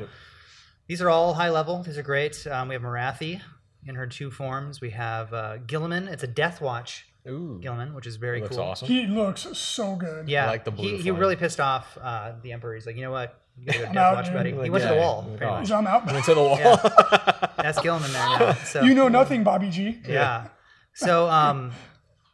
these 0.88 1.02
are 1.02 1.10
all 1.10 1.34
high 1.36 1.50
level. 1.50 1.84
These 1.84 1.98
are 1.98 2.04
great. 2.04 2.46
Um, 2.48 2.68
we 2.68 2.76
have 2.76 2.82
Morathi 2.82 3.42
in 3.86 3.96
her 3.96 4.08
two 4.08 4.30
forms. 4.30 4.82
We 4.82 4.90
have 4.92 5.34
uh, 5.34 5.58
Guilliman. 5.66 6.08
It's 6.12 6.24
a 6.24 6.28
Death 6.28 6.60
Watch 6.62 7.08
Ooh, 7.28 7.60
Guilliman, 7.64 7.94
which 7.96 8.08
is 8.08 8.18
very 8.18 8.42
looks 8.42 8.56
cool. 8.56 8.66
awesome. 8.66 8.88
He 8.88 9.08
looks 9.08 9.48
so 9.58 9.96
good. 9.96 10.28
Yeah, 10.28 10.46
I 10.46 10.48
like 10.48 10.66
the 10.66 10.72
blue 10.72 10.98
He, 10.98 11.04
he 11.04 11.12
really 11.12 11.36
pissed 11.38 11.60
off 11.62 11.98
uh, 12.02 12.34
the 12.42 12.52
Emperor. 12.52 12.76
He's 12.76 12.86
like, 12.86 12.96
you 12.98 13.02
know 13.04 13.12
what? 13.12 13.40
You 13.58 13.66
gotta 13.66 13.88
I'm 13.88 13.94
Death 13.94 14.04
out, 14.04 14.16
Watch, 14.16 14.26
dude. 14.26 14.34
buddy. 14.34 14.52
He 14.52 14.56
Like, 14.58 14.72
went 14.72 14.84
to 14.84 14.90
the 14.90 14.96
wall. 14.96 15.26
yeah. 15.32 15.38
Pretty 15.38 15.52
much. 15.52 15.60
He's 15.62 15.72
on 15.72 15.88
out. 15.88 16.06
Went 16.06 16.26
to 16.26 16.34
the 16.34 16.42
wall. 16.42 16.58
Yeah. 16.60 16.76
That's 17.58 17.80
Guilliman 17.80 18.12
there 18.12 18.40
now. 18.40 18.54
So 18.66 18.82
You 18.82 18.94
know 18.96 19.08
nothing, 19.08 19.44
Bobby 19.44 19.70
G. 19.70 20.00
Yeah. 20.08 20.48
So 20.96 21.30
um, 21.30 21.72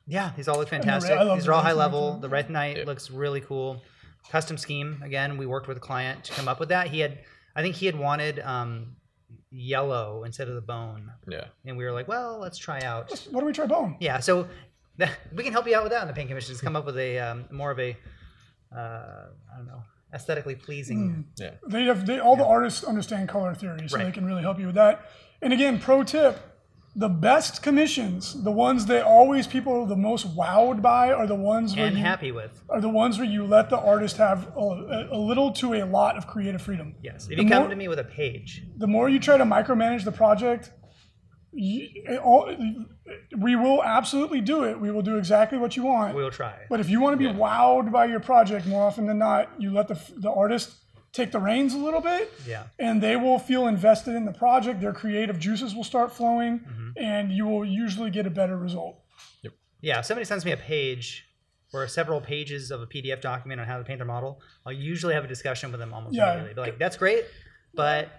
yeah, 0.08 0.32
these 0.36 0.48
all 0.48 0.58
look 0.58 0.70
fantastic. 0.70 1.12
I 1.12 1.24
love 1.24 1.38
These 1.40 1.48
are 1.48 1.54
all 1.54 1.60
Wraith 1.60 1.66
high 1.66 1.70
Knight, 1.72 1.78
level. 1.78 2.16
too. 2.16 2.22
The 2.22 2.30
Wraith 2.30 2.50
Knight 2.50 2.78
Yep. 2.78 2.88
looks 2.88 3.12
really 3.12 3.42
cool. 3.42 3.82
Custom 4.32 4.58
scheme 4.58 5.02
again. 5.04 5.38
We 5.38 5.46
worked 5.46 5.68
with 5.68 5.78
a 5.78 5.82
client 5.82 6.24
to 6.26 6.32
come 6.34 6.48
up 6.48 6.60
with 6.60 6.70
that. 6.70 6.88
He 6.88 7.00
had, 7.00 7.20
I 7.56 7.62
think 7.62 7.76
he 7.76 7.86
had 7.86 7.98
wanted 7.98 8.40
um, 8.40 8.96
yellow 9.52 10.24
instead 10.24 10.48
of 10.48 10.56
the 10.56 10.62
bone, 10.62 11.12
yeah. 11.28 11.46
and 11.66 11.78
we 11.78 11.84
were 11.84 11.92
like, 11.92 12.08
well, 12.08 12.38
let's 12.40 12.58
try 12.58 12.80
out. 12.82 13.10
What 13.32 13.40
do 13.42 13.46
we 13.46 13.54
try 13.54 13.66
bone? 13.66 13.96
Yeah. 14.00 14.20
So 14.20 14.48
we 15.36 15.44
can 15.44 15.54
help 15.54 15.68
you 15.68 15.76
out 15.76 15.84
with 15.84 15.92
that 15.92 16.02
on 16.02 16.08
the 16.08 16.14
paint 16.14 16.28
commission. 16.30 16.52
Just 16.54 16.64
come 16.64 16.76
up 16.76 16.86
with 16.86 16.98
a 16.98 17.18
um, 17.20 17.46
more 17.52 17.72
of 17.72 17.80
a, 17.80 17.96
uh, 18.76 18.78
I 19.54 19.58
don't 19.58 19.68
know, 19.68 19.82
aesthetically 20.14 20.56
pleasing. 20.56 21.10
Hmm. 21.38 21.44
Yeah. 21.44 21.52
They 21.68 21.84
have 21.86 22.06
they, 22.06 22.20
all 22.20 22.36
the 22.36 22.46
artists 22.46 22.84
understand 22.84 23.30
color 23.30 23.54
theory, 23.54 23.88
so 23.88 23.98
they 23.98 24.12
can 24.12 24.26
really 24.26 24.42
help 24.42 24.60
you 24.60 24.68
with 24.68 24.76
that. 24.76 25.10
And 25.42 25.54
again, 25.54 25.80
pro 25.80 26.04
tip: 26.04 26.38
the 26.96 27.08
best 27.10 27.62
commissions, 27.62 28.44
the 28.44 28.52
ones 28.52 28.86
that 28.88 29.04
always 29.04 29.48
people 29.48 29.74
are 29.84 29.88
the 29.88 29.96
most 29.96 30.36
wowed 30.36 30.82
by, 30.82 31.12
are 31.14 31.28
the 31.28 31.36
ones 31.36 31.76
where 31.76 31.86
And 31.86 31.96
you 31.98 32.04
happy 32.04 32.32
with. 32.32 32.64
are 32.70 32.82
the 32.82 32.90
ones 32.90 33.18
where 33.20 33.28
you 33.28 33.46
let 33.46 33.70
the 33.70 33.78
artist 33.80 34.18
have 34.18 34.52
a, 34.58 35.08
a 35.12 35.18
little 35.18 35.52
to 35.54 35.76
a 35.76 35.84
lot 35.86 36.18
of 36.18 36.26
creative 36.28 36.62
freedom. 36.62 36.96
Yes. 37.04 37.28
If 37.30 37.38
The 37.38 37.44
you 37.44 37.50
come 37.50 37.60
more- 37.64 37.70
to 37.70 37.76
me 37.76 37.88
with 37.88 38.00
a 38.00 38.04
page, 38.04 38.64
The 38.78 38.88
more 38.88 39.08
you 39.10 39.20
try 39.20 39.38
to 39.38 39.46
micromanage 39.46 40.04
the 40.04 40.12
project, 40.12 40.64
you, 40.66 40.72
it 40.72 40.79
all, 42.24 42.54
we 43.38 43.56
will 43.56 43.84
absolutely 43.84 44.42
do 44.42 44.64
it. 44.64 44.80
We 44.80 44.92
will 44.92 45.02
do 45.02 45.18
exactly 45.18 45.58
what 45.58 45.76
you 45.76 45.84
want. 45.84 46.16
we'll 46.16 46.32
try. 46.32 46.66
But 46.70 46.80
if 46.80 46.90
you 46.90 47.00
want 47.02 47.20
to 47.20 47.28
be 47.28 47.34
wowed 47.34 47.92
by 47.92 48.06
your 48.06 48.20
project, 48.20 48.66
more 48.68 48.84
often 48.84 49.08
than 49.08 49.18
not, 49.18 49.50
you 49.60 49.72
let 49.72 49.88
the 49.88 50.00
the 50.18 50.32
artist 50.32 50.76
take 51.12 51.32
the 51.32 51.40
reins 51.40 51.74
a 51.74 51.78
little 51.78 52.02
bit, 52.02 52.32
Yeah. 52.46 52.66
and 52.78 53.02
they 53.02 53.16
will 53.16 53.40
feel 53.40 53.66
invested 53.68 54.14
in 54.16 54.26
the 54.26 54.32
project. 54.32 54.80
Their 54.80 54.94
creative 54.94 55.40
juices 55.40 55.74
will 55.74 55.84
start 55.84 56.12
flowing, 56.12 56.60
Mm-hmm. 56.60 56.90
and 56.98 57.32
you 57.32 57.48
will 57.48 57.66
usually 57.66 58.12
get 58.12 58.28
a 58.28 58.30
better 58.30 58.56
result. 58.58 59.02
Yep. 59.42 59.54
Yeah, 59.82 60.00
if 60.00 60.06
somebody 60.06 60.26
sends 60.26 60.46
me 60.46 60.52
a 60.52 60.58
page 60.58 61.26
or 61.74 61.88
several 61.88 62.22
pages 62.22 62.70
of 62.70 62.82
a 62.84 62.86
PDF 62.88 63.22
document 63.22 63.60
on 63.60 63.66
how 63.66 63.78
to 63.80 63.84
paint 63.84 63.98
their 64.00 64.06
model, 64.06 64.40
I'll 64.68 64.72
usually 64.74 65.16
have 65.16 65.24
a 65.24 65.28
discussion 65.28 65.72
with 65.72 65.80
them 65.80 65.94
almost 65.96 66.16
Yeah. 66.16 66.34
immediately. 66.34 66.54
Be 66.54 66.62
like, 66.62 66.80
that's 66.80 66.98
great, 66.98 67.26
but 67.74 68.10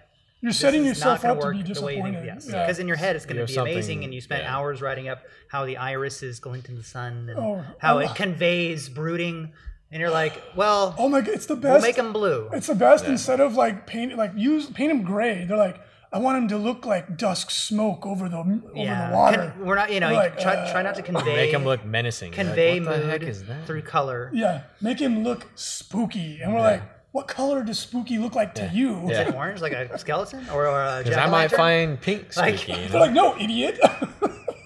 You're 0.41 0.53
setting 0.53 0.83
this 0.83 0.97
is 0.97 1.03
yourself 1.03 1.17
up 1.17 1.21
to 1.21 1.27
gonna 1.27 1.51
be 1.51 1.57
work 1.59 1.75
the 1.75 1.81
way 1.83 1.93
disappointed. 1.95 2.25
Yes, 2.25 2.47
Yeah. 2.49 2.63
because 2.63 2.79
in 2.79 2.87
your 2.87 2.97
head 2.97 3.15
it's 3.15 3.25
going 3.25 3.45
to 3.45 3.51
be 3.51 3.59
amazing, 3.59 4.03
and 4.03 4.13
you 4.13 4.21
spent 4.21 4.43
yeah. 4.43 4.55
hours 4.55 4.81
writing 4.81 5.07
up 5.07 5.19
how 5.49 5.65
the 5.65 5.77
iris 5.77 6.23
is 6.23 6.39
glint 6.39 6.67
in 6.69 6.75
the 6.77 6.83
sun 6.83 7.29
and 7.29 7.37
Oh, 7.39 7.63
how 7.77 7.97
oh. 7.97 7.99
it 7.99 8.15
conveys 8.15 8.89
brooding, 8.89 9.51
and 9.91 9.99
you're 10.01 10.09
like, 10.09 10.41
well, 10.55 10.95
Oh 10.97 11.09
my 11.09 11.21
god, 11.21 11.35
it's 11.35 11.45
the 11.45 11.55
best. 11.55 11.73
we'll 11.73 11.81
make 11.81 11.95
them 11.95 12.11
blue. 12.11 12.49
It's 12.53 12.67
the 12.67 12.75
best 12.75 13.05
instead 13.05 13.39
of 13.39 13.55
like 13.55 13.85
paint 13.85 14.17
like 14.17 14.31
use 14.35 14.65
paint 14.67 14.89
them 14.91 15.03
gray. 15.03 15.45
They're 15.45 15.57
like 15.57 15.79
I 16.13 16.17
want 16.19 16.35
them 16.37 16.47
to 16.49 16.57
look 16.57 16.85
like 16.85 17.17
dusk 17.17 17.51
smoke 17.51 18.05
over 18.05 18.27
the 18.27 18.37
over 18.37 18.59
yeah, 18.75 19.09
the 19.11 19.15
water. 19.15 19.53
Con- 19.55 19.65
we're 19.65 19.75
not, 19.75 19.93
you 19.93 20.01
know, 20.01 20.11
Like, 20.11 20.37
try, 20.37 20.55
uh, 20.55 20.69
try 20.69 20.81
not 20.81 20.95
to 20.95 21.01
convey 21.01 21.35
Make 21.37 21.51
them 21.53 21.63
look 21.63 21.85
menacing. 21.85 22.33
You're 22.33 22.43
like, 22.43 22.47
convey 22.47 22.79
what 22.81 22.89
the 22.89 22.97
mood 22.97 23.09
heck 23.09 23.23
is 23.23 23.45
that? 23.45 23.65
through 23.65 23.83
color. 23.83 24.29
yeah, 24.33 24.63
make 24.81 24.99
him 24.99 25.23
look 25.23 25.47
spooky, 25.55 26.41
and 26.41 26.53
we're 26.53 26.59
like, 26.59 26.83
what 27.11 27.27
color 27.27 27.63
does 27.63 27.79
spooky 27.79 28.17
look 28.17 28.35
like 28.35 28.53
to 28.55 28.69
you? 28.73 29.01
Yeah. 29.07 29.21
Is 29.23 29.27
it 29.29 29.35
orange 29.41 29.61
like 29.61 29.73
a 29.73 29.97
skeleton 29.97 30.47
or, 30.49 30.67
or 30.67 30.81
a 30.81 31.01
Because 31.03 31.17
I 31.17 31.27
might 31.27 31.49
find 31.51 31.99
pink 31.99 32.35
Like- 32.37 32.57
spooky. 32.59 32.81
you 32.81 32.87
They're 32.89 32.99
know? 32.99 32.99
like, 32.99 33.11
no, 33.11 33.37
idiot. 33.37 33.79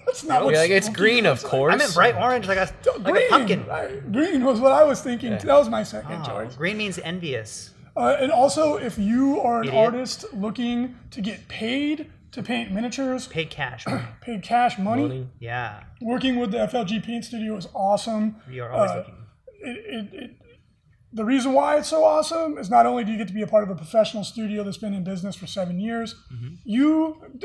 That's 0.06 0.24
not 0.24 0.46
what 0.46 0.54
like, 0.56 0.70
it's 0.72 0.88
green, 0.89 1.26
of 1.26 1.41
looks 1.41 1.43
like." 1.43 1.52
course. 1.52 1.74
I 1.74 1.78
meant 1.78 1.93
bright 1.93 2.16
orange, 2.16 2.48
like 2.48 2.58
a 2.58 2.70
like 3.00 3.04
green. 3.04 3.26
a 3.28 3.30
pumpkin. 3.30 3.66
I- 3.70 4.00
green 4.12 4.43
was 4.46 4.60
what 4.62 4.72
I 4.72 4.84
was 4.84 5.02
thinking. 5.02 5.32
That 5.32 5.46
was 5.48 5.68
my 5.70 5.84
second 5.84 6.22
Oh, 6.24 6.26
choice. 6.46 6.56
green 6.56 6.78
means 6.78 7.00
envious. 7.00 7.72
Uh, 7.98 8.16
and 8.20 8.32
also, 8.32 8.76
if 8.78 8.98
you 8.98 9.39
are 9.41 9.62
an 9.62 9.68
Idiot. 9.70 9.84
artist 9.86 10.26
looking 10.34 10.96
to 11.12 11.22
get 11.22 11.48
paid 11.48 12.12
to 12.34 12.43
paint 12.43 12.72
miniatures, 12.72 13.28
Paid 13.28 13.50
cash. 13.50 13.86
paid 14.22 14.43
cash 14.43 14.78
money, 14.78 15.04
Money. 15.04 15.30
yeah, 15.39 15.84
working 16.02 16.36
with 16.38 16.52
the 16.52 16.58
FLG 16.60 17.02
Paint 17.04 17.24
Studio 17.26 17.56
is 17.56 17.68
awesome. 17.74 18.36
we 18.50 18.60
are 18.60 18.70
always 18.72 18.91
Uh, 18.91 18.96
looking. 18.98 19.16
It, 19.62 19.78
it, 19.78 20.14
it, 20.14 20.32
the 21.16 21.26
reason 21.26 21.53
why 21.53 21.78
it's 21.78 21.88
so 21.89 22.03
awesome 22.03 22.57
is 22.57 22.70
not 22.70 22.86
only 22.86 23.03
do 23.05 23.11
you 23.11 23.18
get 23.18 23.28
to 23.30 23.34
be 23.34 23.41
a 23.41 23.47
part 23.47 23.63
of 23.63 23.70
a 23.70 23.76
professional 23.76 24.24
studio 24.24 24.63
that's 24.63 24.78
been 24.78 24.93
in 24.93 25.03
business 25.03 25.36
for 25.36 25.47
seven 25.47 25.80
years, 25.80 26.13
Mm-hmm. 26.34 26.55
you 26.66 26.89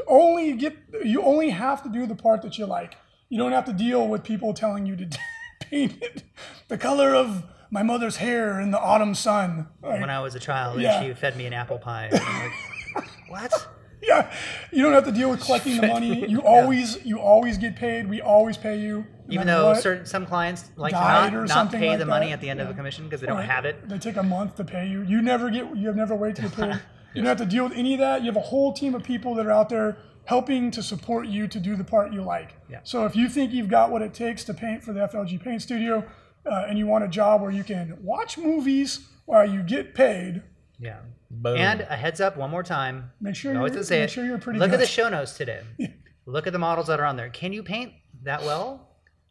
only 0.09 0.53
get 0.55 0.77
you 1.05 1.23
only 1.23 1.51
have 1.51 1.83
to 1.85 1.89
do 1.89 2.07
the 2.07 2.15
part 2.27 2.43
that 2.43 2.59
you 2.59 2.67
like. 2.67 2.97
You 3.29 3.39
don't 3.39 3.53
have 3.53 3.65
to 3.67 3.73
deal 3.73 4.07
with 4.09 4.25
people 4.25 4.53
telling 4.55 4.85
you 4.87 4.97
to 4.97 5.07
paint 5.61 5.95
it 6.03 6.25
the 6.69 6.77
color 6.79 7.15
of 7.15 7.45
my 7.71 7.83
mother's 7.85 8.17
hair 8.17 8.61
in 8.61 8.73
the 8.73 8.81
autumn 8.81 9.15
sun. 9.15 9.69
Like, 9.83 10.01
When 10.01 10.11
I 10.11 10.21
was 10.21 10.35
a 10.35 10.41
child, 10.41 10.81
Yeah. 10.81 11.01
and 11.01 11.07
she 11.07 11.15
fed 11.21 11.37
me 11.37 11.47
an 11.47 11.53
apple 11.53 11.79
pie. 11.79 12.11
Like, 12.97 13.09
what? 13.29 13.69
yeah, 14.03 14.33
you 14.73 14.83
don't 14.83 14.93
have 14.95 15.05
to 15.05 15.13
deal 15.13 15.31
with 15.31 15.41
collecting 15.45 15.81
the 15.81 15.87
money. 15.87 16.27
You 16.29 16.41
always 16.43 16.99
you 17.05 17.21
always 17.21 17.57
get 17.59 17.77
paid. 17.77 18.09
We 18.11 18.21
always 18.21 18.57
pay 18.57 18.77
you. 18.81 19.07
No 19.31 19.35
Even 19.35 19.47
though 19.47 19.67
what. 19.69 19.83
certain 19.83 20.07
some 20.07 20.27
clients 20.27 20.71
like 20.77 20.93
to 20.93 20.99
not, 21.01 21.35
or 21.35 21.47
not 21.47 21.71
pay 21.73 21.91
like 21.91 21.99
the 21.99 22.07
money 22.07 22.33
at 22.33 22.41
the 22.41 22.51
end 22.51 22.61
of 22.61 22.67
Yeah. 22.67 22.73
the 22.73 22.77
commission 22.77 23.05
because 23.05 23.21
they 23.21 23.27
don't 23.27 23.43
have 23.43 23.65
it. 23.65 23.89
They 23.89 23.99
take 23.99 24.17
a 24.17 24.23
month 24.23 24.57
to 24.57 24.65
pay 24.65 24.87
you. 24.89 25.03
You 25.03 25.23
never 25.23 25.51
get. 25.51 25.77
You 25.77 25.87
have 25.89 25.97
never 25.97 26.15
wait 26.15 26.37
to 26.37 26.43
get 26.43 26.53
paid. 26.53 26.81
You 27.13 27.23
don't 27.23 27.29
have 27.37 27.39
to 27.39 27.45
deal 27.57 27.65
with 27.65 27.73
any 27.73 27.95
of 27.95 27.99
that. 28.01 28.21
You 28.23 28.27
have 28.27 28.37
a 28.37 28.41
whole 28.41 28.73
team 28.73 28.95
of 28.95 29.03
people 29.03 29.35
that 29.35 29.45
are 29.45 29.51
out 29.51 29.69
there 29.69 29.97
helping 30.27 30.71
to 30.71 30.81
support 30.81 31.27
you 31.27 31.49
to 31.49 31.59
do 31.59 31.75
the 31.75 31.83
part 31.83 32.13
you 32.13 32.23
like. 32.23 32.55
Yeah. 32.71 32.79
So 32.85 33.05
if 33.05 33.17
you 33.17 33.29
think 33.29 33.51
you've 33.51 33.67
got 33.69 33.91
what 33.91 34.01
it 34.01 34.15
takes 34.15 34.45
to 34.45 34.55
paint 34.55 34.85
for 34.85 34.93
the 34.93 35.01
FLG 35.09 35.43
Paint 35.43 35.61
Studio, 35.61 36.05
uh, 36.47 36.67
and 36.69 36.79
you 36.79 36.87
want 36.87 37.03
a 37.03 37.09
job 37.09 37.43
where 37.43 37.51
you 37.51 37.65
can 37.65 37.99
watch 38.01 38.39
movies 38.39 39.09
while 39.27 39.45
you 39.45 39.65
get 39.65 39.93
paid, 39.93 40.43
Yeah. 40.79 40.99
Boom. 41.33 41.57
And 41.57 41.81
a 41.81 41.97
heads 41.97 42.21
up, 42.21 42.37
one 42.37 42.49
more 42.51 42.63
time. 42.63 43.11
make 43.21 43.35
sure 43.35 43.53
you're, 43.55 43.69
to 43.69 43.83
say 43.83 43.99
make 43.99 44.05
it. 44.05 44.13
sure 44.13 44.25
you're 44.25 44.39
pretty 44.39 44.61
Look 44.61 44.71
good. 44.71 44.75
at 44.75 44.81
the 44.81 44.87
show 44.87 45.09
notes 45.09 45.37
today. 45.37 45.63
Look 46.27 46.47
at 46.47 46.53
the 46.53 46.61
models 46.61 46.87
that 46.87 47.01
are 47.01 47.07
on 47.07 47.17
there. 47.17 47.29
Can 47.31 47.53
you 47.53 47.65
paint 47.65 47.93
that 48.23 48.43
well? 48.43 48.89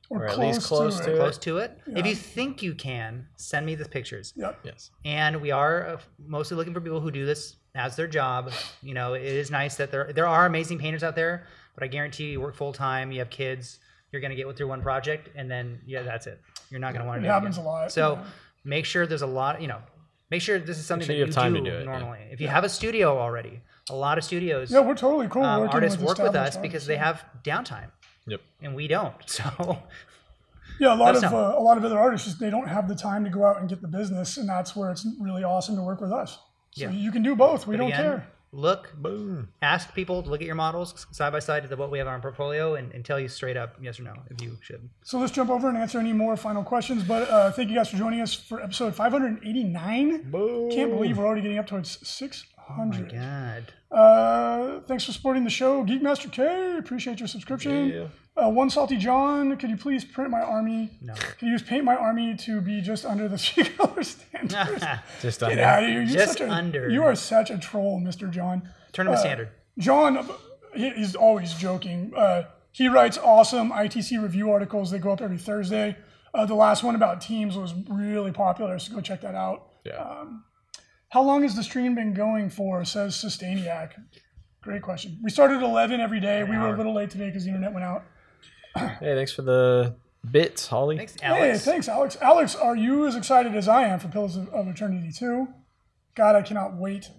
Or, 0.10 0.24
Or 0.24 0.28
at 0.28 0.40
least 0.40 0.64
close 0.64 1.00
to 1.02 1.14
it. 1.14 1.18
Close 1.18 1.38
to 1.40 1.58
it. 1.60 1.78
If 1.88 2.06
you 2.06 2.16
think 2.16 2.64
you 2.64 2.74
can, 2.74 3.28
send 3.36 3.66
me 3.66 3.76
the 3.76 3.86
pictures. 3.86 4.34
Yep. 4.36 4.60
yes. 4.64 4.92
and 5.06 5.42
we 5.42 5.52
are 5.52 5.88
uh, 5.88 5.98
mostly 6.26 6.58
looking 6.58 6.74
for 6.74 6.82
people 6.82 7.00
who 7.00 7.12
do 7.12 7.26
this 7.26 7.56
as 7.76 7.96
their 7.96 8.08
job. 8.08 8.52
You 8.82 8.94
know, 8.94 9.14
it 9.14 9.24
is 9.24 9.52
nice 9.52 9.76
that 9.76 9.92
there 9.92 10.12
there 10.14 10.28
are 10.28 10.46
amazing 10.46 10.80
painters 10.80 11.04
out 11.04 11.16
there, 11.16 11.46
but 11.76 11.84
I 11.84 11.88
guarantee 11.88 12.26
you, 12.26 12.32
you 12.32 12.42
work 12.42 12.56
full 12.56 12.74
time, 12.74 13.12
you 13.12 13.20
have 13.20 13.30
kids, 13.30 13.80
you're 14.12 14.22
going 14.22 14.32
to 14.32 14.36
get 14.36 14.48
with 14.48 14.58
through 14.58 14.68
one 14.68 14.82
project, 14.82 15.30
and 15.36 15.50
then 15.50 15.80
yeah, 15.86 16.02
that's 16.02 16.26
it. 16.28 16.42
You're 16.70 16.80
not 16.80 16.94
going 16.94 17.04
to 17.04 17.08
want 17.08 17.22
to 17.22 17.26
It 17.26 17.30
do 17.30 17.34
happens 17.34 17.58
it 17.58 17.62
a 17.62 17.64
lot, 17.64 17.92
So 17.92 18.14
yeah. 18.14 18.24
make 18.64 18.86
sure 18.86 19.06
there's 19.06 19.22
a 19.22 19.28
lot. 19.28 19.62
You 19.62 19.68
know, 19.68 19.80
Make 20.32 20.44
sure 20.44 20.60
this 20.60 20.78
is 20.78 20.86
something 20.86 21.08
sure 21.08 21.16
that 21.16 21.20
you 21.20 21.26
you, 21.26 21.32
time 21.32 21.54
do, 21.54 21.64
to 21.64 21.70
do 21.72 21.76
it, 21.78 21.80
yeah. 21.86 21.92
normally. 22.00 22.20
If 22.32 22.40
you 22.40 22.48
have 22.48 22.64
a 22.64 22.70
studio 22.70 23.18
already, 23.18 23.62
a 23.90 23.96
lot 23.96 24.20
of 24.20 24.24
studios, 24.24 24.72
Yeah, 24.72 24.82
we're 24.82 24.94
totally 24.94 25.28
cool 25.28 25.42
um, 25.44 25.68
artists 25.68 25.98
with 25.98 26.08
work 26.08 26.18
with 26.20 26.28
established 26.28 26.58
us 26.58 26.62
because 26.62 26.84
artists, 26.84 26.88
they 26.88 26.98
have 26.98 27.26
downtime, 27.44 27.90
Yep. 28.30 28.42
and 28.62 28.76
we 28.76 28.88
don't. 28.88 29.14
So 29.28 29.80
Yeah, 30.80 30.94
a 30.94 30.96
lot 30.96 31.16
of 31.16 31.24
uh, 31.26 31.56
a 31.58 31.62
lot 31.62 31.78
of 31.78 31.84
other 31.84 32.00
artists 32.00 32.26
just 32.28 32.40
they 32.40 32.50
don't 32.50 32.68
have 32.70 32.88
the 32.88 32.96
time 32.96 33.24
to 33.26 33.30
go 33.30 33.44
out 33.46 33.60
and 33.60 33.68
get 33.70 33.82
the 33.82 33.88
business, 33.88 34.38
and 34.38 34.48
that's 34.48 34.76
where 34.76 34.92
it's 34.92 35.06
really 35.20 35.44
awesome 35.44 35.76
to 35.76 35.82
work 35.82 36.00
with 36.02 36.12
us. 36.14 36.38
So 36.72 36.84
Yeah. 36.86 36.92
you 36.92 37.12
can 37.12 37.22
do 37.24 37.36
both. 37.36 37.68
We 37.68 37.76
But 37.76 37.80
don't 37.82 37.88
again, 37.92 38.02
care. 38.04 38.28
Look, 38.52 38.96
Boom. 38.98 39.50
ask 39.62 39.94
people 39.94 40.24
to 40.24 40.30
look 40.30 40.42
at 40.42 40.48
your 40.48 40.56
models 40.56 41.06
side 41.12 41.32
by 41.34 41.40
side 41.40 41.70
to 41.70 41.76
what 41.76 41.92
we 41.92 41.98
have 42.00 42.08
on 42.08 42.14
our 42.14 42.20
portfolio, 42.22 42.76
and, 42.76 42.92
and 42.94 43.04
tell 43.06 43.20
you 43.20 43.28
straight 43.28 43.58
up 43.58 43.76
yes 43.82 44.00
or 44.00 44.04
no 44.04 44.14
if 44.32 44.42
you 44.42 44.58
should. 44.62 44.90
So 45.04 45.20
let's 45.20 45.32
jump 45.34 45.50
over 45.52 45.68
and 45.70 45.78
answer 45.78 46.00
any 46.00 46.14
more 46.14 46.36
final 46.38 46.64
questions. 46.64 47.04
But 47.04 47.30
uh, 47.30 47.52
thank 47.52 47.70
you 47.70 47.76
guys 47.76 47.90
for 47.90 47.98
joining 47.98 48.22
us 48.22 48.34
for 48.34 48.62
episode 48.62 48.96
589. 48.96 50.32
Boom. 50.32 50.72
Can't 50.72 50.92
believe 50.92 51.18
we're 51.18 51.26
already 51.26 51.42
getting 51.42 51.58
up 51.60 51.68
towards 51.68 52.00
600. 52.08 52.48
Oh 52.72 52.86
my 52.86 53.02
god, 53.02 53.74
Uh, 53.92 54.80
thanks 54.82 55.04
for 55.06 55.12
supporting 55.12 55.44
the 55.44 55.50
show, 55.50 55.84
Geekmaster 55.84 56.32
K. 56.32 56.78
Appreciate 56.78 57.20
your 57.20 57.28
subscription. 57.28 57.90
Yeah. 57.90 58.08
Uh, 58.46 58.50
One 58.50 58.70
Salty 58.70 58.96
John, 58.96 59.58
could 59.58 59.70
you 59.70 59.76
please 59.78 60.06
print 60.06 60.30
my 60.30 60.42
army? 60.42 60.92
no. 61.02 61.14
Could 61.16 61.48
you 61.48 61.54
just 61.58 61.66
paint 61.66 61.84
my 61.84 61.96
army 61.96 62.36
to 62.38 62.62
be 62.62 62.80
just 62.82 63.06
under 63.06 63.28
the 63.28 63.38
three 63.46 63.64
color 63.66 64.04
standards? 64.04 64.84
Just 65.22 65.40
Get 65.42 65.52
under. 65.52 65.64
out 65.64 65.84
of 65.84 65.90
here! 65.90 66.02
You're 66.02 66.06
Just 66.14 66.34
such 66.38 66.42
a, 66.42 66.50
under. 66.52 66.90
You 66.90 67.04
are 67.04 67.16
such 67.16 67.50
a 67.50 67.58
troll, 67.58 68.00
Mr. 68.00 68.30
John. 68.30 68.70
Turn 68.94 69.08
Uh, 69.08 69.12
them 69.12 69.18
a 69.18 69.22
standard. 69.22 69.50
John, 69.78 70.30
he, 70.76 70.90
he's 70.92 71.16
always 71.16 71.54
joking. 71.56 72.14
Uh, 72.16 72.44
he 72.72 72.88
writes 72.88 73.18
awesome 73.18 73.72
ITC 73.72 74.22
review 74.22 74.52
articles. 74.52 74.92
They 74.92 75.00
go 75.00 75.12
up 75.12 75.22
every 75.22 75.38
Thursday. 75.40 75.98
Uh, 76.34 76.46
the 76.46 76.56
last 76.56 76.84
one 76.84 76.94
about 76.96 77.20
teams 77.22 77.58
was 77.58 77.74
really 77.90 78.32
popular, 78.32 78.78
so 78.80 78.94
go 78.94 79.02
check 79.02 79.22
that 79.22 79.34
out. 79.36 79.66
Yeah. 79.84 80.26
How 81.10 81.24
long 81.24 81.42
has 81.42 81.56
the 81.56 81.64
stream 81.64 81.96
been 81.96 82.14
going 82.14 82.52
for? 82.52 82.86
Says 82.86 83.16
Sustainiac. 83.16 83.94
Great 84.62 84.84
question. 84.84 85.18
We 85.24 85.32
started 85.32 85.58
at 85.58 85.64
11 85.64 86.00
every 86.00 86.20
day. 86.20 86.44
We 86.44 86.56
were 86.56 86.74
a 86.74 86.78
little 86.78 86.94
late 86.94 87.10
today 87.10 87.28
because 87.28 87.46
the 87.46 87.50
internet 87.50 87.74
went 87.74 87.84
out. 87.84 88.04
hey, 88.78 89.16
thanks 89.16 89.32
for 89.32 89.42
the 89.42 89.96
bits, 90.30 90.68
Holly. 90.68 90.98
Thanks, 90.98 91.16
Alex. 91.24 91.42
Hey, 91.42 91.50
Alex. 91.50 91.66
thanks, 91.66 91.88
Alex. 91.88 92.18
Alex, 92.22 92.56
are 92.56 92.76
you 92.76 93.08
as 93.08 93.16
excited 93.16 93.56
as 93.56 93.68
I 93.68 93.86
am 93.86 94.00
for 94.00 94.08
Pillars 94.10 94.36
of, 94.36 94.50
of 94.50 94.68
Eternity 94.68 95.12
2? 95.12 95.48
God, 96.14 96.36
I 96.36 96.44
cannot 96.44 96.76
wait. 96.78 97.10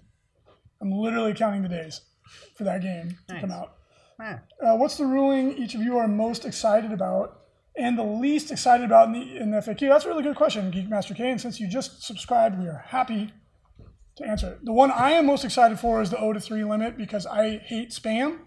I'm 0.81 0.93
literally 0.93 1.35
counting 1.35 1.63
the 1.63 1.69
days 1.69 2.03
for 2.57 2.63
that 2.63 2.83
game 2.83 3.19
to 3.29 3.41
come 3.41 3.51
out. 3.51 3.75
Uh, 4.21 4.77
what's 4.77 4.99
the 4.99 5.07
ruling 5.07 5.57
each 5.59 5.75
of 5.75 5.81
you 5.81 5.99
are 5.99 6.07
most 6.07 6.45
excited 6.45 6.93
about 6.93 7.41
and 7.77 7.99
the 7.99 8.05
least 8.05 8.53
excited 8.53 8.85
about 8.85 9.09
in 9.09 9.15
the, 9.15 9.37
in 9.37 9.51
the 9.51 9.59
FAQ? 9.59 9.89
That's 9.89 10.05
a 10.05 10.09
really 10.09 10.23
good 10.23 10.37
question, 10.37 10.71
Geekmaster 10.71 11.17
K. 11.17 11.31
And 11.31 11.41
since 11.41 11.59
you 11.59 11.67
just 11.67 12.05
subscribed, 12.05 12.61
we 12.61 12.69
are 12.69 12.85
happy 12.87 13.33
to 14.17 14.27
answer 14.27 14.53
it. 14.53 14.65
The 14.65 14.73
one 14.73 14.91
I 14.91 15.13
am 15.13 15.27
most 15.27 15.45
excited 15.45 15.79
for 15.79 16.03
is 16.03 16.11
the 16.11 16.17
0 16.17 16.35
to 16.35 16.41
3 16.41 16.65
limit 16.65 16.97
because 16.97 17.27
I 17.27 17.59
hate 17.59 17.91
spam. 17.91 18.41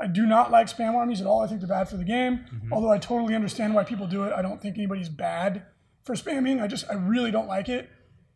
I 0.00 0.06
do 0.06 0.26
not 0.26 0.50
like 0.50 0.68
spam 0.68 0.94
armies 0.94 1.20
at 1.20 1.26
all. 1.26 1.40
I 1.42 1.48
think 1.48 1.60
they're 1.60 1.68
bad 1.68 1.88
for 1.88 1.96
the 1.96 2.04
game. 2.04 2.44
Although 2.72 2.90
I 2.90 2.98
totally 2.98 3.34
understand 3.34 3.74
why 3.74 3.82
people 3.84 4.06
do 4.06 4.24
it. 4.24 4.32
I 4.32 4.42
don't 4.42 4.62
think 4.62 4.78
anybody's 4.78 5.08
bad 5.08 5.64
for 6.04 6.14
spamming. 6.14 6.62
I 6.62 6.68
just, 6.68 6.84
I 6.88 6.94
really 6.94 7.30
don't 7.32 7.48
like 7.48 7.68
it. 7.68 7.90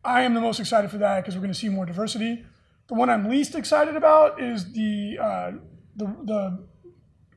I 0.05 0.23
am 0.23 0.35
the 0.35 0.41
most 0.41 0.59
excited 0.59 0.91
for 0.91 0.99
that 0.99 1.21
because 1.21 1.35
we're 1.37 1.43
going 1.43 1.53
to 1.53 1.59
see 1.59 1.69
more 1.69 1.87
diversity. 1.87 2.45
The 2.89 2.95
one 2.95 3.09
I'm 3.09 3.29
least 3.29 3.55
excited 3.55 3.97
about 3.97 4.43
is 4.43 4.73
the 4.73 5.19
uh, 5.21 5.53
the 5.95 6.07
the 6.25 6.67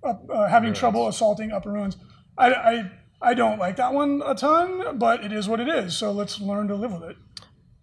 up, 0.04 0.28
uh, 0.30 0.48
having 0.48 0.74
trouble 0.74 1.08
assaulting 1.08 1.52
upper 1.52 1.72
ruins. 1.72 1.98
I, 2.38 2.54
I 2.54 2.92
I 3.22 3.34
don't 3.34 3.60
like 3.60 3.76
that 3.78 3.94
one 3.94 4.22
a 4.26 4.36
ton, 4.36 4.98
but 4.98 5.24
it 5.24 5.32
is 5.32 5.48
what 5.48 5.60
it 5.60 5.68
is. 5.68 5.96
So 5.96 6.12
let's 6.12 6.42
learn 6.42 6.68
to 6.70 6.76
live 6.76 6.92
with 6.92 7.04
it. 7.04 7.18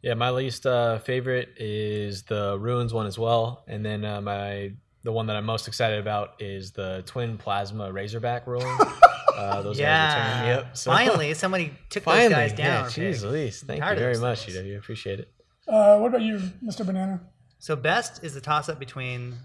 Yeah, 0.02 0.14
my 0.14 0.30
least 0.30 0.66
uh, 0.66 0.98
favorite 0.98 1.50
is 1.58 2.24
the 2.24 2.58
ruins 2.58 2.92
one 2.92 3.06
as 3.06 3.16
well, 3.16 3.64
and 3.68 3.86
then 3.86 4.04
uh, 4.04 4.20
my 4.20 4.72
the 5.04 5.12
one 5.12 5.26
that 5.26 5.36
I'm 5.36 5.44
most 5.44 5.68
excited 5.68 6.00
about 6.00 6.34
is 6.40 6.72
the 6.72 7.02
twin 7.06 7.38
plasma 7.38 7.92
razorback 7.92 8.46
ruin. 8.48 8.66
uh, 9.36 9.62
those 9.62 9.78
guys 9.78 10.14
are 10.14 10.18
tearing 10.18 10.42
me 10.42 10.48
yeah. 10.48 10.58
up. 10.58 10.76
So 10.76 10.90
Finally, 10.90 11.34
somebody 11.34 11.72
took 11.88 12.02
finally, 12.02 12.28
those 12.28 12.50
guys 12.50 12.52
down. 12.52 12.84
yeah, 12.84 12.90
jeez, 12.90 13.20
Pig. 13.20 13.22
Louise, 13.22 13.62
thank 13.62 13.84
you 13.84 13.94
very 13.94 14.18
much, 14.18 14.44
things. 14.46 14.56
UW. 14.56 14.78
Appreciate 14.78 15.20
it. 15.20 15.32
Uh, 15.68 15.98
what 15.98 16.08
about 16.08 16.22
you, 16.22 16.38
Mr. 16.64 16.84
Banana? 16.84 17.20
So 17.58 17.76
best 17.76 18.24
is 18.24 18.34
the 18.34 18.40
toss 18.40 18.68
up 18.68 18.80
between 18.80 19.36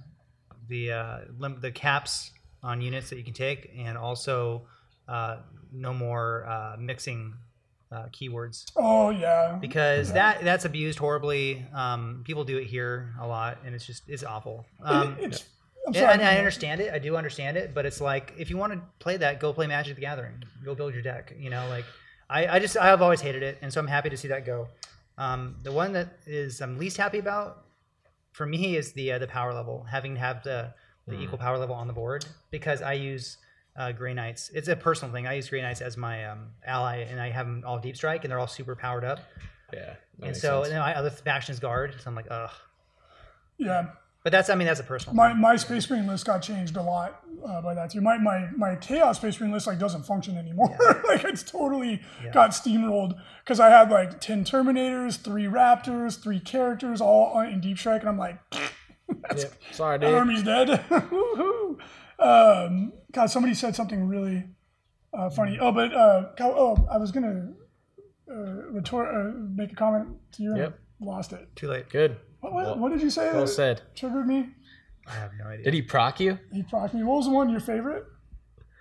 the 0.68 0.92
uh, 0.92 1.20
lim- 1.38 1.60
the 1.62 1.72
caps 1.72 2.32
on 2.64 2.82
units 2.82 3.12
that 3.12 3.18
you 3.18 3.24
can 3.24 3.34
take, 3.34 3.72
and 3.78 3.96
also 3.96 4.64
uh, 5.08 5.38
no 5.72 5.94
more 5.94 6.48
uh, 6.48 6.76
mixing 6.80 7.36
uh, 7.92 8.06
keywords 8.12 8.66
Oh 8.76 9.10
yeah, 9.10 9.58
because 9.62 10.12
that 10.14 10.44
that's 10.44 10.66
abused 10.66 11.00
horribly. 11.00 11.66
Um, 11.74 12.24
people 12.26 12.44
do 12.44 12.58
it 12.58 12.66
here 12.66 13.14
a 13.22 13.26
lot, 13.28 13.60
and 13.66 13.74
it's 13.76 13.86
just 13.86 14.04
it's 14.08 14.24
awful. 14.24 14.66
Um, 14.84 15.16
it's. 15.20 15.46
And, 15.86 15.96
sorry. 15.96 16.14
and 16.16 16.22
I 16.22 16.38
understand 16.38 16.82
it. 16.82 16.94
I 16.94 17.00
do 17.00 17.16
understand 17.16 17.56
it, 17.56 17.74
but 17.74 17.86
it's 17.86 18.02
like 18.02 18.34
if 18.38 18.50
you 18.50 18.58
want 18.58 18.74
to 18.74 18.82
play 19.00 19.16
that, 19.18 19.40
go 19.40 19.54
play 19.54 19.68
Magic 19.68 19.96
the 19.96 20.02
Gathering. 20.02 20.44
Go 20.66 20.76
build 20.76 20.94
your 20.94 21.02
deck. 21.02 21.34
You 21.40 21.50
know, 21.50 21.66
like 21.70 21.86
I, 22.30 22.48
I 22.48 22.60
just 22.60 22.76
I 22.76 22.88
have 22.88 23.02
always 23.02 23.22
hated 23.22 23.42
it, 23.42 23.58
and 23.62 23.72
so 23.72 23.80
I'm 23.80 23.88
happy 23.88 24.10
to 24.10 24.18
see 24.18 24.28
that 24.28 24.46
go. 24.46 24.68
Um, 25.18 25.56
the 25.64 25.72
one 25.72 25.94
that 25.94 26.10
is 26.26 26.60
I'm 26.62 26.78
least 26.78 26.98
happy 26.98 27.20
about 27.20 27.64
for 28.34 28.46
me 28.46 28.76
is 28.76 28.92
the 28.92 29.14
uh, 29.14 29.20
the 29.20 29.28
power 29.28 29.54
level, 29.54 29.86
having 29.90 30.16
to 30.16 30.20
have 30.20 30.44
the 30.44 30.74
the 31.08 31.16
Hmm. 31.16 31.22
equal 31.24 31.38
power 31.38 31.58
level 31.58 31.74
on 31.74 31.88
the 31.88 31.94
board 31.94 32.26
because 32.52 32.82
I 32.82 32.92
use 32.94 33.38
uh, 33.78 33.92
Grey 33.92 34.14
Knights. 34.14 34.50
It's 34.54 34.68
a 34.68 34.76
personal 34.76 35.14
thing. 35.14 35.28
I 35.28 35.34
use 35.34 35.50
Grey 35.50 35.62
Knights 35.62 35.82
as 35.82 35.98
my 35.98 36.26
um, 36.26 36.48
ally, 36.66 36.98
and 37.10 37.20
I 37.22 37.30
have 37.30 37.46
them 37.46 37.64
all 37.66 37.80
deep 37.80 37.96
strike, 37.96 38.24
and 38.24 38.32
they're 38.32 38.40
all 38.40 38.48
super 38.48 38.76
powered 38.76 39.06
up. 39.06 39.20
Yeah, 39.74 39.96
and 40.24 40.36
so 40.36 40.64
sense. 40.64 40.68
and 40.68 40.76
then 40.76 40.80
my 40.82 40.96
other 40.96 41.10
faction 41.10 41.54
is 41.54 41.60
guard, 41.60 41.94
so 42.02 42.10
I'm 42.10 42.16
like, 42.16 42.28
ugh. 42.32 42.50
Yeah, 43.58 43.88
But 44.24 44.32
that's 44.32 44.50
I 44.50 44.56
mean 44.56 44.68
that's 44.68 44.80
a 44.80 44.84
personal. 44.84 45.16
my 45.16 45.32
thing. 45.32 45.42
my 45.42 45.56
Space 45.56 45.90
Marine 45.90 46.08
list 46.08 46.26
got 46.26 46.40
changed 46.42 46.78
a 46.78 46.82
lot 46.82 47.22
uh, 47.46 47.62
by 47.62 47.74
that 47.74 47.92
too. 47.92 48.02
My 48.02 48.18
my 48.18 48.50
my 48.56 48.76
Chaos 48.76 49.18
Space 49.18 49.40
Marine 49.40 49.52
list 49.52 49.68
like 49.68 49.80
doesn't 49.80 50.04
function 50.04 50.38
anymore. 50.38 50.78
like 51.08 51.24
it's 51.24 51.44
totally 51.44 52.02
got 52.34 52.52
steamrolled 52.52 53.20
because 53.44 53.60
I 53.60 53.70
had 53.70 53.90
like 53.92 54.22
ten 54.22 54.44
Terminators, 54.46 55.18
three 55.18 55.46
Raptors, 55.46 56.22
three 56.22 56.40
characters 56.40 57.02
all 57.02 57.40
in 57.42 57.60
Deep 57.62 57.78
Strike, 57.78 58.02
and 58.02 58.10
I'm 58.10 58.18
like. 58.18 58.38
Yep. 59.38 59.54
Sorry, 59.72 60.00
dude. 60.00 60.14
Army's 60.14 60.44
dead. 60.44 60.84
Woohoo. 62.20 62.68
um, 62.68 62.94
God, 63.12 63.28
somebody 63.28 63.54
said 63.54 63.76
something 63.76 64.08
really 64.08 64.44
uh, 65.14 65.30
funny. 65.30 65.58
Oh, 65.60 65.72
but 65.72 65.94
uh, 65.94 66.30
oh, 66.42 66.88
I 66.92 66.98
was 66.98 67.12
gonna 67.12 67.54
uh, 68.30 68.36
retort, 68.72 69.14
uh, 69.14 69.32
make 69.56 69.72
a 69.72 69.76
comment 69.76 70.10
to 70.34 70.44
you. 70.44 70.58
Yep. 70.58 70.80
Lost 71.00 71.34
it. 71.34 71.48
Too 71.56 71.68
late. 71.68 71.90
Good. 71.90 72.18
What, 72.40 72.54
what, 72.54 72.66
Well- 72.66 72.80
what 72.80 72.92
did 72.92 73.02
you 73.02 73.10
say? 73.10 73.32
Well 73.34 73.48
said. 73.48 73.82
Triggered 73.96 74.28
me. 74.28 74.50
I 75.08 75.14
have 75.14 75.32
no 75.40 75.46
idea. 75.46 75.64
Did 75.66 75.74
he 75.74 75.82
proc 75.82 76.20
you? 76.20 76.38
He 76.52 76.64
proc 76.64 76.94
me. 76.94 77.04
What 77.04 77.18
was 77.18 77.26
the 77.26 77.32
one 77.32 77.50
your 77.50 77.62
favorite? 77.62 78.04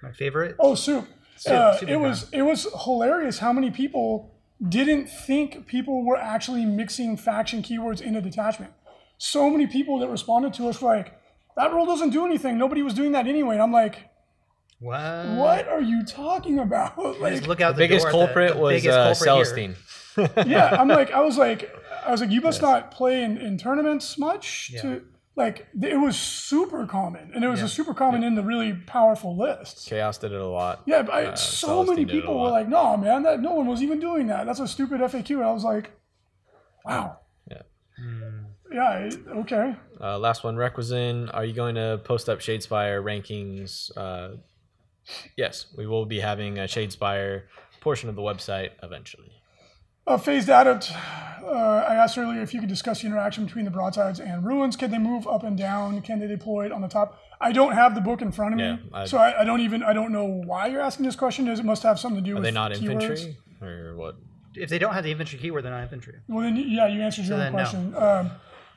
My 0.03 0.11
favorite. 0.13 0.57
Oh, 0.59 0.75
soup. 0.75 1.07
uh, 1.47 1.77
Soup 1.77 1.89
it 1.89 1.97
was 1.97 2.29
it 2.33 2.43
was 2.43 2.67
hilarious 2.85 3.39
how 3.39 3.53
many 3.53 3.71
people 3.71 4.35
didn't 4.69 5.07
think 5.09 5.67
people 5.67 6.05
were 6.05 6.17
actually 6.17 6.65
mixing 6.65 7.17
faction 7.17 7.63
keywords 7.63 8.01
into 8.01 8.21
detachment. 8.21 8.73
So 9.19 9.49
many 9.51 9.67
people 9.67 9.99
that 10.01 10.09
responded 10.09 10.53
to 10.55 10.69
us 10.69 10.81
were 10.81 10.97
like, 10.97 11.13
"That 11.57 11.73
rule 11.73 11.87
doesn't 11.87 12.11
do 12.11 12.25
anything. 12.27 12.59
Nobody 12.59 12.83
was 12.83 12.95
doing 12.95 13.13
that 13.13 13.27
anyway." 13.27 13.55
And 13.55 13.63
I'm 13.63 13.73
like, 13.73 14.11
What? 14.79 15.27
"What 15.37 15.69
are 15.69 15.81
you 15.81 16.05
talking 16.05 16.59
about?" 16.59 17.21
Like, 17.21 17.47
look 17.47 17.61
out 17.61 17.75
The 17.77 17.79
biggest 17.79 18.03
door 18.03 18.09
at 18.09 18.13
culprit 18.27 18.55
the 18.55 18.61
was 18.61 18.83
biggest 18.83 18.99
uh, 18.99 19.15
culprit 19.15 19.35
here. 19.35 19.45
Celestine. 19.45 20.47
yeah, 20.47 20.77
I'm 20.79 20.89
like, 20.89 21.11
I 21.13 21.21
was 21.21 21.37
like, 21.37 21.71
I 22.07 22.11
was 22.11 22.21
like, 22.23 22.31
you 22.31 22.41
must 22.41 22.63
not 22.63 22.91
play 22.91 23.23
in, 23.23 23.37
in 23.37 23.59
tournaments 23.59 24.17
much 24.17 24.73
to 24.81 25.03
like. 25.35 25.67
It 25.83 26.01
was 26.01 26.17
super 26.17 26.87
common, 26.87 27.33
and 27.35 27.45
it 27.45 27.49
was 27.49 27.61
a 27.61 27.69
super 27.69 27.93
common 27.93 28.25
in 28.25 28.35
the 28.35 28.43
really 28.43 28.73
powerful 28.73 29.37
lists. 29.37 29.87
Chaos 29.87 30.17
did 30.17 30.33
it 30.33 30.41
a 30.41 30.47
lot. 30.47 30.83
Yeah, 30.87 31.03
but 31.03 31.15
I, 31.15 31.25
Uh, 31.27 31.37
so 31.37 31.67
Celestine 31.85 31.87
many 31.97 32.05
did 32.07 32.15
it 32.15 32.19
a 32.19 32.21
people 32.23 32.41
were 32.41 32.49
like, 32.51 32.69
"No, 32.69 32.97
man, 32.97 33.25
that 33.25 33.41
no 33.41 33.53
one 33.53 33.67
was 33.67 33.83
even 33.83 34.01
doing 34.01 34.27
that. 34.29 34.47
That's 34.47 34.61
a 34.61 34.69
stupid 34.69 35.01
FAQ." 35.03 35.31
And 35.37 35.45
I 35.45 35.53
was 35.53 35.65
like, 35.65 35.91
"Wow, 36.87 37.19
Yeah. 38.77 39.09
yeah, 39.09 39.33
okay." 39.43 39.75
Uh, 40.01 40.19
last 40.19 40.45
one, 40.45 40.57
Requisition. 40.57 41.29
Are 41.31 41.45
you 41.45 41.55
going 41.55 41.75
to 41.77 42.01
post 42.05 42.29
up 42.29 42.39
Shadespire 42.41 43.03
rankings? 43.03 43.91
Uh, 43.97 44.37
yes, 45.37 45.67
we 45.77 45.87
will 45.87 46.07
be 46.07 46.21
having 46.21 46.59
a 46.59 46.63
Shadespire 46.63 47.43
portion 47.81 48.09
of 48.09 48.17
the 48.17 48.23
website 48.23 48.71
eventually. 48.83 49.31
Uh, 50.07 50.17
phased 50.17 50.49
adept. 50.49 50.93
Uh, 51.43 51.49
I 51.89 51.95
asked 51.97 52.17
earlier 52.19 52.41
if 52.41 52.55
you 52.55 52.61
could 52.61 52.69
discuss 52.69 53.01
the 53.01 53.07
interaction 53.09 53.45
between 53.45 53.65
the 53.65 53.71
broadsides 53.71 54.21
and 54.21 54.45
ruins. 54.45 54.77
Can 54.77 54.91
they 54.91 54.99
move 54.99 55.27
up 55.27 55.43
and 55.43 55.57
down? 55.59 56.01
Can 56.03 56.21
they 56.21 56.27
deploy 56.29 56.67
it 56.67 56.73
on 56.73 56.81
the 56.81 56.89
top? 56.89 57.19
I 57.41 57.53
don't 57.53 57.73
have 57.73 57.95
the 57.95 58.01
book 58.01 58.23
in 58.23 58.31
front 58.33 58.55
of 58.55 58.59
me, 58.59 58.65
Yeah, 58.65 58.77
I- 58.93 59.05
so 59.07 59.19
I, 59.19 59.41
I 59.43 59.45
don't 59.45 59.61
even 59.61 59.83
I 59.83 59.93
don't 59.93 60.13
know 60.13 60.25
why 60.25 60.67
you're 60.69 60.81
asking 60.81 61.07
this 61.07 61.17
question. 61.17 61.45
Does 61.45 61.59
it 61.59 61.65
must 61.65 61.83
have 61.83 61.99
something 61.99 62.23
to 62.23 62.31
do 62.31 62.33
Are 62.33 62.35
with 62.37 62.45
they 62.45 62.51
not 62.51 62.73
keywords? 62.73 63.03
infantry 63.03 63.37
or 63.63 63.97
what? 63.97 64.17
If 64.55 64.71
they 64.71 64.79
don't 64.79 64.95
have 64.95 65.05
the 65.05 65.11
infantry 65.11 65.39
keyword, 65.39 65.65
they're 65.65 65.73
not 65.73 65.83
infantry. 65.83 66.15
Well, 66.29 66.43
then 66.45 66.57
yeah, 66.57 66.87
you 66.87 67.01
answered 67.03 67.27
your 67.27 67.35
own 67.35 67.41
then 67.41 67.53
no. 67.53 67.59
question. 67.59 67.95
Um, 67.97 68.31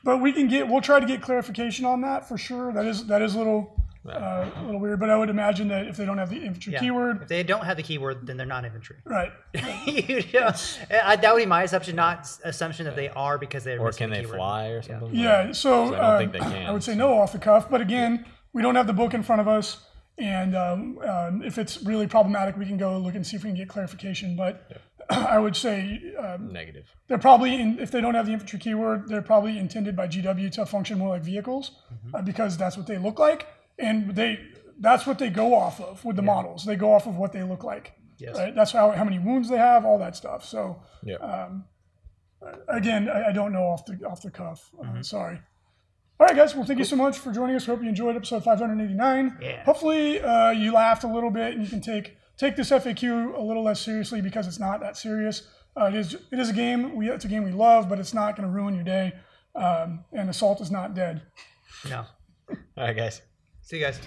but 0.04 0.18
we 0.20 0.32
can 0.32 0.48
get 0.48 0.68
we'll 0.68 0.80
try 0.80 1.00
to 1.00 1.06
get 1.06 1.22
clarification 1.22 1.84
on 1.84 2.00
that 2.02 2.28
for 2.28 2.38
sure. 2.38 2.72
That 2.72 2.86
is 2.86 3.06
that 3.06 3.22
is 3.22 3.34
a 3.34 3.38
little 3.38 3.76
uh, 4.08 4.48
a 4.56 4.62
little 4.64 4.80
weird. 4.80 4.98
But 4.98 5.10
I 5.10 5.16
would 5.16 5.28
imagine 5.28 5.68
that 5.68 5.86
if 5.86 5.96
they 5.98 6.06
don't 6.06 6.16
have 6.18 6.30
the 6.30 6.36
infantry 6.42 6.72
Yeah. 6.72 6.80
keyword, 6.80 7.22
If 7.22 7.28
they 7.28 7.42
don't 7.42 7.64
have 7.66 7.76
the 7.76 7.82
keyword, 7.82 8.26
then 8.26 8.36
they're 8.38 8.46
not 8.46 8.64
infantry. 8.64 8.96
right? 9.04 9.30
you 9.86 10.22
know, 10.32 10.52
I, 11.04 11.16
that 11.16 11.34
would 11.34 11.40
be 11.40 11.46
my 11.46 11.64
assumption, 11.64 11.96
not 11.96 12.26
assumption 12.44 12.86
that 12.86 12.96
they 12.96 13.10
are 13.10 13.36
because 13.36 13.62
they're 13.64 13.78
Or 13.78 13.92
can 13.92 14.08
the 14.08 14.16
they 14.16 14.22
keyword. 14.22 14.36
fly 14.38 14.66
or 14.68 14.80
something? 14.82 15.10
Yeah, 15.14 15.52
so, 15.52 15.52
So 15.52 15.84
I 15.88 15.90
don't 15.90 16.00
uh, 16.00 16.18
think 16.18 16.32
they 16.32 16.38
can, 16.38 16.66
I 16.66 16.70
would 16.70 16.82
say 16.82 16.94
no 16.94 17.18
off 17.18 17.32
the 17.32 17.38
cuff, 17.38 17.68
but 17.68 17.82
again, 17.82 18.24
we 18.54 18.62
don't 18.62 18.74
have 18.74 18.86
the 18.86 18.94
book 18.94 19.12
in 19.12 19.22
front 19.22 19.42
of 19.42 19.48
us, 19.48 19.84
and 20.16 20.56
um, 20.56 20.98
um, 21.06 21.42
if 21.42 21.58
it's 21.58 21.82
really 21.82 22.06
problematic, 22.06 22.56
we 22.56 22.64
can 22.64 22.78
go 22.78 22.96
look 22.98 23.14
and 23.14 23.26
see 23.26 23.36
if 23.36 23.44
we 23.44 23.50
can 23.50 23.56
get 23.56 23.68
clarification. 23.68 24.34
But 24.34 24.66
I 25.36 25.38
would 25.38 25.56
say 25.56 26.00
um, 26.18 26.52
Negative. 26.52 26.86
they're 27.08 27.18
probably, 27.18 27.60
in, 27.60 27.78
if 27.78 27.90
they 27.90 28.00
don't 28.00 28.14
have 28.14 28.26
the 28.26 28.32
infantry 28.32 28.58
keyword, 28.58 29.08
they're 29.08 29.22
probably 29.22 29.58
intended 29.58 29.94
by 29.96 30.06
GW 30.08 30.50
to 30.52 30.66
function 30.66 30.98
more 30.98 31.08
like 31.10 31.22
vehicles 31.22 31.72
Mm-hmm. 31.92 32.14
uh, 32.16 32.22
because 32.22 32.56
that's 32.56 32.76
what 32.76 32.86
they 32.86 32.98
look 32.98 33.18
like, 33.18 33.46
and 33.78 34.14
they 34.14 34.38
that's 34.78 35.06
what 35.06 35.18
they 35.18 35.28
go 35.28 35.54
off 35.54 35.80
of 35.80 36.04
with 36.04 36.16
the 36.16 36.22
models. 36.22 36.64
They 36.64 36.76
go 36.76 36.92
off 36.94 37.06
of 37.06 37.16
what 37.16 37.32
they 37.32 37.42
look 37.42 37.64
like. 37.64 37.92
Yes. 38.18 38.36
Right? 38.38 38.54
That's 38.54 38.72
how 38.72 38.90
how 38.92 39.04
many 39.04 39.18
wounds 39.18 39.48
they 39.50 39.58
have, 39.58 39.84
all 39.84 39.98
that 39.98 40.16
stuff. 40.16 40.44
So 40.44 40.82
Yeah. 41.02 41.16
Uh, 41.16 41.48
again, 42.68 43.08
I, 43.08 43.28
I 43.28 43.32
don't 43.32 43.52
know 43.52 43.64
off 43.64 43.84
the 43.84 43.98
off 44.06 44.22
the 44.22 44.30
cuff. 44.30 44.70
Uh, 44.78 44.84
Mm-hmm. 44.84 45.02
sorry. 45.02 45.40
All 46.18 46.26
right, 46.26 46.36
guys. 46.36 46.54
Well, 46.54 46.64
thank 46.66 46.78
you 46.78 46.84
so 46.84 46.96
much 46.96 47.18
for 47.18 47.32
joining 47.32 47.56
us. 47.56 47.64
Hope 47.64 47.82
you 47.82 47.88
enjoyed 47.88 48.14
episode 48.14 48.44
589. 48.44 49.38
Yeah. 49.40 49.64
Hopefully, 49.64 50.20
uh, 50.20 50.50
you 50.50 50.70
laughed 50.72 51.02
a 51.02 51.06
little 51.08 51.30
bit 51.30 51.54
and 51.54 51.62
you 51.62 51.68
can 51.68 51.80
take 51.80 52.16
take 52.40 52.56
this 52.56 52.70
FAQ 52.70 53.36
a 53.36 53.40
little 53.40 53.62
less 53.62 53.80
seriously 53.80 54.22
because 54.22 54.46
it's 54.46 54.58
not 54.58 54.80
that 54.80 54.96
serious. 54.96 55.46
Uh, 55.78 55.84
it 55.84 55.94
is 55.94 56.14
it 56.14 56.38
is 56.38 56.48
a 56.48 56.54
game. 56.54 56.96
We 56.96 57.10
it's 57.10 57.24
a 57.24 57.28
game 57.28 57.44
we 57.44 57.52
love, 57.52 57.88
but 57.88 57.98
it's 58.00 58.14
not 58.14 58.34
going 58.36 58.48
to 58.48 58.52
ruin 58.52 58.74
your 58.74 58.84
day. 58.84 59.12
Um, 59.54 60.04
and 60.12 60.30
assault 60.30 60.60
is 60.60 60.70
not 60.70 60.94
dead. 60.94 61.22
No. 61.88 62.06
All 62.48 62.56
right, 62.78 62.96
guys. 62.96 63.20
See 63.62 63.78
you 63.78 63.84
guys. 63.84 64.00